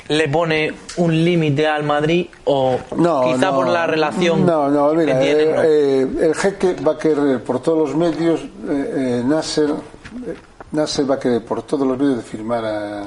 le 0.09 0.27
pone 0.29 0.71
un 0.97 1.11
límite 1.25 1.65
al 1.67 1.83
Madrid 1.83 2.27
o 2.43 2.77
No, 2.97 3.23
quizá 3.23 3.47
no. 3.51 3.55
por 3.55 3.67
la 3.69 3.87
relación 3.87 4.45
No, 4.45 4.69
no, 4.69 4.93
mira, 4.93 5.17
que 5.19 5.25
tienen. 5.25 5.47
eh, 5.49 6.07
¿no? 6.13 6.21
eh, 6.21 6.25
el 6.27 6.35
jeque 6.35 6.75
va 6.85 6.91
a 6.93 6.97
querer 6.97 7.41
por 7.43 7.61
todos 7.61 7.89
los 7.89 7.95
medios, 7.97 8.41
eh, 8.41 8.47
eh, 8.69 9.23
Nasser, 9.25 9.69
eh, 9.71 10.35
Nasser 10.73 11.09
va 11.09 11.15
a 11.15 11.19
querer 11.19 11.43
por 11.43 11.63
todos 11.63 11.87
los 11.87 11.97
medios 11.97 12.17
de 12.17 12.23
firmar 12.23 12.63
a, 12.65 13.01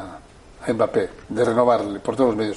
a 0.66 0.72
Mbappé, 0.72 1.09
de 1.28 1.45
renovarle 1.45 2.01
por 2.01 2.16
todos 2.16 2.30
los 2.30 2.36
medios. 2.36 2.57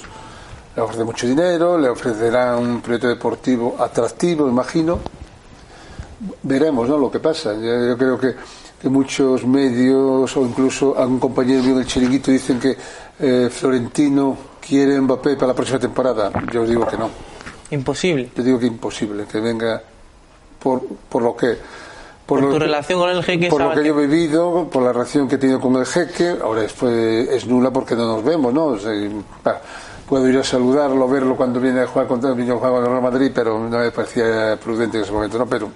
Le 0.74 0.82
ofrece 0.82 1.04
mucho 1.04 1.26
dinero, 1.26 1.76
le 1.78 1.88
ofrecerá 1.88 2.56
un 2.56 2.80
proyecto 2.80 3.08
deportivo 3.08 3.76
atractivo, 3.78 4.48
imagino. 4.48 4.98
Veremos, 6.42 6.88
¿no? 6.88 6.96
Lo 6.98 7.10
que 7.10 7.18
pasa. 7.20 7.52
Yo, 7.54 7.88
yo 7.88 7.98
creo 7.98 8.18
que, 8.18 8.34
que 8.80 8.88
muchos 8.88 9.44
medios 9.46 10.34
o 10.36 10.40
incluso 10.42 10.96
algún 10.98 11.18
compañero 11.18 11.62
mío 11.62 11.76
del 11.76 11.86
chiringuito 11.86 12.30
dicen 12.30 12.58
que 12.60 12.76
eh, 13.20 13.48
Florentino 13.50 14.36
quiere 14.66 15.00
Mbappé 15.00 15.34
para 15.34 15.48
la 15.48 15.54
próxima 15.54 15.78
temporada. 15.78 16.30
Yo 16.52 16.64
digo 16.64 16.86
que 16.86 16.96
no. 16.96 17.10
Imposible. 17.70 18.30
Yo 18.36 18.42
digo 18.42 18.58
que 18.58 18.66
imposible 18.66 19.24
que 19.24 19.40
venga 19.40 19.82
por, 20.58 20.82
por 21.08 21.22
lo 21.22 21.36
que 21.36 21.56
Por 22.24 22.40
lo 22.40 22.50
tu 22.50 22.58
relación 22.58 22.98
con 23.00 23.10
el 23.10 23.22
jeque, 23.24 23.48
por 23.48 23.60
lo 23.62 23.70
que 23.70 23.80
que- 23.82 23.88
yo 23.88 23.98
he 24.00 24.06
vivido, 24.06 24.68
por 24.70 24.82
la 24.84 24.92
relación 24.92 25.28
que 25.28 25.34
he 25.34 25.38
tenido 25.38 25.60
con 25.60 25.74
el 25.76 25.86
jeque, 25.86 26.36
ahora 26.42 26.62
después 26.62 27.28
es 27.28 27.46
nula 27.46 27.70
porque 27.72 27.94
no 27.96 28.06
nos 28.06 28.22
vemos, 28.24 28.54
¿no? 28.54 28.66
O 28.66 28.78
sea, 28.78 28.92
puedo 30.08 30.28
ir 30.28 30.38
a 30.38 30.44
saludarlo, 30.44 31.08
verlo 31.08 31.36
cuando 31.36 31.60
viene 31.60 31.80
a 31.80 31.86
jugar 31.86 32.06
contra 32.06 32.30
el 32.30 32.36
Real 32.36 33.02
Madrid, 33.02 33.30
pero 33.34 33.58
no 33.58 33.78
me 33.78 33.90
parecía 33.90 34.58
prudente 34.62 34.98
en 34.98 35.04
ese 35.04 35.12
momento, 35.12 35.38
¿no? 35.38 35.46
Pero 35.46 35.70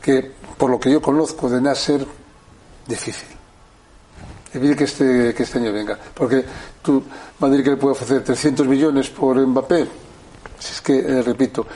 que 0.00 0.32
por 0.56 0.70
lo 0.70 0.80
que 0.80 0.90
yo 0.90 1.00
conozco 1.00 1.48
de 1.48 1.60
Nasser, 1.60 2.06
difícil. 2.86 3.28
Difícil 4.52 4.76
que 4.76 4.84
este, 4.84 5.34
que 5.34 5.42
este 5.42 5.58
año 5.58 5.72
venga. 5.72 5.98
Porque 6.14 6.44
tú, 6.82 7.02
Madrid 7.38 7.62
que 7.62 7.70
le 7.70 7.76
puede 7.76 7.92
ofrecer 7.92 8.24
300 8.24 8.66
millones 8.66 9.10
por 9.10 9.38
Mbappé, 9.38 9.86
si 10.58 10.72
es 10.72 10.80
que, 10.80 10.98
eh, 10.98 11.22
repito, 11.22 11.66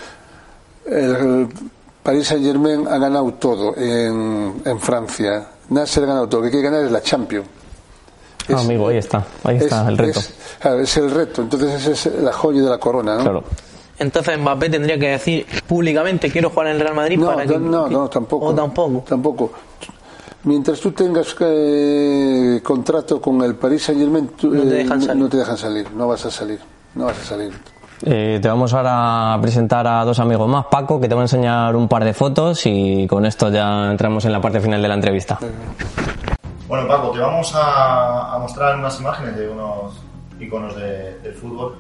el 0.87 1.49
Paris 2.03 2.27
Saint 2.27 2.45
Germain 2.45 2.89
ha 2.89 2.99
ganado 2.99 3.35
todo 3.35 3.77
en, 3.77 4.63
en 4.65 4.81
Francia. 4.81 5.49
Nasser 5.69 6.05
ha 6.05 6.07
ganado 6.07 6.29
todo. 6.29 6.41
Lo 6.41 6.47
que 6.47 6.51
quiere 6.51 6.71
ganar 6.71 6.85
es 6.85 6.91
la 6.91 7.03
Champions. 7.03 7.62
Ah, 8.49 8.61
amigo, 8.61 8.89
ahí 8.89 8.97
está, 8.99 9.25
ahí 9.45 9.57
está 9.57 9.83
es- 9.83 9.89
el 9.89 9.99
reto. 9.99 10.19
Es, 10.21 10.35
claro, 10.61 10.81
es 10.81 10.97
el 10.97 11.11
reto. 11.11 11.43
Entonces 11.43 11.87
ese 11.87 12.09
es 12.09 12.23
la 12.23 12.33
joya 12.33 12.63
de 12.63 12.71
la 12.71 12.79
corona, 12.79 13.17
¿no? 13.17 13.23
Claro. 13.23 13.45
Entonces 13.99 14.39
Mbappé 14.39 14.69
tendría 14.71 14.99
que 14.99 15.09
decir 15.11 15.47
públicamente 15.67 16.31
quiero 16.31 16.51
jugar 16.51 16.69
en 16.69 16.77
el 16.77 16.81
Real 16.81 16.95
Madrid 16.95 17.19
No, 17.19 17.27
para 17.27 17.45
no, 17.45 17.53
que... 17.53 17.59
no, 17.59 17.89
no, 17.89 18.09
tampoco. 18.09 18.47
O 18.47 18.55
tampoco. 18.55 19.05
Tampoco. 19.09 19.53
Mientras 20.45 20.81
tú 20.81 20.91
tengas 20.91 21.37
eh, 21.39 22.61
contrato 22.65 23.21
con 23.21 23.41
el 23.43 23.55
Paris 23.55 23.85
Saint 23.85 24.01
Germain, 24.01 24.31
No 24.43 24.63
te 24.63 24.67
dejan 24.75 25.01
salir. 25.01 25.23
no 25.23 25.29
te 25.29 25.37
dejan 25.37 25.57
salir. 25.57 25.87
No 25.95 26.09
vas 26.09 26.27
a 26.27 26.31
salir. 26.33 26.59
No 26.97 27.05
vas 27.05 27.19
a 27.21 27.25
salir. 27.25 27.53
Eh, 28.05 28.41
te 28.43 28.49
vamos 28.49 28.75
ahora 28.75 29.35
a 29.35 29.41
presentar 29.41 29.87
a 29.87 30.05
dos 30.05 30.19
amigos 30.19 30.49
más, 30.49 30.67
Paco, 30.69 31.01
que 31.01 31.09
te 31.09 31.15
va 31.15 31.21
a 31.21 31.25
enseñar 31.25 31.77
un 31.77 31.87
par 31.87 32.05
de 32.05 32.13
fotos 32.13 32.63
y 32.67 33.07
con 33.07 33.25
esto 33.25 33.49
ya 33.51 33.89
entramos 33.93 34.25
en 34.25 34.33
la 34.33 34.41
parte 34.41 34.59
final 34.61 34.83
de 34.83 34.89
la 34.89 34.95
entrevista. 34.95 35.39
Bueno, 36.73 36.89
Paco, 36.89 37.11
te 37.11 37.19
vamos 37.19 37.53
a, 37.55 38.39
mostrar 38.41 38.79
unas 38.79 38.99
imágenes 38.99 39.37
de 39.37 39.47
unos 39.47 39.93
iconos 40.41 40.75
de- 40.75 41.19
del 41.19 41.35
fútbol 41.35 41.75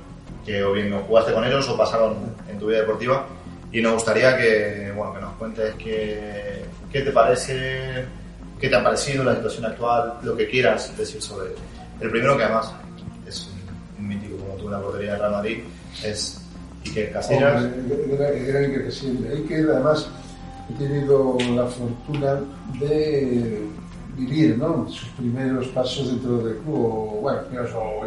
que 0.44 0.62
o 0.62 0.74
bien 0.74 0.92
jugaste 1.08 1.32
con 1.32 1.42
ellos 1.44 1.66
o 1.70 1.78
pasaron 1.78 2.14
en 2.46 2.58
tu 2.58 2.66
vida 2.66 2.80
deportiva 2.80 3.24
y 3.72 3.80
nos 3.80 3.94
gustaría 3.94 4.36
que, 4.36 4.92
bueno, 4.94 5.14
que 5.14 5.20
nos 5.22 5.32
cuentes 5.36 5.74
qué, 5.76 6.66
te 6.92 7.10
parece, 7.10 8.04
qué 8.60 8.68
te 8.68 8.76
ha 8.76 8.84
parecido 8.84 9.24
la 9.24 9.34
situación 9.34 9.64
actual, 9.64 10.18
lo 10.24 10.36
que 10.36 10.46
quieras 10.46 10.94
decir 10.94 11.22
sobre 11.22 11.52
el 11.98 12.10
primero 12.10 12.36
que 12.36 12.44
además 12.44 12.74
es 13.26 13.48
un 13.98 14.06
mítico 14.06 14.36
como 14.44 14.56
tú 14.56 14.66
en 14.66 14.72
la 14.72 14.80
portería 14.82 15.12
de 15.12 15.18
Real 15.20 15.32
Madrid, 15.32 15.58
es 16.04 16.38
Iker 16.84 17.12
Casillas. 17.14 17.64
Iker 17.64 18.84
Casillas. 18.84 19.32
Iker, 19.32 19.70
además, 19.70 20.10
he 20.68 20.74
tenido 20.74 21.38
la 21.54 21.64
fortuna 21.64 22.40
de 22.78 23.72
vivir 24.16 24.58
¿no? 24.58 24.88
sus 24.88 25.08
primeros 25.10 25.68
pasos 25.68 26.08
dentro 26.08 26.38
del 26.44 26.56
club, 26.58 26.74
o, 26.74 27.20
bueno, 27.22 27.40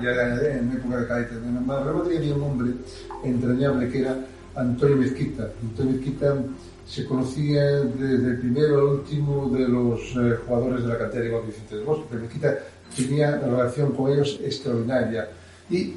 ya 0.01 0.57
en 0.57 0.71
época 0.71 0.97
de 0.97 1.07
cadete. 1.07 1.35
En 1.35 1.65
Madrid 1.65 2.17
había 2.17 2.35
un 2.35 2.43
hombre 2.43 2.73
entrañable 3.23 3.89
que 3.89 3.99
era 3.99 4.17
Antonio 4.55 4.97
Mezquita. 4.97 5.49
Antonio 5.61 5.93
Mezquita 5.93 6.35
se 6.87 7.05
conocía 7.05 7.63
desde 7.63 8.27
el 8.27 8.39
primero 8.39 8.79
al 8.79 8.85
último 8.99 9.49
de 9.49 9.67
los 9.67 9.99
eh, 10.15 10.37
jugadores 10.45 10.83
de 10.83 10.89
la 10.89 10.97
cantera 10.97 11.25
de 11.25 11.41
Vicente 11.41 11.75
del 11.75 11.85
Bosque. 11.85 12.05
Pero 12.09 12.21
Mezquita 12.21 12.59
tenía 12.95 13.39
una 13.43 13.57
relación 13.57 13.91
con 13.93 14.11
ellos 14.11 14.39
extraordinaria. 14.43 15.29
Y 15.69 15.95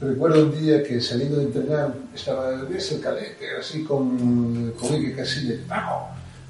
Recuerdo 0.00 0.44
un 0.44 0.52
día 0.52 0.80
que 0.84 1.00
saliendo 1.00 1.38
de 1.38 1.46
entrenar 1.46 1.92
estaba 2.14 2.50
el 2.52 3.00
calete 3.00 3.56
así 3.58 3.82
con, 3.82 4.72
con 4.78 4.94
Iker 4.94 5.16
Casillas. 5.16 5.58
Paco, 5.66 6.06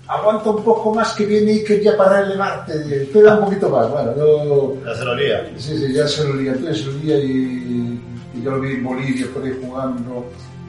aguanta 0.09 0.51
un 0.51 0.65
poco 0.65 0.95
más 0.95 1.13
que 1.13 1.27
viene 1.27 1.53
Iker 1.53 1.81
ya 1.83 1.97
para 1.97 2.23
relevarte. 2.23 3.03
Espera 3.03 3.35
un 3.37 3.45
poquito 3.45 3.69
más. 3.71 3.91
Bueno, 3.91 4.17
yo, 4.17 4.77
Ya 4.85 4.95
se 4.95 5.05
lo 5.05 5.15
lía. 5.15 5.51
sí, 5.57 5.77
sí, 5.79 5.93
ya 5.93 6.09
se 6.09 6.25
lo 6.27 6.35
lía, 6.35 6.53
entonces 6.53 6.85
se 6.85 6.87
lo 6.91 6.99
lía 6.99 7.19
y, 7.19 8.01
y 8.35 8.43
yo 8.43 8.51
lo 8.53 8.61
vi 8.61 8.73
en 8.73 8.85
Bolivia 8.85 9.27
por 9.35 9.43
ahí 9.45 9.53
jugando, 9.63 10.25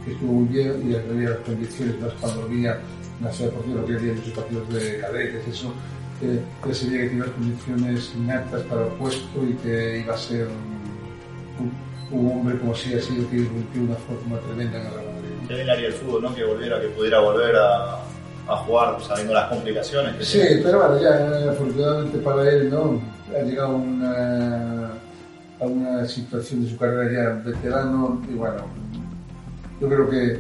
que 0.05 0.11
estuvo 0.11 0.33
muy 0.33 0.47
bien 0.49 0.83
y 0.87 0.91
ya 0.93 1.01
veía 1.09 1.29
las 1.31 1.39
condiciones 1.39 1.95
cuando 2.19 2.41
había 2.43 2.79
una 3.21 3.31
ciudad 3.31 3.51
deportiva, 3.51 3.81
lo 3.81 3.87
que 3.87 3.93
había 3.95 4.13
muchos 4.13 4.33
partidos 4.33 4.69
de 4.73 4.99
cadetes, 4.99 5.47
eso, 5.47 5.73
que, 6.19 6.39
que 6.67 6.73
se 6.75 6.87
veía 6.89 7.01
que 7.03 7.07
tenía 7.09 7.25
las 7.25 7.33
condiciones 7.33 8.11
innatas 8.15 8.61
para 8.63 8.81
el 8.85 8.87
puesto 8.93 9.43
y 9.47 9.53
que 9.63 9.99
iba 9.99 10.13
a 10.13 10.17
ser 10.17 10.47
un, 10.47 11.65
un- 11.65 11.89
hombre 12.31 12.57
como 12.57 12.73
si 12.75 12.93
ha 12.95 13.01
sido 13.01 13.29
que 13.29 13.35
de 13.37 13.79
una 13.79 13.95
forma 13.95 14.39
tremenda 14.47 14.79
en 14.79 14.85
el 14.87 14.91
Real 14.93 15.05
Madrid. 15.13 15.47
Qué 15.47 15.53
bien 15.55 15.69
haría 15.69 15.87
el 15.87 15.93
fútbol, 15.93 16.23
¿no? 16.23 16.33
Que 16.35 16.43
volviera, 16.43 16.81
que 16.81 16.87
pudiera 16.87 17.19
volver 17.19 17.55
a, 17.55 17.98
a 18.49 18.57
jugar 18.57 18.97
sabiendo 19.01 19.33
las 19.33 19.47
complicaciones 19.49 20.15
que 20.15 20.25
Sí, 20.25 20.39
tiene. 20.39 20.61
pero 20.63 20.79
bueno, 20.79 20.99
ya 21.01 21.51
afortunadamente 21.51 22.17
para 22.19 22.49
él, 22.49 22.69
¿no? 22.69 22.99
Ha 23.37 23.41
llegado 23.43 23.67
a 23.69 23.75
una, 23.75 24.89
a 25.61 25.65
una 25.65 26.05
situación 26.07 26.63
de 26.63 26.69
su 26.71 26.77
carrera 26.77 27.11
ya 27.11 27.29
veterano 27.49 28.21
y 28.29 28.33
bueno, 28.33 28.63
Yo 29.79 29.87
creo 29.87 30.09
que 30.09 30.39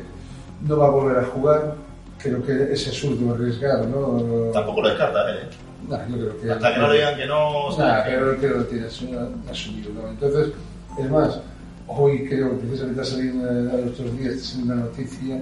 no 0.67 0.77
va 0.77 0.87
a 0.87 0.89
volver 0.89 1.17
a 1.19 1.25
jugar, 1.27 1.75
creo 2.17 2.43
que 2.45 2.73
es 2.73 2.87
absurdo 2.87 3.33
arriesgar, 3.33 3.85
¿no? 3.87 4.51
Tampoco 4.51 4.81
lo 4.81 4.89
descarta, 4.89 5.31
¿eh? 5.31 5.47
No, 5.87 5.97
yo 6.09 6.15
creo 6.17 6.41
que... 6.41 6.51
Hasta 6.51 6.73
que 6.73 6.79
no 6.79 6.87
le 6.89 6.95
digan 6.95 7.15
que 7.15 7.25
no... 7.25 7.77
Nah, 7.77 8.03
pero 8.03 8.35
creo 8.37 8.39
que 8.39 8.47
lo 8.49 8.63
tienes 8.65 9.01
asumido, 9.49 9.91
¿no? 9.93 10.09
Entonces, 10.09 10.51
es 10.99 11.09
más, 11.09 11.39
hoy 11.87 12.27
creo 12.27 12.49
que 12.59 12.65
precisamente 12.65 13.01
ha 13.01 13.05
salido 13.05 13.49
a 13.49 13.53
los 13.77 13.91
otros 13.99 14.17
días 14.17 14.55
una 14.61 14.75
noticia 14.75 15.41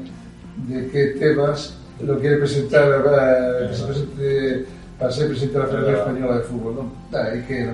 de 0.68 0.88
que 0.90 1.06
Tebas 1.20 1.74
lo 2.02 2.20
quiere 2.20 2.38
presentar 2.38 3.04
que 3.70 3.76
se 3.76 3.86
presente, 3.86 4.66
para 5.00 5.12
ser 5.12 5.28
presidente 5.28 5.58
de 5.58 5.64
la 5.64 5.70
Federación 5.70 5.96
Española 5.96 6.38
de 6.38 6.44
Fútbol, 6.44 6.76
¿no? 6.76 6.92
Nah, 7.12 7.36
y 7.36 7.42
que 7.44 7.70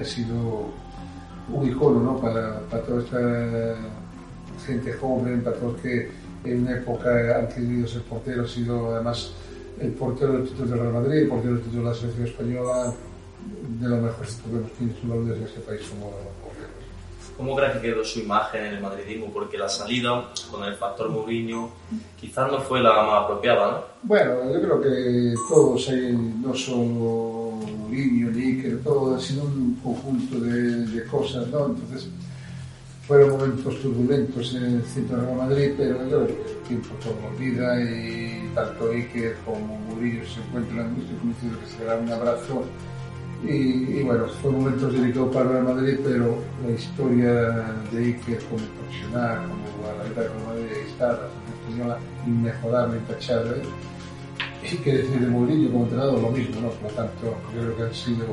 ha 0.00 0.04
sido 0.04 0.68
un 1.52 1.68
icono, 1.68 2.00
¿no? 2.00 2.20
Para, 2.20 2.60
para 2.70 2.82
toda 2.82 3.02
esta 3.02 3.76
gente 4.66 4.92
joven, 4.94 5.42
para 5.42 5.56
todos 5.56 5.80
que 5.80 6.10
en 6.44 6.62
una 6.62 6.76
época 6.76 7.38
han 7.38 7.48
querido 7.48 7.86
ser 7.86 8.02
portero, 8.02 8.44
ha 8.44 8.48
sido 8.48 8.94
además 8.94 9.32
el 9.80 9.92
portero 9.92 10.32
del 10.34 10.48
título 10.48 10.70
del 10.70 10.80
Real 10.80 10.92
Madrid, 10.92 11.18
el 11.22 11.28
portero 11.28 11.54
del 11.54 11.62
título 11.62 11.82
de 11.82 11.88
la 11.88 11.94
selección 11.94 12.26
española, 12.26 12.94
de 13.80 13.88
lo 13.88 13.96
mejor 13.96 14.26
que 14.26 14.56
hemos 14.56 14.72
tenido 14.72 15.34
en 15.36 15.42
este 15.42 15.60
país 15.60 15.80
como. 15.88 16.12
¿Cómo 17.36 17.54
crees 17.54 17.74
que 17.74 17.80
quedó 17.80 18.04
su 18.04 18.20
imagen 18.20 18.64
en 18.64 18.74
el 18.74 18.80
madridismo? 18.80 19.32
Porque 19.32 19.56
la 19.56 19.68
salida 19.68 20.30
con 20.50 20.64
el 20.64 20.74
factor 20.74 21.08
Mourinho 21.08 21.70
quizás 22.20 22.50
no 22.50 22.60
fue 22.60 22.80
la 22.80 23.02
más 23.02 23.24
apropiada, 23.24 23.70
¿no? 23.70 23.84
Bueno, 24.02 24.52
yo 24.52 24.60
creo 24.60 24.80
que 24.80 25.34
todos, 25.48 25.88
hay, 25.88 26.12
no 26.12 26.54
solo 26.54 26.84
Mourinho, 26.84 28.28
Iker, 28.30 28.82
todo 28.82 29.16
ha 29.16 29.20
sido 29.20 29.44
un 29.44 29.78
conjunto 29.82 30.40
de, 30.40 30.86
de 30.86 31.06
cosas, 31.06 31.46
¿no? 31.48 31.66
Entonces, 31.66 32.08
fueron 33.08 33.30
momentos 33.30 33.80
turbulentos 33.80 34.54
en 34.54 34.64
el 34.64 34.82
centro 34.84 35.16
de 35.16 35.34
Madrid, 35.34 35.72
pero 35.78 35.96
yo 36.10 36.26
creo 36.26 36.26
que 36.26 36.50
el 36.50 36.58
tiempo 36.68 36.88
todo 37.02 37.16
olvida 37.32 37.80
y 37.80 38.50
tanto 38.54 38.90
Iker 38.90 39.34
como 39.46 39.78
Murillo 39.78 40.22
se 40.26 40.40
encuentran, 40.40 40.94
estoy 41.00 41.16
convencido 41.16 41.58
que 41.58 41.66
se 41.66 41.84
dará 41.84 42.00
un 42.00 42.12
abrazo. 42.12 42.64
Y, 43.44 44.02
bueno, 44.02 44.26
fue 44.42 44.50
momentos 44.50 44.92
delicados 44.92 45.32
para 45.32 45.50
Real 45.50 45.64
Madrid, 45.64 45.98
pero 46.02 46.38
la 46.66 46.72
historia 46.72 47.32
de 47.92 47.98
Iker 47.98 48.42
como 48.44 48.64
profesional, 48.80 49.48
como 49.48 49.96
la 49.96 50.04
vida 50.04 50.22
de 50.22 50.28
Real 50.28 50.46
Madrid 50.46 50.64
está, 50.88 51.06
la 51.12 51.18
selección 51.18 51.58
española, 51.62 51.98
inmejorable, 52.26 52.98
intachable. 52.98 53.62
Y 54.62 54.76
que 54.78 54.92
decir 54.92 55.20
de 55.20 55.28
Murillo 55.28 55.70
como 55.70 55.84
entrenador, 55.84 56.20
lo 56.20 56.30
mismo, 56.30 56.60
¿no? 56.60 56.68
Por 56.70 56.90
lo 56.90 56.96
tanto, 56.96 57.36
creo 57.52 57.76
que 57.76 57.82
han 57.84 57.94
sido 57.94 58.26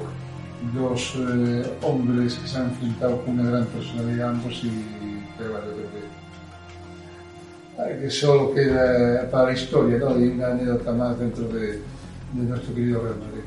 dos 0.74 1.16
eh, 1.18 1.78
hombres 1.84 2.34
que 2.36 2.48
se 2.48 2.58
han 2.58 2.70
enfrentado 2.70 3.24
con 3.24 3.40
una 3.40 3.50
gran 3.52 3.66
personalidad 3.68 4.30
ambos 4.30 4.64
y 4.64 5.06
pero 5.38 5.52
bueno, 5.52 5.66
yo 5.68 5.84
creo 7.78 8.00
que, 8.00 8.02
que 8.02 8.10
solo 8.10 8.54
queda 8.54 9.30
para 9.30 9.48
la 9.48 9.54
historia 9.54 9.98
¿no? 9.98 10.20
y 10.20 10.30
una 10.30 10.48
anécdota 10.48 10.92
más 10.94 11.20
dentro 11.20 11.48
de, 11.50 11.72
de 11.72 12.44
nuestro 12.48 12.74
querido 12.74 13.04
Real 13.04 13.20
Madrid. 13.20 13.44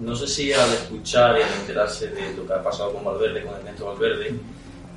No 0.00 0.16
sé 0.16 0.26
si 0.26 0.52
al 0.52 0.72
escuchar 0.72 1.38
y 1.38 1.42
al 1.42 1.60
enterarse 1.60 2.08
de 2.08 2.34
lo 2.36 2.46
que 2.46 2.52
ha 2.54 2.62
pasado 2.62 2.92
con 2.92 3.04
Valverde, 3.04 3.42
con 3.42 3.54
el 3.54 3.60
Ernesto 3.60 3.86
Valverde, 3.86 4.34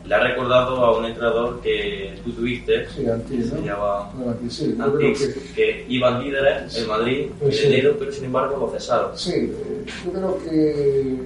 le 0.05 0.15
ha 0.15 0.19
recordado 0.19 0.77
a 0.84 0.97
un 0.97 1.05
entrenador 1.05 1.61
que 1.61 2.15
tú 2.23 2.31
tuviste, 2.31 2.88
sí, 2.89 3.05
Antis, 3.07 3.51
que 3.51 3.57
se 3.57 3.61
llama 3.63 4.09
sí, 4.49 4.75
creo 4.77 4.97
que... 4.97 5.34
que- 5.55 5.85
iban 5.89 6.21
líderes 6.23 6.77
en 6.77 6.88
Madrid 6.88 7.27
Pues 7.39 7.55
en 7.57 7.61
sí. 7.61 7.67
enero, 7.73 7.95
pero 7.99 8.11
sin 8.11 8.25
embargo 8.25 8.57
lo 8.57 8.71
cesaron. 8.71 9.17
Sí, 9.17 9.31
eh, 9.34 9.85
yo 10.05 10.11
creo 10.11 10.38
que 10.43 11.17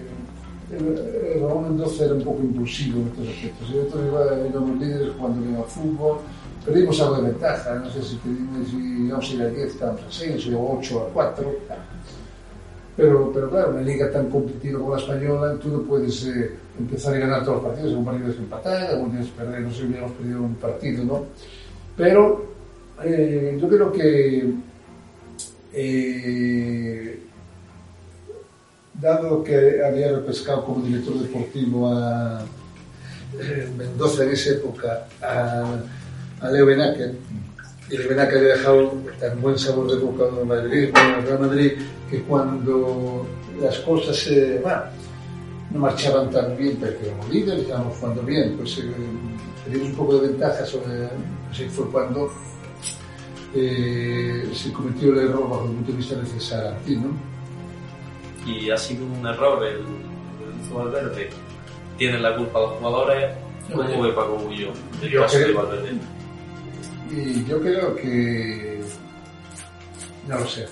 Ramón 1.40 1.64
Mendoza 1.64 2.06
era 2.06 2.14
un 2.16 2.24
poco 2.24 2.40
impulsivo 2.44 3.00
en 3.02 3.08
estos 3.08 3.28
aspectos. 3.30 3.70
Nosotros 3.70 4.04
iba- 4.08 4.48
éramos 4.48 4.80
líderes 4.80 5.10
jugando 5.18 5.42
bien 5.42 5.56
al 5.56 5.64
fútbol, 5.66 6.18
perdimos 6.66 7.00
algo 7.02 7.16
de 7.18 7.22
ventaja, 7.32 7.76
no 7.76 7.90
sé 7.92 8.04
si 8.04 8.16
perdimos, 8.18 8.68
si 8.70 8.78
íbamos 9.08 9.30
a 9.30 9.34
ir 9.34 9.42
a 9.42 9.48
10, 9.50 9.68
estábamos 9.70 10.02
a 10.02 10.12
6 10.12 10.48
o 10.54 10.78
8 10.80 11.00
a 11.10 11.14
4. 11.14 11.56
Pero, 12.98 13.32
pero 13.32 13.50
claro, 13.50 13.70
una 13.70 13.82
liga 13.82 14.12
tan 14.12 14.30
competitiva 14.30 14.80
como 14.80 14.96
la 14.96 15.02
española, 15.02 15.56
tú 15.62 15.70
no 15.70 15.82
puedes 15.84 16.26
eh, 16.26 16.52
empezar 16.80 17.14
a 17.14 17.20
ganar 17.20 17.46
todos 17.46 17.62
los 17.62 17.66
partidos, 17.66 17.92
algún 17.92 18.06
partido 18.06 18.32
es 18.32 18.38
empatar, 18.38 18.88
algún 18.88 19.12
día 19.12 19.22
es 19.22 19.28
perder, 19.28 19.62
no 19.62 19.70
sé 19.70 19.78
si 19.78 19.84
hubiéramos 19.86 20.12
perdido 20.14 20.42
un 20.42 20.56
partido, 20.56 21.04
¿no? 21.04 21.26
Pero 21.96 22.48
eh, 23.04 23.58
yo 23.62 23.70
creo 23.70 23.92
que 23.92 24.52
eh, 25.74 27.20
dado 29.00 29.44
que 29.44 29.84
había 29.84 30.12
repescado 30.12 30.66
como 30.66 30.86
director 30.86 31.14
deportivo 31.20 31.94
a 31.94 32.44
eh, 33.40 33.70
Mendoza 33.78 34.24
en 34.24 34.32
esa 34.32 34.52
época, 34.52 35.08
a, 35.22 35.80
Leo 36.52 36.66
Benaque, 36.66 37.12
y 37.90 37.98
Leo 37.98 38.10
Benaque 38.10 38.38
había 38.38 38.54
dejado 38.56 38.94
tan 39.20 39.42
buen 39.42 39.58
sabor 39.58 39.90
de 39.90 39.98
boca 39.98 40.24
en 40.32 40.38
el 40.40 40.46
Madrid, 40.46 40.90
en 40.96 41.14
el 41.20 41.24
Real 41.26 41.40
Madrid, 41.40 41.72
que 42.10 42.22
cuando 42.24 43.26
las 43.62 43.78
cosas 43.80 44.30
bueno, 44.62 44.82
no 45.72 45.80
marchaban 45.80 46.30
tan 46.30 46.56
bien, 46.58 46.78
pero 46.80 46.98
que 47.00 47.08
éramos 47.08 47.30
líderes, 47.30 47.62
estábamos 47.64 47.98
jugando 47.98 48.22
bien, 48.24 48.56
pues 48.58 48.78
eh, 48.80 48.84
teníamos 49.66 49.90
un 49.92 49.96
poco 49.96 50.18
de 50.20 50.28
ventaja 50.30 50.66
sobre, 50.66 51.10
así 51.52 51.66
fue 51.70 51.86
cuando 51.90 52.32
eh, 53.56 54.50
se 54.54 54.72
cometió 54.74 55.12
el 55.14 55.20
error 55.30 55.50
bajo 55.50 55.66
el 55.66 55.72
punto 55.72 55.92
de 55.92 55.98
vista 55.98 56.16
de 56.16 56.26
César 56.26 56.68
Antí, 56.68 56.96
¿no? 56.98 57.10
Y 58.46 58.70
ha 58.70 58.78
sido 58.78 59.06
un 59.06 59.26
error 59.26 59.64
el, 59.66 59.78
el 59.78 60.74
Valverde. 60.74 61.30
Tienen 61.98 62.22
la 62.22 62.36
culpa 62.36 62.60
los 62.60 62.72
jugadores. 62.74 63.32
¿Cómo 63.74 64.02
ve 64.02 64.12
Paco 64.14 64.36
Bullo 64.36 64.70
el 65.02 65.10
Yo 65.10 65.22
caso 65.22 65.38
de 65.40 65.44
creo- 65.46 65.58
Valverde? 65.58 65.92
Y 67.10 67.46
yo 67.46 67.62
creo 67.62 67.96
que, 67.96 68.82
no 70.28 70.40
lo 70.40 70.48
sé, 70.48 70.68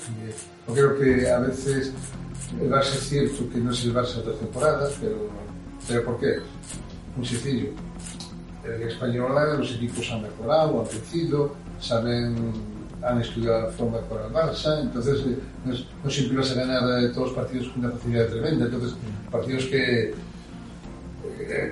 yo 0.68 0.74
creo 0.74 1.00
que 1.00 1.30
a 1.30 1.40
veces 1.40 1.94
el 2.60 2.70
Barça 2.70 2.94
es 2.94 3.10
cierto 3.10 3.50
que 3.50 3.58
no 3.60 3.72
es 3.72 3.84
el 3.86 3.94
Barça 3.94 4.16
de 4.16 4.20
otras 4.22 4.40
temporadas, 4.40 4.94
pero, 5.00 5.30
pero 5.88 6.04
¿por 6.04 6.20
qué? 6.20 6.40
Muy 7.16 7.26
sencillo. 7.26 7.70
El 8.64 8.84
español, 8.84 9.34
los 9.60 9.72
equipos 9.76 10.12
han 10.12 10.24
mejorado, 10.24 10.82
han 10.82 10.88
crecido, 10.88 11.56
saben 11.80 12.36
han 13.06 13.22
estudiado 13.22 13.62
la 13.62 13.68
forma 13.70 14.00
con 14.02 14.20
el 14.24 14.32
Barça, 14.32 14.82
entonces 14.82 15.22
eh, 15.28 15.38
no, 16.04 16.10
siempre 16.10 16.38
vas 16.38 16.52
a 16.52 16.56
ganar 16.56 17.04
eh, 17.04 17.10
todos 17.10 17.28
los 17.28 17.38
partidos 17.38 17.68
con 17.70 17.86
una 17.86 17.94
facilidad 17.94 18.28
tremenda, 18.28 18.66
entonces 18.66 18.96
partidos 19.32 19.66
que, 19.66 20.14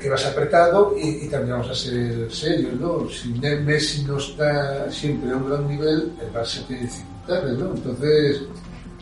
que 0.02 0.10
vas 0.10 0.26
apretado 0.26 0.96
y, 0.98 1.28
también 1.28 1.58
vamos 1.58 1.70
a 1.70 1.76
ser 1.76 2.32
serios, 2.32 2.74
¿no? 2.80 3.08
Si 3.10 3.30
Messi 3.30 4.04
no 4.04 4.18
está 4.18 4.92
siempre 4.92 5.32
a 5.32 5.38
un 5.38 5.50
gran 5.50 5.68
nivel, 5.68 6.12
el 6.22 6.34
Barça 6.34 6.66
tiene 6.68 6.84
dificultades, 6.84 7.58
¿no? 7.58 7.74
Entonces, 7.74 8.42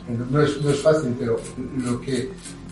no, 0.08 0.26
no 0.26 0.42
es, 0.42 0.62
no 0.62 0.70
es 0.70 0.80
fácil, 0.80 1.16
pero 1.20 1.40
lo 1.78 2.00
que... 2.02 2.30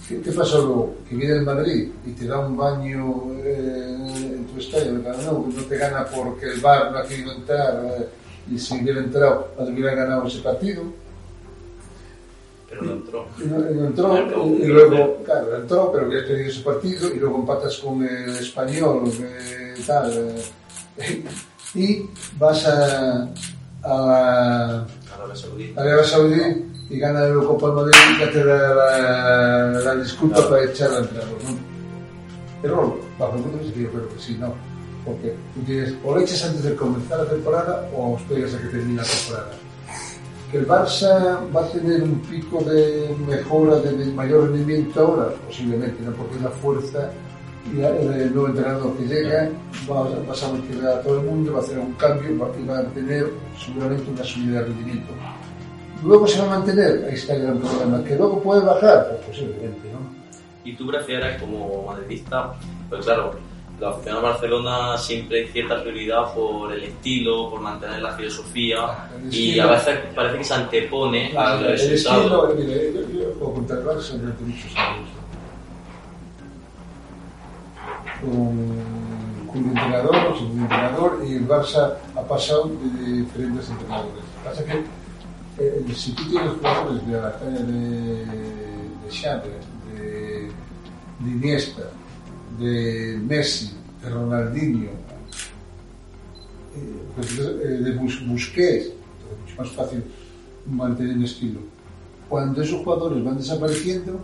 ¿Qué, 0.07 0.31
pasó 0.31 0.65
luego? 0.65 0.95
Que 1.07 1.15
viene 1.15 1.35
el 1.35 1.43
Madrid 1.43 1.87
y 2.03 2.11
te 2.13 2.25
da 2.25 2.39
un 2.39 2.57
baño 2.57 3.31
eh, 3.43 3.95
en 4.33 4.43
tu 4.47 4.59
estadio, 4.59 4.93
no, 4.93 5.01
no, 5.21 5.47
no 5.55 5.63
te 5.65 5.77
gana 5.77 6.03
porque 6.05 6.47
el 6.47 6.59
VAR 6.59 6.91
no 6.91 6.97
ha 6.97 7.05
querido 7.05 7.31
entrar 7.31 7.85
eh, 7.85 8.07
y 8.49 8.57
si 8.57 8.81
hubiera 8.81 9.01
entrado, 9.01 9.51
cuando 9.55 9.71
hubiera 9.71 9.93
ganado 9.93 10.25
ese 10.25 10.39
partido, 10.39 10.81
Pero 12.69 12.83
no 12.83 12.91
entró. 12.93 13.25
no, 13.37 13.87
entró, 13.87 14.45
y, 14.45 14.61
y 14.61 14.67
luego, 14.67 15.17
claro, 15.23 15.55
entró, 15.55 15.91
pero 15.91 16.05
había 16.05 16.25
perdido 16.25 16.49
ese 16.49 16.61
partido, 16.61 17.09
y 17.13 17.19
luego 17.19 17.37
empatas 17.39 17.77
con 17.79 18.03
el 18.03 18.35
español, 18.37 19.11
eh, 19.19 19.73
tal, 19.87 20.35
eh, 20.97 21.23
y 21.73 22.05
vas 22.37 22.65
a, 22.67 23.27
a 23.83 23.87
la 23.87 24.87
Arabia 25.15 25.35
Saudí. 25.35 25.73
Arabia 25.75 26.03
Saudí 26.03 26.65
y 26.89 26.99
gana 26.99 27.21
la 27.21 27.27
Eurocopa 27.27 27.67
al 27.67 27.73
Madrid 27.75 27.97
y 28.15 28.19
ya 28.19 28.31
te 28.31 28.43
da 28.43 28.75
la, 28.75 29.79
la 29.79 29.95
disculpa 29.95 30.47
para 30.49 30.65
echar 30.65 30.89
al 30.91 31.03
entrenador, 31.03 31.37
¿no? 31.43 32.67
Error, 32.67 32.99
bajo 33.17 33.35
el 33.35 33.43
punto 33.43 33.57
de 33.57 33.63
vista, 33.63 33.79
yo 33.79 33.89
creo 33.91 34.09
que 34.09 34.19
sí, 34.19 34.37
no. 34.39 34.53
Porque 35.05 35.33
tú 35.53 35.61
tienes, 35.65 35.93
o 36.03 36.13
lo 36.13 36.21
echas 36.21 36.43
antes 36.45 36.63
de 36.63 36.75
comenzar 36.75 37.19
la 37.19 37.29
temporada 37.29 37.89
o 37.95 38.17
esperas 38.17 38.53
a 38.53 38.57
que 38.57 38.67
termine 38.67 39.01
la 39.01 39.07
temporada. 39.07 39.51
Que 40.51 40.57
el 40.57 40.67
Barça 40.67 41.37
va 41.55 41.61
a 41.61 41.67
tener 41.67 42.01
un 42.01 42.19
pico 42.21 42.61
de 42.63 43.15
mejora, 43.27 43.75
de, 43.79 44.05
mayor 44.13 44.49
rendimiento 44.49 44.99
ahora, 44.99 45.29
posiblemente, 45.45 46.01
¿no? 46.03 46.11
Porque 46.13 46.39
la 46.43 46.49
fuerza 46.49 47.11
y 47.71 47.81
el 47.81 48.33
nuevo 48.33 48.47
entrenador 48.47 48.97
que 48.97 49.05
llega 49.05 49.49
va, 49.89 49.99
a- 49.99 50.27
vas 50.27 50.43
a 50.43 50.51
motivar 50.53 50.87
a 50.93 51.01
todo 51.03 51.19
el 51.19 51.25
mundo, 51.27 51.53
va 51.53 51.59
a 51.59 51.61
hacer 51.61 51.77
un 51.77 51.93
cambio 51.93 52.29
va- 52.39 52.49
y 52.59 52.65
va 52.65 52.79
a 52.79 52.83
tener 52.85 53.29
seguramente 53.63 54.09
una 54.09 54.23
subida 54.23 54.61
de 54.61 54.65
rendimiento. 54.65 55.13
Luego 56.03 56.25
se 56.27 56.39
va 56.41 56.45
a 56.47 56.59
mantener, 56.59 57.05
ahí 57.07 57.13
está 57.13 57.35
el 57.35 57.43
gran 57.43 57.57
problema, 57.59 58.03
que 58.03 58.15
luego 58.15 58.41
puede 58.41 58.61
bajar, 58.65 59.07
pues 59.09 59.27
posiblemente, 59.27 59.91
¿no? 59.91 59.99
Y 60.63 60.75
tú 60.75 60.87
prefieres, 60.87 61.39
como 61.39 61.83
madridista, 61.85 62.53
pues 62.89 63.05
claro, 63.05 63.33
la 63.79 63.91
a 64.17 64.21
Barcelona 64.21 64.97
siempre 64.97 65.39
hay 65.41 65.47
cierta 65.47 65.81
prioridad 65.81 66.33
por 66.33 66.73
el 66.73 66.83
estilo, 66.83 67.49
por 67.49 67.61
mantener 67.61 68.01
la 68.01 68.11
filosofía, 68.15 69.07
El 69.15 69.33
y 69.33 69.49
estilo- 69.51 69.63
a 69.63 69.71
veces 69.71 69.99
parece 70.15 70.37
que 70.37 70.43
se 70.43 70.53
antepone 70.53 71.37
al 71.37 71.65
el 71.65 71.71
resultado. 71.71 72.47
estilo, 72.53 72.67
mire, 72.73 72.93
yo, 72.93 73.33
puedo 73.39 73.53
contar 73.53 73.77
el 73.79 73.85
muchos 74.45 74.75
años. 74.75 75.09
Con, 78.21 79.47
con 79.47 79.63
un 79.63 79.69
entrenador, 79.69 80.37
sin 80.37 80.51
un 80.51 80.59
entrenador, 80.63 81.23
y 81.25 81.33
el 81.35 81.47
Barça 81.47 81.93
ha 82.15 82.21
pasado 82.23 82.69
de 82.69 83.13
diferentes 83.13 83.69
entrenadores. 83.69 84.13
Lo 84.13 84.43
que 84.43 84.49
pasa 84.49 84.61
es 84.61 84.67
que 84.67 84.83
eh, 85.63 85.93
si 85.95 86.11
tú 86.13 86.29
tienes 86.29 86.51
jugadores 86.53 87.07
de 87.07 87.13
la 87.21 87.31
talla 87.39 87.59
de, 87.59 88.25
de 88.25 89.09
Xavi, 89.11 89.49
de, 89.93 90.51
de 91.19 91.29
Iniesta, 91.31 91.83
de 92.59 93.17
Messi, 93.25 93.71
de 94.03 94.09
Ronaldinho, 94.09 94.89
eh, 96.75 96.99
pues, 97.15 97.37
eh, 97.39 97.43
de 97.83 97.91
Bus- 97.93 98.25
Busquets, 98.27 98.85
es 98.87 98.93
mucho 99.41 99.61
más 99.61 99.69
fácil 99.71 100.03
mantener 100.69 101.15
el 101.15 101.23
estilo. 101.23 101.59
Cuando 102.27 102.61
esos 102.61 102.83
jugadores 102.83 103.23
van 103.23 103.37
desapareciendo, 103.37 104.23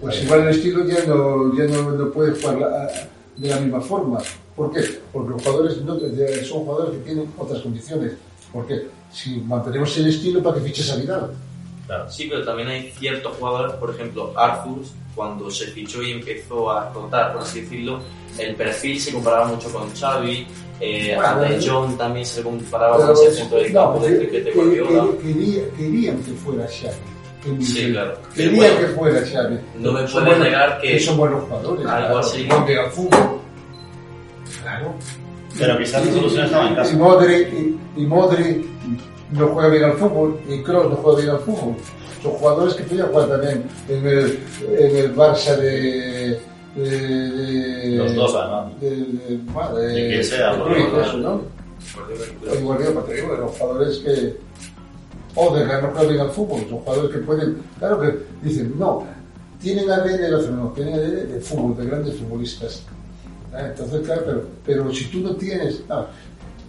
pues 0.00 0.22
igual 0.24 0.40
el 0.42 0.48
estilo 0.48 0.84
ya 0.86 1.04
no, 1.06 1.56
ya 1.56 1.64
no, 1.64 1.90
no 1.92 2.10
puede 2.10 2.32
jugar 2.40 2.58
la- 2.58 3.08
de 3.36 3.48
la 3.48 3.60
misma 3.60 3.80
forma. 3.80 4.18
¿Por 4.54 4.72
qué? 4.72 4.80
Porque 5.12 5.30
los 5.30 5.42
jugadores 5.42 5.82
no, 5.82 5.98
son 5.98 6.64
jugadores 6.64 6.98
que 6.98 7.04
tienen 7.04 7.28
otras 7.36 7.60
condiciones. 7.60 8.12
Porque 8.52 8.86
si 9.12 9.40
mantenemos 9.40 9.94
el 9.98 10.06
estilo, 10.08 10.42
¿para 10.42 10.56
que 10.56 10.62
fiches 10.64 10.90
a 10.90 10.96
Vidal? 10.96 11.32
Claro. 11.86 12.10
Sí, 12.10 12.26
pero 12.28 12.44
también 12.44 12.68
hay 12.68 12.90
ciertos 12.98 13.36
jugadores, 13.36 13.74
por 13.74 13.90
ejemplo, 13.94 14.32
Arthur, 14.36 14.78
cuando 15.14 15.50
se 15.50 15.66
fichó 15.68 16.02
y 16.02 16.12
empezó 16.12 16.70
a 16.70 16.84
explotar, 16.84 17.32
por 17.32 17.42
así 17.42 17.60
decirlo, 17.60 18.00
el 18.38 18.54
perfil 18.56 19.00
se 19.00 19.12
comparaba 19.12 19.46
mucho 19.46 19.70
con 19.72 19.88
Xavi, 19.94 20.46
eh, 20.80 21.16
Bueno. 21.38 21.56
Jong 21.64 21.96
también 21.96 22.26
se 22.26 22.42
comparaba 22.42 22.96
con 22.98 23.12
ese 23.12 23.32
centro 23.32 23.58
de 23.58 23.70
no, 23.70 23.92
campo 23.92 24.06
de 24.06 24.28
que- 24.28 24.42
que- 24.44 24.50
Guardiola. 24.52 25.04
que- 25.12 25.18
quería- 25.32 25.70
querían 25.78 26.22
que 26.22 26.32
fuera 26.32 26.66
Xavi. 26.66 26.96
que 27.58 27.64
Sí, 27.64 27.92
claro. 27.92 28.18
Querían 28.34 28.56
bueno, 28.56 28.78
que 28.80 28.86
fuera 28.88 29.20
Xavi. 29.20 29.58
no 29.78 29.92
me 29.92 30.02
puedes 30.02 30.38
negar 30.40 30.80
que- 30.80 30.98
son 31.00 31.16
buenos 31.16 31.44
jugadores. 31.44 31.86
Algo 31.86 32.06
claro, 32.08 32.18
así. 32.18 32.48
que 32.66 32.76
al 32.78 32.90
fútbol. 32.90 33.38
Claro. 34.62 34.94
Pero 35.58 35.78
quizás 35.78 36.04
la 36.06 36.12
solución 36.12 36.44
estaba 36.44 36.66
en 36.66 36.72
Y 36.72 36.76
casa. 36.76 36.96
Modric, 36.96 37.48
y, 37.54 37.78
y 38.02 38.06
Modric 38.06 38.66
no 39.32 39.48
juega 39.48 39.68
bien 39.68 39.84
al 39.84 39.92
fútbol, 39.94 40.38
y 40.48 40.62
Kroos 40.62 40.90
no 40.90 40.96
juega 40.96 41.18
bien 41.20 41.30
al 41.30 41.40
fútbol. 41.40 41.74
Son 42.22 42.32
jugadores 42.32 42.74
que 42.74 42.82
podían 42.84 43.08
jugar 43.08 43.28
también 43.28 43.64
en 43.88 44.06
el, 44.06 44.38
en 44.78 44.96
el 44.96 45.14
Barça 45.16 45.56
de... 45.56 46.40
de, 46.74 46.90
de- 46.90 47.96
Los 47.96 48.14
dos, 48.14 48.34
además. 48.34 48.80
De, 48.80 48.90
de, 48.90 49.40
bueno, 49.52 49.74
de- 49.76 49.86
De 49.88 50.08
quien 50.08 50.24
sea, 50.24 50.54
de 50.56 51.02
eso, 51.02 51.16
¿no? 51.18 51.42
Guardiola, 51.94 52.52
El 52.52 52.64
Guardiola, 52.64 53.00
te 53.04 53.14
digo, 53.14 53.32
de 53.32 53.38
los 53.38 53.50
jugadores 53.52 53.98
que... 53.98 54.36
Odegaard 55.38 55.82
no 55.82 55.90
juega 55.90 56.08
bien 56.08 56.20
al 56.22 56.30
fútbol, 56.30 56.60
son 56.68 56.78
jugadores 56.78 57.10
que 57.12 57.18
pueden... 57.18 57.58
Claro 57.78 58.00
que 58.00 58.18
dicen, 58.42 58.72
no, 58.78 59.04
tienen 59.60 59.90
ADN 59.90 60.16
de 60.22 60.30
los 60.30 60.50
no, 60.50 60.68
tienen 60.74 60.94
ADN 60.94 61.32
de 61.32 61.40
fútbol, 61.40 61.76
de 61.76 61.86
grandes 61.86 62.16
futbolistas. 62.16 62.82
Ah, 63.52 63.66
Entonces, 63.66 64.00
claro, 64.06 64.22
pero, 64.24 64.42
pero 64.64 64.92
si 64.94 65.04
tú 65.10 65.20
no 65.20 65.36
tienes... 65.36 65.82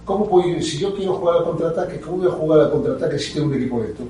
¿Cómo 0.08 0.26
voy, 0.26 0.64
si 0.64 0.78
yo 0.78 0.96
quiero 0.96 1.16
jugar 1.16 1.40
al 1.40 1.44
contraataque, 1.44 2.00
¿cómo 2.00 2.20
voy 2.20 2.28
a 2.28 2.32
jugar 2.32 2.60
al 2.62 2.72
contraataque 2.72 3.20
si 3.20 3.34
tengo 3.34 3.48
un 3.48 3.56
equipo 3.56 3.84
lento? 3.84 4.04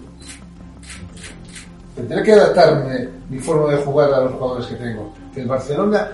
Tendré 1.96 2.22
que 2.22 2.34
adaptarme 2.34 3.10
mi 3.28 3.40
forma 3.40 3.72
de 3.72 3.78
jugar 3.78 4.14
a 4.14 4.22
los 4.22 4.34
jugadores 4.34 4.68
que 4.68 4.76
tengo. 4.76 5.12
El 5.36 5.48
Barcelona 5.48 6.12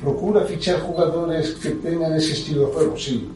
procura 0.00 0.42
fichar 0.42 0.78
jugadores 0.80 1.54
que 1.54 1.70
tengan 1.70 2.14
ese 2.14 2.34
estilo 2.34 2.68
de 2.68 2.72
juego, 2.72 2.96
sí, 2.96 3.28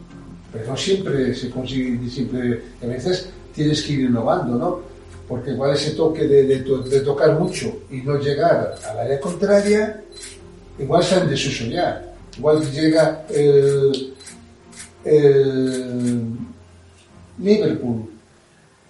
pero 0.53 0.65
no 0.65 0.77
siempre 0.77 1.35
se 1.35 1.49
consigue, 1.49 2.09
siempre, 2.09 2.63
a 2.81 2.85
veces 2.85 3.29
tienes 3.53 3.83
que 3.83 3.93
ir 3.93 3.99
innovando, 4.09 4.57
¿no? 4.57 4.79
Porque 5.27 5.51
igual 5.51 5.73
ese 5.73 5.91
toque 5.91 6.25
de, 6.25 6.43
de 6.43 6.59
de 6.61 7.01
tocar 7.01 7.37
mucho 7.37 7.67
y 7.91 7.97
no 7.97 8.17
llegar 8.17 8.75
al 8.89 8.97
área 8.97 9.19
contraria, 9.19 10.03
igual 10.79 11.01
está 11.01 11.19
en 11.19 11.29
desuso 11.29 11.65
ya. 11.65 12.13
Igual 12.37 12.71
llega 12.71 13.25
el, 13.29 14.13
el 15.07 16.37
Liverpool, 17.39 18.09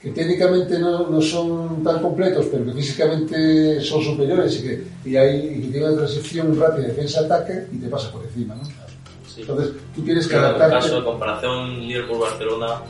que 0.02 0.12
técnicamente 0.12 0.80
no, 0.80 1.10
no 1.10 1.22
son 1.22 1.84
tan 1.84 2.02
completos, 2.02 2.46
pero 2.52 2.66
que 2.66 2.74
físicamente 2.74 3.82
son 3.82 4.04
superiores 4.04 4.60
y 4.60 4.64
que, 4.64 4.84
y 5.10 5.16
hay, 5.16 5.58
y 5.58 5.62
que 5.62 5.68
tiene 5.70 5.88
una 5.88 5.98
transición 5.98 6.60
rápida 6.60 6.88
defensa-ataque 6.88 7.68
y 7.74 7.78
te 7.78 7.88
pasa 7.88 8.12
por 8.12 8.24
encima, 8.24 8.56
¿no? 8.56 8.64
Sí. 8.64 9.42
Entonces, 9.42 9.74
tú 9.96 10.02
tienes 10.04 10.28
que 10.28 10.36
Pero 10.36 10.48
en 10.48 10.56
el 10.56 10.56
adaptarte. 10.62 10.86
caso 10.86 11.00
de 11.00 11.06
comparación 11.06 11.88
Liverpool-Barcelona, 11.88 12.82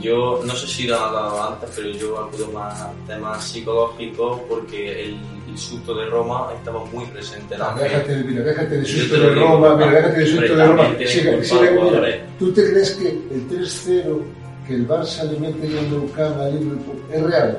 yo 0.00 0.40
no 0.44 0.54
sé 0.54 0.66
si 0.66 0.86
lo 0.86 0.96
han 0.96 1.04
hablado 1.04 1.42
antes, 1.42 1.70
pero 1.74 1.90
yo 1.90 2.18
acudo 2.18 2.48
más 2.52 2.80
a 2.80 2.92
temas 3.06 3.44
psicológicos 3.44 4.40
porque 4.48 5.04
el, 5.04 5.16
susto 5.56 5.94
de 5.94 6.04
Roma 6.04 6.50
estaba 6.54 6.84
muy 6.84 7.06
presente 7.06 7.54
en 7.54 7.60
la 7.60 7.70
Ah, 7.70 7.78
Déjate, 7.80 8.16
mira, 8.24 8.42
déjate 8.42 8.76
de 8.76 8.84
te 8.84 9.18
de 9.18 9.34
Roma, 9.34 9.74
mira, 9.74 9.90
déjate 9.90 10.20
de 10.20 10.26
susto 10.26 10.52
Hombre, 10.52 10.56
de 10.56 10.66
Roma. 10.66 10.88
Sigue, 10.98 11.44
sigue. 11.44 12.25
¿Tú 12.38 12.52
te 12.52 12.70
crees 12.70 12.90
que 12.92 13.08
el 13.08 13.48
3-0 13.48 14.18
que 14.66 14.74
el 14.74 14.88
Barça 14.88 15.22
le 15.30 15.38
mete 15.38 15.66
en 15.66 15.76
el 15.94 16.10
Camp 16.12 16.38
a 16.40 16.48
Liverpool 16.48 17.02
es 17.12 17.22
real? 17.22 17.58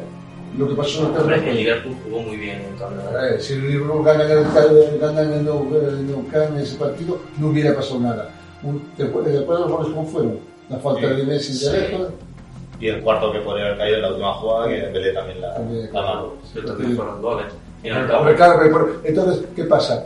Lo 0.57 0.67
que 0.69 0.75
pasó 0.75 1.07
en 1.09 1.13
el 1.15 1.21
Hombre, 1.21 1.35
campo. 1.35 1.49
el 1.51 1.57
Liverpool 1.57 1.95
jugó 2.03 2.21
muy 2.21 2.37
bien 2.37 2.61
en 2.61 2.75
cambio. 2.77 3.01
Eh, 3.21 3.39
si 3.39 3.53
el 3.53 3.67
Liverpool 3.67 4.05
gana 4.05 4.23
en 4.25 4.31
el, 4.31 4.99
gana 4.99 5.21
en 5.21 5.33
el 5.33 5.47
el 5.47 6.31
Camp 6.31 6.51
en 6.55 6.57
ese 6.59 6.75
partido, 6.77 7.19
no 7.37 7.47
hubiera 7.49 7.75
pasado 7.75 7.99
nada. 7.99 8.29
¿Te 8.95 9.03
acuerdas 9.03 9.33
te 9.33 9.39
acuerdas 9.39 9.67
los 9.67 9.77
goles 9.77 9.93
cómo 9.93 10.07
fueron? 10.07 10.39
La 10.69 10.77
falta 10.77 11.01
Sí. 11.09 11.15
de 11.15 11.23
Messi 11.23 11.53
de 11.53 11.57
Sí. 11.59 11.67
Alejo. 11.67 12.07
Y 12.79 12.87
el 12.89 13.01
cuarto 13.01 13.31
que 13.31 13.39
podría 13.39 13.65
haber 13.65 13.77
caído 13.77 13.95
en 13.97 14.01
la 14.03 14.09
última 14.09 14.33
jugada, 14.35 14.67
que 14.67 14.75
Dembélé 14.75 15.13
también 15.13 15.41
la, 15.41 15.53
También, 15.55 15.89
la 15.93 16.01
marcó. 16.01 16.37
Pero 16.53 16.67
también 16.67 16.95
fueron 16.95 17.21
goles. 17.21 17.45
Y 17.83 17.87
en 17.87 17.95
el 17.97 18.05
claro, 18.35 18.89
entonces, 19.03 19.45
¿qué 19.55 19.63
pasa? 19.63 20.05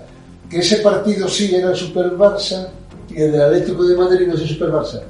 Que 0.50 0.60
ese 0.60 0.78
partido 0.78 1.28
sí 1.28 1.54
era 1.56 1.70
el 1.70 1.76
Super 1.76 2.12
Barça 2.12 2.68
y 3.16 3.22
el 3.22 3.32
del 3.32 3.42
Atlético 3.42 3.84
de 3.84 3.98
Madrid 3.98 4.28
no 4.28 4.36
es 4.36 4.42
el 4.42 4.48
Super 4.48 4.70
Barça. 4.70 5.02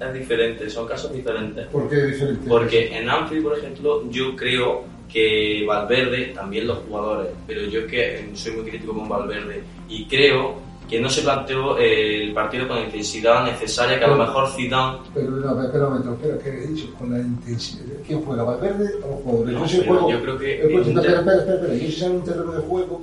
es 0.00 0.14
diferente, 0.14 0.68
son 0.70 0.86
casos 0.86 1.12
diferentes. 1.12 1.66
¿Por 1.68 1.88
qué 1.88 1.96
diferente? 2.04 2.48
Porque 2.48 2.96
en 2.96 3.08
Anfield, 3.08 3.44
por 3.44 3.58
ejemplo, 3.58 4.10
yo 4.10 4.34
creo 4.36 4.84
que 5.12 5.64
Valverde, 5.66 6.32
también 6.34 6.66
los 6.66 6.78
jugadores, 6.78 7.32
pero 7.46 7.62
yo 7.62 7.86
que 7.86 8.30
soy 8.34 8.52
muy 8.52 8.64
crítico 8.64 8.94
con 8.94 9.08
Valverde 9.08 9.62
y 9.88 10.06
creo 10.06 10.70
que 10.88 11.00
no 11.00 11.08
se 11.08 11.22
planteó 11.22 11.78
eh, 11.78 12.24
el 12.24 12.34
partido 12.34 12.66
con 12.66 12.78
la 12.78 12.84
intensidad 12.84 13.44
necesaria 13.44 13.96
que 13.96 14.04
a 14.04 14.08
lo 14.08 14.16
mejor 14.16 14.48
Zidane 14.48 14.98
Pero 15.14 15.30
no, 15.30 15.62
espera 15.62 15.86
un 15.86 15.92
momento, 15.92 16.12
espera, 16.14 16.38
¿qué 16.42 16.50
he 16.50 16.66
dicho? 16.66 16.92
Con 16.98 17.12
la 17.12 17.18
intensidad. 17.20 17.84
¿Quién 18.04 18.20
juega? 18.22 18.42
¿Valverde 18.42 18.94
o 18.96 19.08
los 19.08 19.20
jugadores? 19.22 19.86
No, 19.86 20.10
yo 20.10 20.20
creo 20.20 20.38
que 20.38 20.62
espera, 20.62 20.80
espera, 20.80 21.20
espera, 21.20 21.54
espera. 21.54 21.74
Yo 21.74 21.92
sale 21.92 22.14
un 22.16 22.24
terreno 22.24 22.52
de 22.52 22.62
juego. 22.62 23.02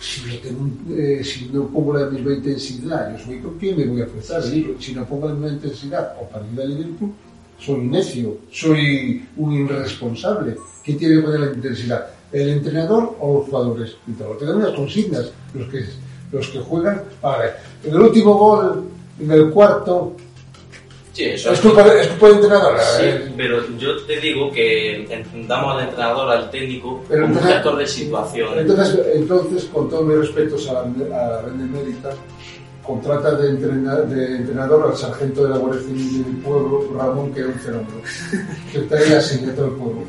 Si, 0.00 0.20
no 0.26 0.34
tengo 0.40 0.60
un- 0.60 0.94
eh, 0.96 1.22
si 1.24 1.46
no 1.52 1.66
pongo 1.68 1.94
la 1.94 2.06
misma 2.10 2.32
intensidad, 2.34 3.16
yo 3.16 3.24
soy 3.24 3.38
con 3.40 3.58
quién 3.58 3.76
me 3.78 3.86
voy 3.86 4.00
a 4.00 4.04
enfrentar. 4.04 4.44
Digo, 4.50 4.74
Si 4.78 4.92
no 4.94 5.04
pongo 5.06 5.28
la 5.28 5.34
misma 5.34 5.48
intensidad 5.56 6.14
o 6.20 6.28
para 6.28 6.44
ir 6.52 6.60
a 6.60 6.64
Liverpool, 6.64 7.12
soy 7.58 7.80
necio, 7.80 8.36
soy 8.50 9.24
un 9.36 9.52
irresponsable. 9.52 10.56
¿Quién 10.84 10.98
tiene 10.98 11.16
que 11.16 11.22
poner 11.22 11.40
la 11.40 11.52
intensidad? 11.52 12.06
¿El 12.32 12.48
entrenador 12.50 13.16
o 13.20 13.38
los 13.38 13.46
jugadores? 13.46 13.96
Que 14.06 14.12
tener 14.38 14.54
unas 14.56 14.72
consignas. 14.72 15.30
Los 15.54 15.68
que, 15.68 15.84
los 16.32 16.48
que 16.48 16.58
juegan. 16.58 17.02
A 17.22 17.38
ver, 17.38 17.56
en 17.84 17.90
el 17.94 18.00
último 18.00 18.34
gol, 18.34 18.84
en 19.18 19.30
el 19.30 19.50
cuarto, 19.50 20.14
Sí, 21.16 21.24
eso 21.24 21.50
es 21.52 21.60
culpa, 21.60 21.82
de- 21.82 22.02
es 22.02 22.08
culpa 22.08 22.26
del 22.26 22.34
entrenador. 22.36 22.78
Sí, 22.78 23.04
eh. 23.06 23.32
pero 23.38 23.66
yo 23.78 23.96
te 24.04 24.20
digo 24.20 24.52
que 24.52 25.02
entendamos 25.10 25.74
al 25.74 25.88
entrenador, 25.88 26.30
al 26.30 26.50
técnico, 26.50 27.02
Pero 27.08 27.22
como 27.22 27.32
un 27.32 27.38
entonces- 27.38 27.54
gestor 27.54 27.78
de 27.78 27.86
situación. 27.86 28.58
Entonces, 28.58 29.00
entonces, 29.14 29.64
con 29.72 29.88
todos 29.88 30.04
mis 30.04 30.18
respetos 30.18 30.68
a 30.68 30.72
la, 30.74 30.80
a 30.80 31.28
la 31.30 31.40
Benemérita, 31.42 32.10
contrata 32.82 33.30
de, 33.34 33.48
entrena- 33.48 34.02
de 34.02 34.36
entrenador 34.36 34.90
al 34.90 34.96
sargento 34.96 35.44
de 35.44 35.48
la 35.50 35.56
Guardia 35.56 35.80
Civil 35.80 36.22
del 36.24 36.36
pueblo, 36.42 36.86
Ramón, 36.94 37.32
que 37.32 37.40
es 37.40 37.46
un 37.46 37.54
fenómeno. 37.60 38.00
Que 38.72 38.78
está 38.80 38.96
ahí 38.98 39.12
así 39.14 39.38
de 39.46 39.52
todo 39.52 39.66
el 39.68 39.72
pueblo. 39.72 40.00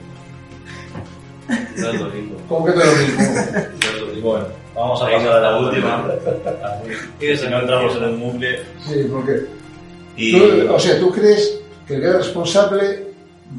No 1.77 1.89
es 1.89 2.01
lo 2.01 2.09
mismo. 2.09 2.35
¿Cómo 2.49 2.65
que 2.65 2.71
no 2.73 2.81
es 2.81 2.87
lo 2.87 2.97
mismo? 3.07 3.21
No 3.23 3.59
es 3.95 4.01
lo 4.01 4.07
mismo. 4.07 4.29
Bueno, 4.31 4.45
vamos 4.75 5.01
a 5.01 5.05
pasar 5.05 5.27
a 5.29 5.39
la 5.39 5.57
última. 5.57 6.05
Y 7.21 7.37
si 7.37 7.47
no 7.47 7.61
entramos 7.61 7.95
en 7.95 8.03
un 8.03 8.19
bucle. 8.19 8.59
Sí, 8.85 9.07
porque. 9.09 9.56
Y 10.17 10.35
o 10.67 10.79
sea, 10.79 10.99
¿tú 10.99 11.11
crees 11.11 11.59
que 11.87 11.99
gran 11.99 12.17
responsable 12.17 13.05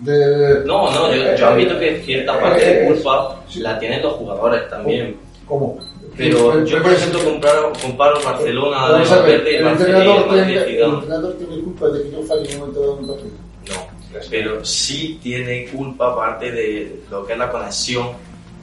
de. 0.02 0.62
No, 0.66 0.90
no, 0.90 1.14
yo, 1.14 1.34
yo 1.36 1.46
admito 1.46 1.78
que 1.78 2.02
cierta 2.04 2.38
parte 2.38 2.64
de 2.66 2.86
culpa 2.86 3.40
Sí. 3.48 3.60
la 3.60 3.78
tienen 3.78 4.02
los 4.02 4.14
jugadores 4.14 4.68
también. 4.68 5.16
¿Cómo? 5.46 5.78
Pero 6.16 6.64
yo, 6.64 6.82
por 6.82 6.90
el- 6.90 6.96
ejemplo, 6.96 7.24
comparo, 7.24 7.72
comparo 7.80 8.20
Barcelona 8.24 8.98
de 8.98 9.04
Valverde 9.08 9.52
y 9.52 9.56
el 9.56 9.64
Barcelona 9.64 9.98
de 10.34 10.52
el 10.74 10.82
entrenador 10.90 11.34
tiene 11.38 11.62
culpa 11.62 11.88
de 11.90 12.02
que 12.02 12.10
yo 12.10 12.22
falle 12.24 12.48
en 12.50 12.54
un 12.54 12.58
momento 12.60 12.84
en 12.84 12.90
un 12.90 13.06
partido. 13.06 13.30
No, 13.68 14.20
pero 14.30 14.64
sí 14.64 15.18
tiene 15.22 15.66
culpa 15.66 16.16
parte 16.16 16.50
de 16.50 17.00
lo 17.10 17.24
que 17.24 17.34
es 17.34 17.38
la 17.38 17.50
conexión 17.50 18.08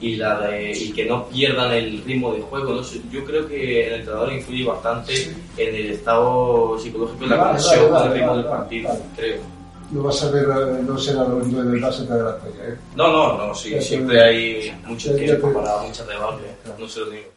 y 0.00 0.16
la 0.16 0.40
de 0.40 0.72
y 0.72 0.92
que 0.92 1.06
no 1.06 1.26
pierdan 1.28 1.72
el 1.72 2.02
ritmo 2.04 2.32
de 2.34 2.42
juego. 2.42 2.74
No 2.74 2.84
sé, 2.84 3.00
yo 3.10 3.24
creo 3.24 3.46
que 3.48 3.86
el 3.88 3.94
entrenador 4.00 4.32
influye 4.32 4.64
bastante 4.64 5.14
en 5.56 5.74
el 5.74 5.90
estado 5.92 6.78
psicológico 6.78 7.24
y 7.24 7.28
la 7.28 7.36
Vale, 7.36 7.48
conexión 7.48 7.92
vale, 7.92 8.04
vale, 8.08 8.14
ritmo 8.14 8.28
vale, 8.30 8.42
del 8.42 8.50
partido, 8.50 8.90
creo. 9.16 9.38
No 9.92 10.02
vas 10.02 10.22
a 10.24 10.30
ver, 10.32 10.44
eh, 10.44 10.82
no 10.84 10.98
será 10.98 11.20
lo 11.24 11.36
del 11.36 11.80
Barça 11.80 12.06
que 12.06 12.12
de 12.14 12.22
la 12.24 12.36
talla, 12.38 12.68
¿eh? 12.70 12.76
No, 12.96 13.12
no, 13.12 13.46
no, 13.46 13.54
sí, 13.54 13.80
siempre 13.80 14.20
hay 14.20 14.72
mucho 14.84 15.10
ya- 15.12 15.18
ya 15.18 15.24
tiempo 15.26 15.48
te- 15.48 15.54
para 15.54 15.78
muchas 15.82 16.08
debates, 16.08 16.46
no 16.78 16.88
se 16.88 17.00
lo 17.00 17.06
digo. 17.10 17.35